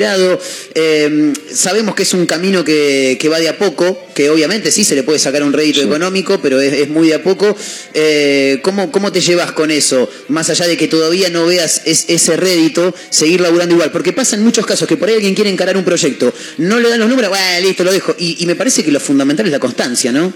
Eh, 0.74 1.32
sabemos 1.52 1.94
que 1.94 2.02
es 2.05 2.14
un 2.14 2.27
camino 2.27 2.64
que, 2.64 3.16
que 3.20 3.28
va 3.28 3.39
de 3.39 3.48
a 3.48 3.59
poco, 3.59 3.98
que 4.14 4.31
obviamente 4.31 4.70
sí 4.70 4.85
se 4.85 4.94
le 4.94 5.02
puede 5.02 5.19
sacar 5.19 5.43
un 5.43 5.52
rédito 5.52 5.81
económico, 5.82 6.39
pero 6.43 6.60
es, 6.60 6.73
es 6.73 6.89
muy 6.89 7.09
de 7.09 7.14
a 7.14 7.23
poco. 7.23 7.56
Eh, 7.94 8.60
¿cómo, 8.62 8.90
¿Cómo 8.90 9.12
te 9.12 9.20
llevas 9.20 9.52
con 9.52 9.70
eso? 9.70 10.09
Más 10.28 10.48
allá 10.51 10.66
de 10.66 10.77
que 10.77 10.89
todavía 10.89 11.28
no 11.31 11.47
veas 11.47 11.82
es- 11.85 12.06
ese 12.09 12.36
rédito, 12.36 12.94
seguir 13.10 13.40
laburando 13.40 13.74
igual. 13.74 13.90
Porque 13.93 14.12
pasa 14.12 14.36
en 14.36 14.43
muchos 14.43 14.64
casos 14.66 14.89
que 14.89 14.97
por 14.97 15.09
ahí 15.09 15.14
alguien 15.16 15.35
quiere 15.35 15.51
encarar 15.51 15.77
un 15.77 15.85
proyecto, 15.85 16.32
no 16.59 16.78
le 16.81 16.89
dan 16.89 17.01
los 17.01 17.09
números, 17.09 17.31
bueno, 17.31 17.66
listo, 17.66 17.85
lo 17.85 17.93
dejo. 17.93 18.14
Y, 18.19 18.36
y 18.43 18.47
me 18.47 18.55
parece 18.56 18.82
que 18.85 18.90
lo 18.93 19.01
fundamental 19.01 19.47
es 19.47 19.52
la 19.52 19.59
constancia, 19.59 20.12
¿no? 20.12 20.32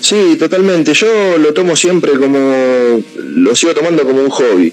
Sí, 0.00 0.36
totalmente. 0.38 0.92
Yo 0.94 1.38
lo 1.38 1.52
tomo 1.52 1.74
siempre 1.74 2.12
como, 2.12 3.02
lo 3.16 3.56
sigo 3.56 3.74
tomando 3.74 4.04
como 4.04 4.22
un 4.22 4.30
hobby. 4.30 4.72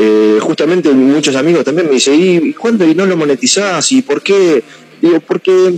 Eh, 0.00 0.38
justamente 0.40 0.90
muchos 0.90 1.34
amigos 1.34 1.64
también 1.64 1.88
me 1.88 1.94
dicen, 1.94 2.14
¿y 2.14 2.52
cuándo 2.52 2.88
y 2.88 2.94
no 2.94 3.04
lo 3.04 3.16
monetizás? 3.16 3.90
¿Y 3.90 4.02
por 4.02 4.22
qué? 4.22 4.62
Digo, 5.02 5.18
porque, 5.18 5.74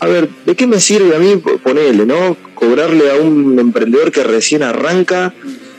a 0.00 0.06
ver, 0.06 0.28
¿de 0.44 0.54
qué 0.54 0.66
me 0.66 0.78
sirve 0.80 1.16
a 1.16 1.18
mí 1.18 1.36
ponerle, 1.62 2.04
no? 2.04 2.36
Cobrarle 2.54 3.10
a 3.10 3.14
un 3.14 3.58
emprendedor 3.58 4.12
que 4.12 4.22
recién 4.22 4.62
arranca, 4.62 5.32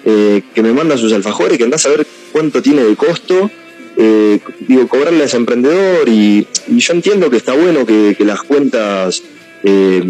eh, 0.03 0.41
que 0.55 0.63
me 0.63 0.73
manda 0.73 0.97
sus 0.97 1.13
alfajores, 1.13 1.59
que 1.59 1.63
andás 1.63 1.85
a 1.85 1.89
ver 1.89 2.07
cuánto 2.31 2.59
tiene 2.59 2.83
de 2.83 2.95
costo. 2.95 3.51
eh, 3.97 4.39
digo, 4.67 4.87
cobrarle 4.87 5.21
a 5.21 5.25
ese 5.25 5.37
emprendedor 5.37 6.09
y, 6.09 6.47
yo 6.67 6.93
entiendo 6.93 7.29
que 7.29 7.37
está 7.37 7.53
bueno 7.53 7.85
que 7.85 8.15
las 8.19 8.41
cuentas 8.41 9.21
eh, 9.67 10.03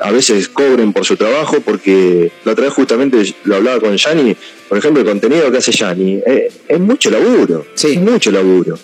a 0.00 0.10
veces 0.10 0.48
cobren 0.48 0.94
por 0.94 1.04
su 1.04 1.16
trabajo, 1.16 1.58
porque 1.60 2.32
la 2.44 2.52
otra 2.52 2.64
vez 2.64 2.72
justamente 2.72 3.18
lo 3.44 3.56
hablaba 3.56 3.78
con 3.78 3.94
Yanni, 3.94 4.34
por 4.70 4.78
ejemplo, 4.78 5.02
el 5.02 5.08
contenido 5.08 5.52
que 5.52 5.58
hace 5.58 5.70
Yanni, 5.70 6.14
eh, 6.26 6.50
es 6.66 6.80
mucho 6.80 7.10
laburo, 7.10 7.66
es 7.76 8.00
mucho 8.00 8.30
laburo. 8.30 8.78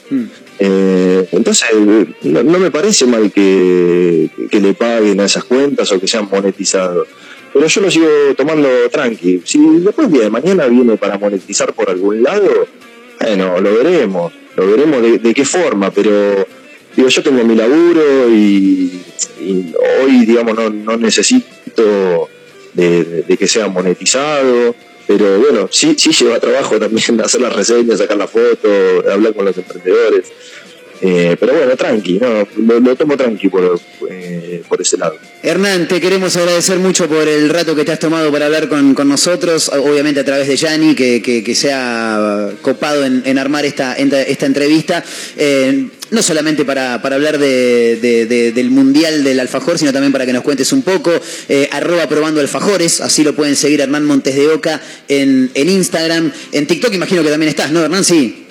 Eh, 0.59 1.29
entonces, 1.33 1.69
no, 2.25 2.43
no 2.43 2.59
me 2.59 2.71
parece 2.71 3.07
mal 3.07 3.33
que, 3.33 4.29
que 4.51 4.61
le 4.61 4.75
paguen 4.75 5.19
a 5.21 5.25
esas 5.25 5.45
cuentas 5.45 5.91
o 5.93 5.99
que 5.99 6.07
sean 6.07 6.29
monetizados. 6.31 7.09
Pero 7.55 7.67
yo 7.67 7.81
lo 7.81 7.91
sigo 7.91 8.09
tomando 8.37 8.69
tranqui. 8.91 9.41
Si 9.45 9.59
después 9.79 10.09
el 10.09 10.13
día 10.13 10.25
de 10.25 10.31
mañana 10.31 10.67
viene 10.67 10.99
para 10.99 11.17
monetizar 11.17 11.73
por 11.73 11.89
algún 11.89 12.23
lado, 12.23 12.67
bueno, 13.19 13.59
lo 13.61 13.75
veremos. 13.75 14.31
Lo 14.57 14.67
veremos 14.71 15.01
de, 15.01 15.19
de 15.19 15.33
qué 15.33 15.45
forma, 15.47 15.91
pero 15.91 16.47
digo, 16.99 17.09
yo 17.09 17.23
tengo 17.23 17.45
mi 17.45 17.55
laburo 17.55 18.29
y, 18.29 19.03
hoy, 20.03 20.27
digamos, 20.27 20.57
no, 20.57 20.69
no 20.69 20.97
necesito 20.97 22.29
de 22.75 23.37
que 23.39 23.47
sea 23.47 23.69
monetizado. 23.69 24.75
Pero 25.07 25.39
bueno, 25.39 25.69
sí, 25.71 25.95
sí 25.97 26.13
lleva 26.13 26.39
trabajo 26.39 26.79
también 26.79 27.21
hacer 27.25 27.41
las 27.41 27.55
reseñas, 27.55 27.99
sacar 27.99 28.19
la 28.19 28.27
foto, 28.29 28.69
hablar 29.11 29.33
con 29.33 29.47
los 29.47 29.57
emprendedores. 29.57 30.27
Eh, 31.01 31.37
pero 31.39 31.55
bueno, 31.55 31.77
tranqui, 31.77 32.19
no, 32.19 32.81
lo, 32.81 32.97
tomo 32.97 33.17
tranqui 33.17 33.49
por, 33.49 33.81
eh, 34.11 34.63
por 34.69 34.81
ese 34.81 34.97
lado. 34.97 35.17
Hernán, 35.43 35.87
te 35.87 36.01
queremos 36.01 36.37
agradecer 36.37 36.79
mucho 36.79 37.09
por 37.09 37.29
el 37.29 37.49
rato 37.51 37.77
que 37.77 37.85
te 37.85 37.93
has 37.93 38.01
tomado 38.01 38.33
para 38.33 38.47
hablar 38.47 38.69
con, 38.69 38.95
con 38.95 39.09
nosotros, 39.09 39.69
obviamente 39.69 40.21
a 40.21 40.25
través 40.25 40.49
de 40.49 40.57
Yanni, 40.57 40.97
que, 40.97 41.23
que, 41.23 41.55
se 41.55 41.73
ha 41.73 42.51
copado 42.63 43.05
en, 43.05 43.23
en 43.25 43.39
armar 43.39 43.65
esta, 43.65 43.95
esta, 43.95 44.47
entrevista, 44.47 45.05
eh, 45.37 45.87
no 46.11 46.23
solamente 46.23 46.65
para, 46.65 47.01
para 47.01 47.15
hablar 47.15 47.39
de- 47.39 48.53
del 48.55 48.71
Mundial 48.71 49.23
del 49.23 49.39
Alfajor, 49.39 49.79
sino 49.79 49.93
también 49.93 50.13
para 50.13 50.27
que 50.27 50.33
nos 50.33 50.43
cuentes 50.43 50.73
un 50.73 50.83
poco, 50.83 51.13
eh, 51.49 51.69
arroba 51.71 52.09
probando 52.09 52.41
alfajores, 52.41 53.01
así 53.01 53.23
lo 53.23 53.35
pueden 53.37 53.55
seguir 53.55 53.81
Hernán 53.81 54.05
Montes 54.05 54.35
de 54.35 54.49
Oca 54.49 54.81
en, 55.07 55.51
en 55.55 55.69
Instagram, 55.69 56.33
en 56.51 56.67
TikTok 56.67 56.93
imagino 56.95 57.23
que 57.23 57.31
también 57.31 57.51
estás, 57.51 57.71
¿no, 57.71 57.85
Hernán? 57.85 58.05
Sí. 58.05 58.48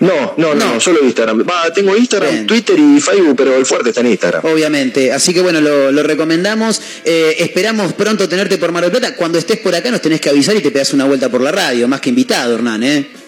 No, 0.00 0.34
no, 0.36 0.54
no, 0.54 0.80
solo 0.80 1.02
Instagram. 1.02 1.44
Va, 1.48 1.72
tengo 1.72 1.96
Instagram, 1.96 2.46
Twitter 2.46 2.78
y 2.78 3.00
Facebook, 3.00 3.34
pero 3.36 3.56
el 3.56 3.66
fuerte 3.66 3.90
está 3.90 4.00
en 4.00 4.08
Instagram. 4.08 4.44
Obviamente, 4.44 5.12
así 5.12 5.32
que 5.32 5.40
bueno, 5.40 5.60
lo, 5.60 5.90
lo 5.90 6.02
recomendamos. 6.02 6.80
Eh, 7.04 7.36
esperamos 7.38 7.92
pronto 7.94 8.28
tenerte 8.28 8.58
por 8.58 8.72
Mar 8.72 8.82
del 8.82 8.90
Plata. 8.90 9.14
Cuando 9.16 9.38
estés 9.38 9.58
por 9.58 9.74
acá 9.74 9.90
nos 9.90 10.02
tenés 10.02 10.20
que 10.20 10.28
avisar 10.28 10.56
y 10.56 10.60
te 10.60 10.70
pegas 10.70 10.92
una 10.92 11.04
vuelta 11.04 11.28
por 11.28 11.40
la 11.40 11.52
radio, 11.52 11.88
más 11.88 12.00
que 12.00 12.10
invitado, 12.10 12.54
Hernán, 12.54 12.82
¿eh? 12.82 13.25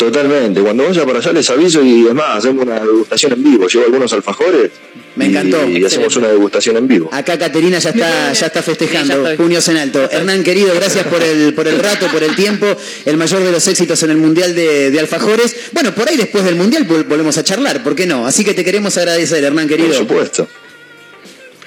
Totalmente. 0.00 0.62
Cuando 0.62 0.84
vaya 0.84 1.04
para 1.04 1.18
allá 1.18 1.30
les 1.32 1.50
aviso 1.50 1.82
y 1.84 2.06
es 2.06 2.14
más, 2.14 2.38
hacemos 2.38 2.64
una 2.64 2.80
degustación 2.80 3.32
en 3.34 3.44
vivo. 3.44 3.68
Llevo 3.68 3.84
algunos 3.84 4.10
alfajores 4.14 4.70
Me 5.14 5.26
encantó. 5.26 5.68
Y, 5.68 5.84
hacemos 5.84 6.16
una 6.16 6.28
degustación 6.28 6.78
en 6.78 6.88
vivo. 6.88 7.10
Acá 7.12 7.38
Caterina 7.38 7.78
ya 7.78 7.90
está, 7.90 8.32
ya 8.32 8.46
está 8.46 8.62
festejando, 8.62 9.36
puños 9.36 9.68
en 9.68 9.76
alto. 9.76 10.08
Hernán, 10.10 10.42
querido, 10.42 10.74
gracias 10.74 11.06
por 11.06 11.22
el, 11.22 11.52
por 11.52 11.68
el 11.68 11.78
rato, 11.78 12.06
por 12.06 12.22
el 12.22 12.34
tiempo, 12.34 12.66
el 13.04 13.18
mayor 13.18 13.42
de 13.44 13.52
los 13.52 13.68
éxitos 13.68 14.02
en 14.02 14.10
el 14.12 14.16
Mundial 14.16 14.54
de, 14.54 14.90
de 14.90 15.00
Alfajores. 15.00 15.54
Bueno, 15.72 15.94
por 15.94 16.08
ahí 16.08 16.16
después 16.16 16.44
del 16.44 16.56
Mundial 16.56 16.88
vol- 16.88 17.06
volvemos 17.06 17.36
a 17.36 17.44
charlar, 17.44 17.82
¿por 17.82 17.94
qué 17.94 18.06
no? 18.06 18.26
Así 18.26 18.42
que 18.42 18.54
te 18.54 18.64
queremos 18.64 18.96
agradecer, 18.96 19.44
Hernán, 19.44 19.68
querido. 19.68 19.88
Por 19.90 19.98
supuesto. 19.98 20.48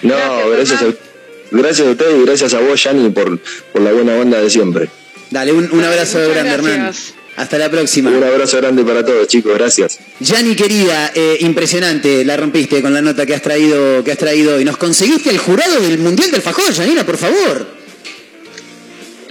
No, 0.02 0.16
gracias 0.50 0.82
a, 0.82 0.86
gracias 1.52 1.88
a 1.88 1.92
usted 1.92 2.20
y 2.20 2.26
gracias 2.26 2.54
a 2.56 2.60
vos, 2.62 2.84
Yanni, 2.84 3.12
por, 3.12 3.38
por 3.72 3.82
la 3.84 3.92
buena 3.92 4.16
onda 4.16 4.42
de 4.42 4.50
siempre. 4.50 4.90
Dale, 5.30 5.52
un, 5.52 5.70
un 5.72 5.84
abrazo 5.84 6.18
muchas 6.18 6.34
grande, 6.34 6.52
Hernán. 6.52 6.94
Hasta 7.36 7.58
la 7.58 7.70
próxima. 7.70 8.12
Un 8.12 8.24
abrazo 8.24 8.58
grande 8.58 8.84
para 8.84 9.04
todos, 9.04 9.28
chicos, 9.28 9.54
gracias. 9.56 10.00
Yani 10.20 10.56
querida, 10.56 11.12
eh, 11.16 11.38
impresionante, 11.42 12.24
la 12.24 12.38
rompiste 12.38 12.82
con 12.82 12.94
la 12.94 13.02
nota 13.02 13.26
que 13.26 13.34
has 13.34 13.42
traído, 13.42 14.04
que 14.04 14.12
has 14.12 14.18
traído 14.18 14.60
y 14.60 14.66
nos 14.66 14.78
conseguiste 14.78 15.30
el 15.32 15.40
jurado 15.40 15.80
del 15.82 15.98
Mundial 15.98 16.30
del 16.30 16.38
Alfajor, 16.38 16.72
Yanina, 16.74 17.06
por 17.06 17.18
favor. 17.18 17.83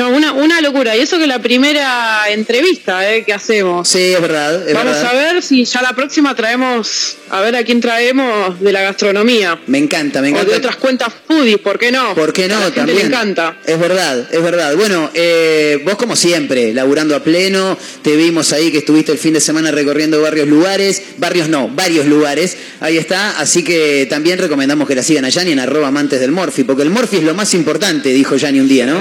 No, 0.03 0.17
una, 0.17 0.33
una 0.33 0.61
locura. 0.61 0.97
Y 0.97 1.01
eso 1.01 1.19
que 1.19 1.27
la 1.27 1.39
primera 1.41 2.23
entrevista 2.29 3.09
eh, 3.15 3.23
que 3.25 3.33
hacemos. 3.33 3.89
Sí, 3.89 4.13
es 4.13 4.21
verdad. 4.21 4.69
es 4.69 4.75
Vamos 4.75 4.95
verdad. 4.97 5.11
a 5.11 5.15
ver 5.15 5.43
si 5.43 5.65
ya 5.65 5.81
la 5.83 5.93
próxima 5.95 6.35
traemos, 6.35 7.17
a 7.31 7.41
ver 7.41 7.55
a 7.55 7.63
quién 7.65 7.81
traemos 7.81 8.59
de 8.61 8.73
la 8.73 8.83
gastronomía. 8.83 9.61
Me 9.69 9.79
encanta, 9.79 10.21
me 10.21 10.29
O 10.31 10.33
de 10.35 10.41
encanta. 10.41 10.57
otras 10.59 10.77
cuentas 10.77 11.13
foodies, 11.29 11.59
¿por 11.59 11.79
qué 11.79 11.93
no? 11.93 12.15
¿Por 12.15 12.33
qué 12.33 12.45
A 12.47 12.49
no? 12.49 12.55
la 12.55 12.61
gente 12.65 12.77
También. 12.81 12.99
le 12.99 13.05
encanta. 13.05 13.57
Es 13.65 13.79
verdad, 13.79 14.27
es 14.33 14.43
verdad. 14.43 14.75
Bueno, 14.77 15.11
eh, 15.15 15.81
vos 15.85 15.95
como 15.97 16.17
siempre, 16.17 16.75
laburando 16.75 17.15
a 17.15 17.23
pleno, 17.23 17.79
te 18.03 18.17
vimos 18.17 18.53
ahí 18.53 18.73
que 18.73 18.79
estuviste 18.79 19.13
el 19.13 19.19
fin 19.19 19.35
de 19.35 19.41
semana 19.41 19.71
recorriendo 19.71 20.21
varios 20.21 20.49
lugares, 20.49 21.03
barrios 21.19 21.49
no, 21.49 21.69
varios 21.69 22.07
lugares, 22.07 22.57
ahí 22.81 22.99
está, 22.99 23.39
así 23.39 23.63
que 23.63 24.07
también 24.11 24.39
recomendamos 24.39 24.89
que 24.89 24.95
la 24.95 25.03
sigan 25.03 25.25
a 25.25 25.29
Yani 25.29 25.53
en 25.53 25.61
arroba 25.61 25.89
amantes 25.89 26.19
del 26.21 26.33
Morphy, 26.33 26.65
porque 26.65 26.83
el 26.83 26.91
Morphy 26.91 27.19
es 27.19 27.23
lo 27.25 27.35
más 27.35 27.55
importante, 27.55 28.09
dijo 28.09 28.37
Yani 28.37 28.59
un 28.61 28.69
día, 28.69 28.87
¿no? 28.87 28.99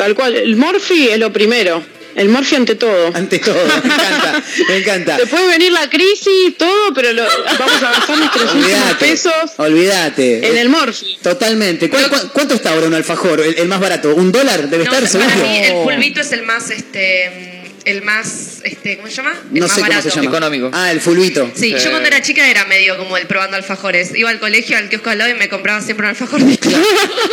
Tal 0.00 0.14
cual. 0.14 0.34
El 0.34 0.56
Morphy 0.56 1.08
es 1.10 1.18
lo 1.18 1.30
primero. 1.30 1.82
El 2.16 2.28
Morphy 2.30 2.56
ante 2.56 2.74
todo. 2.74 3.12
Ante 3.14 3.38
todo, 3.38 3.54
me 3.66 3.74
encanta, 3.94 4.42
me 4.68 4.76
encanta. 4.78 5.16
Te 5.18 5.26
puede 5.26 5.46
venir 5.46 5.70
la 5.72 5.88
crisis, 5.90 6.56
todo, 6.58 6.92
pero 6.94 7.12
lo- 7.12 7.22
vamos 7.22 7.82
a 7.82 8.16
mis 8.16 8.30
300 8.32 8.54
Olvídate, 8.54 8.94
pesos 9.06 9.32
olvídate. 9.58 10.48
en 10.48 10.56
el 10.56 10.68
Morphy. 10.70 11.18
Totalmente. 11.22 11.88
¿Cuál- 11.90 12.08
cuál- 12.08 12.30
¿Cuánto 12.32 12.54
está 12.54 12.72
ahora 12.72 12.86
un 12.88 12.94
alfajor? 12.94 13.40
El, 13.40 13.58
el 13.58 13.68
más 13.68 13.78
barato. 13.78 14.14
¿Un 14.14 14.32
dólar 14.32 14.68
debe 14.70 14.84
No, 14.86 14.92
estar 14.92 15.20
para 15.22 15.36
mí 15.36 15.58
el 15.58 15.72
fulbito 15.84 16.20
es 16.22 16.32
el 16.32 16.42
más, 16.42 16.70
este, 16.70 17.59
el 17.84 18.02
más, 18.02 18.60
este, 18.64 18.96
¿cómo 18.96 19.08
se 19.08 19.14
llama? 19.16 19.32
El 19.52 19.60
No 19.60 19.66
más 19.66 19.74
sé 19.74 19.80
cómo 19.80 19.90
barato. 19.90 20.10
se 20.10 20.20
llama. 20.20 20.70
Ah, 20.72 20.90
el 20.92 21.00
fulbito. 21.00 21.50
Sí, 21.54 21.70
yo 21.82 21.90
cuando 21.90 22.08
era 22.08 22.20
chica 22.22 22.48
era 22.50 22.64
medio 22.66 22.96
como 22.96 23.16
el 23.16 23.26
probando 23.26 23.56
alfajores. 23.56 24.14
Iba 24.14 24.30
al 24.30 24.38
colegio, 24.38 24.76
al 24.76 24.88
kiosco 24.88 25.10
al 25.10 25.18
lado 25.18 25.30
y 25.30 25.34
me 25.34 25.48
compraba 25.48 25.80
siempre 25.80 26.04
un 26.06 26.10
alfajor. 26.10 26.40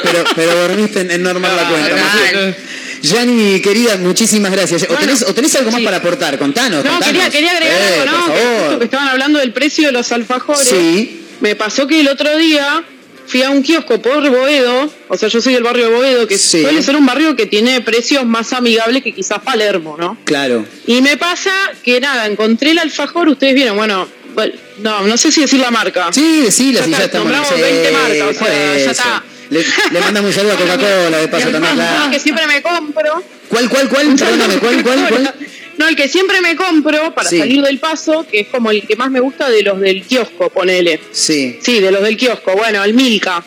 Pero, 0.03 0.23
pero 0.35 0.55
dormiste 0.55 1.01
en, 1.01 1.11
en 1.11 1.23
no 1.23 1.29
armar 1.29 1.51
la 1.53 1.69
cuenta. 1.69 1.89
Total. 1.89 2.55
Yani, 3.01 3.61
querida, 3.61 3.97
muchísimas 3.97 4.51
gracias. 4.51 4.83
¿O, 4.89 4.95
tenés, 4.95 5.21
o 5.21 5.33
tenés 5.33 5.55
algo 5.55 5.71
más 5.71 5.81
para 5.81 5.97
aportar? 5.97 6.37
Contanos. 6.39 6.83
No, 6.83 6.91
contanos. 6.91 7.05
quería, 7.07 7.29
quería 7.29 7.51
agregar 7.51 7.79
Eh, 7.81 8.01
algo, 8.01 8.05
¿no? 8.11 8.25
Por 8.25 8.35
Que 8.35 8.41
justo 8.41 8.59
favor. 8.63 8.77
que 8.79 8.85
estaban 8.85 9.07
hablando 9.09 9.39
del 9.39 9.51
precio 9.53 9.85
de 9.87 9.91
los 9.91 10.11
alfajores. 10.11 10.67
Sí. 10.67 11.23
Me 11.39 11.55
pasó 11.55 11.85
que 11.87 11.99
el 11.99 12.07
otro 12.07 12.35
día 12.37 12.83
fui 13.27 13.43
a 13.43 13.49
un 13.49 13.61
kiosco 13.61 14.01
por 14.01 14.27
Boedo, 14.29 14.89
o 15.09 15.17
sea, 15.17 15.27
yo 15.29 15.41
soy 15.41 15.53
del 15.53 15.63
barrio 15.63 15.89
de 15.89 15.95
Boedo, 15.95 16.27
que 16.27 16.37
Sí. 16.37 16.61
suele 16.61 16.81
ser 16.81 16.95
un 16.95 17.05
barrio 17.05 17.35
que 17.35 17.45
tiene 17.45 17.81
precios 17.81 18.25
más 18.25 18.53
amigables 18.53 19.03
que 19.03 19.13
quizás 19.13 19.39
Palermo, 19.39 19.95
¿no? 19.99 20.17
Claro. 20.23 20.65
Y 20.85 21.01
me 21.01 21.17
pasa 21.17 21.51
que 21.83 21.99
nada, 21.99 22.25
encontré 22.25 22.71
el 22.71 22.79
alfajor, 22.79 23.27
ustedes 23.29 23.53
vieron, 23.53 23.75
bueno, 23.77 24.07
no, 24.79 25.01
no 25.01 25.17
sé 25.17 25.31
si 25.31 25.41
decir 25.41 25.59
la 25.59 25.71
marca. 25.71 26.07
Sí, 26.13 26.41
decila, 26.41 26.83
si 26.83 26.91
está, 26.91 26.99
ya 26.99 27.05
estamos. 27.05 27.25
Nombramos 27.31 27.49
sí, 27.55 27.61
20 27.61 27.91
marcas, 27.91 28.21
o 28.41 28.45
sea, 28.45 28.77
ya 28.77 28.91
está. 28.91 29.23
Le, 29.49 29.65
le 29.91 29.99
mandamos 30.01 30.29
un 30.29 30.35
saludo 30.35 30.53
a 30.53 30.57
Coca-Cola, 30.57 31.17
de 31.17 31.27
paso 31.27 31.49
también. 31.49 31.77
Que 32.11 32.19
siempre 32.19 32.47
me 32.47 32.61
compro. 32.61 33.23
¿Cuál, 33.49 33.69
cuál, 33.69 33.89
cuál? 33.89 34.15
Perdóname, 34.15 34.57
¿cuál, 34.59 34.83
cuál, 34.83 35.07
cuál? 35.09 35.35
No, 35.77 35.87
el 35.87 35.95
que 35.95 36.07
siempre 36.07 36.41
me 36.41 36.55
compro 36.55 37.13
para 37.13 37.29
Sí. 37.29 37.37
salir 37.37 37.61
del 37.61 37.79
paso, 37.79 38.25
que 38.29 38.41
es 38.41 38.47
como 38.47 38.71
el 38.71 38.85
que 38.87 38.95
más 38.95 39.11
me 39.11 39.19
gusta 39.19 39.49
de 39.49 39.61
los 39.63 39.79
del 39.79 40.03
kiosco, 40.03 40.49
ponele. 40.49 40.99
Sí. 41.11 41.59
Sí, 41.61 41.79
de 41.79 41.91
los 41.91 42.01
del 42.01 42.17
kiosco. 42.17 42.53
Bueno, 42.55 42.83
el 42.83 42.93
Milka. 42.93 43.43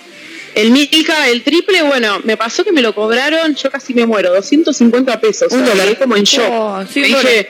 El 0.55 0.70
Milka, 0.70 1.28
el 1.28 1.43
triple, 1.43 1.82
bueno, 1.82 2.20
me 2.24 2.36
pasó 2.36 2.65
que 2.65 2.73
me 2.73 2.82
lo 2.82 2.94
cobraron, 2.94 3.55
yo 3.55 3.70
casi 3.70 3.94
me 3.94 4.07
muero, 4.07 4.32
250 4.35 5.20
pesos. 5.20 5.52
Un 5.52 5.65
dólar. 5.65 5.97
como 5.98 6.16
en 6.16 6.24
shock. 6.24 6.48
Oh, 6.51 6.85
sí, 6.93 7.02
dije, 7.02 7.48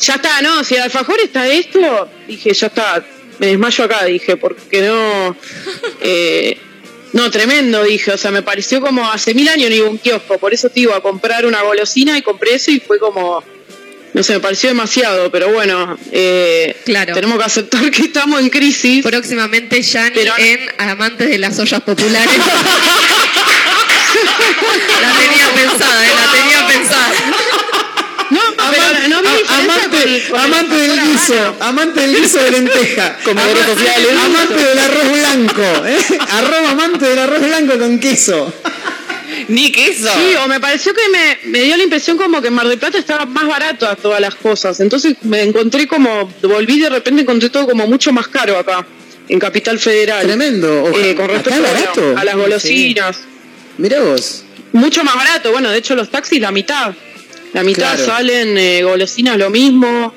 ya 0.00 0.14
está, 0.14 0.42
no, 0.42 0.62
si 0.64 0.74
el 0.74 0.82
alfajor 0.82 1.18
está 1.20 1.46
esto, 1.48 2.08
dije, 2.28 2.52
ya 2.52 2.66
está, 2.66 3.04
me 3.38 3.46
desmayo 3.48 3.84
acá, 3.84 4.04
dije, 4.04 4.36
porque 4.36 4.82
no... 4.82 5.36
eh, 6.00 6.58
no, 7.12 7.30
tremendo, 7.30 7.84
dije, 7.84 8.10
o 8.12 8.16
sea, 8.16 8.30
me 8.30 8.42
pareció 8.42 8.80
como 8.80 9.10
hace 9.10 9.34
mil 9.34 9.46
años 9.48 9.68
no 9.68 9.76
iba 9.76 9.86
a 9.86 9.90
un 9.90 9.98
kiosco, 9.98 10.38
por 10.38 10.54
eso 10.54 10.70
te 10.70 10.80
iba 10.80 10.96
a 10.96 11.00
comprar 11.00 11.44
una 11.44 11.60
golosina 11.62 12.16
y 12.16 12.22
compré 12.22 12.54
eso 12.54 12.70
y 12.70 12.80
fue 12.80 12.98
como, 12.98 13.44
no 14.14 14.22
sé, 14.22 14.34
me 14.34 14.40
pareció 14.40 14.68
demasiado, 14.68 15.30
pero 15.30 15.50
bueno, 15.52 15.96
eh, 16.10 16.76
Claro. 16.84 17.14
tenemos 17.14 17.38
que 17.38 17.44
aceptar 17.44 17.90
que 17.90 18.02
estamos 18.02 18.40
en 18.40 18.50
crisis. 18.50 19.02
Próximamente 19.04 19.80
Yani 19.82 20.10
Pero- 20.14 20.34
en 20.38 20.60
Amantes 20.78 21.28
de 21.30 21.38
las 21.38 21.58
Ollas 21.58 21.80
Populares. 21.82 22.28
la 25.02 25.12
tenía 25.18 25.48
pensada, 25.54 26.06
eh, 26.06 26.12
la 26.14 26.32
tenía 26.32 26.66
pensada. 26.66 27.12
No, 28.30 28.40
pero 28.56 29.08
no 29.08 29.22
me 29.22 29.28
A- 29.28 29.34
diferencia 29.34 29.74
amante, 29.74 29.98
con 30.00 30.08
el- 30.08 30.22
con 30.28 30.40
el 30.40 30.44
amante 30.46 30.74
del 30.76 31.00
guiso, 31.02 31.56
amante 31.60 32.00
del 32.00 32.16
guiso 32.16 32.38
de 32.38 32.50
lenteja, 32.50 33.18
Comedores 33.24 33.64
Amante- 33.64 33.74
sociales. 33.84 34.10
amante 34.24 34.64
del 34.64 34.78
arroz 34.78 35.12
blanco, 35.12 35.86
¿eh? 35.86 36.18
arroba 36.30 36.70
amante 36.70 37.04
del 37.08 37.18
arroz 37.18 37.40
blanco 37.42 37.78
con 37.78 37.98
queso. 37.98 38.54
Ni 39.48 39.70
queso. 39.72 40.08
Sí, 40.14 40.34
o 40.42 40.48
me 40.48 40.60
pareció 40.60 40.92
que 40.94 41.02
me, 41.10 41.50
me 41.50 41.62
dio 41.64 41.76
la 41.76 41.82
impresión 41.84 42.16
como 42.16 42.40
que 42.40 42.48
en 42.48 42.54
Mar 42.54 42.68
del 42.68 42.78
Plata 42.78 42.98
estaba 42.98 43.24
más 43.26 43.46
barato 43.46 43.86
a 43.86 43.96
todas 43.96 44.20
las 44.20 44.34
cosas. 44.34 44.78
Entonces 44.80 45.16
me 45.22 45.42
encontré 45.42 45.86
como, 45.86 46.32
volví 46.42 46.78
de 46.80 46.88
repente 46.90 47.22
encontré 47.22 47.50
todo 47.50 47.66
como 47.66 47.86
mucho 47.86 48.12
más 48.12 48.28
caro 48.28 48.58
acá, 48.58 48.86
en 49.28 49.38
Capital 49.38 49.78
Federal. 49.78 50.26
Tremendo. 50.26 50.84
Ojalá- 50.84 51.06
Eh, 51.06 51.14
con 51.14 51.24
¿Acá 51.26 51.34
respecto 51.34 51.62
barato? 51.62 52.14
a 52.18 52.24
las 52.24 52.34
golosinas. 52.36 53.18
Mirá 53.78 54.00
vos. 54.00 54.44
Mucho 54.72 55.04
más 55.04 55.14
barato. 55.14 55.52
Bueno, 55.52 55.70
de 55.70 55.78
hecho 55.78 55.94
los 55.94 56.10
taxis 56.10 56.40
la 56.40 56.50
mitad. 56.52 56.94
La 57.52 57.62
mitad 57.62 57.94
Claro. 57.96 58.06
salen 58.06 58.56
eh, 58.56 58.82
golosinas 58.82 59.36
lo 59.36 59.50
mismo. 59.50 60.14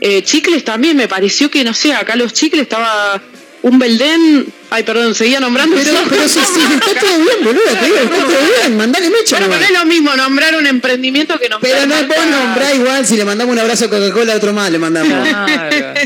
Eh, 0.00 0.22
chicles 0.22 0.64
también 0.64 0.96
me 0.96 1.08
pareció 1.08 1.50
que, 1.50 1.64
no 1.64 1.74
sé, 1.74 1.92
acá 1.92 2.14
los 2.16 2.32
chicles 2.32 2.62
estaba 2.62 3.20
un 3.62 3.78
Belden. 3.78 4.46
Ay, 4.70 4.82
perdón, 4.82 5.14
seguía 5.14 5.40
nombrando. 5.40 5.74
Pero, 5.76 5.92
pero 6.10 6.28
si, 6.28 6.38
si 6.40 6.60
está 6.74 7.00
todo 7.00 7.16
bien, 7.18 7.36
boludo, 7.42 7.62
te 7.80 7.86
digo, 7.86 7.96
está 7.96 8.16
todo 8.16 8.36
bien, 8.60 8.76
mandale 8.76 9.08
mecha 9.08 9.36
Bueno, 9.38 9.46
nomás. 9.46 9.58
pero 9.66 9.74
es 9.74 9.80
lo 9.80 9.86
mismo 9.86 10.14
nombrar 10.14 10.54
un 10.56 10.66
emprendimiento 10.66 11.38
que 11.38 11.48
nombrar. 11.48 11.72
Pero 11.72 11.86
no 11.86 12.06
vos 12.06 12.26
nombrá 12.30 12.74
igual, 12.74 13.06
si 13.06 13.16
le 13.16 13.24
mandamos 13.24 13.52
un 13.54 13.58
abrazo 13.60 13.86
a 13.86 13.88
Coca-Cola, 13.90 14.34
otro 14.36 14.52
más 14.52 14.70
le 14.70 14.78
mandamos. 14.78 15.26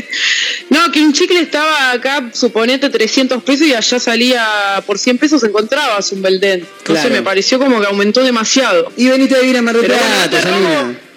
No, 0.69 0.91
que 0.91 1.01
un 1.01 1.13
chicle 1.13 1.39
estaba 1.39 1.91
acá, 1.91 2.29
suponete 2.33 2.89
300 2.89 3.43
pesos 3.43 3.67
y 3.67 3.73
allá 3.73 3.99
salía 3.99 4.81
por 4.87 4.97
100 4.97 5.17
pesos 5.19 5.43
encontrabas 5.43 6.11
un 6.13 6.21
Belden. 6.21 6.61
No 6.61 6.67
Claro. 6.83 7.01
sé, 7.09 7.13
me 7.13 7.21
pareció 7.21 7.59
como 7.59 7.79
que 7.79 7.85
aumentó 7.85 8.23
demasiado. 8.23 8.91
Y 8.97 9.07
venite 9.07 9.35
a 9.35 9.39
vivir 9.39 9.57
a 9.57 9.61
Mar 9.61 9.75
del 9.77 9.85
Plata. 9.85 10.29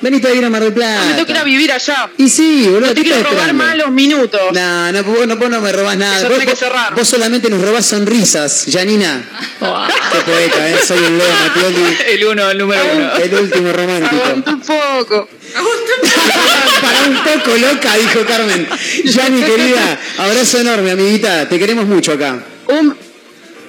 Venite 0.01 0.27
a 0.27 0.31
vivir 0.31 0.45
a 0.45 0.51
Mar 0.51 0.63
del 0.63 0.75
Plata. 0.75 1.05
me 1.07 1.13
tengo 1.15 1.27
que 1.27 1.33
ir 1.33 1.39
a 1.39 1.45
vivir 1.45 1.73
allá. 1.73 2.11
Y 2.19 2.29
sí, 2.29 2.65
boludo, 2.67 2.81
No 2.81 2.87
te 2.89 2.95
¿qué 2.97 3.03
quiero 3.03 3.19
robar 3.23 3.33
esperando? 3.37 3.65
más 3.65 3.77
los 3.77 3.91
minutos. 3.91 4.41
No, 4.53 4.93
no, 4.93 5.03
vos 5.05 5.27
no, 5.27 5.37
vos 5.37 5.49
no 5.51 5.61
me 5.63 5.73
robás 5.73 5.97
nada. 5.97 6.19
Eso 6.19 6.29
Vos, 6.29 6.39
que 6.39 6.55
cerrar. 6.55 6.95
vos 6.95 7.09
solamente 7.09 7.49
nos 7.49 7.63
robás 7.63 7.87
sonrisas, 7.87 8.67
Janina. 8.71 9.23
Qué 9.59 10.21
poeta, 10.31 10.69
¿eh? 10.71 10.77
Soy 10.87 10.99
el 10.99 11.17
Leo 11.17 11.27
Matioli, 11.43 11.97
El 12.09 12.25
uno, 12.27 12.51
el 12.51 12.59
número 12.59 12.83
uno. 12.95 13.11
el 13.17 13.35
último 13.35 13.73
romántico. 13.73 14.23
Aguanta 14.23 14.51
un 14.51 14.61
poco. 14.61 15.29
Para 16.83 17.03
un 17.09 17.17
poco 17.25 17.57
loca, 17.57 17.95
dijo 17.97 18.21
Carmen. 18.27 18.69
Yani, 19.05 19.43
querida, 19.43 19.99
abrazo 20.19 20.59
enorme, 20.61 20.91
amiguita. 20.91 21.49
Te 21.49 21.59
queremos 21.59 21.87
mucho 21.87 22.13
acá. 22.13 22.39
Un, 22.69 22.97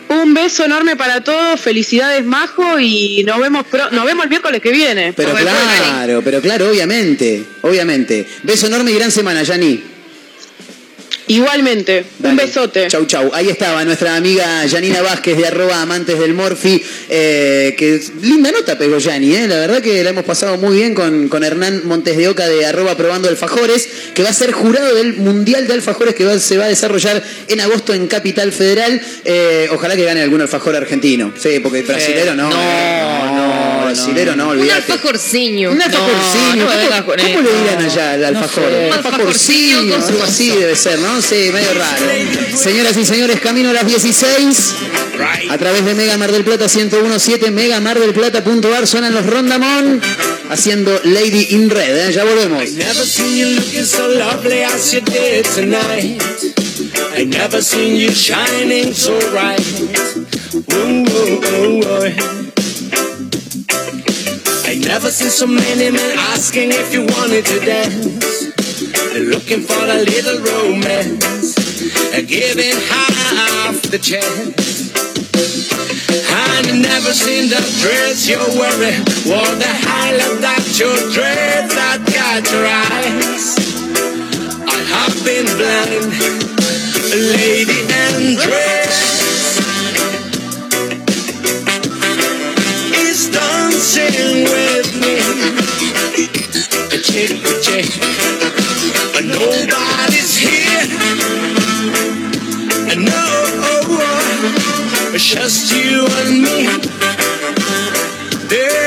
un 0.09 0.34
beso 0.34 0.65
enorme 0.65 0.95
para 0.95 1.21
todos, 1.23 1.59
felicidades 1.59 2.23
Majo 2.25 2.79
y 2.79 3.23
nos 3.25 3.39
vemos 3.39 3.65
pro- 3.67 3.89
nos 3.91 4.05
vemos 4.05 4.23
el 4.23 4.29
miércoles 4.29 4.61
que 4.61 4.71
viene. 4.71 5.13
Pero 5.13 5.34
claro, 5.34 6.21
pero 6.23 6.41
claro, 6.41 6.69
obviamente. 6.69 7.43
Obviamente. 7.61 8.27
Beso 8.43 8.67
enorme 8.67 8.91
y 8.91 8.95
gran 8.95 9.11
semana, 9.11 9.43
Yani. 9.43 9.96
Igualmente, 11.27 12.05
Dale. 12.19 12.31
un 12.31 12.37
besote. 12.37 12.87
Chau, 12.87 13.05
chau. 13.05 13.29
Ahí 13.33 13.49
estaba 13.49 13.83
nuestra 13.83 14.15
amiga 14.15 14.63
Janina 14.69 15.01
Vázquez 15.01 15.37
de 15.37 15.45
arroba 15.47 15.81
amantes 15.81 16.17
del 16.19 16.33
Morfi. 16.33 16.81
eh, 17.09 17.75
que 17.77 17.99
linda 18.21 18.51
nota 18.51 18.77
pegó 18.77 18.97
Yani, 18.97 19.35
eh. 19.35 19.47
La 19.47 19.57
verdad 19.57 19.81
que 19.81 20.03
la 20.03 20.11
hemos 20.11 20.23
pasado 20.23 20.57
muy 20.57 20.77
bien 20.77 20.93
con, 20.93 21.27
con 21.27 21.43
Hernán 21.43 21.81
Montes 21.85 22.15
de 22.17 22.27
Oca 22.29 22.47
de 22.47 22.65
arroba 22.65 22.95
probando 22.95 23.27
alfajores, 23.29 23.87
que 24.13 24.23
va 24.23 24.29
a 24.29 24.33
ser 24.33 24.51
jurado 24.53 24.95
del 24.95 25.17
Mundial 25.17 25.67
de 25.67 25.73
Alfajores 25.73 26.15
que 26.15 26.23
va- 26.25 26.39
se 26.39 26.57
va 26.57 26.65
a 26.65 26.69
desarrollar 26.69 27.21
en 27.47 27.59
agosto 27.61 27.93
en 27.93 28.07
Capital 28.07 28.51
Federal. 28.51 29.01
Eh, 29.25 29.67
ojalá 29.71 29.95
que 29.95 30.05
gane 30.05 30.21
algún 30.21 30.41
alfajor 30.41 30.75
argentino. 30.75 31.33
Sí, 31.37 31.59
porque 31.59 31.81
brasilero 31.81 32.35
no. 32.35 32.49
No, 32.49 32.61
eh. 32.61 33.01
no, 33.35 33.76
brasilero, 33.88 34.35
no, 34.35 34.45
Un 34.45 34.49
olvídate. 34.59 34.91
alfajorciño. 34.93 35.72
Un 35.72 35.81
alfajorciño. 35.81 36.65
no 36.65 36.72
me 36.72 37.03
¿Cómo, 37.03 37.41
le 37.41 37.61
dirán 37.61 37.85
allá 37.85 38.11
al 38.14 38.22
No 38.22 38.27
alfajor? 38.27 38.64
sé. 38.69 38.88
Un 38.88 38.93
alfajorciño, 38.93 39.95
algo 39.95 40.23
así 40.23 40.49
debe 40.51 40.76
ser, 40.76 40.99
¿no? 40.99 41.22
Sí, 41.22 41.49
medio 41.53 41.73
raro. 41.73 42.05
Señoras 42.55 42.97
y 42.97 43.05
señores, 43.05 43.39
camino 43.39 43.69
a 43.69 43.73
las 43.73 43.85
16. 43.85 44.73
A 45.49 45.57
través 45.57 45.84
de 45.85 45.95
Mega 45.95 46.18
Mar 46.18 46.31
del 46.31 46.43
Plata 46.43 46.65
1017, 46.68 47.49
megamardelplata.ar, 47.51 48.88
suenan 48.88 49.14
los 49.14 49.26
Rondamón 49.26 50.01
haciendo 50.49 50.99
Lady 51.03 51.47
in 51.51 51.69
Red. 51.69 52.09
¿eh? 52.09 52.11
Ya 52.14 52.23
volvemos. 52.23 52.72
Never 52.73 53.05
seen 53.05 53.35
you 53.38 53.47
looking 53.55 53.85
so 53.85 54.07
lovely 54.07 54.64
as 54.64 54.91
you 54.93 55.01
did 55.01 55.45
tonight. 55.55 56.22
I 57.18 57.26
never 57.26 57.61
seen 57.64 57.95
you 57.95 58.11
shining 58.11 58.93
so 58.93 59.18
bright. 59.31 59.59
Ooh, 60.73 61.05
ooh, 61.09 61.84
ooh, 61.84 62.38
I 64.65 64.79
never 64.83 65.09
seen 65.09 65.29
so 65.29 65.47
many 65.47 65.91
men 65.91 66.17
asking 66.33 66.71
if 66.71 66.93
you 66.93 67.01
wanted 67.05 67.45
to 67.45 67.59
dance. 67.59 68.51
They're 69.13 69.23
looking 69.23 69.61
for 69.61 69.83
a 69.83 70.03
little 70.03 70.39
romance, 70.39 71.55
giving 72.27 72.75
half 72.91 73.81
the 73.83 73.99
chance. 73.99 74.77
You 76.67 76.81
never 76.81 77.13
seen 77.13 77.47
the 77.49 77.63
dress 77.79 78.27
you're 78.27 78.39
wearing, 78.59 78.99
or 79.23 79.47
the 79.55 79.71
highlight 79.87 80.41
that 80.41 80.65
your 80.77 80.97
dress 81.15 81.73
that 81.73 82.03
got 82.11 82.43
your 82.51 82.67
eyes. 82.67 83.55
I 84.67 84.79
have 84.91 85.15
been 85.23 85.47
blind, 85.55 86.11
lady 87.15 87.87
and 87.87 88.37
dress. 88.37 89.06
Dancing 93.95 94.43
with 94.43 94.89
me, 94.99 95.15
chick, 97.01 97.39
chick, 97.64 97.88
but 99.14 99.23
nobody's 99.23 100.38
here. 100.38 100.88
And 102.91 103.05
No, 103.05 103.23
it's 105.14 105.26
just 105.26 105.73
you 105.73 106.05
and 106.19 106.41
me. 106.43 106.68
There 108.49 108.86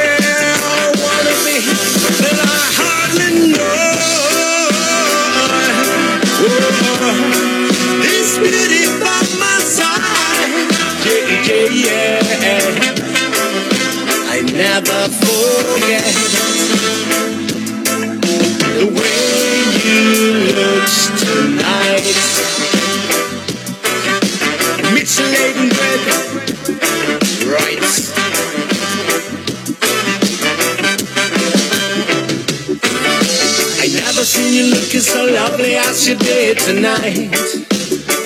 never 34.20 34.24
seen 34.24 34.52
you 34.52 34.74
looking 34.74 35.00
so 35.00 35.24
lovely 35.24 35.76
as 35.76 36.06
you 36.06 36.14
did 36.14 36.58
tonight. 36.58 37.30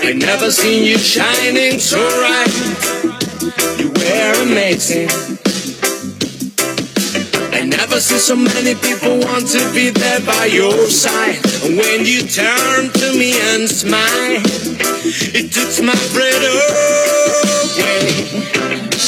I 0.02 0.12
never 0.12 0.51
seen 0.51 0.82
you 0.82 0.98
shining 0.98 1.78
so 1.78 1.98
bright. 2.19 2.51
You 3.78 3.90
were 3.90 4.43
amazing. 4.43 5.34
I 7.95 7.99
never 7.99 8.09
seen 8.11 8.19
so 8.19 8.35
many 8.35 8.75
people 8.75 9.19
want 9.21 9.47
to 9.55 9.73
be 9.73 9.91
there 9.91 10.19
by 10.27 10.47
your 10.47 10.91
side. 10.91 11.39
And 11.62 11.79
when 11.79 12.05
you 12.05 12.27
turn 12.27 12.91
to 12.91 13.12
me 13.15 13.39
and 13.55 13.71
smile, 13.71 14.43
it 15.31 15.53
took 15.55 15.71
my 15.79 15.95
breath 16.11 16.43
away. 16.43 16.91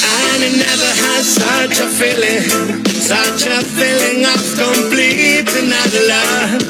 And 0.07 0.39
I 0.39 0.55
never 0.55 0.91
had 1.03 1.25
such 1.27 1.83
a 1.83 1.89
feeling, 1.99 2.47
such 2.95 3.51
a 3.51 3.59
feeling 3.75 4.23
of 4.23 4.39
complete 4.55 5.51
another 5.51 6.07
love. 6.07 6.63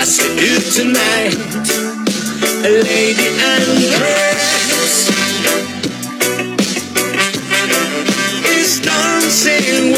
I 0.00 0.04
see 0.08 0.40
you 0.40 0.56
tonight, 0.72 1.36
lady 2.64 3.28
undressed. 3.44 4.45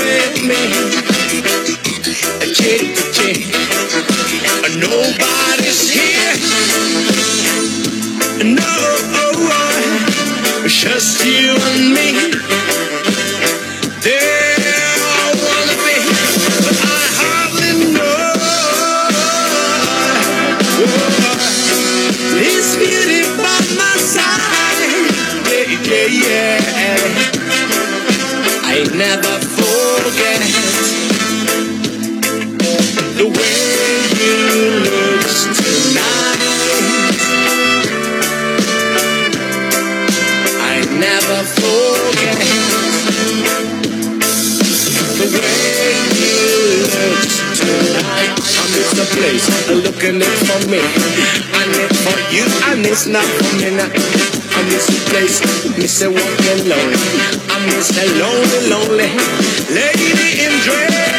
With 0.09 0.43
me. 0.49 0.63
Chick 2.59 2.83
to 2.97 3.05
chick, 3.17 3.41
nobody's 4.81 5.83
here. 5.91 6.35
No, 8.57 8.73
just 10.67 11.25
you 11.27 11.38
looking 50.13 50.23
it 50.23 50.39
for 50.47 50.71
me. 50.71 50.81
I 51.53 51.67
need 51.69 51.93
for 52.01 52.19
you, 52.33 52.45
and 52.73 52.87
it's 52.87 53.07
not 53.07 53.25
for 53.25 53.57
me 53.57 53.77
now. 53.77 53.91
I 54.57 54.63
miss 54.65 54.87
the 54.87 55.11
place, 55.11 55.41
miss 55.77 56.01
the 56.01 56.11
walking 56.11 56.69
lonely. 56.69 56.97
I 57.49 57.59
miss 57.67 57.89
the 57.89 58.07
lonely, 58.17 58.71
lonely 58.71 59.09
lady 59.75 60.45
in 60.45 60.53
dress. 60.63 61.18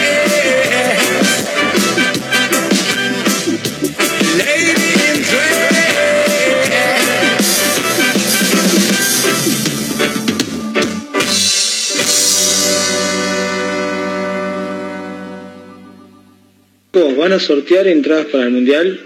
Sortear 17.39 17.87
entradas 17.87 18.27
para 18.27 18.43
el 18.45 18.51
mundial? 18.51 18.99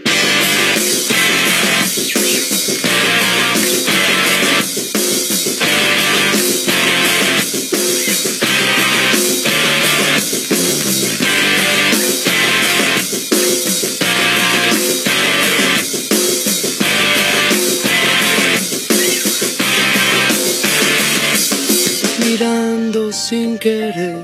mirando 22.25 23.11
sin 23.11 23.59
querer, 23.59 24.17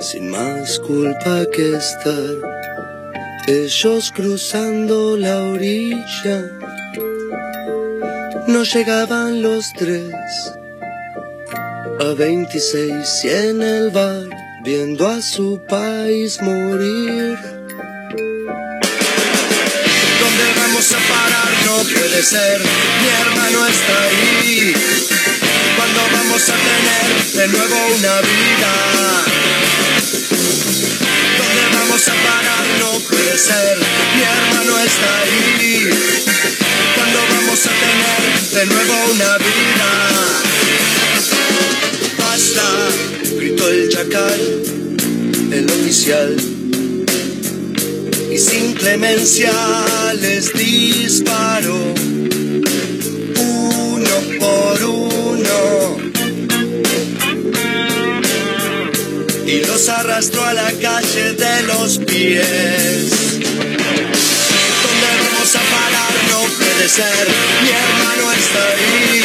sin 0.00 0.30
más 0.30 0.78
culpa 0.80 1.46
que 1.50 1.76
estar. 1.76 2.57
Ellos 3.50 4.12
cruzando 4.14 5.16
la 5.16 5.38
orilla, 5.38 6.52
no 8.46 8.62
llegaban 8.62 9.40
los 9.40 9.72
tres. 9.72 10.12
A 11.98 12.12
26 12.12 12.92
y 13.24 13.28
en 13.30 13.62
el 13.62 13.88
bar, 13.88 14.24
viendo 14.62 15.08
a 15.08 15.22
su 15.22 15.62
país 15.66 16.42
morir. 16.42 17.38
¿Dónde 20.20 20.46
vamos 20.54 20.92
a 20.92 20.98
parar? 21.08 21.50
No 21.64 21.76
puede 21.84 22.22
ser, 22.22 22.60
mi 22.60 23.08
hermano 23.22 23.66
está 23.66 24.02
ahí. 24.02 24.74
¿Cuándo 25.74 26.00
vamos 26.12 26.50
a 26.50 26.54
tener 26.68 27.06
de 27.32 27.48
nuevo 27.48 27.76
una 27.96 28.20
vida? 28.20 28.72
¿Dónde 31.38 31.62
vamos 31.78 32.08
a 32.08 32.12
parar? 32.12 32.66
No 32.78 32.90
puede 33.08 33.17
mi 33.38 34.22
hermano 34.22 34.78
está 34.84 35.20
ahí. 35.20 35.88
¿Cuándo 36.96 37.18
vamos 37.30 37.66
a 37.66 37.70
tener 37.70 38.22
de 38.50 38.66
nuevo 38.66 38.94
una 39.12 39.38
vida? 39.38 39.90
Basta, 42.18 42.66
gritó 43.36 43.68
el 43.68 43.88
chacal, 43.90 44.40
el 45.52 45.66
oficial. 45.70 46.36
Y 48.32 48.38
sin 48.38 48.72
clemencia 48.72 49.52
les 50.20 50.52
disparó, 50.52 51.94
uno 53.36 54.16
por 54.40 54.82
uno. 54.82 55.17
Arrastró 59.86 60.44
a 60.44 60.52
la 60.54 60.72
calle 60.72 61.34
de 61.34 61.62
los 61.62 61.98
pies. 61.98 63.12
¿Dónde 64.82 65.08
vamos 65.22 65.54
a 65.54 65.60
parar? 65.60 66.12
No 66.30 66.40
puede 66.58 66.88
ser, 66.88 67.28
mi 67.62 67.70
hermano 67.70 68.32
está 68.32 68.58
ahí. 68.72 69.22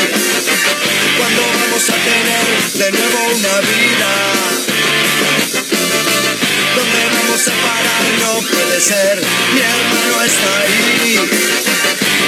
¿Cuándo 1.18 1.42
vamos 1.42 1.90
a 1.90 1.96
tener 1.96 2.46
de 2.74 2.92
nuevo 2.92 3.20
una 3.34 3.62
vida? 3.62 4.12
¿Dónde 6.76 7.02
vamos 7.16 7.48
a 7.48 7.56
parar? 7.66 8.04
No 8.22 8.32
puede 8.48 8.80
ser, 8.80 9.24
mi 9.54 9.62
hermano 9.62 10.24
está 10.24 10.50
ahí. 10.62 11.18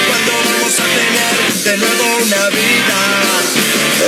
¿Cuándo 0.08 0.32
vamos 0.50 0.74
a 0.80 0.86
tener 0.98 1.34
de 1.64 1.76
nuevo 1.78 2.04
una 2.22 2.48
vida? 2.48 2.98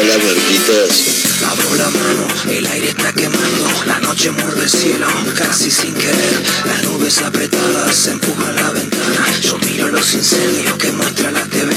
Hola, 0.01 0.19
muertitos. 0.19 1.28
Abro 1.49 1.77
la 1.77 1.89
mano, 1.89 2.27
el 2.51 2.67
aire 2.67 2.91
está 2.91 3.11
quemando, 3.15 3.71
la 3.87 3.99
noche 4.01 4.31
muerde 4.31 4.65
el 4.65 4.69
cielo, 4.69 5.07
casi 5.35 5.71
sin 5.71 5.95
querer, 5.95 6.43
las 6.67 6.83
nubes 6.83 7.23
apretadas 7.23 8.07
empujan 8.09 8.55
la 8.55 8.71
ventana, 8.71 9.27
yo 9.41 9.57
miro 9.65 9.89
los 9.89 10.13
incendios 10.13 10.77
que 10.77 10.93
muestra 10.93 11.31
la 11.31 11.43
TV, 11.45 11.75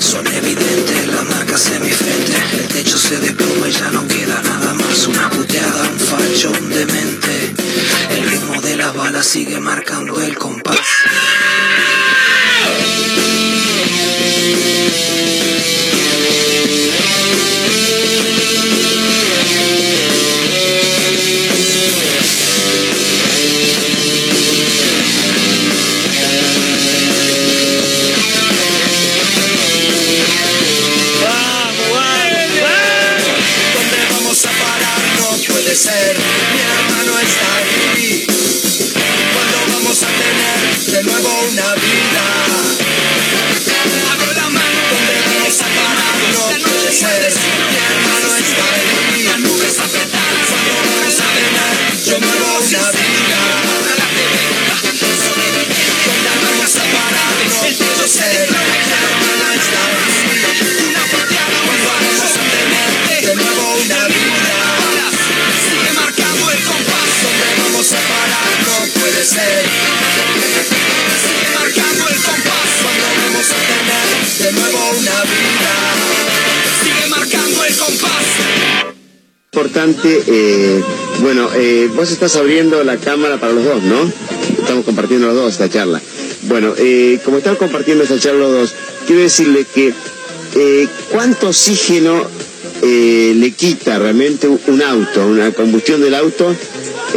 son 0.00 0.26
evidentes 0.26 1.06
las 1.06 1.24
marcas 1.28 1.70
en 1.70 1.82
mi 1.84 1.90
frente, 1.90 2.32
el 2.54 2.66
techo 2.66 2.98
se 2.98 3.20
desploma 3.20 3.68
y 3.68 3.72
ya 3.72 3.88
no 3.92 4.04
queda 4.08 4.42
nada 4.42 4.74
más, 4.74 5.06
una 5.06 5.30
puteada, 5.30 5.88
un 5.90 6.00
facho, 6.00 6.50
un 6.50 6.68
demente, 6.68 7.54
el 8.10 8.30
ritmo 8.30 8.60
de 8.60 8.76
las 8.78 8.92
balas 8.96 9.24
sigue 9.24 9.60
marcando 9.60 10.20
el 10.20 10.36
compás. 10.36 10.76
Ser, 35.78 36.16
mi 36.18 36.60
hermano 36.60 37.12
está 37.20 37.46
ahí. 37.56 38.26
¿Cuándo 39.32 39.58
vamos 39.74 40.02
a 40.02 40.08
tener 40.08 40.58
de 40.86 41.02
nuevo 41.04 41.30
una 41.52 41.74
vida? 41.74 42.24
Abro 44.12 44.32
la 44.32 44.48
mano. 44.50 44.80
¿Dónde 44.90 45.14
vamos 45.22 45.60
a 45.60 45.68
parar? 45.78 46.14
No 46.34 46.42
puede 46.66 46.90
ser, 46.92 47.22
mi 47.70 47.78
hermano 47.78 48.28
está 48.42 48.64
ahí. 48.74 49.22
Las 49.22 49.38
nubes 49.38 49.78
apretadas. 49.78 50.46
¿Cuándo 50.50 50.72
vamos 50.82 51.14
a 51.14 51.30
tener 51.38 51.72
de 52.06 52.16
nuevo 52.26 52.48
una 52.58 52.84
vida? 52.98 53.38
¿Dónde 56.06 56.32
vamos 56.42 56.74
a 56.74 56.84
parar? 56.90 57.32
No 57.46 57.60
puede 57.78 58.06
ser, 58.08 58.50
mi 58.50 58.56
hermano 58.98 59.46
está 59.54 59.78
ahí. 59.86 60.07
Sigue 69.28 69.44
marcando 71.54 72.08
el 72.08 72.16
compás. 72.16 72.68
¿Cuándo 72.82 73.06
vamos 73.20 73.46
a 73.52 73.56
tener 73.68 74.06
de 74.38 74.52
nuevo 74.58 74.78
una 74.98 75.22
vida? 75.22 75.74
Sigue 76.82 77.06
marcando 77.08 77.64
el 77.64 77.76
compás. 77.76 78.24
Importante, 79.52 80.22
eh, 80.26 80.82
bueno, 81.20 81.50
eh, 81.54 81.90
vos 81.94 82.10
estás 82.10 82.36
abriendo 82.36 82.82
la 82.84 82.96
cámara 82.96 83.38
para 83.38 83.52
los 83.52 83.64
dos, 83.64 83.82
¿no? 83.82 84.10
Estamos 84.58 84.86
compartiendo 84.86 85.26
los 85.26 85.36
dos 85.36 85.52
esta 85.52 85.68
charla. 85.68 86.00
Bueno, 86.44 86.72
eh, 86.78 87.20
como 87.22 87.36
estamos 87.36 87.58
compartiendo 87.58 88.04
esta 88.04 88.18
charla 88.18 88.40
los 88.40 88.52
dos, 88.52 88.74
quiero 89.06 89.20
decirle 89.20 89.66
que 89.74 89.92
eh, 90.54 90.88
cuánto 91.10 91.48
oxígeno 91.48 92.26
eh, 92.82 93.34
le 93.36 93.50
quita 93.52 93.98
realmente 93.98 94.48
un 94.48 94.82
auto, 94.82 95.26
una 95.26 95.52
combustión 95.52 96.00
del 96.00 96.14
auto, 96.14 96.54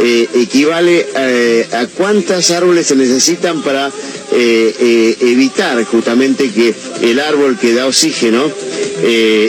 eh, 0.04 0.28
equivale 0.34 1.06
eh, 1.14 1.68
a 1.72 1.86
cuántos 1.86 2.50
árboles 2.50 2.88
se 2.88 2.96
necesitan 2.96 3.62
para 3.62 3.88
eh, 4.32 5.16
evitar 5.20 5.84
justamente 5.84 6.50
que 6.50 6.74
el 7.02 7.20
árbol 7.20 7.56
que 7.56 7.72
da 7.72 7.86
oxígeno, 7.86 8.50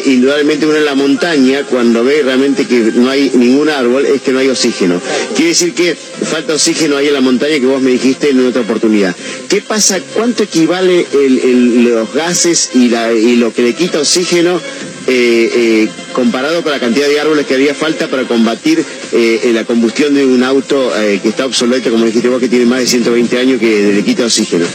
indudablemente 0.06 0.68
uno 0.68 0.78
en 0.78 0.86
la 0.86 0.94
montaña, 0.94 1.64
cuando 1.64 2.04
ve 2.04 2.22
realmente 2.24 2.68
que 2.68 2.92
no 2.94 3.10
hay 3.10 3.32
ningún 3.34 3.70
árbol, 3.70 4.06
es 4.06 4.22
que 4.22 4.32
no 4.32 4.40
hay 4.40 4.50
oxígeno. 4.50 5.02
Quiere 5.36 5.50
decir 5.50 5.74
que 5.74 5.96
falta 5.96 6.54
oxígeno 6.54 6.98
ahí 6.98 7.08
en 7.08 7.14
la 7.14 7.22
montaña 7.22 7.60
que 7.60 7.66
vos 7.66 7.82
me 7.82 7.92
dijiste 7.92 8.30
en 8.30 8.46
otra 8.46 8.62
oportunidad. 8.62 9.16
¿Qué 9.50 9.62
pasa? 9.62 10.00
¿Cuánto 10.14 10.44
equivale 10.44 11.08
los 11.14 12.14
gases 12.14 12.72
y 12.76 12.90
lo 13.38 13.54
que 13.54 13.64
le 13.64 13.74
quita 13.74 14.00
oxígeno 14.00 14.60
eh, 15.08 15.52
eh, 15.54 15.90
comparado 16.14 16.62
con 16.64 16.72
la 16.72 16.80
cantidad 16.80 17.08
de 17.08 17.20
árboles 17.20 17.46
que 17.46 17.56
haría 17.56 17.74
falta 17.74 18.08
para 18.08 18.24
combatir 18.24 18.84
eh, 19.12 19.52
la 19.54 19.66
combustión 19.66 20.14
de 20.14 20.26
un 20.26 20.44
auto 20.44 20.92
eh, 20.98 21.20
que 21.22 21.30
está 21.30 21.46
obsoleto, 21.46 21.92
como 21.92 22.06
dijiste 22.06 22.30
vos, 22.30 22.40
que 22.40 22.50
tiene 22.50 22.66
más 22.66 22.80
de 22.80 22.88
120 22.88 23.38
años, 23.38 23.60
que 23.60 23.94
le 23.94 24.04
quita 24.04 24.26
oxígeno? 24.26 24.66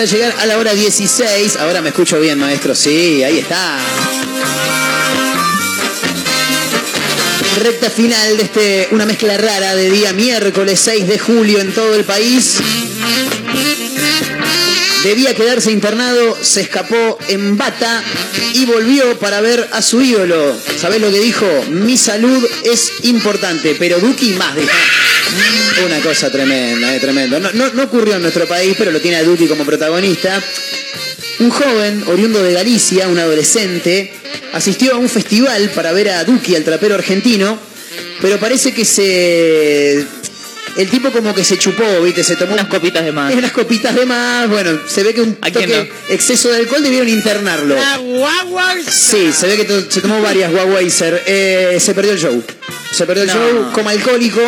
Para 0.00 0.10
llegar 0.10 0.34
a 0.38 0.46
la 0.46 0.56
hora 0.56 0.72
16. 0.72 1.56
Ahora 1.56 1.82
me 1.82 1.90
escucho 1.90 2.18
bien, 2.18 2.38
maestro. 2.38 2.74
Sí, 2.74 3.22
ahí 3.22 3.38
está. 3.38 3.78
Recta 7.62 7.90
final 7.90 8.38
de 8.38 8.42
este, 8.42 8.88
una 8.92 9.04
mezcla 9.04 9.36
rara 9.36 9.76
de 9.76 9.90
día 9.90 10.14
miércoles 10.14 10.80
6 10.80 11.06
de 11.06 11.18
julio 11.18 11.60
en 11.60 11.74
todo 11.74 11.94
el 11.96 12.04
país. 12.04 12.60
Debía 15.04 15.34
quedarse 15.34 15.70
internado, 15.70 16.38
se 16.42 16.62
escapó 16.62 17.18
en 17.28 17.58
bata 17.58 18.02
y 18.54 18.64
volvió 18.64 19.18
para 19.18 19.42
ver 19.42 19.68
a 19.70 19.82
su 19.82 20.00
ídolo. 20.00 20.58
¿Sabés 20.78 21.02
lo 21.02 21.10
que 21.10 21.20
dijo? 21.20 21.46
Mi 21.68 21.98
salud 21.98 22.42
es 22.64 22.90
importante, 23.02 23.76
pero 23.78 24.00
Duki 24.00 24.30
más 24.30 24.56
dijo. 24.56 24.70
Una 25.86 26.00
cosa 26.00 26.30
tremenda, 26.30 26.94
eh, 26.94 27.00
tremendo. 27.00 27.40
No, 27.40 27.50
no, 27.52 27.72
no 27.72 27.82
ocurrió 27.84 28.16
en 28.16 28.22
nuestro 28.22 28.46
país, 28.46 28.74
pero 28.76 28.90
lo 28.90 29.00
tiene 29.00 29.16
a 29.18 29.22
Duki 29.24 29.46
como 29.46 29.64
protagonista. 29.64 30.42
Un 31.38 31.50
joven, 31.50 32.04
oriundo 32.08 32.42
de 32.42 32.52
Galicia, 32.52 33.08
un 33.08 33.18
adolescente, 33.18 34.12
asistió 34.52 34.94
a 34.94 34.98
un 34.98 35.08
festival 35.08 35.70
para 35.74 35.92
ver 35.92 36.10
a 36.10 36.24
Duki, 36.24 36.54
al 36.54 36.64
trapero 36.64 36.94
argentino, 36.96 37.58
pero 38.20 38.38
parece 38.38 38.72
que 38.72 38.84
se... 38.84 40.04
El 40.76 40.88
tipo 40.88 41.10
como 41.10 41.34
que 41.34 41.42
se 41.42 41.58
chupó, 41.58 42.00
¿viste? 42.02 42.22
Se 42.22 42.36
tomó 42.36 42.52
Unas 42.52 42.68
copitas 42.68 43.04
de 43.04 43.10
más. 43.10 43.34
unas 43.34 43.50
copitas 43.50 43.92
de 43.94 44.06
más. 44.06 44.48
Bueno, 44.48 44.78
se 44.88 45.02
ve 45.02 45.12
que 45.12 45.20
un 45.20 45.36
¿A 45.40 45.50
quién 45.50 45.68
toque 45.68 45.90
exceso 46.10 46.48
de 46.48 46.58
alcohol 46.58 46.80
debieron 46.82 47.08
internarlo. 47.08 47.74
Sí, 48.88 49.32
se 49.32 49.48
ve 49.48 49.56
que 49.56 49.84
se 49.90 50.00
tomó 50.00 50.20
varias 50.22 50.52
Guaweiser. 50.52 51.22
Eh, 51.26 51.78
se 51.80 51.92
perdió 51.92 52.12
el 52.12 52.20
show. 52.20 52.42
Se 52.92 53.06
perdió 53.06 53.22
el 53.24 53.28
No. 53.28 53.34
show 53.34 53.72
como 53.72 53.88
alcohólico. 53.90 54.40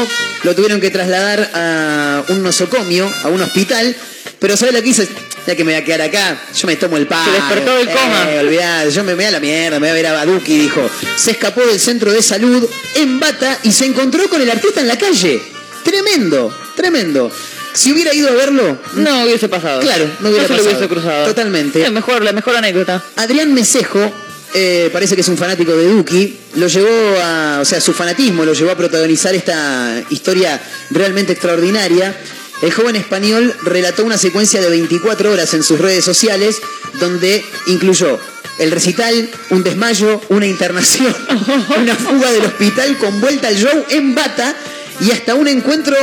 Lo 0.43 0.55
tuvieron 0.55 0.81
que 0.81 0.91
trasladar 0.91 1.51
a 1.55 2.25
un 2.29 2.43
nosocomio, 2.43 3.09
a 3.25 3.29
un 3.29 3.41
hospital. 3.43 3.95
Pero 4.39 4.57
¿sabes 4.57 4.75
lo 4.75 4.83
que 4.83 4.89
hizo? 4.89 5.03
Ya 5.47 5.57
que 5.57 5.65
me 5.65 5.73
voy 5.73 5.81
a 5.81 5.85
quedar 5.85 6.03
acá, 6.03 6.41
yo 6.57 6.67
me 6.69 6.77
tomo 6.77 6.97
el 6.97 7.07
pan. 7.09 7.25
Se 7.25 7.33
despertó 7.33 7.75
del 7.77 7.89
coma. 7.89 8.29
olvidate, 8.41 8.91
yo 8.93 9.03
me 9.03 9.15
voy 9.15 9.25
a 9.25 9.31
la 9.33 9.41
mierda, 9.41 9.81
me 9.81 9.87
voy 9.87 9.91
a 9.91 9.95
ver 9.95 10.07
a 10.07 10.13
Baduki, 10.13 10.57
dijo. 10.57 10.89
Se 11.17 11.33
escapó 11.33 11.63
del 11.63 11.81
centro 11.81 12.13
de 12.13 12.23
salud 12.23 12.69
en 12.95 13.19
bata 13.19 13.59
y 13.65 13.73
se 13.73 13.87
encontró 13.87 14.29
con 14.29 14.41
el 14.41 14.51
artista 14.51 14.81
en 14.81 14.89
la 14.89 14.97
calle. 14.99 15.43
Tremendo, 15.85 16.57
tremendo. 16.77 17.31
Si 17.73 17.91
hubiera 17.93 18.15
ido 18.15 18.29
a 18.29 18.33
verlo, 18.33 18.79
No 18.95 19.25
hubiese 19.25 19.49
pasado. 19.49 19.81
Claro, 19.81 20.09
no 20.21 20.29
hubiera 20.29 20.47
se 20.47 20.53
lo 20.53 20.59
pasado. 20.59 20.77
hubiese 20.79 20.89
cruzado. 20.89 21.27
Totalmente. 21.27 21.83
Es 21.83 21.91
mejor, 21.91 22.23
la 22.23 22.33
mejor 22.33 22.55
anécdota. 22.57 23.03
Adrián 23.17 23.53
Mesejo, 23.55 24.13
eh, 24.55 24.91
parece 24.93 25.15
que 25.15 25.23
es 25.23 25.29
un 25.29 25.39
fanático 25.39 25.75
de 25.77 25.89
Duki, 25.89 26.37
lo 26.57 26.67
llevó 26.67 27.19
a, 27.23 27.59
o 27.63 27.65
sea, 27.65 27.81
su 27.81 27.93
fanatismo 27.93 28.45
lo 28.45 28.53
llevó 28.53 28.71
a 28.71 28.77
protagonizar 28.77 29.35
esta 29.35 30.03
historia 30.11 30.61
realmente 30.91 31.33
extraordinaria. 31.33 32.15
El 32.61 32.73
joven 32.73 32.97
español 32.97 33.55
relató 33.63 34.05
una 34.05 34.19
secuencia 34.19 34.61
de 34.61 34.69
24 34.69 35.33
horas 35.33 35.53
en 35.55 35.63
sus 35.63 35.81
redes 35.81 36.05
sociales 36.05 36.61
donde 37.01 37.45
incluyó 37.67 38.19
el 38.59 38.71
recital, 38.71 39.29
un 39.51 39.65
desmayo, 39.65 40.21
una 40.29 40.47
internación, 40.47 41.15
una 41.81 41.97
fuga 41.97 42.31
del 42.31 42.45
hospital 42.45 42.99
con 42.99 43.21
vuelta 43.21 43.49
al 43.49 43.57
show 43.57 43.85
en 43.89 44.15
bata 44.15 44.55
y 45.01 45.11
hasta 45.11 45.35
un 45.35 45.49
encuentro 45.49 45.97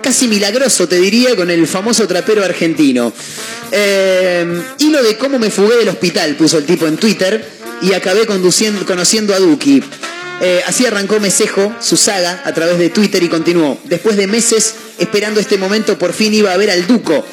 casi 0.00 0.28
milagroso, 0.28 0.88
te 0.88 0.96
diría, 0.96 1.36
con 1.36 1.50
el 1.50 1.66
famoso 1.66 2.06
trapero 2.06 2.44
argentino. 2.44 3.12
Eh, 3.70 4.62
hilo 4.78 5.02
de 5.02 5.16
cómo 5.16 5.38
me 5.38 5.50
fugué 5.50 5.76
del 5.76 5.88
hospital, 5.88 6.36
puso 6.36 6.58
el 6.58 6.64
tipo 6.64 6.86
en 6.86 6.96
Twitter, 6.96 7.59
y 7.82 7.92
acabé 7.94 8.26
conduciendo, 8.26 8.84
conociendo 8.86 9.34
a 9.34 9.38
Duki. 9.38 9.82
Eh, 10.42 10.62
así 10.66 10.86
arrancó 10.86 11.20
Mesejo 11.20 11.74
su 11.80 11.96
saga 11.96 12.42
a 12.44 12.52
través 12.52 12.78
de 12.78 12.88
Twitter 12.88 13.22
y 13.22 13.28
continuó. 13.28 13.78
Después 13.84 14.16
de 14.16 14.26
meses 14.26 14.74
esperando 14.98 15.40
este 15.40 15.58
momento, 15.58 15.98
por 15.98 16.12
fin 16.12 16.32
iba 16.32 16.52
a 16.52 16.56
ver 16.56 16.70
al 16.70 16.86
Duco. 16.86 17.24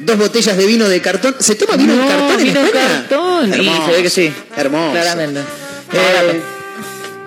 Dos 0.00 0.18
botellas 0.18 0.56
de 0.56 0.66
vino 0.66 0.88
de 0.88 1.00
cartón. 1.00 1.36
¿Se 1.38 1.54
toma 1.54 1.76
vino 1.76 1.94
de 1.94 2.06
cartón 2.06 2.40
en 2.40 2.44
vino 2.46 2.60
España? 2.60 3.06
cartón. 3.08 3.48
Y 3.48 3.86
se 3.86 3.92
ve 3.92 4.02
que 4.02 4.10
sí. 4.10 4.32
Hermoso. 4.56 4.92
Claramente. 4.92 5.40
Eh, 5.92 6.40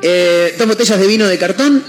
eh, 0.02 0.56
dos 0.58 0.68
botellas 0.68 1.00
de 1.00 1.08
vino 1.08 1.28
de 1.28 1.38
cartón 1.38 1.84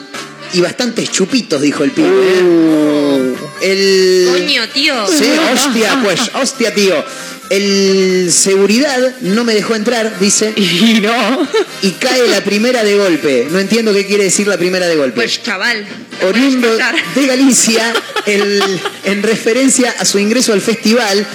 y 0.53 0.61
bastantes 0.61 1.11
chupitos, 1.11 1.61
dijo 1.61 1.85
el 1.85 1.91
pibe. 1.91 2.09
¿eh? 2.09 3.35
El... 3.65 4.29
Coño, 4.31 4.69
tío. 4.69 5.07
Sí, 5.09 5.25
hostia, 5.53 6.01
pues, 6.05 6.21
hostia, 6.41 6.75
tío. 6.75 7.05
El 7.51 8.31
seguridad 8.33 9.17
no 9.21 9.45
me 9.45 9.55
dejó 9.55 9.75
entrar, 9.75 10.19
dice. 10.19 10.53
Y 10.57 11.01
no. 11.01 11.49
Y 11.83 11.91
cae 11.93 12.27
la 12.29 12.43
primera 12.43 12.83
de 12.85 12.97
golpe. 12.97 13.47
No 13.51 13.59
entiendo 13.59 13.93
qué 13.93 14.07
quiere 14.07 14.25
decir 14.25 14.47
la 14.47 14.57
primera 14.57 14.87
de 14.89 14.97
golpe. 14.97 15.17
Pues 15.17 15.43
chaval. 15.43 15.85
Oriundo 16.29 16.69
de 17.15 17.27
Galicia, 17.27 17.93
el- 18.27 18.81
en 19.05 19.23
referencia 19.23 19.95
a 19.99 20.05
su 20.05 20.19
ingreso 20.19 20.53
al 20.53 20.61
festival. 20.61 21.27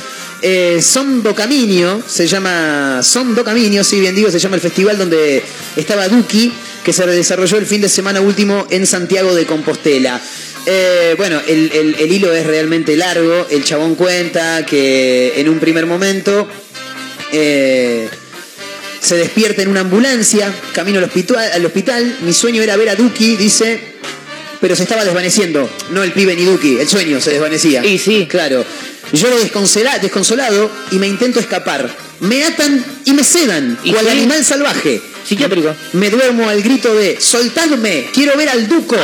Eh, 0.41 0.79
Son 0.81 1.21
do 1.21 1.35
Caminho, 1.35 2.01
se 2.07 2.25
llama 2.25 3.01
Son 3.03 3.35
do 3.35 3.43
Caminho, 3.43 3.83
sí, 3.83 3.99
bien 3.99 4.15
digo, 4.15 4.31
se 4.31 4.39
llama 4.39 4.55
el 4.55 4.61
festival 4.61 4.97
donde 4.97 5.43
estaba 5.75 6.07
Duki, 6.07 6.49
que 6.83 6.93
se 6.93 7.05
desarrolló 7.05 7.57
el 7.57 7.65
fin 7.65 7.81
de 7.81 7.89
semana 7.89 8.21
último 8.21 8.65
en 8.69 8.87
Santiago 8.87 9.35
de 9.35 9.45
Compostela. 9.45 10.21
Eh, 10.65 11.15
bueno, 11.17 11.41
el, 11.47 11.71
el- 11.99 12.11
hilo 12.11 12.33
es 12.33 12.45
realmente 12.45 12.95
largo. 12.95 13.47
El 13.49 13.63
chabón 13.63 13.95
cuenta 13.95 14.65
que 14.65 15.33
en 15.37 15.49
un 15.49 15.59
primer 15.59 15.85
momento 15.85 16.47
eh, 17.31 18.07
se 19.01 19.15
despierta 19.15 19.61
en 19.61 19.69
una 19.69 19.81
ambulancia, 19.81 20.53
camino 20.73 20.97
al 20.99 21.05
hospital, 21.05 21.51
al 21.53 21.65
hospital. 21.65 22.17
Mi 22.21 22.33
sueño 22.33 22.61
era 22.61 22.75
ver 22.77 22.89
a 22.89 22.95
Duki, 22.95 23.35
dice, 23.35 23.79
pero 24.61 24.75
se 24.75 24.83
estaba 24.83 25.03
desvaneciendo. 25.05 25.69
No 25.91 26.03
el 26.03 26.11
pibe 26.11 26.35
ni 26.35 26.43
Duki, 26.45 26.77
el 26.79 26.87
sueño 26.87 27.19
se 27.21 27.31
desvanecía. 27.31 27.85
Y 27.85 27.97
sí. 27.97 28.27
Claro. 28.29 28.65
Yo 29.13 29.29
lo 29.29 29.39
desconsola- 29.39 29.99
desconsolado 29.99 30.69
y 30.91 30.95
me 30.97 31.07
intento 31.07 31.39
escapar. 31.39 31.89
Me 32.19 32.43
atan 32.43 32.83
y 33.05 33.13
me 33.13 33.23
sedan, 33.23 33.79
¿Y 33.83 33.93
cual 33.93 34.05
sí? 34.05 34.11
animal 34.11 34.43
salvaje. 34.45 35.01
Psiquiátrico. 35.25 35.73
Me 35.93 36.09
duermo 36.09 36.49
al 36.49 36.61
grito 36.61 36.93
de 36.95 37.19
soltadme, 37.21 38.09
quiero 38.13 38.35
ver 38.35 38.49
al 38.49 38.67
duco. 38.67 38.95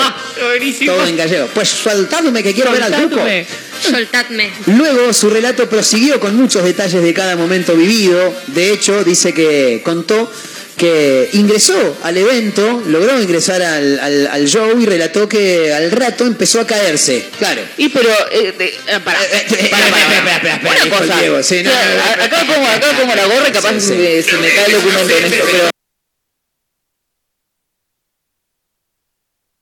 Todo 0.86 1.06
en 1.06 1.16
gallego. 1.18 1.48
Pues 1.54 1.70
soltadme 1.70 2.44
que 2.44 2.54
quiero 2.54 2.72
ver 2.72 2.84
al 2.84 2.92
duco. 2.92 3.16
Soltadme. 3.16 3.46
Soltadme. 3.82 4.52
Luego 4.68 5.14
su 5.14 5.30
relato 5.30 5.70
prosiguió 5.70 6.20
con 6.20 6.36
muchos 6.36 6.64
detalles 6.64 7.02
de 7.04 7.14
cada 7.14 7.36
momento 7.36 7.76
vivido. 7.76 8.34
De 8.48 8.72
hecho, 8.74 9.04
dice 9.04 9.34
que 9.34 9.82
contó 9.84 10.32
que 10.78 11.30
ingresó 11.34 11.98
al 12.04 12.18
evento, 12.18 12.84
logró 12.88 13.22
ingresar 13.22 13.62
al, 13.62 14.00
al- 14.00 14.28
al 14.28 14.46
show 14.46 14.78
y 14.80 14.86
relató 14.86 15.28
que 15.30 15.74
al 15.74 15.90
rato 15.92 16.26
empezó 16.26 16.60
a 16.60 16.68
caerse. 16.68 17.26
Claro. 17.40 17.62
Y 17.78 17.90
pero, 17.90 18.10
eh, 18.32 18.54
eh, 18.60 19.00
para, 19.04 19.20
para, 19.20 20.62
para, 20.62 20.86
Una 20.86 20.98
cosa. 20.98 21.20
Diego, 21.20 21.42
sí, 21.44 21.64
no, 21.64 21.72
no, 21.72 21.78
no, 22.18 22.24
acá 22.24 22.44
pongo, 22.46 22.68
acá 22.68 22.88
pongo 23.00 23.16
la 23.16 23.26
gorra 23.26 23.48
y 23.48 23.52
capaz 23.52 23.74
Sí, 23.76 23.80
sí. 23.80 23.88
Se, 23.88 23.96
me, 23.96 24.22
se 24.22 24.38
me 24.38 24.50
cae 24.54 24.66
el 24.66 24.72
documento 24.74 25.18
en 25.18 25.24
esto, 25.26 25.46
pero. 25.52 25.70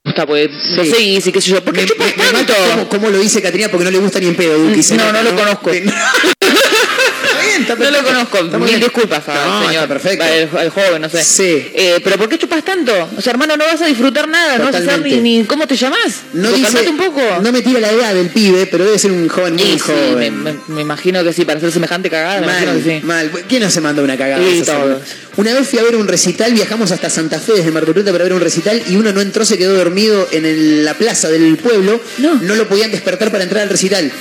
Está, 0.06 0.26
pues, 0.26 0.50
no 0.76 0.84
sé, 0.84 1.00
y 1.00 1.20
sí, 1.20 1.32
qué 1.32 1.40
sé 1.40 1.50
yo. 1.50 1.64
¿Por 1.64 1.74
qué 1.74 1.86
chupas 1.86 2.06
Me 2.16 2.22
tanto? 2.24 2.38
mata 2.52 2.54
cómo, 2.72 2.88
cómo 2.88 3.10
lo 3.10 3.18
dice 3.18 3.40
Catrina 3.40 3.68
porque 3.68 3.84
no 3.84 3.90
le 3.90 3.98
gusta 3.98 4.20
ni 4.20 4.26
en 4.26 4.36
pedo, 4.36 4.58
Duki. 4.58 4.80
No, 4.96 5.06
nota, 5.06 5.12
no 5.12 5.30
lo 5.30 5.36
conozco. 5.36 5.70
Está 7.64 7.74
No 7.76 7.90
lo 7.90 8.02
conozco. 8.04 8.38
Está 8.38 8.58
Mil 8.58 8.68
bien. 8.68 8.80
disculpas 8.80 9.22
No, 9.26 9.34
señor. 9.66 9.72
está 9.74 9.88
perfecto. 9.88 10.24
Al, 10.24 10.58
al 10.58 10.70
joven, 10.70 11.02
no 11.02 11.08
sé. 11.08 11.22
Sí. 11.24 11.70
Eh, 11.74 12.00
pero 12.02 12.16
¿por 12.16 12.28
qué 12.28 12.38
chupas 12.38 12.64
tanto? 12.64 12.92
O 13.16 13.20
sea, 13.20 13.32
hermano, 13.32 13.56
no 13.56 13.64
vas 13.64 13.80
a 13.82 13.86
disfrutar 13.86 14.28
nada, 14.28 14.58
no 14.58 14.64
vas 14.64 14.74
a 14.76 14.78
saber 14.78 14.84
Totalmente. 14.96 15.20
ni, 15.22 15.38
ni 15.38 15.44
cómo 15.44 15.66
te 15.66 15.76
llamás. 15.76 16.22
No 16.32 16.50
dice, 16.52 16.88
un 16.88 16.96
poco. 16.96 17.20
no 17.42 17.52
me 17.52 17.62
tira 17.62 17.80
la 17.80 17.90
edad 17.90 18.14
del 18.14 18.28
pibe, 18.28 18.66
pero 18.66 18.84
debe 18.84 18.98
ser 18.98 19.12
un 19.12 19.28
joven 19.28 19.54
muy 19.54 19.62
Y 19.62 19.78
sí, 19.78 19.84
me, 19.88 20.12
joven. 20.12 20.42
me- 20.42 20.54
me 20.68 20.80
imagino 20.82 21.22
que 21.24 21.32
sí, 21.32 21.44
para 21.44 21.58
hacer 21.58 21.72
semejante 21.72 22.10
cagada, 22.10 22.40
me 22.40 22.46
imagino 22.46 22.72
Mal, 22.72 22.82
que 22.82 23.00
sí. 23.00 23.06
mal. 23.06 23.30
¿Quién 23.48 23.62
no 23.62 23.70
se 23.70 23.80
manda 23.80 24.02
una 24.02 24.16
cagada? 24.16 24.42
Una 25.36 25.52
vez 25.52 25.68
fui 25.68 25.78
a 25.80 25.82
ver 25.82 25.96
un 25.96 26.06
recital, 26.06 26.52
viajamos 26.52 26.92
hasta 26.92 27.10
Santa 27.10 27.40
Fe 27.40 27.54
desde 27.54 27.70
Mar 27.72 27.84
del 27.84 27.94
Plata 27.94 28.12
para 28.12 28.22
ver 28.24 28.32
un 28.34 28.40
recital 28.40 28.80
y 28.88 28.94
uno 28.96 29.12
no 29.12 29.20
entró, 29.20 29.44
se 29.44 29.58
quedó 29.58 29.74
dormido 29.74 30.28
en 30.30 30.44
el- 30.46 30.84
la 30.84 30.94
plaza 30.94 31.28
del 31.28 31.56
pueblo. 31.56 32.00
No. 32.18 32.34
lo 32.54 32.68
podían 32.68 32.92
despertar 32.92 33.30
para 33.32 33.42
entrar 33.44 33.62
al 33.64 33.68
recital. 33.68 34.12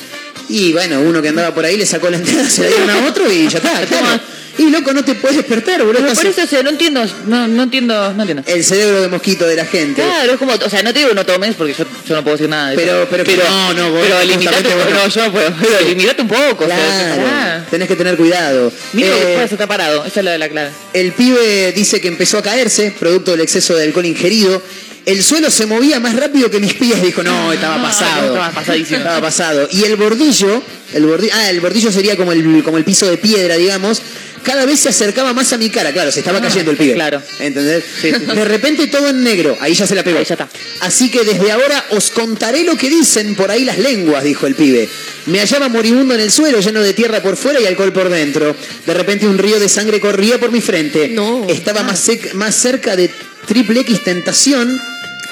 Y 0.49 0.73
bueno, 0.73 0.99
uno 1.01 1.21
que 1.21 1.29
andaba 1.29 1.53
por 1.53 1.65
ahí 1.65 1.77
le 1.77 1.85
sacó 1.85 2.09
la 2.09 2.17
entrada, 2.17 2.49
se 2.49 2.61
la 2.63 2.67
dieron 2.67 2.89
a 2.89 3.05
otro 3.07 3.31
y 3.31 3.47
ya 3.47 3.57
está, 3.57 3.81
claro. 3.87 4.19
Y 4.55 4.69
loco, 4.69 4.93
no 4.93 5.03
te 5.03 5.15
puedes 5.15 5.37
despertar, 5.37 5.83
boludo. 5.83 6.03
Pero 6.03 6.13
por 6.13 6.25
eso, 6.27 6.61
no 6.61 6.69
entiendo, 6.69 7.03
no, 7.25 7.47
no 7.47 7.63
entiendo, 7.63 8.13
no 8.13 8.21
entiendo. 8.21 8.43
El 8.45 8.63
cerebro 8.63 9.01
de 9.01 9.07
mosquito 9.07 9.47
de 9.47 9.55
la 9.55 9.65
gente. 9.65 10.03
Claro, 10.03 10.33
es 10.33 10.37
como, 10.37 10.53
o 10.53 10.69
sea, 10.69 10.83
no 10.83 10.93
te 10.93 10.99
digo 10.99 11.11
no 11.15 11.25
tomes 11.25 11.55
porque 11.55 11.73
yo, 11.73 11.85
yo 12.07 12.15
no 12.15 12.23
puedo 12.23 12.37
decir 12.37 12.49
nada 12.49 12.69
de 12.69 12.75
Pero- 12.75 13.01
eso. 13.01 13.07
pero- 13.09 13.23
no, 13.49 13.73
no, 13.73 13.89
vos 13.91 14.01
pero 14.07 14.23
limitate, 14.23 14.75
vos 14.75 14.85
no. 14.91 14.95
no, 14.95 15.07
yo 15.07 15.25
no 15.25 15.31
puedo, 15.31 15.51
pero 15.59 15.87
limitate 15.89 16.21
un 16.21 16.27
poco, 16.27 16.65
o 16.65 16.67
sea, 16.67 17.15
Claro, 17.15 17.63
tenés 17.71 17.87
que 17.87 17.95
tener 17.95 18.15
cuidado. 18.15 18.71
Mira 18.93 19.07
que 19.09 19.33
Eh, 19.37 19.43
está 19.49 19.65
parado, 19.65 20.05
esa 20.05 20.19
es 20.19 20.23
la 20.23 20.31
de 20.33 20.37
la 20.37 20.49
clave. 20.49 20.69
El 20.93 21.13
pibe 21.13 21.71
dice 21.71 21.99
que 21.99 22.09
empezó 22.09 22.37
a 22.37 22.43
caerse, 22.43 22.93
producto 22.99 23.31
del 23.31 23.41
exceso 23.41 23.73
de 23.75 23.85
alcohol 23.85 24.05
ingerido. 24.05 24.61
El 25.05 25.21
suelo 25.23 25.51
se 25.51 25.65
movía 25.65 25.99
más 25.99 26.15
rápido 26.15 26.49
que 26.49 26.59
mis 26.59 26.73
pies, 26.75 27.01
dijo, 27.01 27.23
no, 27.23 27.51
estaba 27.51 27.81
pasado. 27.81 28.27
estaba 28.27 28.51
pasadísimo. 28.51 28.97
Estaba 28.99 29.21
pasado. 29.21 29.67
Y 29.71 29.83
el 29.83 29.95
bordillo, 29.97 30.63
el 30.93 31.05
bordillo, 31.05 31.33
ah, 31.35 31.49
el 31.49 31.59
bordillo 31.59 31.91
sería 31.91 32.15
como 32.15 32.31
el, 32.31 32.63
como 32.63 32.77
el 32.77 32.85
piso 32.85 33.05
de 33.07 33.17
piedra, 33.17 33.57
digamos, 33.57 34.01
cada 34.43 34.65
vez 34.65 34.79
se 34.79 34.89
acercaba 34.89 35.33
más 35.33 35.51
a 35.53 35.57
mi 35.57 35.69
cara. 35.69 35.91
Claro, 35.91 36.11
se 36.11 36.19
estaba 36.19 36.41
cayendo 36.41 36.71
el 36.71 36.77
pibe. 36.77 36.93
claro. 36.93 37.21
¿Entendés? 37.39 37.83
De 38.01 38.45
repente 38.45 38.87
todo 38.87 39.09
en 39.09 39.23
negro. 39.23 39.57
Ahí 39.61 39.73
ya 39.73 39.85
se 39.87 39.95
la 39.95 40.03
pegó. 40.03 40.19
Ahí 40.19 40.25
ya 40.25 40.35
está. 40.35 40.49
Así 40.81 41.09
que 41.11 41.23
desde 41.23 41.51
ahora 41.51 41.83
os 41.91 42.09
contaré 42.11 42.63
lo 42.63 42.75
que 42.77 42.89
dicen 42.89 43.35
por 43.35 43.51
ahí 43.51 43.63
las 43.65 43.77
lenguas, 43.79 44.23
dijo 44.23 44.45
el 44.47 44.55
pibe. 44.55 44.87
Me 45.27 45.39
hallaba 45.39 45.69
moribundo 45.69 46.13
en 46.13 46.19
el 46.21 46.31
suelo, 46.31 46.59
lleno 46.59 46.81
de 46.81 46.93
tierra 46.93 47.21
por 47.21 47.37
fuera 47.37 47.59
y 47.61 47.65
alcohol 47.65 47.93
por 47.93 48.09
dentro. 48.09 48.53
De 48.85 48.93
repente 48.93 49.25
un 49.27 49.37
río 49.37 49.59
de 49.59 49.69
sangre 49.69 49.99
corría 50.01 50.37
por 50.39 50.51
mi 50.51 50.59
frente. 50.61 51.07
No. 51.09 51.45
Estaba 51.49 51.83
más, 51.83 52.05
sec- 52.07 52.33
más 52.33 52.53
cerca 52.55 52.97
de 52.97 53.09
Triple 53.47 53.81
X 53.81 54.03
Tentación. 54.03 54.77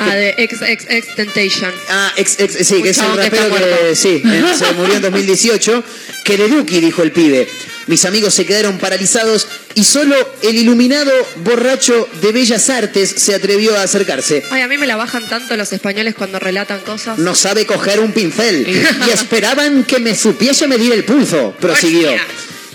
Ah, 0.04 0.16
de 0.16 0.34
XXX 0.50 1.16
Temptation. 1.16 1.72
Ah, 1.90 2.12
ex, 2.18 2.40
ex- 2.40 2.68
sí, 2.68 2.82
que 2.82 2.90
es 2.90 2.98
el 2.98 3.12
que 3.12 3.30
rapero 3.30 3.56
que, 3.56 3.96
sí, 3.96 4.22
eh, 4.26 4.44
se 4.58 4.72
murió 4.74 4.96
en 4.96 5.02
2018. 5.04 5.84
Que 6.24 6.38
dijo 6.38 7.04
el 7.04 7.12
pibe. 7.12 7.48
Mis 7.88 8.06
amigos 8.06 8.34
se 8.34 8.46
quedaron 8.46 8.78
paralizados 8.78 9.48
y 9.74 9.84
solo 9.84 10.16
el 10.44 10.56
iluminado 10.56 11.12
borracho 11.38 12.08
de 12.22 12.32
Bellas 12.32 12.70
Artes 12.70 13.10
se 13.18 13.34
atrevió 13.34 13.76
a 13.76 13.84
acercarse. 13.84 14.44
Ay, 14.52 14.62
a 14.62 14.68
mí 14.68 14.78
me 14.78 14.86
la 14.88 14.96
bajan 14.96 15.28
tanto 15.28 15.58
los 15.58 15.74
españoles 15.74 16.14
cuando 16.16 16.40
relatan 16.40 16.80
cosas. 16.82 17.18
No 17.18 17.34
sabe 17.36 17.66
coger 17.66 18.00
un 18.00 18.12
pincel 18.12 18.68
y 19.08 19.10
esperaban 19.10 19.84
que 19.84 20.00
me 20.00 20.16
supiese 20.16 20.68
medir 20.68 20.94
el 20.94 21.04
pulso, 21.04 21.56
prosiguió. 21.60 22.12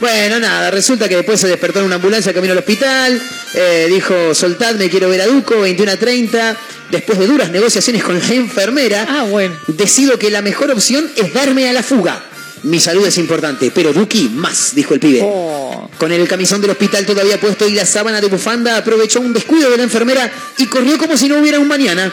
Bueno, 0.01 0.39
nada, 0.39 0.70
resulta 0.70 1.09
que 1.09 1.16
después 1.16 1.40
se 1.40 1.48
despertó 1.48 1.78
en 1.78 1.86
una 1.86 1.94
ambulancia 1.94 2.35
camino 2.35 2.52
al 2.52 2.59
hospital, 2.59 3.20
eh, 3.55 3.86
dijo, 3.89 4.35
soltadme, 4.35 4.90
quiero 4.90 5.09
ver 5.09 5.23
a 5.23 5.27
Duco, 5.27 5.60
21 5.60 5.93
a 5.93 5.97
30. 5.97 6.56
Después 6.90 7.18
de 7.18 7.27
duras 7.27 7.51
negociaciones 7.51 8.05
con 8.05 8.16
la 8.18 8.27
enfermera, 8.28 9.06
Ah, 9.09 9.24
bueno. 9.24 9.56
decido 9.66 10.18
que 10.18 10.31
la 10.31 10.40
mejor 10.43 10.70
opción 10.70 11.10
es 11.16 11.32
darme 11.32 11.68
a 11.68 11.73
la 11.73 11.82
fuga. 11.82 12.23
Mi 12.62 12.78
salud 12.78 13.05
es 13.06 13.18
importante, 13.18 13.73
pero 13.74 13.93
Duki 13.93 14.28
más, 14.28 14.73
dijo 14.74 14.94
el 14.94 15.01
pibe. 15.01 15.20
Oh. 15.24 15.90
Con 15.98 16.12
el 16.12 16.28
camisón 16.28 16.60
del 16.60 16.70
hospital 16.70 17.05
todavía 17.05 17.40
puesto 17.40 17.66
y 17.66 17.73
la 17.73 17.85
sábana 17.86 18.20
de 18.20 18.28
bufanda, 18.28 18.77
aprovechó 18.77 19.20
un 19.20 19.32
descuido 19.32 19.70
de 19.70 19.78
la 19.78 19.82
enfermera 19.82 20.31
y 20.59 20.66
corrió 20.66 20.97
como 20.98 21.16
si 21.16 21.28
no 21.28 21.39
hubiera 21.39 21.59
un 21.59 21.66
mañana. 21.68 22.12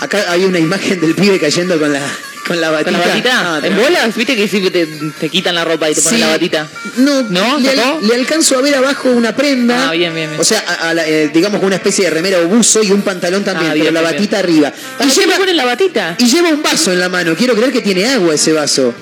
Acá 0.00 0.26
hay 0.30 0.44
una 0.44 0.58
imagen 0.58 1.00
del 1.00 1.14
pibe 1.14 1.38
cayendo 1.38 1.78
con 1.78 1.92
la, 1.92 2.02
con 2.46 2.60
la 2.60 2.70
batita. 2.70 2.90
¿Con 2.92 3.00
la 3.00 3.06
batita? 3.06 3.32
Ah, 3.56 3.60
¿En 3.62 3.76
bolas? 3.76 4.14
¿Viste 4.16 4.36
que 4.36 4.46
siempre 4.48 4.70
te, 4.70 4.86
te 4.86 5.28
quitan 5.28 5.54
la 5.54 5.64
ropa 5.64 5.90
y 5.90 5.94
te 5.94 6.00
ponen 6.02 6.18
Sí. 6.18 6.24
la 6.24 6.30
batita? 6.30 6.68
No, 6.96 7.22
¿No? 7.24 7.58
Le, 7.58 7.74
le 8.06 8.14
alcanzo 8.14 8.58
a 8.58 8.62
ver 8.62 8.74
abajo 8.76 9.08
una 9.10 9.34
prenda. 9.34 9.88
Ah, 9.88 9.92
bien, 9.92 10.14
bien, 10.14 10.28
bien. 10.30 10.40
O 10.40 10.44
sea, 10.44 10.62
a- 10.66 10.88
a 10.90 10.94
la- 10.94 11.06
eh, 11.06 11.30
digamos 11.32 11.62
una 11.62 11.76
especie 11.76 12.04
de 12.04 12.10
remera 12.10 12.38
o 12.38 12.46
buzo 12.46 12.82
y 12.82 12.90
un 12.92 13.02
pantalón 13.02 13.44
también, 13.44 13.70
Ah, 13.70 13.74
pero 13.74 13.90
la 13.90 14.00
bien, 14.00 14.12
batita 14.12 14.38
arriba. 14.38 14.72
¿Para 14.98 15.10
qué 15.12 15.26
me 15.26 15.34
ponen 15.36 15.56
la 15.56 15.64
batita? 15.64 16.16
y 16.18 16.26
lleva 16.26 16.48
un 16.50 16.62
vaso 16.62 16.92
en 16.92 17.00
la 17.00 17.08
mano. 17.08 17.34
Quiero 17.36 17.54
creer 17.54 17.72
que 17.72 17.82
tiene 17.82 18.06
agua 18.06 18.34
ese 18.34 18.52
vaso. 18.52 18.94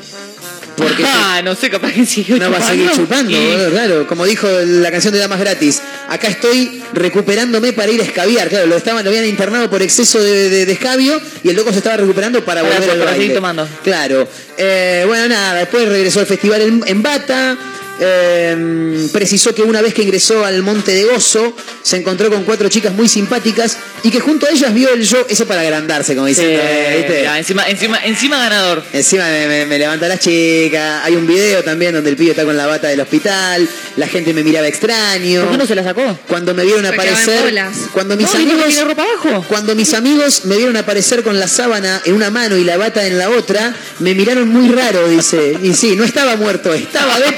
Porque 0.76 1.04
ah, 1.06 1.40
no 1.44 1.54
sé, 1.54 1.70
capaz 1.70 1.92
que 1.92 2.04
sigue 2.04 2.36
no 2.38 2.50
va 2.50 2.58
a 2.58 2.68
seguir 2.68 2.90
chupando, 2.90 3.30
Y- 3.30 3.70
claro. 3.70 4.06
Como 4.08 4.24
dijo 4.24 4.48
la 4.50 4.90
canción 4.90 5.12
de 5.12 5.20
Damas 5.20 5.38
Gratis. 5.38 5.80
Acá 6.08 6.28
estoy 6.28 6.82
recuperándome 6.92 7.72
para 7.72 7.90
ir 7.90 8.00
a 8.00 8.04
escabiar. 8.04 8.48
Claro, 8.48 8.66
lo, 8.66 8.76
estaban, 8.76 9.02
lo 9.04 9.10
habían 9.10 9.24
internado 9.26 9.68
por 9.70 9.82
exceso 9.82 10.22
de, 10.22 10.50
de- 10.50 10.66
de 10.66 10.72
escabio 10.72 11.20
y 11.42 11.48
el 11.48 11.56
loco 11.56 11.72
se 11.72 11.78
estaba 11.78 11.96
recuperando 11.96 12.44
para, 12.44 12.62
Para- 12.62 12.74
volver 12.78 12.90
al 12.90 12.98
baile. 13.06 13.34
tomando. 13.34 13.68
Claro. 13.82 14.28
Eh, 14.58 15.04
bueno, 15.06 15.28
nada, 15.28 15.54
después 15.60 15.88
regresó 15.88 16.20
al 16.20 16.26
festival 16.26 16.60
en, 16.62 16.82
en 16.86 17.02
Bata. 17.02 17.56
Eh, 18.00 19.08
precisó 19.12 19.54
que 19.54 19.62
una 19.62 19.80
vez 19.82 19.94
que 19.94 20.02
ingresó 20.02 20.44
al 20.44 20.62
Monte 20.62 20.92
de 20.92 21.04
Gozo, 21.04 21.54
se 21.82 21.96
encontró 21.96 22.30
con 22.30 22.44
cuatro 22.44 22.68
chicas 22.68 22.92
muy 22.92 23.08
simpáticas 23.08 23.76
y 24.02 24.10
que 24.10 24.20
junto 24.20 24.46
a 24.46 24.50
ellas 24.50 24.72
vio 24.74 24.92
el 24.92 25.04
show, 25.06 25.24
eso 25.28 25.46
para 25.46 25.62
agrandarse, 25.62 26.14
como 26.14 26.28
Sí, 26.28 26.34
eh, 26.40 27.20
ya, 27.24 27.38
encima, 27.38 27.68
encima, 27.68 27.98
encima 28.04 28.38
ganador. 28.38 28.82
Encima 28.92 29.24
me, 29.28 29.46
me, 29.46 29.66
me 29.66 29.78
levanta 29.78 30.08
la 30.08 30.18
chica. 30.18 31.04
Hay 31.04 31.14
un 31.16 31.26
video 31.26 31.62
también 31.62 31.94
donde 31.94 32.10
el 32.10 32.16
pibe 32.16 32.30
está 32.30 32.44
con 32.44 32.56
la 32.56 32.66
bata 32.66 32.88
del 32.88 33.00
hospital. 33.00 33.68
La 33.96 34.08
gente 34.08 34.34
me 34.34 34.42
miraba 34.42 34.66
extraño. 34.66 35.42
¿Por 35.42 35.52
qué 35.52 35.58
no 35.58 35.66
se 35.66 35.74
la 35.74 35.84
sacó? 35.84 36.18
Cuando 36.28 36.52
me 36.54 36.64
vieron 36.64 36.84
aparecer. 36.84 37.42
bolas. 37.44 37.76
Cuando 37.92 38.16
mis 38.16 38.26
No, 38.34 38.40
¿y 38.40 38.44
no 38.46 38.52
amigos. 38.52 38.68
tiene 38.68 38.84
ropa 38.84 39.02
abajo? 39.04 39.44
Cuando 39.48 39.74
mis 39.74 39.94
amigos 39.94 40.44
me 40.44 40.56
vieron 40.56 40.76
aparecer 40.76 41.22
con 41.22 41.38
la 41.38 41.46
sábana 41.48 42.02
en 42.04 42.14
una 42.14 42.30
mano 42.30 42.56
y 42.56 42.64
la 42.64 42.76
bata 42.76 43.06
en 43.06 43.16
la 43.18 43.30
otra, 43.30 43.74
me 44.00 44.14
miraron 44.14 44.48
muy 44.48 44.68
raro, 44.70 45.08
dice. 45.08 45.56
Y 45.62 45.72
sí, 45.74 45.94
no 45.96 46.04
estaba 46.04 46.36
muerto, 46.36 46.74
estaba 46.74 47.20
de 47.20 47.32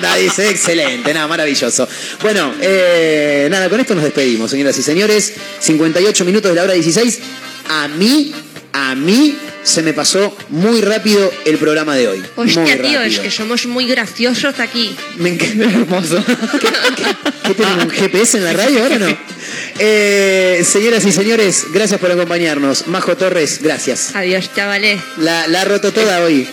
parranda, 0.00 0.16
dice. 0.16 0.50
Excelente, 0.50 1.14
nada, 1.14 1.26
maravilloso. 1.26 1.88
Bueno, 2.22 2.54
eh, 2.60 3.48
nada, 3.50 3.68
con 3.68 3.80
esto 3.80 3.94
nos 3.94 4.04
despedimos, 4.04 4.50
señoras 4.50 4.78
y 4.78 4.82
señores. 4.82 5.32
58 5.60 6.24
minutos 6.24 6.50
de 6.50 6.56
la 6.56 6.64
hora 6.64 6.74
16. 6.74 7.18
A 7.68 7.88
mí, 7.88 8.32
a 8.72 8.94
mí 8.94 9.36
se 9.62 9.82
me 9.82 9.92
pasó 9.92 10.36
muy 10.48 10.80
rápido 10.80 11.30
el 11.44 11.58
programa 11.58 11.94
de 11.94 12.08
hoy. 12.08 12.22
Muy 12.36 12.46
Hostia, 12.46 12.82
tío, 12.82 13.02
es 13.02 13.18
que 13.18 13.30
somos 13.30 13.66
muy 13.66 13.86
graciosos 13.86 14.58
aquí. 14.58 14.94
Me 15.16 15.30
encanta. 15.30 15.64
Hermoso. 15.64 16.24
¿Qué 17.46 17.54
tienen 17.54 17.80
un 17.80 17.90
GPS 17.90 18.38
en 18.38 18.44
la 18.44 18.52
radio 18.52 18.82
ahora 18.82 18.98
no? 18.98 19.18
Eh, 19.78 20.64
señoras 20.64 21.04
y 21.04 21.12
señores, 21.12 21.66
gracias 21.72 22.00
por 22.00 22.10
acompañarnos. 22.10 22.86
Majo 22.86 23.16
Torres, 23.16 23.60
gracias. 23.62 24.14
Adiós, 24.14 24.50
chavales. 24.54 25.00
La, 25.18 25.46
la 25.48 25.62
ha 25.62 25.64
roto 25.64 25.92
toda 25.92 26.20
hoy. 26.24 26.48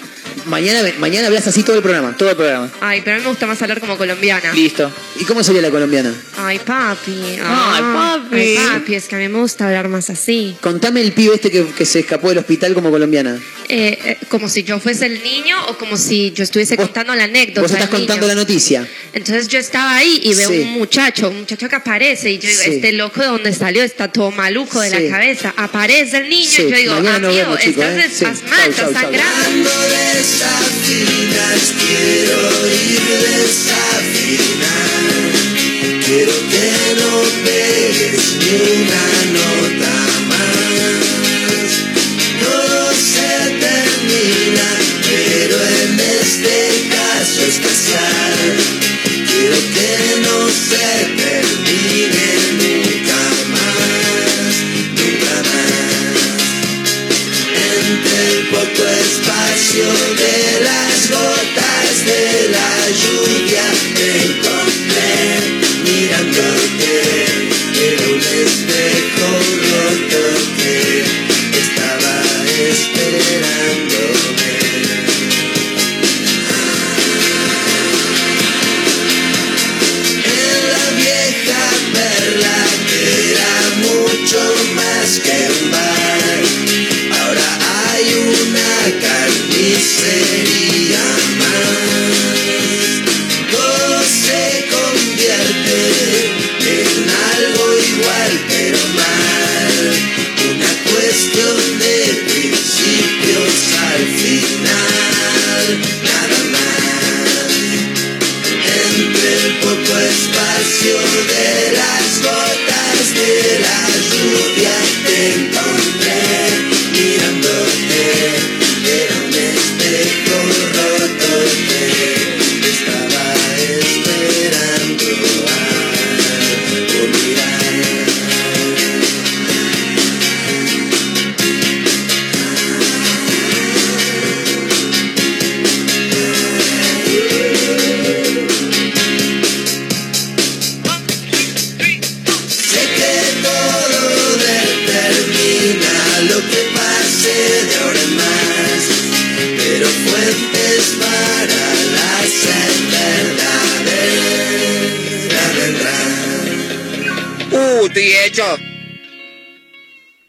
Mañana, 0.47 0.89
mañana 0.99 1.27
hablas 1.27 1.45
así 1.47 1.63
todo 1.63 1.75
el 1.75 1.81
programa. 1.81 2.15
Todo 2.17 2.29
el 2.29 2.35
programa. 2.35 2.69
Ay, 2.81 3.01
pero 3.03 3.15
a 3.15 3.19
mí 3.19 3.23
me 3.23 3.29
gusta 3.29 3.45
más 3.47 3.61
hablar 3.61 3.79
como 3.79 3.97
colombiana. 3.97 4.53
Listo. 4.53 4.91
¿Y 5.19 5.25
cómo 5.25 5.43
sería 5.43 5.61
la 5.61 5.69
colombiana? 5.69 6.13
Ay, 6.37 6.59
papi. 6.59 7.11
Ay, 7.43 7.81
papi. 7.81 8.35
Ay, 8.35 8.57
papi, 8.73 8.95
es 8.95 9.05
que 9.07 9.15
a 9.15 9.19
mí 9.19 9.27
me 9.27 9.39
gusta 9.39 9.67
hablar 9.67 9.89
más 9.89 10.09
así. 10.09 10.55
Contame 10.61 11.01
el 11.01 11.11
pibe 11.11 11.35
este 11.35 11.51
que, 11.51 11.65
que 11.67 11.85
se 11.85 11.99
escapó 11.99 12.29
del 12.29 12.37
hospital 12.37 12.73
como 12.73 12.89
colombiana. 12.91 13.37
Eh, 13.69 13.97
eh, 14.05 14.17
como 14.29 14.47
si 14.47 14.63
yo 14.63 14.79
fuese 14.79 15.07
el 15.07 15.21
niño 15.21 15.57
o 15.67 15.77
como 15.77 15.97
si 15.97 16.31
yo 16.31 16.43
estuviese 16.45 16.77
contando 16.77 17.13
la 17.13 17.25
anécdota. 17.25 17.61
Vos 17.61 17.71
estás 17.71 17.89
del 17.89 17.99
contando 17.99 18.25
niño. 18.27 18.35
la 18.35 18.41
noticia. 18.41 18.87
Entonces 19.13 19.49
yo 19.49 19.59
estaba 19.59 19.95
ahí 19.97 20.21
y 20.23 20.33
veo 20.35 20.49
Sí. 20.49 20.59
un 20.59 20.73
muchacho, 20.73 21.29
un 21.29 21.39
muchacho 21.39 21.67
que 21.67 21.75
aparece 21.75 22.31
y 22.31 22.37
yo 22.39 22.47
digo, 22.47 22.61
Sí. 22.63 22.71
este 22.75 22.93
loco 22.93 23.19
de 23.19 23.27
dónde 23.27 23.53
salió 23.53 23.83
está 23.83 24.07
todo 24.09 24.31
maluco 24.31 24.79
de 24.79 24.89
Sí. 24.89 24.95
la 25.03 25.09
cabeza. 25.11 25.53
Aparece 25.57 26.19
el 26.19 26.29
niño 26.29 26.49
Sí, 26.49 26.61
y 26.61 26.69
yo 26.71 26.77
digo, 26.77 26.93
amigo, 26.93 27.27
vemos, 27.33 27.59
chicos, 27.59 27.83
estás 27.83 28.05
¿eh? 28.05 28.09
Sí. 28.09 28.23
espasmado, 28.23 28.61
Chau, 28.61 28.69
estás 28.71 28.83
chau, 28.85 28.93
chau. 28.93 29.01
sangrando. 29.01 29.69
Desafinas, 30.37 31.73
quiero 31.79 32.37
ir 32.67 33.01
desafinar. 33.41 34.67
Quiero 36.05 36.33
que 36.51 36.67
no 37.01 37.11
pegues 37.43 38.23
ni 38.39 38.53
una 38.77 39.05
nota 39.33 39.95
más. 40.29 41.69
Todo 42.43 42.93
se 42.93 43.33
termina, 43.65 44.67
pero 45.01 45.57
en 45.81 45.91
este 45.99 46.55
caso 46.89 47.37
es 47.41 47.47
especial. 47.55 48.37
Quiero 49.03 49.57
que 49.73 49.91
no 50.21 50.37
se 50.49 51.16